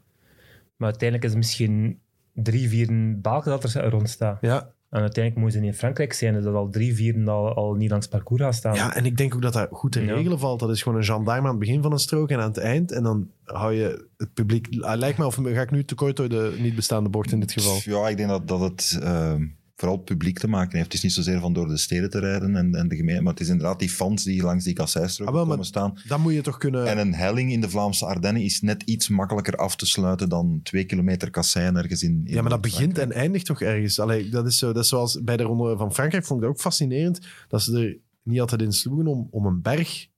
Maar 0.76 0.88
uiteindelijk 0.90 1.24
is 1.28 1.30
het 1.34 1.38
misschien 1.38 2.00
drie, 2.34 2.68
vier 2.68 3.20
balken 3.20 3.50
dat 3.50 3.64
er 3.74 3.90
rond 3.90 4.08
staat. 4.10 4.38
ja. 4.40 4.72
En 4.92 5.00
uiteindelijk 5.00 5.42
moeten 5.42 5.60
ze 5.60 5.66
in 5.66 5.74
Frankrijk 5.74 6.12
zijn, 6.12 6.34
dus 6.34 6.44
dat 6.44 6.54
al 6.54 6.70
drie, 6.70 6.94
vier 6.94 7.28
al, 7.30 7.54
al 7.54 7.74
niet 7.74 7.90
langs 7.90 8.06
parcours 8.08 8.42
gaan 8.42 8.52
staan. 8.54 8.74
ja, 8.74 8.94
en 8.94 9.04
ik 9.04 9.16
denk 9.16 9.34
ook 9.34 9.42
dat 9.42 9.52
dat 9.52 9.68
goed 9.70 9.92
te 9.92 10.04
Ja. 10.04 10.14
regelen 10.14 10.38
valt. 10.38 10.60
Dat 10.60 10.70
is 10.70 10.82
gewoon 10.82 10.98
een 10.98 11.04
gendarme 11.04 11.42
aan 11.42 11.50
het 11.50 11.58
begin 11.58 11.82
van 11.82 11.92
een 11.92 11.98
strook 11.98 12.30
en 12.30 12.38
aan 12.38 12.48
het 12.48 12.58
eind. 12.58 12.92
En 12.92 13.02
dan 13.02 13.30
hou 13.44 13.72
je 13.74 14.06
het 14.16 14.34
publiek... 14.34 14.68
Ah, 14.80 14.98
lijkt 14.98 15.18
me, 15.18 15.26
of 15.26 15.34
ga 15.42 15.60
ik 15.60 15.70
nu 15.70 15.84
tekort 15.84 16.16
door 16.16 16.28
de 16.28 16.56
niet 16.58 16.74
bestaande 16.74 17.08
bocht 17.08 17.32
in 17.32 17.40
dit 17.40 17.52
geval? 17.52 17.78
Ja, 17.84 18.08
ik 18.08 18.16
denk 18.16 18.28
dat, 18.28 18.48
dat 18.48 18.60
het 18.60 18.98
ehm, 19.02 19.44
vooral 19.82 19.98
publiek 19.98 20.38
te 20.38 20.48
maken 20.48 20.72
heeft. 20.72 20.84
Het 20.84 20.94
is 20.94 21.02
niet 21.02 21.12
zozeer 21.12 21.40
van 21.40 21.52
door 21.52 21.68
de 21.68 21.76
steden 21.76 22.10
te 22.10 22.18
rijden 22.18 22.56
en, 22.56 22.74
en 22.74 22.88
de 22.88 22.96
gemeente, 22.96 23.22
maar 23.22 23.32
het 23.32 23.42
is 23.42 23.48
inderdaad 23.48 23.78
die 23.78 23.90
fans 23.90 24.24
die 24.24 24.42
langs 24.42 24.64
die 24.64 24.72
kasseistroken 24.72 25.34
Ah, 25.34 25.48
komen 25.48 25.64
staan. 25.64 25.98
Dan 26.08 26.20
moet 26.20 26.34
je 26.34 26.40
toch 26.40 26.58
kunnen... 26.58 26.86
En 26.86 26.98
een 26.98 27.14
helling 27.14 27.52
in 27.52 27.60
de 27.60 27.70
Vlaamse 27.70 28.06
Ardennen 28.06 28.42
is 28.42 28.60
net 28.60 28.82
iets 28.82 29.08
makkelijker 29.08 29.56
af 29.56 29.76
te 29.76 29.86
sluiten 29.86 30.28
dan 30.28 30.60
twee 30.62 30.84
kilometer 30.84 31.30
kassein 31.30 31.76
ergens 31.76 32.02
in, 32.02 32.20
in 32.24 32.34
Ja, 32.34 32.40
maar 32.40 32.50
dat 32.50 32.60
begint 32.60 32.98
en 32.98 33.12
eindigt 33.12 33.46
toch 33.46 33.60
ergens. 33.60 34.00
Allee, 34.00 34.28
dat, 34.28 34.46
is 34.46 34.58
zo, 34.58 34.72
dat 34.72 34.82
is 34.82 34.88
zoals 34.88 35.22
bij 35.22 35.36
de 35.36 35.42
Ronde 35.42 35.76
van 35.76 35.94
Frankrijk, 35.94 36.24
vond 36.24 36.40
ik 36.40 36.46
dat 36.46 36.54
ook 36.54 36.62
fascinerend, 36.62 37.20
dat 37.48 37.62
ze 37.62 37.78
er 37.78 37.98
niet 38.22 38.40
altijd 38.40 38.62
in 38.62 38.72
sloegen 38.72 39.06
om, 39.06 39.28
om 39.30 39.46
een 39.46 39.62
berg 39.62 40.08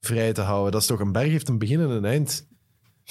vrij 0.00 0.32
te 0.32 0.40
houden. 0.40 0.72
Dat 0.72 0.80
is 0.80 0.86
toch, 0.86 1.00
een 1.00 1.12
berg 1.12 1.30
heeft 1.30 1.48
een 1.48 1.58
begin 1.58 1.80
en 1.80 1.90
een 1.90 2.04
eind. 2.04 2.47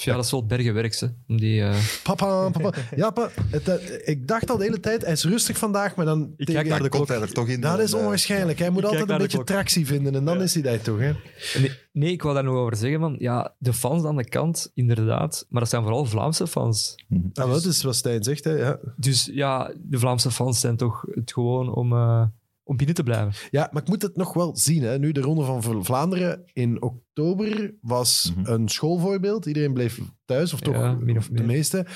Ja, 0.04 0.14
dat 0.14 0.24
is 0.24 0.30
wel 0.30 0.44
het 0.48 1.00
hè. 1.00 1.08
Die, 1.26 1.62
eh, 1.62 1.76
Papa, 2.02 2.50
papa. 2.50 2.72
Ja, 2.96 3.10
pa, 3.10 3.30
het, 3.50 3.68
eh, 3.68 4.08
ik 4.08 4.28
dacht 4.28 4.50
al 4.50 4.56
de 4.56 4.64
hele 4.64 4.80
tijd, 4.80 5.02
hij 5.02 5.12
is 5.12 5.24
rustig 5.24 5.58
vandaag, 5.58 5.94
maar 5.94 6.06
dan... 6.06 6.32
Ik 6.36 6.46
kijk 6.46 6.68
naar 6.68 6.82
de 6.82 6.88
komt 6.88 7.06
klok. 7.06 7.18
hij 7.18 7.28
er 7.28 7.34
toch 7.34 7.48
in. 7.48 7.60
Dat 7.60 7.72
dan, 7.72 7.80
is 7.80 7.92
eh, 7.92 7.98
onwaarschijnlijk. 7.98 8.58
Hij 8.58 8.70
moet 8.70 8.82
Ik 8.82 8.88
altijd 8.88 9.10
een 9.10 9.18
beetje 9.18 9.36
klok. 9.36 9.46
tractie 9.46 9.86
vinden 9.86 10.14
en 10.14 10.24
dan 10.24 10.42
is 10.42 10.54
hij 10.54 10.62
daar 10.62 10.80
toch, 10.80 10.98
hè? 10.98 11.12
Nee, 11.60 11.72
nee, 11.92 12.12
ik 12.12 12.22
wou 12.22 12.34
daar 12.34 12.44
nog 12.44 12.54
over 12.54 12.76
zeggen. 12.76 13.00
Van, 13.00 13.16
ja, 13.18 13.54
de 13.58 13.72
fans 13.72 14.04
aan 14.04 14.16
de 14.16 14.28
kant, 14.28 14.70
inderdaad. 14.74 15.46
Maar 15.48 15.60
dat 15.60 15.70
zijn 15.70 15.82
vooral 15.82 16.04
Vlaamse 16.04 16.46
fans. 16.46 16.94
Nou, 17.08 17.50
dat 17.50 17.64
is 17.64 17.82
wat 17.82 17.96
Stijn 17.96 18.22
zegt, 18.22 18.44
hè. 18.44 18.52
Ja. 18.52 18.78
Dus 18.96 19.30
ja, 19.32 19.72
de 19.76 19.98
Vlaamse 19.98 20.30
fans 20.30 20.60
zijn 20.60 20.76
toch 20.76 21.04
het 21.10 21.32
gewoon 21.32 21.74
om, 21.74 21.92
eh, 21.92 22.22
om 22.68 22.76
binnen 22.76 22.94
te 22.94 23.02
blijven. 23.02 23.32
Ja, 23.50 23.68
maar 23.72 23.82
ik 23.82 23.88
moet 23.88 24.02
het 24.02 24.16
nog 24.16 24.32
wel 24.32 24.56
zien. 24.56 24.82
Hè. 24.82 24.98
Nu, 24.98 25.12
de 25.12 25.20
Ronde 25.20 25.44
van 25.44 25.62
Vl- 25.62 25.80
Vlaanderen 25.80 26.42
in 26.52 26.82
oktober 26.82 27.74
was 27.80 28.32
Mhm. 28.36 28.50
een 28.52 28.68
schoolvoorbeeld. 28.68 29.46
Iedereen 29.46 29.72
bleef 29.72 30.00
thuis, 30.24 30.52
of 30.52 30.60
toch 30.60 30.74
Ja, 30.74 30.92
min 30.92 31.16
of 31.16 31.28
de 31.32 31.42
meeste. 31.44 31.86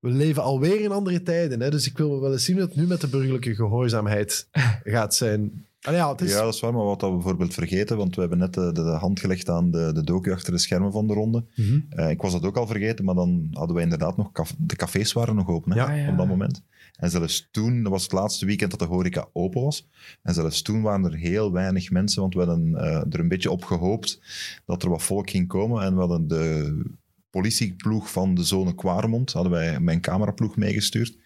We 0.00 0.08
leven 0.10 0.42
alweer 0.42 0.80
in 0.80 0.90
andere 0.92 1.22
tijden. 1.22 1.60
Hè. 1.60 1.70
Dus 1.70 1.86
ik 1.86 1.98
wil 1.98 2.20
wel 2.20 2.32
eens 2.32 2.44
zien 2.44 2.56
hoe 2.56 2.64
het 2.64 2.76
nu 2.76 2.86
met 2.86 3.00
de 3.00 3.08
burgerlijke 3.08 3.54
gehoorzaamheid 3.54 4.48
gaat 4.94 5.14
zijn. 5.14 5.66
Allee, 5.80 5.98
ja, 5.98 6.10
het 6.10 6.20
is... 6.20 6.32
Ja, 6.32 6.42
dat 6.42 6.54
is 6.54 6.60
waar, 6.60 6.72
maar 6.72 6.84
wat 6.84 7.00
dat 7.00 7.08
we 7.10 7.14
bijvoorbeeld 7.16 7.54
vergeten, 7.54 7.96
want 7.96 8.14
we 8.14 8.20
hebben 8.20 8.38
net 8.38 8.54
de, 8.54 8.60
de, 8.72 8.82
de 8.82 8.88
hand 8.90 9.20
gelegd 9.20 9.48
aan 9.48 9.70
de, 9.70 9.90
de 9.92 10.02
docu 10.04 10.32
achter 10.32 10.52
de 10.52 10.58
schermen 10.58 10.92
van 10.92 11.06
de 11.06 11.14
ronde. 11.14 11.44
Mhm. 11.54 11.80
Eh, 11.88 12.10
ik 12.10 12.20
was 12.22 12.32
dat 12.32 12.44
ook 12.44 12.56
al 12.56 12.66
vergeten, 12.66 13.04
maar 13.04 13.14
dan 13.14 13.48
hadden 13.52 13.76
we 13.76 13.82
inderdaad 13.82 14.16
nog... 14.16 14.32
caf- 14.32 14.54
de 14.58 14.76
cafés 14.76 15.12
waren 15.12 15.34
nog 15.34 15.48
open, 15.48 15.72
hè, 15.72 15.78
Ja, 15.78 15.92
ja. 15.92 16.10
op 16.10 16.16
dat 16.16 16.26
moment. 16.26 16.62
En 16.94 17.10
zelfs 17.10 17.48
toen, 17.50 17.82
dat 17.82 17.92
was 17.92 18.02
het 18.02 18.12
laatste 18.12 18.46
weekend 18.46 18.70
dat 18.70 18.80
de 18.80 18.86
horeca 18.86 19.28
open 19.32 19.62
was. 19.62 19.88
En 20.22 20.34
zelfs 20.34 20.62
toen 20.62 20.82
waren 20.82 21.04
er 21.04 21.16
heel 21.16 21.52
weinig 21.52 21.90
mensen, 21.90 22.20
want 22.20 22.34
we 22.34 22.44
hadden 22.44 22.74
eh, 22.74 23.12
er 23.12 23.20
een 23.20 23.28
beetje 23.28 23.50
op 23.50 23.64
gehoopt 23.64 24.20
dat 24.64 24.82
er 24.82 24.88
wat 24.90 25.02
volk 25.02 25.30
ging 25.30 25.48
komen. 25.48 25.82
En 25.82 25.94
we 25.94 26.00
hadden 26.00 26.28
de 26.28 26.82
politieploeg 27.30 28.10
van 28.10 28.34
de 28.34 28.44
zone 28.44 28.74
Kwaremond, 28.74 29.32
hadden 29.32 29.52
wij 29.52 29.80
mijn 29.80 30.00
cameraploeg 30.00 30.56
meegestuurd. 30.56 31.16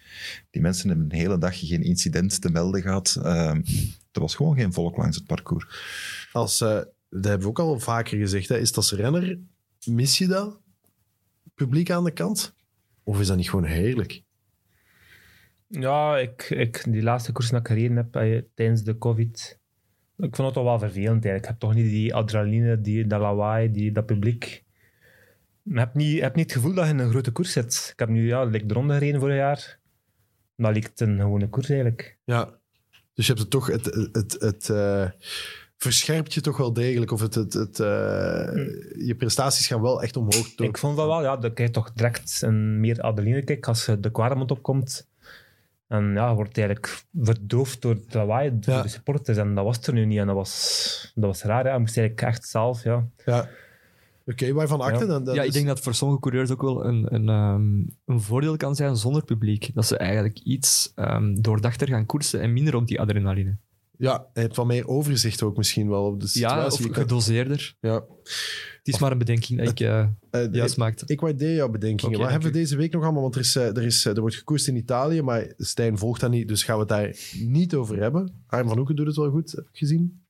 Die 0.50 0.62
mensen 0.62 0.88
hebben 0.88 1.06
een 1.10 1.18
hele 1.18 1.38
dag 1.38 1.58
geen 1.58 1.82
incident 1.82 2.40
te 2.40 2.50
melden 2.50 2.82
gehad. 2.82 3.18
Eh, 3.22 3.54
er 4.12 4.20
was 4.20 4.34
gewoon 4.34 4.56
geen 4.56 4.72
volk 4.72 4.96
langs 4.96 5.16
het 5.16 5.26
parcours. 5.26 5.66
Als, 6.32 6.60
eh, 6.60 6.68
dat 7.10 7.24
hebben 7.24 7.40
we 7.40 7.48
ook 7.48 7.58
al 7.58 7.80
vaker 7.80 8.18
gezegd. 8.18 8.48
Hè. 8.48 8.58
Is 8.58 8.76
als 8.76 8.92
renner, 8.92 9.38
mis 9.84 10.18
je 10.18 10.26
dat? 10.26 10.60
publiek 11.58 11.90
aan 11.90 12.04
de 12.04 12.10
kant? 12.10 12.54
Of 13.02 13.20
is 13.20 13.26
dat 13.26 13.36
niet 13.36 13.50
gewoon 13.50 13.64
heerlijk? 13.64 14.22
Ja, 15.68 16.18
ik, 16.18 16.42
ik, 16.42 16.84
die 16.88 17.02
laatste 17.02 17.32
koers 17.32 17.50
dat 17.50 17.60
ik 17.60 17.66
gereden 17.66 17.96
heb 17.96 18.16
eh, 18.16 18.42
tijdens 18.54 18.82
de 18.82 18.98
covid, 18.98 19.58
ik 20.16 20.36
vond 20.36 20.48
het 20.48 20.52
toch 20.52 20.64
wel 20.64 20.78
vervelend 20.78 21.24
eigenlijk. 21.24 21.42
Ik 21.42 21.48
heb 21.48 21.58
toch 21.58 21.74
niet 21.74 21.90
die 21.90 22.14
adrenaline, 22.14 22.80
die, 22.80 23.06
dat 23.06 23.20
lawaai, 23.20 23.70
die, 23.70 23.92
dat 23.92 24.06
publiek. 24.06 24.64
Je 25.62 25.78
hebt 25.78 25.94
niet, 25.94 26.12
je 26.12 26.20
hebt 26.20 26.36
niet 26.36 26.44
het 26.44 26.54
gevoel 26.54 26.74
dat 26.74 26.84
je 26.84 26.90
in 26.90 26.98
een 26.98 27.10
grote 27.10 27.30
koers 27.30 27.52
zit. 27.52 27.88
Ik 27.92 27.98
heb 27.98 28.08
nu 28.08 28.26
ja, 28.26 28.44
de 28.44 28.74
ronde 28.74 28.94
gereden 28.94 29.20
vorig 29.20 29.36
jaar. 29.36 29.78
Dat 30.56 30.72
lijkt 30.72 31.00
een 31.00 31.18
gewone 31.18 31.48
koers 31.48 31.68
eigenlijk. 31.68 32.18
Ja. 32.24 32.58
Dus 33.14 33.26
je 33.26 33.32
hebt 33.32 33.38
het 33.38 33.50
toch, 33.50 33.66
het, 33.66 33.84
het, 33.84 34.12
het, 34.12 34.36
het, 34.40 34.70
eh, 34.70 35.10
verscherpt 35.76 36.34
je 36.34 36.40
toch 36.40 36.56
wel 36.56 36.72
degelijk. 36.72 37.10
Of 37.10 37.20
het, 37.20 37.34
het, 37.34 37.52
het, 37.52 37.80
eh, 37.80 37.86
je 39.06 39.14
prestaties 39.18 39.66
gaan 39.66 39.82
wel 39.82 40.02
echt 40.02 40.16
omhoog. 40.16 40.54
Door, 40.54 40.66
Ik 40.66 40.78
vond 40.78 40.96
dat 40.96 41.06
wel, 41.06 41.22
ja, 41.22 41.36
dan 41.36 41.52
krijg 41.52 41.68
je 41.68 41.74
toch 41.74 41.92
direct 41.92 42.42
een 42.42 42.80
meer 42.80 43.00
adrenaline 43.00 43.44
kick 43.44 43.66
als 43.66 43.86
je 43.86 44.00
de 44.00 44.10
Quaremont 44.10 44.50
opkomt. 44.50 45.08
En 45.88 46.12
ja, 46.12 46.28
je 46.28 46.34
wordt 46.34 46.58
eigenlijk 46.58 47.02
verdoofd 47.20 47.82
door 47.82 47.94
het 47.94 48.14
lawaai, 48.14 48.58
door 48.58 48.74
Ja. 48.74 48.82
de 48.82 48.88
supporters. 48.88 49.36
En 49.38 49.54
dat 49.54 49.64
was 49.64 49.86
er 49.86 49.92
nu 49.92 50.04
niet. 50.04 50.18
En 50.18 50.26
dat 50.26 50.34
was, 50.36 51.12
dat 51.14 51.24
was 51.24 51.42
raar. 51.42 51.64
Ja. 51.66 51.72
Je 51.72 51.78
moest 51.78 51.96
eigenlijk 51.96 52.28
echt 52.28 52.48
zelf, 52.48 52.82
ja. 52.84 53.06
ja. 53.24 53.48
Oké, 54.26 54.52
waarvan 54.52 54.80
acte? 54.80 54.98
Ja. 55.04 55.10
Dan, 55.10 55.24
dat 55.24 55.34
ja, 55.34 55.40
is- 55.40 55.46
ik 55.46 55.52
denk 55.54 55.66
dat 55.66 55.80
voor 55.80 55.94
sommige 55.94 56.20
coureurs 56.20 56.50
ook 56.50 56.62
wel 56.62 56.84
een, 56.84 57.14
een, 57.14 57.28
ehm, 57.28 58.12
een 58.12 58.20
voordeel 58.20 58.56
kan 58.56 58.74
zijn 58.76 58.96
zonder 58.96 59.24
publiek. 59.24 59.70
Dat 59.74 59.86
ze 59.86 59.96
eigenlijk 59.96 60.38
iets 60.38 60.92
ehm, 60.94 61.34
doordachter 61.34 61.88
gaan 61.88 62.06
koersen 62.06 62.40
en 62.40 62.52
minder 62.52 62.74
op 62.74 62.86
die 62.86 63.00
adrenaline. 63.00 63.56
Ja, 63.98 64.26
je 64.34 64.40
hebt 64.40 64.56
wat 64.56 64.66
meer 64.66 64.88
overzicht 64.88 65.42
ook 65.42 65.56
misschien 65.56 65.88
wel 65.88 66.04
op 66.04 66.20
de 66.20 66.26
Ja, 66.26 66.48
situatie. 66.48 66.78
of 66.78 66.84
Je 66.84 66.90
kan- 66.90 67.02
gedoseerder. 67.02 67.74
ja. 67.80 68.02
Het 68.88 68.96
is 68.96 69.02
maar 69.02 69.12
een 69.12 69.18
bedenking 69.18 69.58
dat 69.58 69.68
ik 69.68 69.80
Eh, 70.30 70.52
juist 70.52 70.76
maakte. 70.76 71.04
Ik 71.06 71.20
waardeer 71.20 71.54
jouw 71.54 71.68
bedenkingen. 71.68 72.14
Oké, 72.14 72.22
Wat 72.22 72.32
hebben 72.32 72.52
we 72.52 72.58
deze 72.58 72.76
week 72.76 72.92
nog 72.92 73.02
allemaal? 73.02 73.22
Want 73.22 73.34
er, 73.34 73.40
is, 73.40 73.54
er, 73.54 73.82
is, 73.84 74.04
er 74.04 74.20
wordt 74.20 74.36
gekoerst 74.36 74.68
in 74.68 74.76
Italië, 74.76 75.22
maar 75.22 75.52
Stijn 75.56 75.98
volgt 75.98 76.20
dat 76.20 76.30
niet, 76.30 76.48
dus 76.48 76.62
gaan 76.62 76.74
we 76.74 76.80
het 76.80 76.88
daar 76.88 77.16
niet 77.46 77.74
over 77.74 78.00
hebben. 78.00 78.32
Arm 78.46 78.68
van 78.68 78.76
Hoeken 78.76 78.96
doet 78.96 79.06
het 79.06 79.16
wel 79.16 79.30
goed, 79.30 79.50
heb 79.52 79.64
ik 79.72 79.78
gezien. 79.78 80.20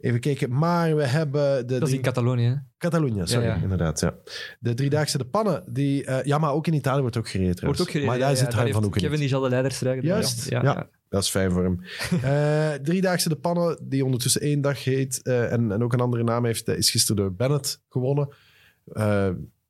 Even 0.00 0.20
kijken, 0.20 0.58
maar 0.58 0.96
we 0.96 1.06
hebben 1.06 1.66
de 1.66 1.78
Dat 1.78 1.88
is 1.88 1.94
in 1.94 2.00
Catalonië? 2.02 2.62
Catalonië, 2.78 3.20
sorry, 3.24 3.46
Ja, 3.46 3.54
ja. 3.54 3.62
inderdaad. 3.62 4.00
Ja. 4.00 4.14
De 4.60 4.74
driedaagse 4.74 5.18
de 5.18 5.24
pannen, 5.24 5.64
die, 5.66 6.10
ja, 6.24 6.38
maar 6.38 6.52
ook 6.52 6.66
in 6.66 6.74
Italië 6.74 7.00
wordt 7.00 7.16
ook 7.16 7.28
gereden. 7.28 7.64
Wordt 7.64 7.80
ook 7.80 7.86
gereden. 7.86 8.08
Maar 8.08 8.18
daar 8.18 8.30
ja, 8.30 8.36
zit 8.36 8.52
Harm 8.52 8.72
van 8.72 8.82
Hoeken 8.82 9.00
Kevin 9.00 9.10
niet. 9.10 9.20
die 9.20 9.28
zal 9.28 9.40
de 9.40 9.48
leidersstrijd 9.48 10.00
gedaan. 10.00 10.16
Juist, 10.16 10.48
ja. 10.50 10.88
Dat 11.10 11.22
is 11.22 11.28
fijn 11.30 11.50
voor 11.50 11.62
hem. 11.62 11.80
Eh 12.22 12.72
driedaagse 12.72 13.28
de 13.28 13.36
pannen, 13.36 13.78
die 13.88 14.04
ondertussen 14.04 14.40
één 14.40 14.60
dag 14.60 14.84
heet 14.84 15.22
eh, 15.22 15.52
en, 15.52 15.72
en 15.72 15.82
ook 15.82 15.92
een 15.92 16.00
andere 16.00 16.22
naam 16.22 16.44
heeft, 16.44 16.68
eh, 16.68 16.76
is 16.76 16.90
gisteren 16.90 17.16
door 17.16 17.34
Bennett 17.34 17.82
gewonnen. 17.88 18.28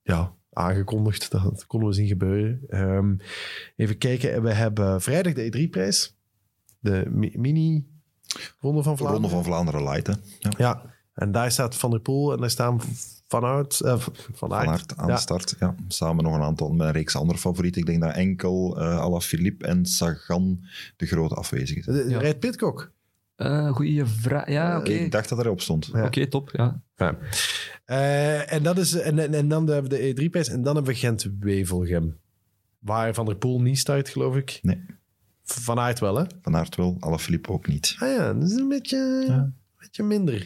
Ja, 0.03 0.35
aangekondigd. 0.53 1.31
Dat, 1.31 1.67
konden 1.67 1.89
we 1.89 1.95
zien 1.95 2.07
gebeuren. 2.07 2.61
Ehm, 2.69 3.15
even 3.77 3.99
kijken. 3.99 4.43
We 4.43 4.53
hebben 4.53 5.01
vrijdag 5.01 5.33
de 5.33 5.47
E3-prijs. 5.69 6.17
De 6.79 7.05
mi- 7.11 7.35
mini-ronde 7.37 8.83
van 8.83 8.97
Vlaanderen. 8.97 9.11
Ronde 9.13 9.29
van 9.29 9.45
Vlaanderen 9.45 9.83
Light, 9.83 10.07
hè. 10.07 10.13
Ja. 10.39 10.51
Ja, 10.59 10.95
en 11.15 11.33
daar 11.33 11.51
staat 11.53 11.75
Van 11.77 11.91
der 11.91 12.01
Poel 12.01 12.33
en 12.33 12.41
daar 12.41 12.51
staan 12.51 12.81
vanuit... 13.31 13.81
eh, 13.81 13.99
van 13.99 14.13
Van 14.33 14.53
Aert. 14.53 14.69
Aert 14.69 14.97
aan 14.97 15.09
Ja. 15.09 15.15
de 15.15 15.21
start. 15.21 15.57
Ja. 15.61 15.75
Samen 15.89 16.25
nog 16.25 16.35
een 16.35 16.43
aantal 16.43 16.71
met 16.73 16.87
een 16.87 16.93
reeks 16.93 17.17
andere 17.17 17.39
favorieten. 17.39 17.81
Ik 17.81 17.87
denk 17.87 18.01
dat 18.03 18.15
enkel 18.15 18.81
eh 18.81 18.99
Alaphilippe 18.99 19.67
en 19.67 19.87
Sagan 19.87 20.65
de 20.97 21.07
grote 21.07 21.35
afwezigen 21.35 21.83
zijn. 21.83 21.97
De- 21.97 22.05
de 22.05 22.11
Ja. 22.11 22.19
Rijdt 22.19 22.39
Pitcock. 22.41 22.93
Eh, 23.37 23.71
goeie 23.73 24.05
vraag. 24.05 24.49
Ja, 24.49 24.79
oké. 24.79 24.91
Ik 24.93 25.13
dacht 25.13 25.29
dat 25.29 25.39
hij 25.39 25.47
erop 25.47 25.61
stond. 25.61 25.91
Ja. 25.93 26.05
Oké, 26.05 26.27
top. 26.27 26.51
Ja. 26.53 26.81
Ja. 26.97 27.17
Eh, 27.85 28.53
en, 28.53 28.63
dat 28.63 28.79
is, 28.79 28.95
en, 28.95 29.19
en, 29.19 29.35
en 29.35 29.49
dan 29.49 29.67
hebben 29.67 29.91
we 29.91 30.13
de 30.15 30.25
E3-prijs 30.29 30.49
en 30.49 30.63
dan 30.63 30.75
hebben 30.75 30.93
we 30.93 30.99
Gent-Wevelgem. 30.99 32.19
Waar 32.79 33.15
Van 33.15 33.27
der 33.27 33.37
Poel 33.37 33.61
niet 33.61 33.79
start, 33.79 34.09
geloof 34.09 34.37
ik. 34.37 34.59
Nee. 34.63 34.85
Van 35.45 35.79
Aert 35.79 35.99
wel, 35.99 36.17
hè? 36.17 36.25
Van 36.43 36.57
Aert 36.57 36.77
wel, 36.77 36.97
Alaphilippe 37.01 37.51
ook 37.51 37.67
niet. 37.67 37.97
Ah 37.99 38.09
ja, 38.09 38.33
dat 38.33 38.43
is 38.51 38.57
een 38.57 38.69
beetje, 38.69 39.53
beetje 39.91 40.03
minder. 40.03 40.39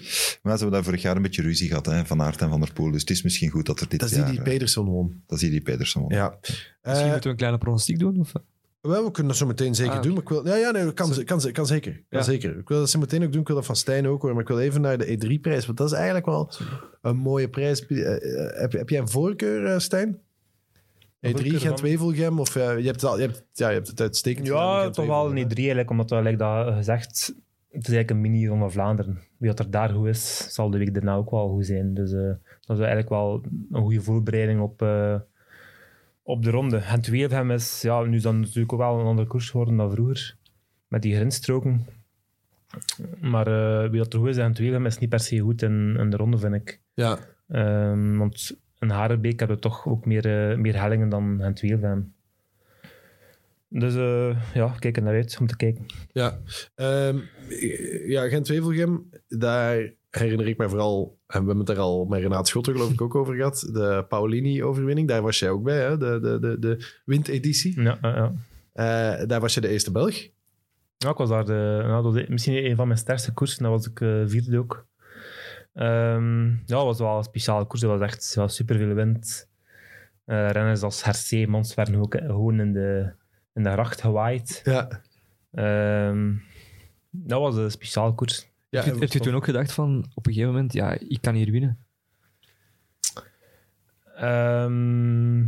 Maar 0.43 0.53
ze 0.57 0.63
hebben 0.63 0.71
daar 0.71 0.85
vorig 0.85 1.03
jaar 1.03 1.17
een 1.17 1.23
beetje 1.23 1.43
ruzie 1.43 1.69
gehad, 1.69 1.87
hè, 1.87 2.05
Van 2.07 2.23
Aert 2.23 2.41
en 2.41 2.49
Van 2.49 2.61
der 2.61 2.73
Poel. 2.73 2.91
Dus 2.91 3.01
het 3.01 3.11
is 3.11 3.23
misschien 3.23 3.51
goed 3.51 3.67
dat 3.67 3.81
er 3.81 3.89
dit 3.89 4.01
Dat 4.01 4.09
is 4.09 4.15
die 4.15 4.25
jaar... 4.25 4.33
die 4.35 4.41
eh, 4.41 4.47
Pedersen 4.47 4.85
won. 4.85 5.23
dat 5.27 5.37
is 5.37 5.41
die 5.43 5.51
die 5.51 5.61
Pedersen 5.63 6.01
won. 6.01 6.15
Ja. 6.15 6.39
Misschien 6.41 6.67
Eh, 6.81 7.03
moeten 7.03 7.23
we 7.23 7.29
een 7.29 7.37
kleine 7.37 7.59
pronostiek 7.59 7.99
doen? 7.99 8.21
Of? 8.21 8.33
wel, 8.81 9.05
we 9.05 9.11
kunnen 9.11 9.33
dat 9.33 9.41
zo 9.41 9.47
meteen 9.47 9.75
zeker 9.75 9.93
Ah, 9.93 10.03
doen. 10.03 10.13
Maar 10.13 10.23
ik 10.23 10.29
wil, 10.29 10.47
ja, 10.47 10.57
ja, 10.57 10.71
nee, 10.71 10.93
kan, 10.93 11.25
kan, 11.25 11.53
kan, 11.53 11.67
zeker. 11.67 11.93
Kan 11.93 12.05
Ja. 12.09 12.23
zeker. 12.23 12.59
Ik 12.59 12.69
wil 12.69 12.79
dat 12.79 12.91
zo 12.91 12.99
meteen 12.99 13.25
ook 13.25 13.33
doen. 13.33 13.41
Ik 13.41 13.47
wil 13.47 13.57
dat 13.57 13.67
van 13.67 13.77
Stijn 13.77 14.07
ook 14.07 14.23
hoor. 14.23 14.33
Maar 14.33 14.43
ik 14.43 14.49
wil 14.49 14.61
even 14.61 14.81
naar 14.81 14.99
de 14.99 15.07
E3-prijs. 15.19 15.67
Want 15.67 15.79
dat 15.79 15.87
is 15.87 15.93
eigenlijk 15.95 16.27
wel 16.27 16.51
een 17.03 17.17
mooie 17.17 17.49
prijs. 17.49 17.87
Eh, 17.87 18.15
eh, 18.15 18.61
heb, 18.61 18.73
heb 18.73 18.89
jij 18.89 19.01
een 19.01 19.09
voorkeur, 19.09 19.67
eh, 19.67 19.79
Stijn? 19.79 20.19
E3, 21.21 21.31
voorkeur 21.31 21.51
van? 21.51 21.61
Gent-Wevelgem? 21.61 22.41
Of 22.41 22.57
eh, 22.57 22.79
je, 22.79 22.85
hebt 22.85 23.01
het 23.01 23.05
al, 23.11 23.17
je, 23.21 23.27
hebt, 23.27 23.45
ja, 23.53 23.69
je 23.69 23.75
hebt 23.75 23.89
het 23.89 24.01
uitstekend 24.01 24.47
gedaan 24.49 24.63
Ja, 24.63 24.73
toch 24.73 24.83
wel 24.83 24.95
Gent-Wevelgem, 24.95 25.35
niet 25.35 25.49
drie 25.49 25.65
eigenlijk, 25.65 25.91
omdat 25.91 26.11
we 26.11 26.23
like 26.23 26.37
dat 26.37 26.75
gezegd, 26.75 27.35
het 27.75 27.89
is 27.89 27.95
eigenlijk 27.95 28.11
een 28.11 28.21
mini 28.21 28.47
van 28.47 28.73
Vlaanderen. 28.73 29.19
Wie 29.39 29.49
dat 29.49 29.59
er 29.59 29.71
daar 29.71 29.89
goed 29.89 30.07
is, 30.07 30.47
zal 30.55 30.71
de 30.71 30.79
week 30.79 30.95
daarna 30.95 31.15
ook 31.15 31.31
wel 31.31 31.49
goed 31.49 31.67
zijn. 31.67 31.95
Dus 31.95 32.13
eh, 32.13 32.33
dat 32.61 32.77
is 32.77 32.79
eigenlijk 32.79 33.09
wel 33.09 33.43
een 33.71 33.83
goede 33.83 34.01
voorbereiding 34.01 34.61
op, 34.61 34.83
eh, 34.83 35.17
op 36.23 36.43
de 36.43 36.51
ronde. 36.51 36.77
En 36.77 37.01
Wevelgem 37.11 37.51
is, 37.51 37.83
ja, 37.83 38.03
nu 38.03 38.17
is 38.17 38.23
dat 38.23 38.35
natuurlijk 38.35 38.73
ook 38.73 38.79
wel 38.79 39.01
een 39.01 39.07
andere 39.07 39.29
koers 39.29 39.51
geworden 39.51 39.77
dan 39.77 39.91
vroeger, 39.91 40.37
met 40.89 41.03
die 41.03 41.15
grensstroken. 41.15 41.87
Maar 43.21 43.47
eh, 43.47 43.91
wie 43.91 43.99
dat 43.99 44.13
er 44.13 44.19
goed 44.19 44.29
is 44.29 44.37
in 44.37 44.53
Wevelgem 44.53 44.87
is 44.87 44.99
niet 44.99 45.11
per 45.11 45.21
se 45.21 45.39
goed 45.39 45.63
in, 45.63 45.97
in 45.99 46.11
de 46.11 46.17
ronde, 46.17 46.39
vind 46.39 46.55
ik. 46.55 46.81
Ja, 46.95 47.19
Ehm, 47.49 48.17
want 48.17 48.57
in 48.79 48.91
Harenbeek 48.91 49.39
hebben 49.39 49.57
we 49.57 49.63
toch 49.63 49.87
ook 49.87 50.07
meer, 50.07 50.59
meer 50.61 50.81
hellingen 50.81 51.09
dan 51.09 51.41
in 51.43 51.57
Wevelgem. 51.61 52.14
Dus 53.79 53.95
eh, 53.95 54.55
ja, 54.55 54.75
kijk 54.79 54.97
er 54.97 55.03
naar 55.03 55.15
uit 55.15 55.37
om 55.41 55.47
te 55.47 55.57
kijken. 55.57 55.87
Ja, 56.13 56.39
Ehm, 56.75 57.19
ja 58.07 58.29
Gent-Wevelgem, 58.29 59.11
daar 59.29 59.93
herinner 60.11 60.47
ik 60.47 60.57
mij 60.57 60.69
vooral, 60.69 61.19
en 61.27 61.41
we 61.41 61.47
hebben 61.47 61.59
het 61.59 61.69
er 61.69 61.79
al 61.79 62.05
met 62.05 62.21
Renaat 62.21 62.49
Schotter 62.49 62.73
geloof 62.73 62.93
ik 62.93 63.01
ook 63.01 63.15
over 63.15 63.35
gehad, 63.35 63.69
de 63.73 64.05
Paulini-overwinning, 64.09 65.09
daar 65.09 65.23
was 65.23 65.39
jij 65.39 65.51
ook 65.51 65.63
bij, 65.63 65.81
hè? 65.81 65.99
de, 65.99 66.19
de, 66.21 66.39
de, 66.39 66.59
de 66.59 67.01
windeditie. 67.05 67.81
Ja, 67.81 67.99
ja, 68.01 68.17
ja. 68.17 68.33
Eh, 68.73 69.27
daar 69.27 69.41
was 69.41 69.55
je 69.55 69.61
de 69.61 69.69
eerste 69.69 69.93
Belg. 69.93 70.15
Ja, 70.97 71.11
ik 71.11 71.17
was 71.17 71.29
daar 71.29 71.45
de, 71.45 71.83
nou, 71.87 72.03
was 72.03 72.27
misschien 72.29 72.65
een 72.65 72.77
van 72.77 72.87
mijn 72.87 72.99
sterkste 72.99 73.33
koersen. 73.33 73.63
Dat 73.63 73.73
was 73.73 73.87
ik 73.87 74.01
eh, 74.01 74.23
vierde 74.27 74.59
ook. 74.59 74.87
Ehm, 75.75 76.47
ja, 76.49 76.57
dat 76.67 76.85
was 76.85 76.99
wel 76.99 77.17
een 77.17 77.25
speciale 77.25 77.67
koers. 77.67 77.81
Dat 77.81 77.91
was 77.91 78.01
echt 78.01 78.33
ja, 78.35 78.49
superveel 78.49 78.95
wind. 78.95 79.49
Eh 80.25 80.51
renners 80.51 80.83
als 80.83 81.05
Hercé, 81.05 81.47
Mons 81.47 81.77
ook 81.79 82.17
gewoon 82.17 82.61
in 82.61 82.73
de, 82.73 83.13
in 83.55 83.63
de 83.63 83.71
gracht 83.71 84.01
gewaaid. 84.01 84.61
Ja, 84.65 85.01
Ehm, 85.53 86.33
dat 87.11 87.41
was 87.41 87.57
een 87.57 87.71
speciale 87.71 88.15
koers. 88.15 88.49
ja 88.69 88.83
Heeft, 88.83 88.97
u- 88.97 88.99
heeft 89.01 89.15
u 89.15 89.21
toen 89.21 89.35
ook 89.35 89.45
gedacht 89.45 89.73
van, 89.73 90.05
op 90.15 90.27
een 90.27 90.33
gegeven 90.33 90.55
moment, 90.55 90.73
ja, 90.73 90.97
ik 91.09 91.19
kan 91.21 91.35
hier 91.35 91.51
winnen? 91.51 91.79
Ehm, 94.17 95.41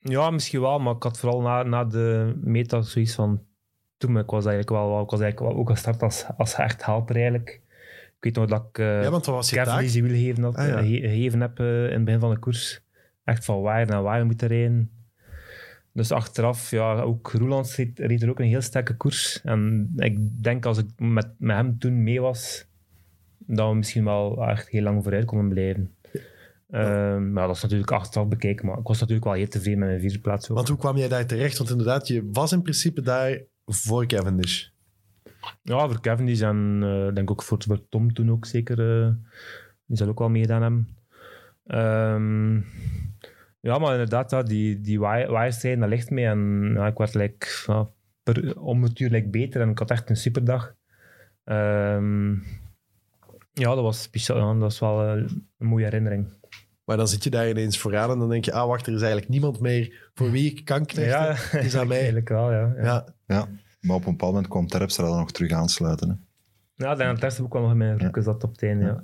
ja, 0.00 0.30
misschien 0.30 0.60
wel, 0.60 0.78
maar 0.78 0.94
ik 0.94 1.02
had 1.02 1.18
vooral 1.18 1.40
na, 1.40 1.62
na 1.62 1.84
de 1.84 2.34
meta 2.40 2.80
zoiets 2.82 3.14
van... 3.14 3.42
Toen, 3.96 4.18
ik 4.18 4.30
was 4.30 4.46
eigenlijk 4.46 4.70
wel, 4.70 5.02
ik 5.02 5.10
was 5.10 5.20
eigenlijk 5.20 5.52
wel 5.52 5.60
ook 5.62 5.70
gestart 5.70 6.02
als, 6.02 6.24
als 6.36 6.54
echt 6.54 6.84
helper 6.84 7.14
eigenlijk. 7.14 7.48
Ik 8.16 8.34
weet 8.34 8.34
nog 8.34 8.46
dat 8.46 8.66
ik 8.70 8.78
uh, 8.78 9.02
ja, 9.02 9.10
want 9.10 9.26
was 9.26 9.50
je 9.50 9.56
had, 10.42 10.56
Ah, 10.56 10.66
ja. 10.68 10.78
ge- 10.78 10.86
gegeven 11.00 11.40
heb 11.40 11.58
eh, 11.60 11.84
in 11.84 11.92
het 11.92 12.04
begin 12.04 12.20
van 12.20 12.30
de 12.30 12.38
koers. 12.38 12.82
Echt 13.24 13.44
van 13.44 13.60
waar 13.60 13.86
naar 13.86 14.02
waar 14.02 14.26
moeten 14.26 14.48
rijden. 14.48 14.90
Dus 15.94 16.12
achteraf, 16.12 16.70
ja, 16.70 17.00
ook 17.00 17.30
Roelands 17.32 17.76
reed, 17.76 17.98
reed 17.98 18.22
er 18.22 18.30
ook 18.30 18.38
een 18.38 18.46
heel 18.46 18.60
sterke 18.60 18.96
koers. 18.96 19.40
En 19.42 19.92
ik 19.96 20.42
denk 20.42 20.66
als 20.66 20.78
ik 20.78 20.86
met, 20.96 21.28
met 21.38 21.56
hem 21.56 21.78
toen 21.78 22.02
mee 22.02 22.20
was, 22.20 22.66
dat 23.38 23.68
we 23.68 23.76
misschien 23.76 24.04
wel 24.04 24.48
echt 24.48 24.68
heel 24.68 24.82
lang 24.82 25.02
vooruit 25.02 25.24
konden 25.24 25.48
blijven. 25.48 25.94
Ehm, 26.70 27.32
maar 27.32 27.46
dat 27.46 27.56
is 27.56 27.62
natuurlijk 27.62 27.90
achteraf 27.90 28.28
bekeken. 28.28 28.66
Maar 28.66 28.78
ik 28.78 28.86
was 28.86 28.98
natuurlijk 29.00 29.26
wel 29.26 29.34
heel 29.34 29.48
tevreden 29.48 29.78
met 29.78 29.88
mijn 29.88 30.00
vierde 30.00 30.18
plaats. 30.18 30.50
ook. 30.50 30.56
Want 30.56 30.68
hoe 30.68 30.78
kwam 30.78 30.96
jij 30.96 31.08
daar 31.08 31.26
terecht? 31.26 31.58
Want 31.58 31.70
inderdaad, 31.70 32.08
je 32.08 32.28
was 32.32 32.52
in 32.52 32.62
principe 32.62 33.00
daar 33.00 33.42
voor 33.64 34.06
Cavendish. 34.06 34.66
Ja, 35.62 35.86
voor 35.88 36.00
Cavendish 36.00 36.40
en 36.40 36.80
eh 36.82 37.14
denk 37.14 37.30
ook 37.30 37.42
voor, 37.42 37.62
voor 37.66 37.88
Tom 37.88 38.12
toen 38.12 38.30
ook 38.30 38.46
zeker. 38.46 39.02
eh, 39.02 39.12
die 39.86 39.96
zal 39.96 40.08
ook 40.08 40.18
wel 40.18 40.28
meegedaan 40.28 40.62
hebben. 40.62 40.88
Ehm, 41.66 42.60
ja, 43.64 43.78
maar 43.78 43.92
inderdaad, 43.92 44.30
ja, 44.30 44.42
die, 44.42 44.80
die 44.80 45.00
waaierstrijd, 45.00 45.80
dat 45.80 45.88
ligt 45.88 46.10
mee. 46.10 46.26
En 46.26 46.70
ja, 46.74 46.86
ik 46.86 46.98
werd 46.98 47.14
like, 47.14 47.46
ja, 47.66 47.88
per, 48.22 48.60
om 48.60 48.82
het 48.82 49.00
uur 49.00 49.10
like, 49.10 49.28
beter 49.28 49.60
en 49.60 49.70
ik 49.70 49.78
had 49.78 49.90
echt 49.90 50.10
een 50.10 50.16
superdag. 50.16 50.74
Ehm, 51.44 52.32
ja, 53.52 53.74
dat 53.74 53.80
was 53.82 54.02
speciaal. 54.02 54.38
Ja, 54.38 54.52
dat 54.52 54.60
was 54.60 54.78
wel 54.78 55.02
eh, 55.02 55.22
een 55.58 55.66
mooie 55.66 55.84
herinnering. 55.84 56.32
Maar 56.84 56.96
dan 56.96 57.08
zit 57.08 57.24
je 57.24 57.30
daar 57.30 57.48
ineens 57.48 57.78
vooraan 57.78 58.10
en 58.10 58.18
dan 58.18 58.28
denk 58.28 58.44
je, 58.44 58.52
ah 58.52 58.66
wacht, 58.66 58.86
er 58.86 58.92
is 58.92 59.00
eigenlijk 59.00 59.30
niemand 59.30 59.60
meer 59.60 60.10
voor 60.14 60.30
wie 60.30 60.50
ik 60.50 60.64
kan 60.64 60.86
knechten. 60.86 61.58
Ja, 61.60 61.60
is 61.66 61.76
aan 61.76 61.88
mij. 61.94 61.96
eigenlijk 61.96 62.28
wel, 62.28 62.52
ja. 62.52 62.74
ja. 62.76 62.82
Ja, 62.82 63.06
Ja, 63.26 63.48
maar 63.80 63.96
op 63.96 64.06
een 64.06 64.10
bepaald 64.10 64.32
moment 64.32 64.48
kwam 64.48 64.66
Terpstra 64.66 65.06
dan 65.06 65.18
nog 65.18 65.32
terug 65.32 65.52
aansluiten. 65.52 66.08
Hè. 66.08 66.14
Ja, 66.84 66.96
eerste 67.22 67.42
ook 67.42 67.52
wel 67.52 67.62
nog 67.62 67.70
in 67.70 67.76
mijn 67.76 67.96
broeken 67.96 68.22
zat 68.22 68.44
op 68.44 68.50
het 68.50 68.62
einde, 68.62 68.84
ja. 68.84 69.02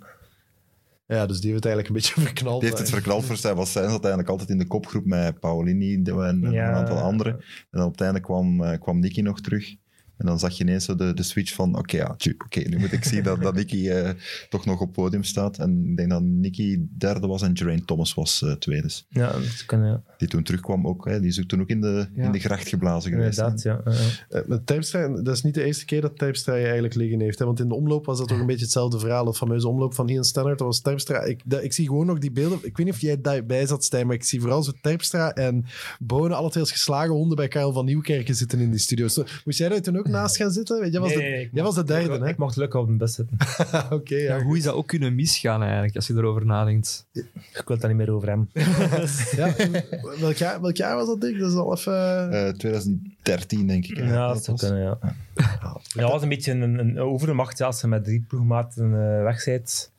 Ja, 1.11 1.27
dus 1.27 1.41
die 1.41 1.51
heeft 1.51 1.65
het 1.65 1.73
eigenlijk 1.73 1.89
een 1.89 1.95
beetje 1.95 2.21
verknald. 2.27 2.61
Die 2.61 2.69
heeft 2.69 2.81
het 2.83 2.91
verknald 2.91 3.25
voor 3.25 3.37
zijn. 3.37 3.57
Was 3.57 3.73
zij 3.73 3.83
zat 3.83 4.01
eigenlijk 4.01 4.29
altijd 4.29 4.49
in 4.51 4.59
de 4.59 4.67
kopgroep 4.67 5.05
met 5.05 5.41
Paolini 5.41 5.95
en, 6.05 6.41
Ja. 6.51 6.69
een 6.69 6.75
aantal 6.75 6.99
anderen. 6.99 7.33
En 7.35 7.43
dan 7.71 7.85
op 7.85 7.93
het 7.93 8.01
einde 8.01 8.21
kwam, 8.21 8.65
eh, 8.65 8.81
kwam 8.81 8.99
Nicky 8.99 9.21
nog 9.21 9.41
terug. 9.41 9.75
En 10.21 10.27
dan 10.27 10.39
zag 10.39 10.57
je 10.57 10.65
ineens 10.65 10.85
zo 10.85 10.95
de, 10.95 11.15
de 11.15 11.23
switch 11.23 11.55
van, 11.55 11.79
oké, 11.79 11.97
ja, 11.97 12.15
tju, 12.17 12.37
nu 12.69 12.79
moet 12.79 12.93
ik 12.93 13.05
zien 13.05 13.23
dat, 13.23 13.43
dat 13.43 13.55
Nicky 13.55 13.89
eh, 13.89 14.11
toch 14.49 14.65
nog 14.65 14.81
op 14.81 14.93
podium 14.93 15.23
staat. 15.23 15.59
En 15.59 15.85
ik 15.91 15.97
denk 15.97 16.11
dat 16.11 16.23
Nicky 16.23 16.79
derde 16.99 17.27
was 17.27 17.43
en 17.43 17.57
Geraint 17.57 17.87
Thomas 17.87 18.15
was 18.15 18.43
eh, 18.43 18.53
tweede. 18.53 18.83
Dus 18.83 19.07
Ja, 19.09 19.33
dat 19.33 19.65
kan, 19.67 19.85
ja. 19.87 20.03
Die 20.19 20.29
toen 20.29 20.43
terugkwam 20.43 20.87
ook, 20.87 21.05
hè, 21.09 21.21
die 21.21 21.29
is 21.29 21.41
ook 21.41 21.47
toen 21.49 21.61
ook 21.61 21.69
in 21.69 21.81
de, 21.81 22.07
Ja. 22.15 22.25
in 22.25 22.33
de 22.33 22.39
gracht 22.39 22.69
geblazen 22.69 23.11
geweest. 23.13 23.39
inderdaad. 23.39 23.63
Ja. 23.63 23.81
Ja, 23.85 23.93
ja. 23.93 24.39
Eh, 24.41 24.47
met 24.47 24.67
Terpstra, 24.67 25.09
dat 25.09 25.35
is 25.35 25.43
niet 25.43 25.55
de 25.55 25.65
eerste 25.65 25.85
keer 25.85 26.01
dat 26.01 26.19
Terpstra 26.19 26.55
je 26.55 26.65
eigenlijk 26.65 26.95
liggen 26.95 27.21
heeft. 27.21 27.39
Hè? 27.39 27.45
Want 27.45 27.61
in 27.61 27.69
de 27.69 27.75
omloop 27.75 28.07
was 28.07 28.19
dat 28.19 28.29
toch 28.29 28.39
een 28.41 28.47
beetje 28.47 28.65
hetzelfde 28.65 28.99
verhaal. 28.99 29.25
De 29.25 29.35
fameuze 29.35 29.69
omloop 29.69 29.95
van 29.95 30.09
Ian 30.09 30.25
Stannard. 30.25 30.59
Dat 30.59 30.67
was 30.67 30.81
Terpstra. 30.81 31.23
Ik, 31.23 31.43
dat- 31.45 31.63
ik 31.63 31.73
zie 31.73 31.87
gewoon 31.87 32.07
nog 32.07 32.19
die 32.19 32.31
beelden. 32.33 32.59
Ik 32.63 32.77
weet 32.77 32.87
niet 32.87 32.95
of 32.95 33.01
jij 33.01 33.21
daarbij 33.21 33.67
zat, 33.67 33.85
Stijn, 33.85 34.07
maar 34.07 34.17
ik 34.17 34.25
zie 34.25 34.41
vooral 34.41 34.63
zo 34.63 34.73
Terpstra 34.81 35.33
en 35.33 35.65
Bonen 36.01 36.37
alle 36.37 36.51
twee 36.51 36.63
als 36.63 36.73
geslagen 36.73 37.15
honden 37.15 37.37
bij 37.37 37.49
Karel 37.49 37.73
van 37.73 37.85
Nieuwkerken 37.85 38.35
zitten 38.35 38.59
in 38.61 38.71
die 38.71 38.81
studio. 38.81 39.09
Moest 39.45 39.59
jij 39.59 39.69
daar 39.69 39.81
toen 39.81 39.99
ook 39.99 40.09
naast 40.11 40.37
gaan 40.37 40.51
zitten? 40.51 40.81
Weet, 40.81 40.93
jij 40.93 41.01
was, 41.01 41.15
Nee, 41.15 41.19
de, 41.19 41.31
nee, 41.31 41.43
ik 41.43 41.51
jij 41.53 41.63
was 41.63 41.75
de 41.75 41.85
derde, 41.85 42.15
ik, 42.15 42.21
hè? 42.21 42.29
ik 42.29 42.37
mocht 42.37 42.57
lukken 42.57 42.81
op 42.81 42.87
de 42.87 42.93
bus 42.93 43.15
zitten. 43.15 43.37
Oké, 43.91 44.15
ja. 44.15 44.37
Ja, 44.37 44.43
hoe 44.43 44.57
is 44.57 44.63
dat 44.63 44.75
ook 44.75 44.87
kunnen 44.87 45.15
misgaan 45.15 45.63
eigenlijk, 45.63 45.97
als 45.97 46.07
je 46.07 46.15
erover 46.15 46.47
nadenkt? 46.47 47.07
Ik 47.13 47.27
wil 47.53 47.65
het 47.67 47.81
daar 47.81 47.89
niet 47.95 47.99
meer 47.99 48.15
over 48.15 48.29
hebben. 48.29 48.51
ja. 49.37 49.55
welk, 50.21 50.37
jaar, 50.37 50.61
welk 50.61 50.77
jaar 50.77 50.97
was 50.97 51.07
dat, 51.07 51.21
Dick? 51.21 51.39
Dat 51.39 51.51
is 51.51 51.57
al 51.57 51.73
even... 51.73 52.33
Eh, 52.33 52.53
2013, 52.53 53.67
denk 53.67 53.87
ik. 53.87 53.97
hè. 53.97 54.13
Ja, 54.13 54.29
dat 54.33 54.45
zou 54.45 54.57
was. 54.57 54.69
kunnen, 54.69 54.85
ja. 54.85 54.99
Ja, 55.35 56.01
dat 56.03 56.11
was 56.11 56.23
een 56.23 56.29
beetje 56.29 56.53
een, 56.53 56.79
een 56.79 56.99
overmacht 56.99 57.59
ja, 57.59 57.67
als 57.67 57.81
je 57.81 57.87
met 57.87 58.05
drie 58.05 58.25
ploegmaten 58.29 58.85
eh 58.85 59.23
weg 59.23 59.45
bent. 59.45 59.93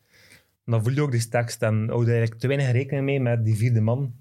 Dan 0.65 0.83
voel 0.83 0.93
je 0.93 1.01
ook 1.01 1.11
de 1.11 1.19
sterkste 1.19 1.65
en 1.65 1.87
houde 1.89 2.09
eigenlijk 2.09 2.39
te 2.39 2.47
weinig 2.47 2.71
rekening 2.71 3.05
mee 3.05 3.19
met 3.19 3.45
die 3.45 3.55
vierde 3.55 3.81
man. 3.81 4.13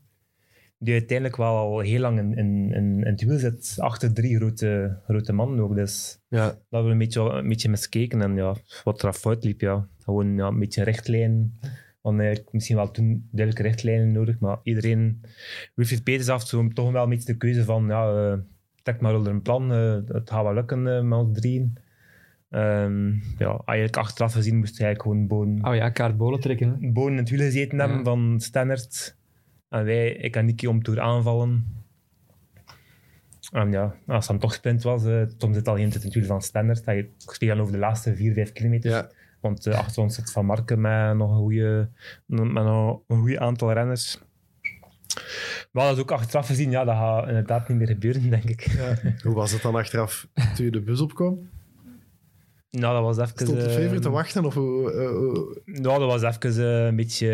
Die 0.82 0.92
uiteindelijk 0.92 1.36
wel 1.36 1.56
al 1.56 1.78
heel 1.80 2.00
lang 2.00 2.18
in, 2.18 2.36
in, 2.36 2.72
in, 2.72 2.98
in 2.98 3.06
het 3.06 3.22
wiel 3.24 3.38
zit. 3.38 3.74
Achter 3.78 4.12
drie 4.14 4.36
grote, 4.36 4.98
grote 5.04 5.32
mannen 5.32 5.60
ook. 5.60 5.74
Dus 5.74 6.18
Ja. 6.28 6.46
dat 6.46 6.56
hebben 6.70 6.84
we 6.86 6.92
een 6.92 6.98
beetje, 6.98 7.20
een 7.20 7.48
beetje 7.48 7.68
miskeken. 7.68 8.22
En 8.22 8.34
ja, 8.36 8.54
wat 8.84 9.02
er 9.02 9.12
fout 9.12 9.44
liep, 9.44 9.60
ja. 9.60 9.86
Gewoon 9.98 10.36
ja, 10.36 10.46
een 10.46 10.58
beetje 10.58 10.82
richtlijn. 10.84 11.58
Want 12.00 12.18
eigenlijk 12.20 12.52
misschien 12.52 12.76
wel 12.76 12.90
toen 12.90 13.28
duidelijke 13.30 13.68
richtlijnen 13.68 14.12
nodig. 14.12 14.38
Maar 14.38 14.58
iedereen, 14.62 15.20
Wilfried 15.74 16.02
Peters 16.04 16.28
af, 16.28 16.46
zo 16.46 16.68
toch 16.68 16.90
wel 16.92 17.02
een 17.02 17.08
beetje 17.08 17.32
de 17.32 17.38
keuze 17.38 17.64
van... 17.64 17.86
Ja, 17.86 18.30
eh, 18.32 18.38
trek 18.82 19.00
maar 19.00 19.16
onder 19.16 19.32
een 19.32 19.42
plan. 19.42 19.72
eh, 19.72 19.96
het 20.06 20.30
gaat 20.30 20.42
wel 20.42 20.54
lukken 20.54 20.86
eh, 20.96 21.02
met 21.02 21.18
ons 21.18 21.38
drieën. 21.40 21.76
Ehm, 22.50 23.08
ja, 23.38 23.62
eigenlijk 23.64 23.96
achteraf 23.96 24.32
gezien 24.32 24.56
moest 24.56 24.78
hij 24.78 24.86
eigenlijk 24.86 25.02
gewoon 25.02 25.26
boven, 25.26 25.68
Oh 25.70 25.74
ja, 25.76 25.90
kaartbolen 25.90 26.40
trekken. 26.40 26.76
Hè? 26.80 26.90
boven 26.92 27.12
in 27.12 27.18
het 27.18 27.30
wiel 27.30 27.38
gezeten 27.38 27.78
hebben 27.78 27.96
Ja. 27.98 28.02
van 28.04 28.34
Stannert. 28.40 29.18
En 29.70 29.84
wij, 29.84 30.10
ik 30.12 30.36
en 30.36 30.44
Nicky, 30.44 30.66
om 30.66 30.82
toer 30.82 31.00
aanvallen. 31.00 31.78
En 33.52 33.70
ja, 33.72 33.82
als 34.06 34.16
het 34.16 34.26
dan 34.26 34.38
toch 34.38 34.54
sprint 34.54 34.82
was, 34.82 35.04
eh 35.04 35.22
Tom 35.22 35.54
zit 35.54 35.68
al 35.68 35.76
in 35.76 35.88
het 35.88 36.14
wiel 36.14 36.24
van. 36.24 36.42
Hij- 36.84 36.98
Ik 36.98 37.10
spreek 37.16 37.48
dan 37.48 37.60
over 37.60 37.72
de 37.72 37.78
laatste 37.78 38.16
4, 38.16 38.32
5 38.32 38.52
kilometer. 38.52 38.90
Ja. 38.90 39.10
Want 39.40 39.66
eh, 39.66 39.78
achter 39.78 40.02
ons 40.02 40.14
zit 40.14 40.32
Van 40.32 40.46
Marken 40.46 40.80
met 40.80 41.16
nog 41.16 41.30
een 41.30 41.36
goede, 41.36 41.88
met 42.26 42.52
nog 42.64 43.00
een 43.08 43.18
goede 43.18 43.40
aantal 43.40 43.72
renners. 43.72 44.18
Maar 45.72 45.84
dat 45.86 45.96
is 45.96 46.02
ook 46.02 46.10
achteraf 46.10 46.46
gezien, 46.46 46.70
ja, 46.70 46.84
dat 46.84 46.96
gaat 46.96 47.26
inderdaad 47.28 47.68
niet 47.68 47.78
meer 47.78 47.86
gebeuren, 47.86 48.30
denk 48.40 48.44
ik. 48.44 48.66
Hoe 49.22 49.34
was 49.34 49.52
het 49.52 49.62
dan 49.62 49.74
achteraf 49.74 50.28
toen 50.54 50.64
je 50.64 50.70
de 50.70 50.80
bus 50.80 51.00
opkwam? 51.00 51.48
Nou, 52.70 52.94
dat 52.94 53.16
was 53.16 53.26
even... 53.28 53.46
Stond 53.46 53.60
de 53.60 53.66
eh, 53.66 53.72
favorite 53.74 54.00
te 54.00 54.10
wachten? 54.10 54.44
Of, 54.44 54.54
hoe, 54.54 54.92
eh, 54.92 55.08
hoe- 55.08 55.60
Ja, 55.64 55.98
dat 55.98 56.20
was 56.20 56.22
even 56.22 56.64
eh, 56.80 56.86
een 56.86 56.96
beetje 56.96 57.28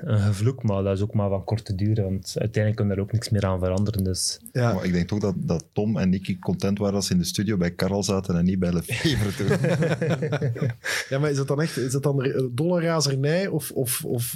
een 0.00 0.18
gevloek, 0.18 0.62
maar 0.62 0.82
dat 0.82 0.96
is 0.96 1.02
ook 1.02 1.14
maar 1.14 1.28
van 1.28 1.44
korte 1.44 1.74
duur, 1.74 2.02
want 2.02 2.34
uiteindelijk 2.38 2.76
kunnen 2.76 2.96
er 2.96 3.02
ook 3.02 3.12
niks 3.12 3.28
meer 3.28 3.46
aan 3.46 3.58
veranderen. 3.58 4.04
Dus 4.04 4.40
ja. 4.52 4.72
Maar 4.72 4.84
ik 4.84 4.92
denk 4.92 5.08
toch 5.08 5.18
dat, 5.18 5.34
dat 5.36 5.64
Tom 5.72 5.96
en 5.98 6.08
Nicky 6.08 6.38
content 6.38 6.78
waren 6.78 6.94
als 6.94 7.06
ze 7.06 7.12
in 7.12 7.18
de 7.18 7.24
studio 7.24 7.56
bij 7.56 7.70
Karel 7.70 8.02
zaten 8.02 8.36
en 8.36 8.44
niet 8.44 8.58
bij 8.58 8.72
Lefevre 8.72 9.34
toen. 9.34 9.48
ja, 11.08 11.18
maar 11.18 11.30
is 11.30 11.36
dat 11.36 11.48
dan 11.48 11.60
echt 11.60 11.76
is 11.76 11.92
dat 11.92 12.02
dan 12.02 12.22
eh, 12.22 12.42
dolle 12.50 12.80
razernij? 12.80 13.46
Of, 13.46 13.70
of, 13.70 14.04
of... 14.04 14.34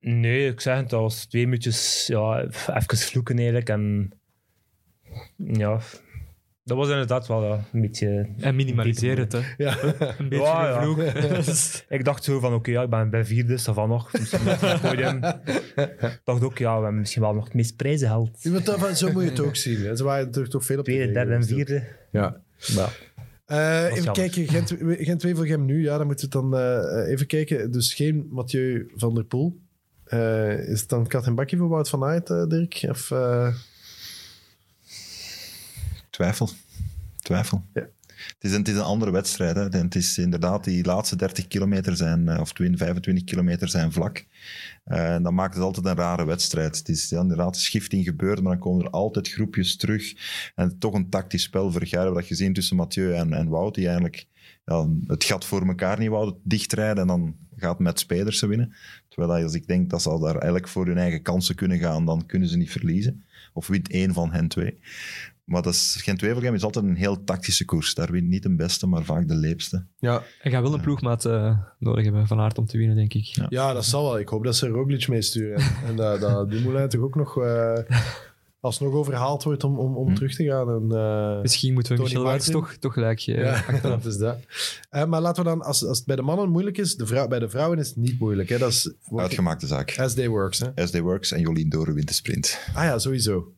nee, 0.00 0.48
ik 0.48 0.60
zeg 0.60 0.76
het, 0.76 0.90
dat 0.90 1.00
was 1.00 1.24
twee 1.24 1.44
minuutjes 1.44 2.06
ja, 2.06 2.42
even 2.74 2.96
vloeken 2.96 3.36
eigenlijk. 3.36 3.68
En 3.68 4.12
ja, 5.36 5.80
dat 6.68 6.76
was 6.76 6.88
inderdaad 6.88 7.26
wel 7.26 7.44
ja, 7.44 7.64
een 7.72 7.80
beetje... 7.80 8.28
En 8.40 8.56
minimaliseer 8.56 9.18
het, 9.18 9.32
hè. 9.32 9.40
Ja. 9.56 9.76
Een 10.18 10.28
beetje 10.28 10.44
Ja. 10.44 10.80
Ik 11.98 12.04
dacht 12.04 12.24
zo 12.24 12.40
van, 12.40 12.54
oké, 12.54 12.70
ja, 12.70 12.82
ik 12.82 12.90
ben 12.90 13.10
bij 13.10 13.24
vierde, 13.24 13.58
ça 13.60 13.72
va 13.74 13.86
nog. 13.86 14.12
Misschien 14.12 14.40
het 14.46 14.80
podium. 14.80 15.24
Ik 15.76 16.20
dacht 16.24 16.42
ook, 16.42 16.58
ja, 16.58 16.76
we 16.76 16.82
hebben 16.82 16.98
misschien 17.00 17.22
wel 17.22 17.34
nog 17.34 17.44
het 17.44 17.54
meest 17.54 17.76
maar 18.78 18.88
dat- 18.88 18.98
Zo 18.98 19.12
moet 19.12 19.22
je 19.22 19.28
het 19.28 19.40
ook 19.40 19.56
zien. 19.56 19.84
hè. 19.84 19.96
Ze 19.96 20.04
waren 20.04 20.24
natuurlijk 20.24 20.52
toch 20.52 20.64
veel 20.64 20.78
op 20.78 20.84
de 20.84 20.92
Tweede, 20.92 21.12
derde 21.12 21.32
en 21.34 21.42
geweest. 21.42 21.68
vierde. 21.68 21.86
Ja. 22.10 22.40
Ja. 22.56 22.88
Eh, 23.46 23.84
even 23.84 23.94
jammer. 23.96 24.12
kijken, 24.14 24.48
Gent, 24.48 24.74
Gent 25.06 25.22
Wevelgem 25.22 25.64
nu. 25.64 25.82
Ja, 25.82 25.98
dan 25.98 26.06
moeten 26.06 26.28
we 26.30 26.36
het 26.38 26.50
dan 26.50 26.60
eh, 26.60 27.10
even 27.12 27.26
kijken. 27.26 27.70
Dus 27.70 27.94
geen 27.94 28.26
Mathieu 28.30 28.90
van 28.96 29.14
der 29.14 29.24
Poel. 29.24 29.58
Eh, 30.04 30.68
is 30.68 30.80
het 30.80 30.88
dan 30.88 31.06
kat 31.06 31.26
en 31.26 31.34
bakje 31.34 31.56
voor 31.56 31.68
Wout 31.68 31.88
van 31.88 32.04
Aert, 32.04 32.26
Dirk? 32.50 32.86
Of, 32.88 33.10
Twijfel. 36.18 36.50
Twijfel. 37.20 37.64
Ja. 37.74 37.88
Het, 38.06 38.36
is 38.40 38.52
een, 38.52 38.58
het 38.58 38.68
is 38.68 38.74
een 38.74 38.82
andere 38.82 39.10
wedstrijd. 39.10 39.56
Hè. 39.56 39.62
Het 39.62 39.94
is 39.94 40.18
inderdaad, 40.18 40.64
die 40.64 40.84
laatste 40.84 41.16
30 41.16 41.46
kilometer 41.46 41.96
zijn, 41.96 42.28
eh, 42.28 42.40
of 42.40 42.52
20, 42.52 42.78
25 42.80 43.24
kilometer 43.24 43.68
zijn 43.68 43.92
vlak. 43.92 44.24
Eh, 44.84 45.14
En 45.14 45.22
dat 45.22 45.32
maakt 45.32 45.54
het 45.54 45.62
altijd 45.62 45.86
een 45.86 45.94
rare 45.94 46.24
wedstrijd. 46.24 46.78
Het 46.78 46.88
is 46.88 47.08
ja, 47.08 47.20
inderdaad 47.20 47.54
een 47.54 47.60
schifting 47.60 48.04
gebeurd, 48.04 48.42
maar 48.42 48.52
dan 48.52 48.60
komen 48.60 48.84
er 48.84 48.90
altijd 48.90 49.28
groepjes 49.28 49.76
terug. 49.76 50.14
En 50.54 50.78
toch 50.78 50.94
een 50.94 51.08
tactisch 51.08 51.42
spel 51.42 51.72
vergaren. 51.72 52.14
Dat 52.14 52.24
gezien 52.24 52.52
tussen 52.52 52.76
Mathieu 52.76 53.14
en, 53.14 53.32
en 53.32 53.48
Wout, 53.48 53.74
die 53.74 53.84
eigenlijk 53.84 54.26
ja, 54.64 54.88
het 55.06 55.24
gat 55.24 55.44
voor 55.44 55.66
elkaar 55.66 55.98
niet 55.98 56.08
wouden 56.08 56.40
dichtrijden. 56.42 57.00
En 57.00 57.06
dan 57.06 57.36
gaat 57.56 57.78
met 57.78 58.06
Pedersen 58.06 58.48
winnen. 58.48 58.74
Terwijl 59.08 59.42
als 59.42 59.54
ik 59.54 59.66
denk 59.66 59.90
dat 59.90 60.02
ze 60.02 60.08
al 60.08 60.18
daar 60.18 60.34
eigenlijk 60.34 60.68
voor 60.68 60.86
hun 60.86 60.98
eigen 60.98 61.22
kansen 61.22 61.54
kunnen 61.54 61.78
gaan, 61.78 62.04
dan 62.04 62.26
kunnen 62.26 62.48
ze 62.48 62.56
niet 62.56 62.70
verliezen. 62.70 63.24
Of 63.52 63.66
wint 63.66 63.90
één 63.90 64.12
van 64.12 64.32
hen 64.32 64.48
twee. 64.48 64.78
Maar 65.48 65.62
dat 65.62 65.72
is, 65.74 65.96
Gent-Wevelgem 66.02 66.54
is 66.54 66.62
altijd 66.62 66.84
een 66.84 66.96
heel 66.96 67.24
tactische 67.24 67.64
koers. 67.64 67.94
Daar 67.94 68.10
wint 68.10 68.28
niet 68.28 68.42
de 68.42 68.54
beste, 68.54 68.86
maar 68.86 69.04
vaak 69.04 69.28
de 69.28 69.34
leepste. 69.34 69.84
ja. 69.98 70.22
En 70.42 70.50
gaat 70.50 70.62
wel 70.62 70.74
een 70.74 70.80
ploegmaat 70.80 71.24
eh, 71.24 71.58
nodig 71.78 72.04
hebben 72.04 72.26
van 72.26 72.40
Aert 72.40 72.58
om 72.58 72.66
te 72.66 72.78
winnen, 72.78 72.96
denk 72.96 73.14
ik. 73.14 73.24
Ja. 73.24 73.46
ja, 73.48 73.72
dat 73.72 73.84
zal 73.84 74.02
wel. 74.04 74.18
Ik 74.18 74.28
hoop 74.28 74.44
dat 74.44 74.56
ze 74.56 74.68
Roglic 74.68 75.08
meesturen. 75.08 75.60
En, 75.86 75.88
en 75.88 75.96
dat, 75.96 76.50
Dumoulin 76.50 76.88
toch 76.88 77.00
ook 77.00 77.14
nog... 77.14 77.38
eh 77.42 77.78
alsnog 78.60 78.92
overhaald 78.92 79.42
wordt 79.42 79.64
om, 79.64 79.78
om, 79.78 79.96
om 79.96 80.08
Hm. 80.08 80.14
terug 80.14 80.34
te 80.34 80.44
gaan. 80.44 80.68
En, 80.70 80.98
eh, 80.98 81.40
Misschien 81.42 81.72
moeten 81.74 81.92
we 81.92 81.98
Tony 81.98 82.08
Michel 82.12 82.30
Martin. 82.30 82.52
toch, 82.52 82.72
toch 82.72 82.92
gelijk 82.92 83.20
geven. 83.20 83.44
Ja, 83.44 83.64
dat 83.82 84.04
is 84.04 84.16
dat. 84.16 84.38
Eh, 84.90 85.04
maar 85.04 85.20
laten 85.20 85.42
we 85.44 85.48
dan, 85.48 85.62
als, 85.62 85.84
als 85.84 85.96
het 85.98 86.06
bij 86.06 86.16
de 86.16 86.22
mannen 86.22 86.48
moeilijk 86.50 86.78
is, 86.78 86.96
de 86.96 87.06
vrouw, 87.06 87.28
bij 87.28 87.38
de 87.38 87.48
vrouwen 87.48 87.78
is 87.78 87.88
het 87.88 87.96
niet 87.96 88.18
moeilijk. 88.18 88.48
Hè? 88.48 88.58
Dat 88.58 88.70
is 88.70 88.92
Uitgemaakte 89.16 89.66
zaak. 89.66 89.96
as 89.98 90.14
they 90.14 90.28
works. 90.28 90.58
Hè? 90.74 90.86
SD 90.86 90.98
Works 90.98 91.32
en 91.32 91.40
Jolien 91.40 91.68
Doren 91.68 91.94
wint 91.94 92.08
de 92.08 92.14
sprint. 92.14 92.58
Ah 92.74 92.84
ja, 92.84 92.98
sowieso. 92.98 93.52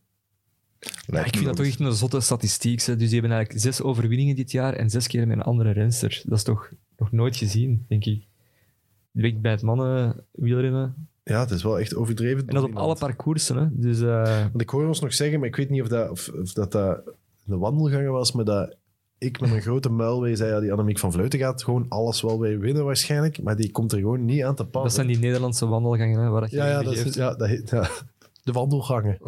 Ja, 1.06 1.24
ik 1.24 1.34
vind 1.34 1.44
dat 1.44 1.56
toch 1.56 1.66
echt 1.66 1.80
een 1.80 1.92
zotte 1.92 2.20
statistiek. 2.20 2.82
Hè. 2.82 2.96
Dus 2.96 3.08
die 3.10 3.20
hebben 3.20 3.36
eigenlijk 3.36 3.64
zes 3.64 3.82
overwinningen 3.82 4.36
dit 4.36 4.50
jaar 4.50 4.74
en 4.74 4.90
zes 4.90 5.06
keer 5.06 5.26
met 5.26 5.36
een 5.36 5.42
andere 5.42 5.70
renster. 5.70 6.22
Dat 6.24 6.38
is 6.38 6.44
toch 6.44 6.70
nog 6.96 7.12
nooit 7.12 7.36
gezien, 7.36 7.84
denk 7.88 8.04
ik. 8.04 8.26
Direct 9.12 9.40
bij 9.40 9.50
het 9.50 9.62
mannen 9.62 10.24
wielrennen. 10.32 11.08
Ja, 11.24 11.40
het 11.40 11.50
is 11.50 11.62
wel 11.62 11.78
echt 11.78 11.94
overdreven. 11.94 12.46
En 12.46 12.54
dat 12.54 12.64
op 12.64 12.76
alle 12.76 12.96
parcoursen. 12.96 13.56
Hè. 13.56 13.66
Dus 13.70 14.00
eh, 14.00 14.40
Want 14.40 14.60
ik 14.60 14.70
hoor 14.70 14.86
ons 14.86 15.00
nog 15.00 15.14
zeggen, 15.14 15.38
maar 15.38 15.48
ik 15.48 15.56
weet 15.56 15.70
niet 15.70 15.82
of 15.82 15.88
dat, 15.88 16.10
of, 16.10 16.28
of 16.28 16.52
dat, 16.52 16.72
dat 16.72 17.02
een 17.46 17.58
wandelganger 17.58 18.10
was, 18.10 18.32
maar 18.32 18.44
dat 18.44 18.76
ik 19.18 19.40
met 19.40 19.50
een 19.50 19.60
grote 19.60 19.90
muilwee 19.90 20.36
zei, 20.36 20.52
ja, 20.52 20.60
die 20.60 20.72
Annemiek 20.72 20.98
van 20.98 21.12
Vleuten 21.12 21.38
gaat 21.38 21.62
gewoon 21.62 21.86
alles 21.88 22.22
wel 22.22 22.38
weer 22.38 22.58
winnen 22.58 22.84
waarschijnlijk, 22.84 23.42
maar 23.42 23.56
die 23.56 23.70
komt 23.70 23.92
er 23.92 23.98
gewoon 23.98 24.24
niet 24.24 24.42
aan 24.42 24.54
te 24.54 24.64
pas. 24.64 24.82
dat 24.82 24.92
zijn 24.92 25.06
die 25.06 25.18
Nederlandse 25.18 25.66
wandelgangen 25.66 26.20
hè, 26.20 26.28
waar 26.28 26.40
dat 26.40 26.50
je 26.50 26.56
Ja, 26.56 26.66
ja, 26.68 26.82
dat 26.82 26.96
is, 26.96 27.14
ja, 27.14 27.34
dat 27.34 27.70
ja, 27.70 27.88
de 28.44 28.52
wandelgangen. 28.52 29.18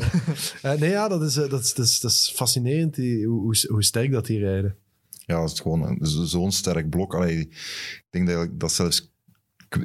Eh, 0.62 0.72
nee, 0.72 0.90
ja, 0.90 1.08
dat 1.08 1.22
is, 1.22 1.36
eh, 1.36 1.50
dat 1.50 1.60
is, 1.60 1.74
dat 1.74 1.86
is, 1.86 2.00
dat 2.00 2.10
is 2.10 2.32
fascinerend 2.34 2.94
die, 2.94 3.26
hoe, 3.26 3.56
hoe, 3.68 3.84
sterk 3.84 4.12
dat 4.12 4.26
die 4.26 4.38
rijden. 4.38 4.76
Ja, 5.10 5.42
het 5.42 5.52
is 5.52 5.60
gewoon 5.60 5.98
zo'n 6.02 6.52
sterk 6.52 6.90
blok. 6.90 7.14
Allee, 7.14 7.38
ik 7.38 8.06
denk 8.10 8.28
dat, 8.28 8.60
dat 8.60 8.72
zelfs... 8.72 9.10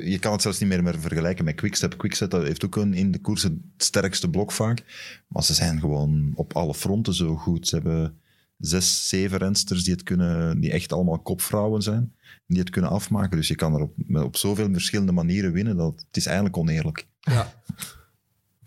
Je 0.04 0.20
kan 0.20 0.32
het 0.32 0.42
zelfs 0.42 0.60
niet 0.60 0.70
meer, 0.70 0.84
meer 0.84 1.00
vergelijken 1.00 1.46
met 1.46 1.56
Quickstep. 1.56 1.98
Quickstep 1.98 2.30
dat 2.30 2.44
heeft 2.44 2.66
ook 2.66 2.76
een, 2.76 2.94
in 2.94 3.12
de 3.12 3.20
koers 3.20 3.44
het 3.44 3.54
sterkste 3.78 4.30
blok 4.30 4.52
vaak. 4.52 4.84
Maar 5.28 5.44
ze 5.44 5.54
zijn 5.54 5.80
gewoon 5.80 6.32
op 6.36 6.54
alle 6.54 6.74
fronten 6.74 7.14
zo 7.14 7.36
goed. 7.36 7.68
Ze 7.68 7.76
hebben 7.76 8.20
zes, 8.58 9.08
zeven 9.10 9.38
rensters 9.38 9.84
die, 9.84 9.94
het 9.94 10.04
kunnen, 10.04 10.60
die 10.60 10.72
echt 10.72 10.94
allemaal 10.94 11.20
kopvrouwen 11.20 11.82
zijn. 11.82 12.14
Die 12.48 12.60
het 12.60 12.70
kunnen 12.70 12.92
afmaken. 12.92 13.38
Dus 13.38 13.48
je 13.48 13.56
kan 13.56 13.74
er 13.74 13.82
op, 13.82 13.94
op 14.14 14.36
zoveel 14.38 14.70
verschillende 14.72 15.12
manieren 15.12 15.52
winnen. 15.52 15.78
Dat, 15.78 16.04
het 16.08 16.18
is 16.18 16.26
eigenlijk 16.26 16.58
oneerlijk. 16.58 17.08
Ja. 17.20 17.54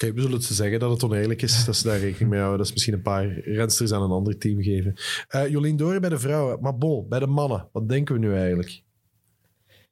Oké, 0.03 0.13
we 0.13 0.21
zullen 0.21 0.37
het 0.37 0.45
ze 0.45 0.55
zeggen 0.55 0.79
dat 0.79 0.91
het 0.91 1.03
oneerlijk 1.03 1.43
is, 1.43 1.65
dat 1.65 1.77
ze 1.77 1.89
daar 1.89 1.99
rekening 1.99 2.31
mee 2.31 2.39
houden. 2.39 2.59
Dat 2.59 2.67
is 2.67 2.73
misschien 2.73 2.95
een 2.95 3.03
paar 3.03 3.39
rensters 3.39 3.93
aan 3.93 4.03
een 4.03 4.11
ander 4.11 4.39
team 4.39 4.63
geven. 4.63 4.95
Eh 5.29 5.49
Jolien 5.49 5.77
Doren 5.77 6.01
bij 6.01 6.11
de 6.11 6.19
vrouwen, 6.19 6.61
maar 6.61 6.79
bon, 6.79 7.09
bij 7.09 7.19
de 7.19 7.27
mannen, 7.27 7.69
wat 7.73 7.89
denken 7.89 8.15
we 8.15 8.21
nu 8.21 8.35
eigenlijk? 8.35 8.83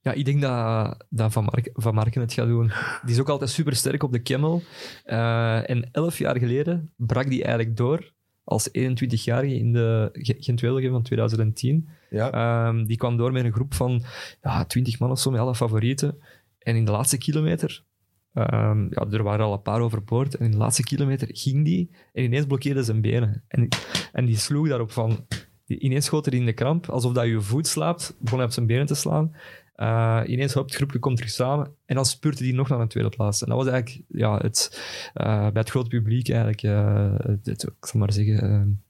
Ja, 0.01 0.13
ik 0.13 0.25
denk 0.25 0.41
dat, 0.41 1.05
dat 1.11 1.33
Van, 1.33 1.45
Mark, 1.45 1.71
Van 1.73 1.95
Marken 1.95 2.21
het 2.21 2.33
gaat 2.33 2.47
doen. 2.47 2.71
Die 3.05 3.15
is 3.15 3.21
ook 3.21 3.29
altijd 3.29 3.51
super 3.51 3.77
sterk 3.77 4.03
op 4.03 4.13
de 4.13 4.23
Camel. 4.23 4.63
Eh, 5.05 5.71
en 5.71 5.89
elf 5.93 6.19
jaar 6.19 6.39
geleden 6.39 6.93
brak 6.97 7.29
die 7.29 7.45
eigenlijk 7.45 7.77
door 7.77 8.13
als 8.45 8.69
21-jarige 8.69 9.55
in 9.55 9.73
de 9.73 10.09
gent 10.13 10.61
wevelgem 10.61 10.91
van 10.91 11.03
2010. 11.03 11.89
Ja. 12.11 12.31
Ehm, 12.31 12.85
die 12.85 12.97
kwam 12.97 13.17
door 13.17 13.33
met 13.33 13.45
een 13.45 13.53
groep 13.53 13.75
van 13.75 14.05
ja, 14.43 14.65
20 14.65 14.99
man 14.99 15.11
of 15.11 15.19
zo, 15.19 15.31
met 15.31 15.41
alle 15.41 15.55
favorieten. 15.55 16.23
En 16.59 16.77
in 16.77 16.85
de 16.85 16.91
laatste 16.91 17.19
kilometer, 17.19 17.87
ehm, 18.35 18.83
ja, 18.91 19.07
er 19.11 19.23
waren 19.23 19.45
al 19.45 19.53
een 19.53 19.63
paar 19.63 19.81
overboord, 19.81 20.35
en 20.37 20.45
in 20.45 20.51
de 20.51 20.57
laatste 20.57 20.83
kilometer 20.83 21.29
ging 21.33 21.65
die 21.65 21.91
en 22.13 22.25
ineens 22.25 22.47
blokkeerde 22.47 22.83
zijn 22.83 23.01
benen. 23.01 23.45
En, 23.49 23.69
en 24.13 24.25
die 24.25 24.37
sloeg 24.37 24.69
daarop 24.69 24.93
van, 24.93 25.27
die- 25.67 25.79
ineens 25.79 26.05
schoot 26.05 26.27
er 26.27 26.35
in 26.35 26.47
de 26.47 26.53
kramp, 26.53 26.87
alsof 26.89 27.13
dat 27.13 27.27
je 27.27 27.41
voet 27.41 27.67
slaapt, 27.67 28.17
begon 28.21 28.39
hij 28.39 28.47
op 28.47 28.53
zijn 28.53 28.67
benen 28.67 28.87
te 28.87 28.95
slaan. 28.95 29.35
Eh, 29.75 30.21
ineens 30.27 30.53
hoopt 30.53 30.67
het 30.69 30.77
groepje 30.77 30.99
komt 30.99 31.17
terug 31.17 31.33
samen 31.33 31.75
en 31.87 31.95
dan 31.95 32.05
spurte 32.07 32.45
hij 32.45 32.53
nog 32.53 32.69
naar 32.69 32.81
een 32.81 32.89
tweede 32.89 33.09
plaats. 33.11 33.43
En 33.43 33.49
dat 33.49 33.57
was 33.57 33.67
eigenlijk 33.67 34.05
ja, 34.09 34.37
het, 34.37 34.81
eh, 35.15 35.41
bij 35.41 35.61
het 35.61 35.71
grote 35.71 35.89
publiek 35.89 36.29
eigenlijk, 36.29 36.63
eh, 36.63 37.13
het, 37.17 37.47
het- 37.47 37.63
ik 37.63 37.87
zal 37.87 38.01
maar 38.01 38.13
zeggen, 38.13 38.83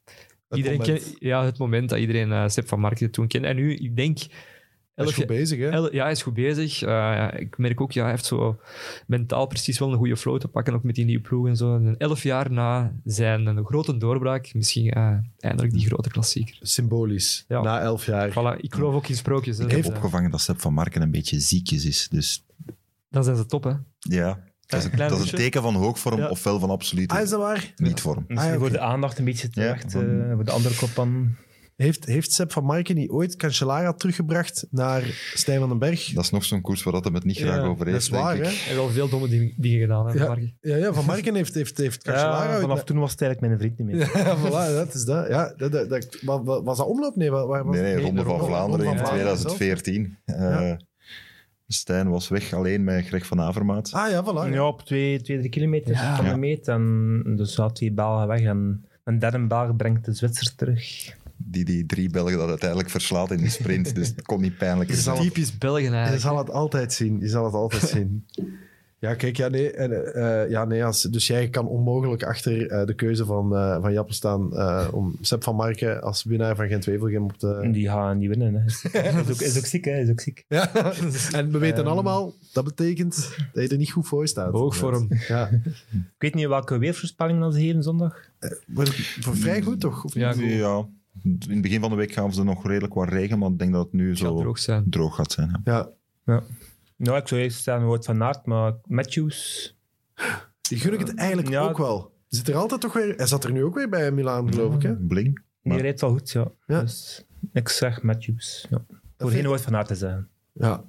Het 0.49 0.57
iedereen 0.59 0.79
moment. 0.79 1.03
ken- 1.19 1.29
ja, 1.29 1.45
het 1.45 1.59
moment 1.59 1.89
dat 1.89 1.99
iedereen 1.99 2.51
Sepp 2.51 2.69
van 2.69 2.81
Marken 2.81 3.11
toen 3.11 3.27
kende. 3.27 3.49
En 3.49 3.57
nu, 3.57 3.75
ik 3.75 3.97
denk... 3.97 4.19
Hij 4.99 5.07
is 5.07 5.15
goed 5.15 5.27
bezig, 5.27 5.59
hè? 5.59 5.69
Ja, 5.77 6.03
hij 6.03 6.11
is 6.13 6.23
goed 6.23 6.35
bezig. 6.35 6.83
Eh, 6.83 6.89
ja, 6.89 7.33
ik 7.33 7.59
merk 7.59 7.81
ook, 7.81 7.93
ja, 7.93 8.03
hij 8.03 8.11
heeft 8.11 8.25
zo 8.25 8.59
mentaal 9.07 9.47
precies 9.47 9.79
wel 9.79 9.91
een 9.93 9.97
goede 9.99 10.17
flow 10.17 10.39
te 10.41 10.49
pakken, 10.49 10.75
ook 10.75 10.83
met 10.83 10.95
die 10.95 11.05
nieuwe 11.05 11.23
ploeg 11.23 11.47
en 11.47 11.57
zo. 11.57 11.75
En 11.77 11.95
elf 11.99 12.23
jaar 12.23 12.51
na 12.53 12.93
zijn 13.05 13.47
een 13.47 13.65
grote 13.65 13.97
doorbraak, 13.97 14.55
misschien 14.55 14.91
eh, 14.91 15.17
eindelijk 15.39 15.73
die 15.75 15.87
grote 15.87 16.09
klassieker. 16.09 16.57
Symbolisch. 16.61 17.45
Ja. 17.49 17.61
Na 17.63 17.81
elf 17.81 18.07
jaar. 18.07 18.31
Voilà, 18.31 18.61
ik 18.61 18.75
geloof 18.75 18.95
ook 18.95 19.09
in 19.09 19.17
sprookjes. 19.17 19.59
hè. 19.59 19.65
Ik 19.65 19.71
heb 19.71 19.83
Dus, 19.83 19.91
opgevangen 19.91 20.31
dat 20.31 20.41
Sepp 20.41 20.61
van 20.61 20.73
Marken 20.75 21.03
een 21.03 21.11
beetje 21.11 21.41
ziekjes 21.41 21.85
is. 21.85 22.09
Dus 22.11 22.45
Dan 23.11 23.25
zijn 23.25 23.37
ze 23.37 23.47
top, 23.47 23.65
hè. 23.65 23.73
ja, 23.99 24.41
dat 24.67 24.79
is, 24.81 24.85
een, 24.85 24.91
klein 24.91 25.11
dat 25.11 25.19
is 25.19 25.25
een 25.25 25.31
hoesje. 25.31 25.37
teken 25.45 25.63
van 25.63 25.75
hoogvorm 25.75 26.19
Ja. 26.19 26.29
ofwel 26.29 26.59
van 26.59 26.71
absoluut 26.71 27.11
Ah, 27.13 27.21
is 27.21 27.31
dat 27.31 27.41
waar? 27.41 27.73
niet-vorm. 27.77 28.25
Misschien 28.29 28.49
Ah, 28.53 28.55
ja, 28.55 28.61
voor 28.61 28.71
de 28.71 28.81
aandacht 28.81 29.19
een 29.19 29.25
beetje 29.25 29.49
te 29.49 29.61
Ja, 29.61 29.69
wachten, 29.69 29.91
van- 29.91 30.23
eh, 30.29 30.35
voor 30.35 30.45
de 30.45 30.51
andere 30.51 30.75
kop 30.77 30.99
aan. 30.99 31.37
Heeft, 31.79 32.05
heeft 32.05 32.33
Sepp 32.33 32.53
van 32.53 32.65
Marken 32.65 32.95
niet 32.95 33.11
ooit 33.11 33.37
Cancellara 33.37 33.93
teruggebracht 33.93 34.67
naar 34.71 35.03
Stijn 35.35 35.59
van 35.59 35.69
den 35.69 35.79
Berg? 35.79 36.13
Dat 36.13 36.25
is 36.25 36.31
nog 36.31 36.45
zo'n 36.45 36.61
koers 36.61 36.83
waar 36.83 36.93
dat 36.93 37.05
hem 37.05 37.15
het 37.15 37.25
niet 37.25 37.37
graag 37.37 37.57
Ja, 37.57 37.63
over 37.63 37.85
Dat 37.85 37.95
heeft, 37.95 38.07
is 38.07 38.09
waar, 38.09 38.33
denk 38.35 38.45
hè? 38.47 38.51
Hij 38.51 38.61
heeft 38.61 38.75
wel 38.77 38.89
veel 38.89 39.09
domme 39.09 39.29
ding- 39.29 39.55
dingen 39.57 39.81
gedaan, 39.81 40.07
hè, 40.07 40.13
Ja. 40.13 40.19
Van 40.19 40.27
Marken. 40.29 40.57
Ja, 40.61 40.77
ja, 40.77 40.93
Van 40.93 41.05
Marken 41.05 41.35
heeft, 41.35 41.55
heeft, 41.55 41.77
heeft 41.79 42.03
Cancellara 42.03 42.55
Ja, 42.55 42.61
vanaf 42.61 42.85
toen 42.85 42.99
was 42.99 43.11
het 43.11 43.21
eigenlijk 43.23 43.53
mijn 43.53 43.61
vriend 43.75 43.89
niet 43.89 43.97
meer. 43.97 44.17
Ja, 44.27 44.37
voilà, 44.39 44.75
dat 44.75 44.95
is 44.95 45.05
dat. 45.05 45.29
Ja, 45.29 45.55
dat, 45.57 45.73
dat, 45.73 45.89
dat- 45.89 46.19
wa- 46.21 46.43
wa- 46.43 46.63
was 46.63 46.77
dat 46.77 46.87
omloop? 46.87 47.17
Nee, 47.17 47.31
waar, 47.31 47.47
waar 47.47 47.65
was 47.65 47.77
Nee? 47.77 48.01
Ronde 48.01 48.21
de 48.23 48.29
van 48.29 48.39
Vlaanderen 48.39 48.87
Ronde 48.87 49.01
in 49.01 49.07
van 49.07 49.07
Vlaanderen 49.07 49.37
2014. 49.37 50.17
Eh 50.25 50.35
Ja. 50.41 50.81
Stijn 51.67 52.09
was 52.09 52.29
weg 52.29 52.53
alleen 52.53 52.85
met 52.85 53.07
Greg 53.07 53.27
van 53.27 53.41
Avermaat. 53.41 53.91
Ah 53.93 54.11
ja, 54.11 54.25
voilà. 54.25 54.53
Ja, 54.53 54.67
op 54.67 54.83
twee, 54.83 55.21
twee 55.21 55.39
drie 55.39 55.51
kilometer 55.51 55.91
Ja. 55.93 56.17
van 56.17 56.25
de 56.25 56.37
meet. 56.37 56.69
En 56.69 57.23
dus 57.37 57.57
had 57.57 57.75
twee 57.75 57.93
Belgen 57.93 58.27
weg. 58.27 58.41
En 58.41 58.85
een 59.05 59.19
derde 59.19 59.47
Belg 59.47 59.77
brengt 59.77 60.05
de 60.05 60.13
Zwitser 60.13 60.55
terug. 60.55 61.17
Die 61.51 61.65
die 61.65 61.87
drie 61.87 62.11
Belgen 62.11 62.39
dat 62.39 62.49
uiteindelijk 62.49 62.91
verslaat 62.91 63.31
in 63.31 63.39
de 63.39 63.49
sprint. 63.49 63.95
Dus 63.99 64.09
het 64.09 64.23
kon 64.23 64.41
niet 64.41 64.57
pijnlijker 64.59 64.97
Is 64.97 65.05
dat 65.05 65.17
zijn. 65.17 65.29
Typisch 65.29 65.59
Belgen 65.59 65.83
Je 65.83 65.91
eigenlijk. 65.91 66.23
zal 66.23 66.39
het 66.39 66.51
altijd 66.51 66.93
zien. 66.93 67.21
Je 67.21 67.29
zal 67.29 67.45
het 67.45 67.55
altijd 67.55 67.83
zien. 67.97 68.25
Ja, 69.01 69.15
kijk, 69.15 69.37
ja, 69.37 69.49
nee. 69.49 69.71
En, 69.71 70.15
eh, 70.15 70.51
ja, 70.51 70.65
nee 70.65 70.85
als, 70.85 71.03
dus 71.03 71.27
jij 71.27 71.49
kan 71.49 71.67
onmogelijk 71.69 72.23
achter 72.23 72.71
eh, 72.71 72.87
de 72.87 72.95
keuze 72.95 73.25
van, 73.25 73.57
eh 73.57 73.81
van 73.81 73.93
Jappe 73.93 74.13
staan 74.13 74.57
eh, 74.57 74.89
om 74.93 75.17
Sepp 75.21 75.43
van 75.45 75.57
Marken 75.57 76.03
als 76.03 76.25
winnaar 76.25 76.57
van 76.57 76.69
Gent-Wevelgem 76.69 77.23
op 77.25 77.39
te... 77.39 77.69
Die 77.73 77.89
gaan 77.89 78.19
niet 78.19 78.29
winnen. 78.29 78.55
Hè. 78.55 78.65
Is, 78.65 78.85
ook, 79.31 79.41
is 79.41 79.59
ook 79.59 79.65
ziek, 79.67 79.85
hè. 79.85 79.99
Is 79.99 80.11
ook 80.11 80.21
ziek. 80.21 80.45
Ja. 80.49 80.73
En 81.33 81.51
we 81.53 81.59
weten 81.59 81.79
Ehm. 81.79 81.87
allemaal, 81.93 82.33
dat 82.53 82.65
betekent 82.65 83.15
dat 83.53 83.63
je 83.63 83.69
er 83.69 83.77
niet 83.77 83.91
goed 83.91 84.07
voor 84.07 84.29
staat. 84.29 84.53
Hoogvorm. 84.53 85.09
Ja. 85.29 85.49
Ik 85.93 86.15
weet 86.19 86.35
niet 86.35 86.47
welke 86.47 86.79
weersvoorspelling 86.79 87.41
dat 87.41 87.55
ze 87.55 87.61
geven 87.61 87.83
zondag. 87.83 88.31
Voor 89.21 89.37
vrij 89.37 89.63
goed, 89.63 89.81
toch? 89.81 90.05
Of 90.05 90.15
Ja, 90.15 90.33
goed. 90.33 90.43
Ja, 90.43 90.89
in 91.23 91.39
het 91.49 91.61
begin 91.63 91.81
van 91.81 91.91
de 91.91 91.97
week 91.97 92.13
gaven 92.13 92.33
ze 92.35 92.45
nog 92.45 92.67
redelijk 92.67 92.95
wat 92.95 93.09
regen, 93.09 93.39
maar 93.39 93.51
ik 93.51 93.59
denk 93.59 93.73
dat 93.73 93.85
het 93.85 93.93
nu 93.93 94.17
zo 94.17 94.41
droog 94.41 94.59
zijn. 94.59 94.85
droog 94.91 95.15
gaat 95.15 95.33
zijn. 95.33 95.61
Ja. 95.65 95.89
Ja. 96.25 96.43
Nou, 96.97 97.19
ik 97.19 97.29
zou 97.29 97.41
eerst 97.41 97.59
staan 97.59 97.85
Wout 97.87 98.05
van 98.05 98.23
Aert, 98.23 98.47
maar 98.47 98.75
Matthews... 98.87 99.77
Die 100.61 100.79
gun 100.79 100.93
ik 100.93 100.99
het 101.01 101.15
eigenlijk 101.15 101.49
Ja. 101.49 101.61
ook 101.63 101.79
wel. 101.79 102.13
Zit 102.29 102.49
er 102.49 102.55
altijd 102.55 102.81
toch 102.81 102.93
weer... 102.93 103.15
Hij 103.17 103.27
zat 103.27 103.45
er 103.45 103.53
nu 103.53 103.65
ook 103.65 103.75
weer 103.75 103.89
bij 103.89 104.11
Milaan, 104.13 104.53
geloof 104.53 104.75
ik, 104.75 104.83
hè? 104.83 104.95
Bling. 104.97 105.35
Die 105.63 105.73
Maar- 105.73 105.81
rijdt 105.81 106.01
wel 106.01 106.11
goed, 106.11 106.31
ja. 106.31 106.51
Ja. 106.67 106.81
Dus 106.81 107.25
ik 107.53 107.69
zeg 107.69 108.03
Matthews. 108.03 108.67
Ja. 108.71 108.85
Voor 109.19 109.31
geen 109.31 109.47
Wout 109.47 109.61
van 109.61 109.77
Aert 109.77 109.87
te 109.87 109.95
zijn. 109.95 110.29
Ja. 110.53 110.85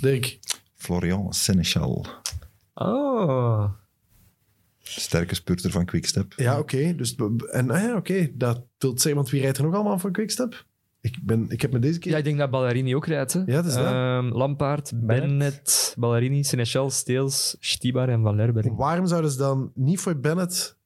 Dirk. 0.00 0.38
Florian 0.74 1.32
Seneschal. 1.32 2.06
Oh. 2.74 3.70
Sterke 4.90 5.34
spurter 5.34 5.70
van 5.70 5.84
Quickstep. 5.84 6.32
Ja, 6.36 6.58
oké. 6.58 6.94
Dus, 6.96 7.14
en 7.50 7.70
ah 7.70 7.80
ja, 7.82 7.96
oké. 7.96 8.30
Dat 8.34 8.62
wil 8.78 8.92
zeggen, 8.92 9.14
want 9.14 9.30
wie 9.30 9.40
rijdt 9.40 9.58
er 9.58 9.64
nog 9.64 9.74
allemaal 9.74 9.98
voor 9.98 10.10
Quickstep? 10.10 10.64
Ik, 11.00 11.18
ben, 11.22 11.46
ik 11.48 11.60
heb 11.62 11.72
me 11.72 11.78
deze 11.78 11.98
keer... 11.98 12.12
Ja, 12.12 12.18
ik 12.18 12.24
denk 12.24 12.38
dat 12.38 12.50
Ballerini 12.50 12.94
ook 12.96 13.06
rijdt. 13.06 13.32
Hè. 13.32 13.38
Ja, 13.46 13.54
dat 13.54 13.64
is 13.64 13.74
dat. 13.74 13.84
Ehm, 13.84 14.24
Lampaard, 14.26 14.92
Bennett. 14.94 15.28
Bennett, 15.28 15.94
Ballerini, 15.98 16.44
Seneschal, 16.44 16.90
Steels, 16.90 17.56
Stibar 17.60 18.08
en 18.08 18.22
Van 18.22 18.36
Lerberg. 18.36 18.66
Waarom 18.76 19.06
zouden 19.06 19.30
ze 19.30 19.38
dan 19.38 19.72
niet 19.74 20.00
voor 20.00 20.16
Bennett 20.16 20.76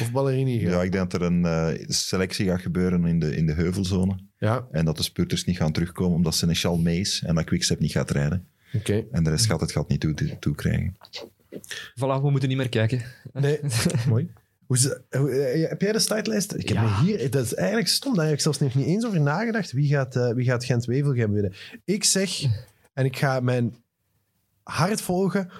of 0.00 0.12
Ballerini 0.12 0.58
gaan? 0.58 0.70
Ja, 0.70 0.82
ik 0.82 0.92
denk 0.92 1.10
dat 1.10 1.20
er 1.20 1.26
een 1.26 1.44
eh, 1.44 1.84
selectie 1.88 2.46
gaat 2.46 2.60
gebeuren 2.60 3.04
in 3.06 3.18
de, 3.18 3.36
in 3.36 3.46
de 3.46 3.52
heuvelzone. 3.52 4.16
Ja, 4.38 4.66
En 4.70 4.84
dat 4.84 4.96
de 4.96 5.02
spurters 5.02 5.44
niet 5.44 5.56
gaan 5.56 5.72
terugkomen 5.72 6.16
omdat 6.16 6.34
Seneschal 6.34 6.78
mee 6.78 7.00
is 7.00 7.22
en 7.26 7.34
dat 7.34 7.44
Quickstep 7.44 7.78
niet 7.80 7.92
gaat 7.92 8.10
rijden. 8.10 8.46
oké. 8.74 9.04
En 9.12 9.24
de 9.24 9.30
rest 9.30 9.46
gaat 9.46 9.60
het 9.60 9.72
gat 9.72 9.88
niet 9.88 10.00
toe, 10.00 10.14
toe 10.38 10.54
krijgen. 10.54 10.96
Voilà, 11.94 12.22
we 12.22 12.30
moeten 12.30 12.48
niet 12.48 12.58
meer 12.58 12.68
kijken. 12.68 13.02
Nee, 13.32 13.60
mooi. 14.08 14.30
Hoe 14.66 14.78
ze, 14.78 15.02
hoe, 15.10 15.30
eh, 15.30 15.68
heb 15.68 15.80
jij 15.80 15.92
de 15.92 15.98
startlijst? 15.98 16.54
Ik 16.54 16.68
heb 16.68 16.76
Ja. 16.76 17.00
hier... 17.00 17.30
Dat 17.30 17.44
is 17.44 17.54
eigenlijk 17.54 17.88
stom. 17.88 18.14
Daar 18.14 18.24
heb 18.24 18.34
ik 18.34 18.40
zelfs 18.40 18.58
nog 18.58 18.74
niet 18.74 18.86
eens 18.86 19.06
over 19.06 19.20
nagedacht. 19.20 19.72
Wie 19.72 19.88
gaat, 19.88 20.16
eh, 20.16 20.32
wie 20.32 20.44
gaat 20.44 20.64
Gent-Wevelgem 20.64 21.32
winnen? 21.32 21.52
Ik 21.84 22.04
zeg, 22.04 22.42
en 22.92 23.04
ik 23.04 23.16
ga 23.16 23.40
mijn 23.40 23.76
hart 24.62 25.00
volgen. 25.00 25.50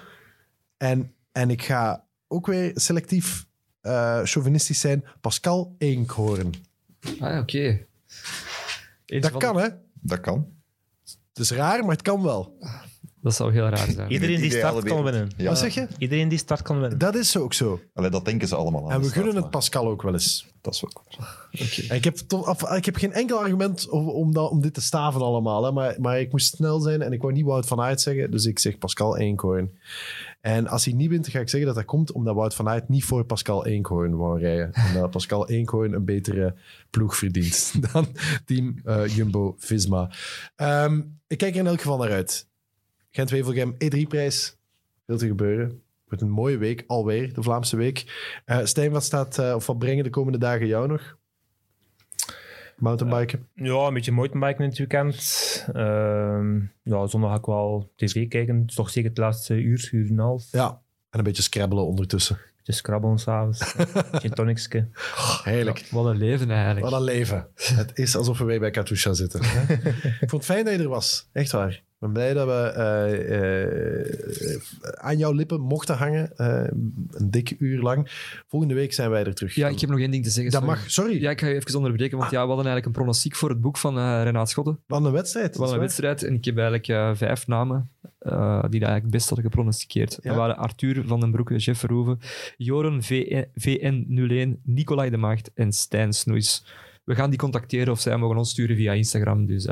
En, 0.77 1.13
en 1.31 1.49
ik 1.49 1.63
ga 1.63 2.05
ook 2.27 2.45
weer 2.47 2.71
selectief 2.75 3.45
eh, 3.81 4.21
chauvinistisch 4.23 4.79
zijn. 4.79 5.05
Pascal 5.21 5.75
Eenkhoorn. 5.77 6.53
Ah, 7.19 7.39
oké. 7.39 7.85
Dat 9.05 9.37
kan, 9.37 9.57
hè? 9.57 9.67
Dat 9.93 10.19
kan. 10.19 10.47
Het 11.33 11.39
is 11.43 11.51
raar, 11.51 11.79
maar 11.81 11.91
het 11.91 12.01
kan 12.01 12.23
wel. 12.23 12.57
Dat 13.23 13.35
zou 13.35 13.51
heel 13.51 13.67
raar 13.67 13.91
zijn. 13.91 14.11
Iedereen 14.11 14.41
die 14.41 14.51
start 14.51 14.83
kan 14.83 15.03
winnen. 15.03 15.29
Ja. 15.37 15.49
Wat 15.49 15.57
zeg 15.57 15.73
je? 15.73 15.87
Iedereen 15.97 16.29
die 16.29 16.37
start 16.37 16.61
kan 16.61 16.79
winnen. 16.79 16.97
Dat 16.97 17.15
is 17.15 17.37
ook 17.37 17.53
zo. 17.53 17.79
Allee, 17.93 18.09
dat 18.09 18.25
denken 18.25 18.47
ze 18.47 18.55
allemaal 18.55 18.83
aan. 18.85 18.91
En 18.91 18.97
we 18.99 19.05
start, 19.07 19.23
gunnen 19.25 19.41
het 19.41 19.51
Pascal 19.51 19.87
ook 19.87 20.01
wel 20.01 20.13
eens. 20.13 20.47
Dat 20.61 20.73
is 20.73 20.85
ook. 20.85 21.03
Oké. 21.51 21.93
Ik 21.93 22.03
heb, 22.03 22.15
toch, 22.15 22.45
af- 22.45 22.71
ik 22.75 22.85
heb 22.85 22.95
geen 22.95 23.13
enkel 23.13 23.39
argument 23.39 23.89
om, 23.89 24.09
om, 24.09 24.33
dat, 24.33 24.49
om 24.49 24.61
dit 24.61 24.73
te 24.73 24.81
staven 24.81 25.21
allemaal. 25.21 25.63
Hè. 25.63 25.71
Maar, 25.71 25.95
maar 25.99 26.19
ik 26.19 26.31
moest 26.31 26.55
snel 26.55 26.79
zijn 26.79 27.01
en 27.01 27.11
ik 27.13 27.21
wou 27.21 27.33
niet 27.33 27.45
Wout 27.45 27.65
van 27.65 27.81
Aert 27.81 28.01
zeggen. 28.01 28.31
Dus 28.31 28.45
ik 28.45 28.59
zeg 28.59 28.77
Pascal 28.77 29.17
Eenkhoorn. 29.17 29.77
En 30.41 30.67
als 30.67 30.85
hij 30.85 30.93
niet 30.93 31.09
wint, 31.09 31.27
ga 31.27 31.39
ik 31.39 31.49
zeggen 31.49 31.67
dat 31.67 31.77
dat 31.77 31.85
komt 31.87 32.11
omdat 32.11 32.35
Wout 32.35 32.55
van 32.55 32.69
Aert 32.69 32.89
niet 32.89 33.03
voor 33.03 33.23
Pascal 33.25 33.65
Eenkhoorn 33.65 34.15
wou 34.17 34.39
rijden. 34.39 34.71
En 34.93 34.93
dat 34.93 35.09
Pascal 35.09 35.49
Eenkhoorn 35.49 35.93
een 35.93 36.05
betere 36.05 36.55
ploeg 36.89 37.17
verdient 37.17 37.73
dan 37.93 38.07
team 38.45 38.79
eh, 38.83 39.07
Jumbo-Visma. 39.15 40.11
Ehm, 40.55 41.01
ik 41.27 41.37
kijk 41.37 41.53
er 41.53 41.59
in 41.59 41.67
elk 41.67 41.81
geval 41.81 41.97
naar 41.97 42.11
uit. 42.11 42.51
Gent-Wevelgem, 43.15 43.73
E3-prijs. 43.73 44.57
Veel 45.05 45.17
te 45.17 45.27
gebeuren. 45.27 45.81
Wordt 46.07 46.21
een 46.21 46.29
mooie 46.29 46.57
week, 46.57 46.83
alweer, 46.87 47.33
de 47.33 47.43
Vlaamse 47.43 47.75
week. 47.75 48.05
Eh 48.45 48.59
Stijn, 48.63 48.91
wat, 48.91 49.03
staat, 49.03 49.37
eh, 49.37 49.53
of 49.55 49.65
wat 49.65 49.77
brengen 49.77 50.03
de 50.03 50.09
komende 50.09 50.37
dagen 50.37 50.67
jou 50.67 50.87
nog? 50.87 51.17
Mountainbiken? 52.77 53.47
Ja, 53.53 53.87
een 53.87 53.93
beetje 53.93 54.11
mountainbiken 54.11 54.63
in 54.63 54.69
het 54.69 54.77
weekend. 54.77 55.67
Ehm, 55.73 56.59
ja, 56.83 57.07
zondag 57.07 57.29
ga 57.29 57.37
ik 57.37 57.45
wel 57.45 57.91
tv 57.95 58.27
kijken. 58.27 58.59
Het 58.59 58.69
is 58.69 58.75
toch 58.75 58.89
zeker 58.89 59.09
het 59.09 59.19
laatste 59.19 59.53
uur, 59.53 59.89
uur 59.91 60.05
en 60.05 60.11
een 60.11 60.19
half. 60.19 60.51
Ja. 60.51 60.81
En 61.09 61.17
een 61.19 61.23
beetje 61.23 61.43
scrabbelen 61.43 61.85
ondertussen. 61.85 62.37
Beetje 62.55 62.73
scrabbelen 62.73 63.17
s'avonds. 63.17 63.75
Gin 64.21 64.31
tonicske. 64.31 64.87
Heerlijk. 65.43 65.87
Wat 65.91 66.05
een 66.05 66.17
leven 66.17 66.51
eigenlijk. 66.51 66.85
Wat 66.85 66.93
een 66.93 67.05
leven. 67.05 67.47
Het 67.55 67.91
is 67.97 68.15
alsof 68.15 68.37
we 68.37 68.43
weer 68.43 68.59
bij 68.59 68.71
Katusha 68.71 69.13
zitten. 69.13 69.41
ik 70.21 70.29
vond 70.29 70.31
het 70.31 70.45
fijn 70.45 70.65
dat 70.65 70.73
je 70.73 70.79
er 70.79 70.89
was. 70.89 71.29
Echt 71.31 71.51
waar. 71.51 71.83
Ben 72.03 72.13
blij 72.13 72.33
dat 72.33 72.47
we 72.47 72.53
eh, 72.53 74.53
eh, 74.53 74.61
aan 74.93 75.17
jouw 75.17 75.31
lippen 75.31 75.61
mochten 75.61 75.97
hangen. 75.97 76.37
eh, 76.37 76.63
een 77.11 77.31
dik 77.31 77.55
uur 77.59 77.81
lang. 77.81 78.07
Volgende 78.47 78.73
week 78.73 78.93
zijn 78.93 79.09
wij 79.09 79.23
er 79.23 79.33
terug. 79.33 79.55
Ja, 79.55 79.67
ik 79.67 79.79
heb 79.79 79.89
nog 79.89 79.99
één 79.99 80.11
ding 80.11 80.23
te 80.23 80.29
zeggen. 80.29 80.51
Dat 80.51 80.61
sorry. 80.61 80.77
mag. 80.77 80.91
Sorry. 80.91 81.21
Ja, 81.21 81.29
ik 81.29 81.41
ga 81.41 81.47
je 81.47 81.55
even 81.55 81.75
onderbreken, 81.75 82.17
want 82.17 82.31
ja, 82.31 82.41
we 82.41 82.47
hadden 82.47 82.65
eigenlijk 82.65 82.85
een 82.85 82.91
pronostiek 82.91 83.35
voor 83.35 83.49
het 83.49 83.61
boek 83.61 83.77
van 83.77 84.21
Renaat 84.23 84.49
Schotten. 84.49 84.79
Wat 84.87 85.05
een 85.05 85.11
wedstrijd. 85.11 85.55
Was 85.55 85.71
een 85.71 85.79
wedstrijd 85.79 86.23
en 86.23 86.33
ik 86.33 86.45
heb 86.45 86.57
eigenlijk 86.57 87.17
vijf 87.17 87.47
namen 87.47 87.89
die 88.19 88.79
dat 88.79 88.89
eigenlijk 88.89 89.09
best 89.09 89.27
hadden 89.27 89.45
gepronosticeerd. 89.45 90.19
Ja. 90.21 90.29
Dat 90.29 90.37
waren 90.37 90.57
Arthur 90.57 91.03
van 91.07 91.19
den 91.19 91.31
Broeke, 91.31 91.55
Jeff 91.55 91.79
Verhoeven, 91.79 92.19
Joren 92.57 93.03
VN, 93.03 93.45
VN01, 93.59 94.61
Nicolai 94.63 95.09
de 95.09 95.17
Maagd 95.17 95.51
en 95.53 95.71
Stijn 95.71 96.13
Snoeis. 96.13 96.65
We 97.03 97.15
gaan 97.15 97.29
die 97.29 97.39
contacteren 97.39 97.93
of 97.93 97.99
zij 97.99 98.17
mogen 98.17 98.37
ons 98.37 98.49
sturen 98.49 98.75
via 98.75 98.93
Instagram. 98.93 99.45
Dus, 99.45 99.67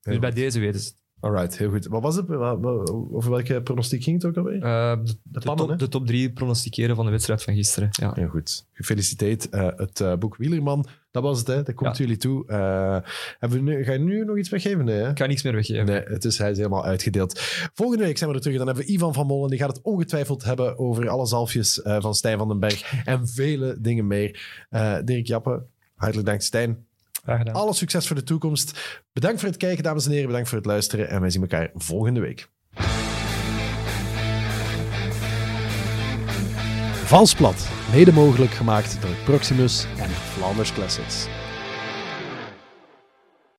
dus 0.00 0.18
bij 0.18 0.30
deze 0.30 0.60
weten 0.60 0.80
ze 0.80 0.86
het. 0.86 0.96
Alright, 1.20 1.58
heel 1.58 1.70
goed. 1.70 1.86
Wat 1.86 2.02
was 2.02 2.16
het? 2.16 2.30
Over 2.30 3.30
welke 3.30 3.62
pronostiek 3.62 4.02
ging 4.02 4.22
het 4.22 4.24
ook 4.30 4.36
alweer? 4.36 4.62
Eh, 4.62 4.96
de, 5.04 5.14
de 5.22 5.40
pannen, 5.40 5.64
hè? 5.64 5.70
top, 5.70 5.78
de 5.78 5.88
top 5.88 6.06
drie 6.06 6.32
pronosticeren 6.32 6.96
van 6.96 7.04
de 7.04 7.10
wedstrijd 7.10 7.42
van 7.42 7.54
gisteren. 7.54 7.88
Ja. 7.90 8.12
Heel 8.14 8.28
goed. 8.28 8.66
Gefeliciteerd. 8.72 9.48
Eh, 9.48 9.68
het 9.76 10.00
eh, 10.00 10.14
boek 10.16 10.36
Wielerman, 10.36 10.86
dat 11.10 11.22
was 11.22 11.38
het, 11.38 11.46
hè? 11.46 11.62
dat 11.62 11.74
komt 11.74 11.96
Ja. 11.96 12.04
jullie 12.04 12.16
toe. 12.20 12.44
Hebben 13.38 13.64
we 13.64 13.70
nu, 13.70 13.84
ga 13.84 13.92
je 13.92 13.98
nu 13.98 14.24
nog 14.24 14.38
iets 14.38 14.48
weggeven? 14.48 14.84
Nee, 14.84 14.96
hè? 15.00 15.10
Ik 15.10 15.18
ga 15.18 15.26
niks 15.26 15.42
meer 15.42 15.54
weggeven. 15.54 15.86
Nee, 15.86 16.02
het 16.04 16.24
is, 16.24 16.38
hij 16.38 16.50
is 16.50 16.56
helemaal 16.56 16.84
uitgedeeld. 16.84 17.40
Volgende 17.74 18.04
week 18.04 18.18
zijn 18.18 18.30
we 18.30 18.36
er 18.36 18.42
terug. 18.42 18.56
Dan 18.58 18.66
hebben 18.66 18.84
we 18.84 18.92
Ivan 18.92 19.14
van 19.14 19.26
Mollen. 19.26 19.50
Die 19.50 19.58
gaat 19.58 19.76
het 19.76 19.82
ongetwijfeld 19.82 20.44
hebben 20.44 20.78
over 20.78 21.08
alle 21.08 21.26
zalfjes 21.26 21.80
van 21.84 22.14
Stijn 22.14 22.38
van 22.38 22.48
den 22.48 22.60
Berg. 22.60 23.04
En 23.04 23.28
vele 23.28 23.76
dingen 23.80 24.06
meer. 24.06 24.40
Dirk 25.04 25.26
Jappe, 25.26 25.62
hartelijk 25.94 26.26
dank 26.28 26.40
Stijn. 26.42 26.86
Alle 27.52 27.74
succes 27.74 28.06
voor 28.06 28.16
de 28.16 28.22
toekomst. 28.22 29.00
Bedankt 29.12 29.40
voor 29.40 29.48
het 29.48 29.58
kijken, 29.58 29.82
dames 29.82 30.04
en 30.04 30.10
heren. 30.10 30.26
Bedankt 30.26 30.48
voor 30.48 30.58
het 30.58 30.66
luisteren. 30.66 31.08
En 31.08 31.20
wij 31.20 31.30
zien 31.30 31.42
elkaar 31.42 31.70
volgende 31.74 32.20
week. 32.20 32.48
Valsplat, 37.04 37.68
mede 37.92 38.12
mogelijk 38.12 38.50
gemaakt 38.50 39.02
door 39.02 39.14
Proximus 39.24 39.86
en 39.98 40.10
Flanders 40.10 40.72
Classics. 40.72 41.37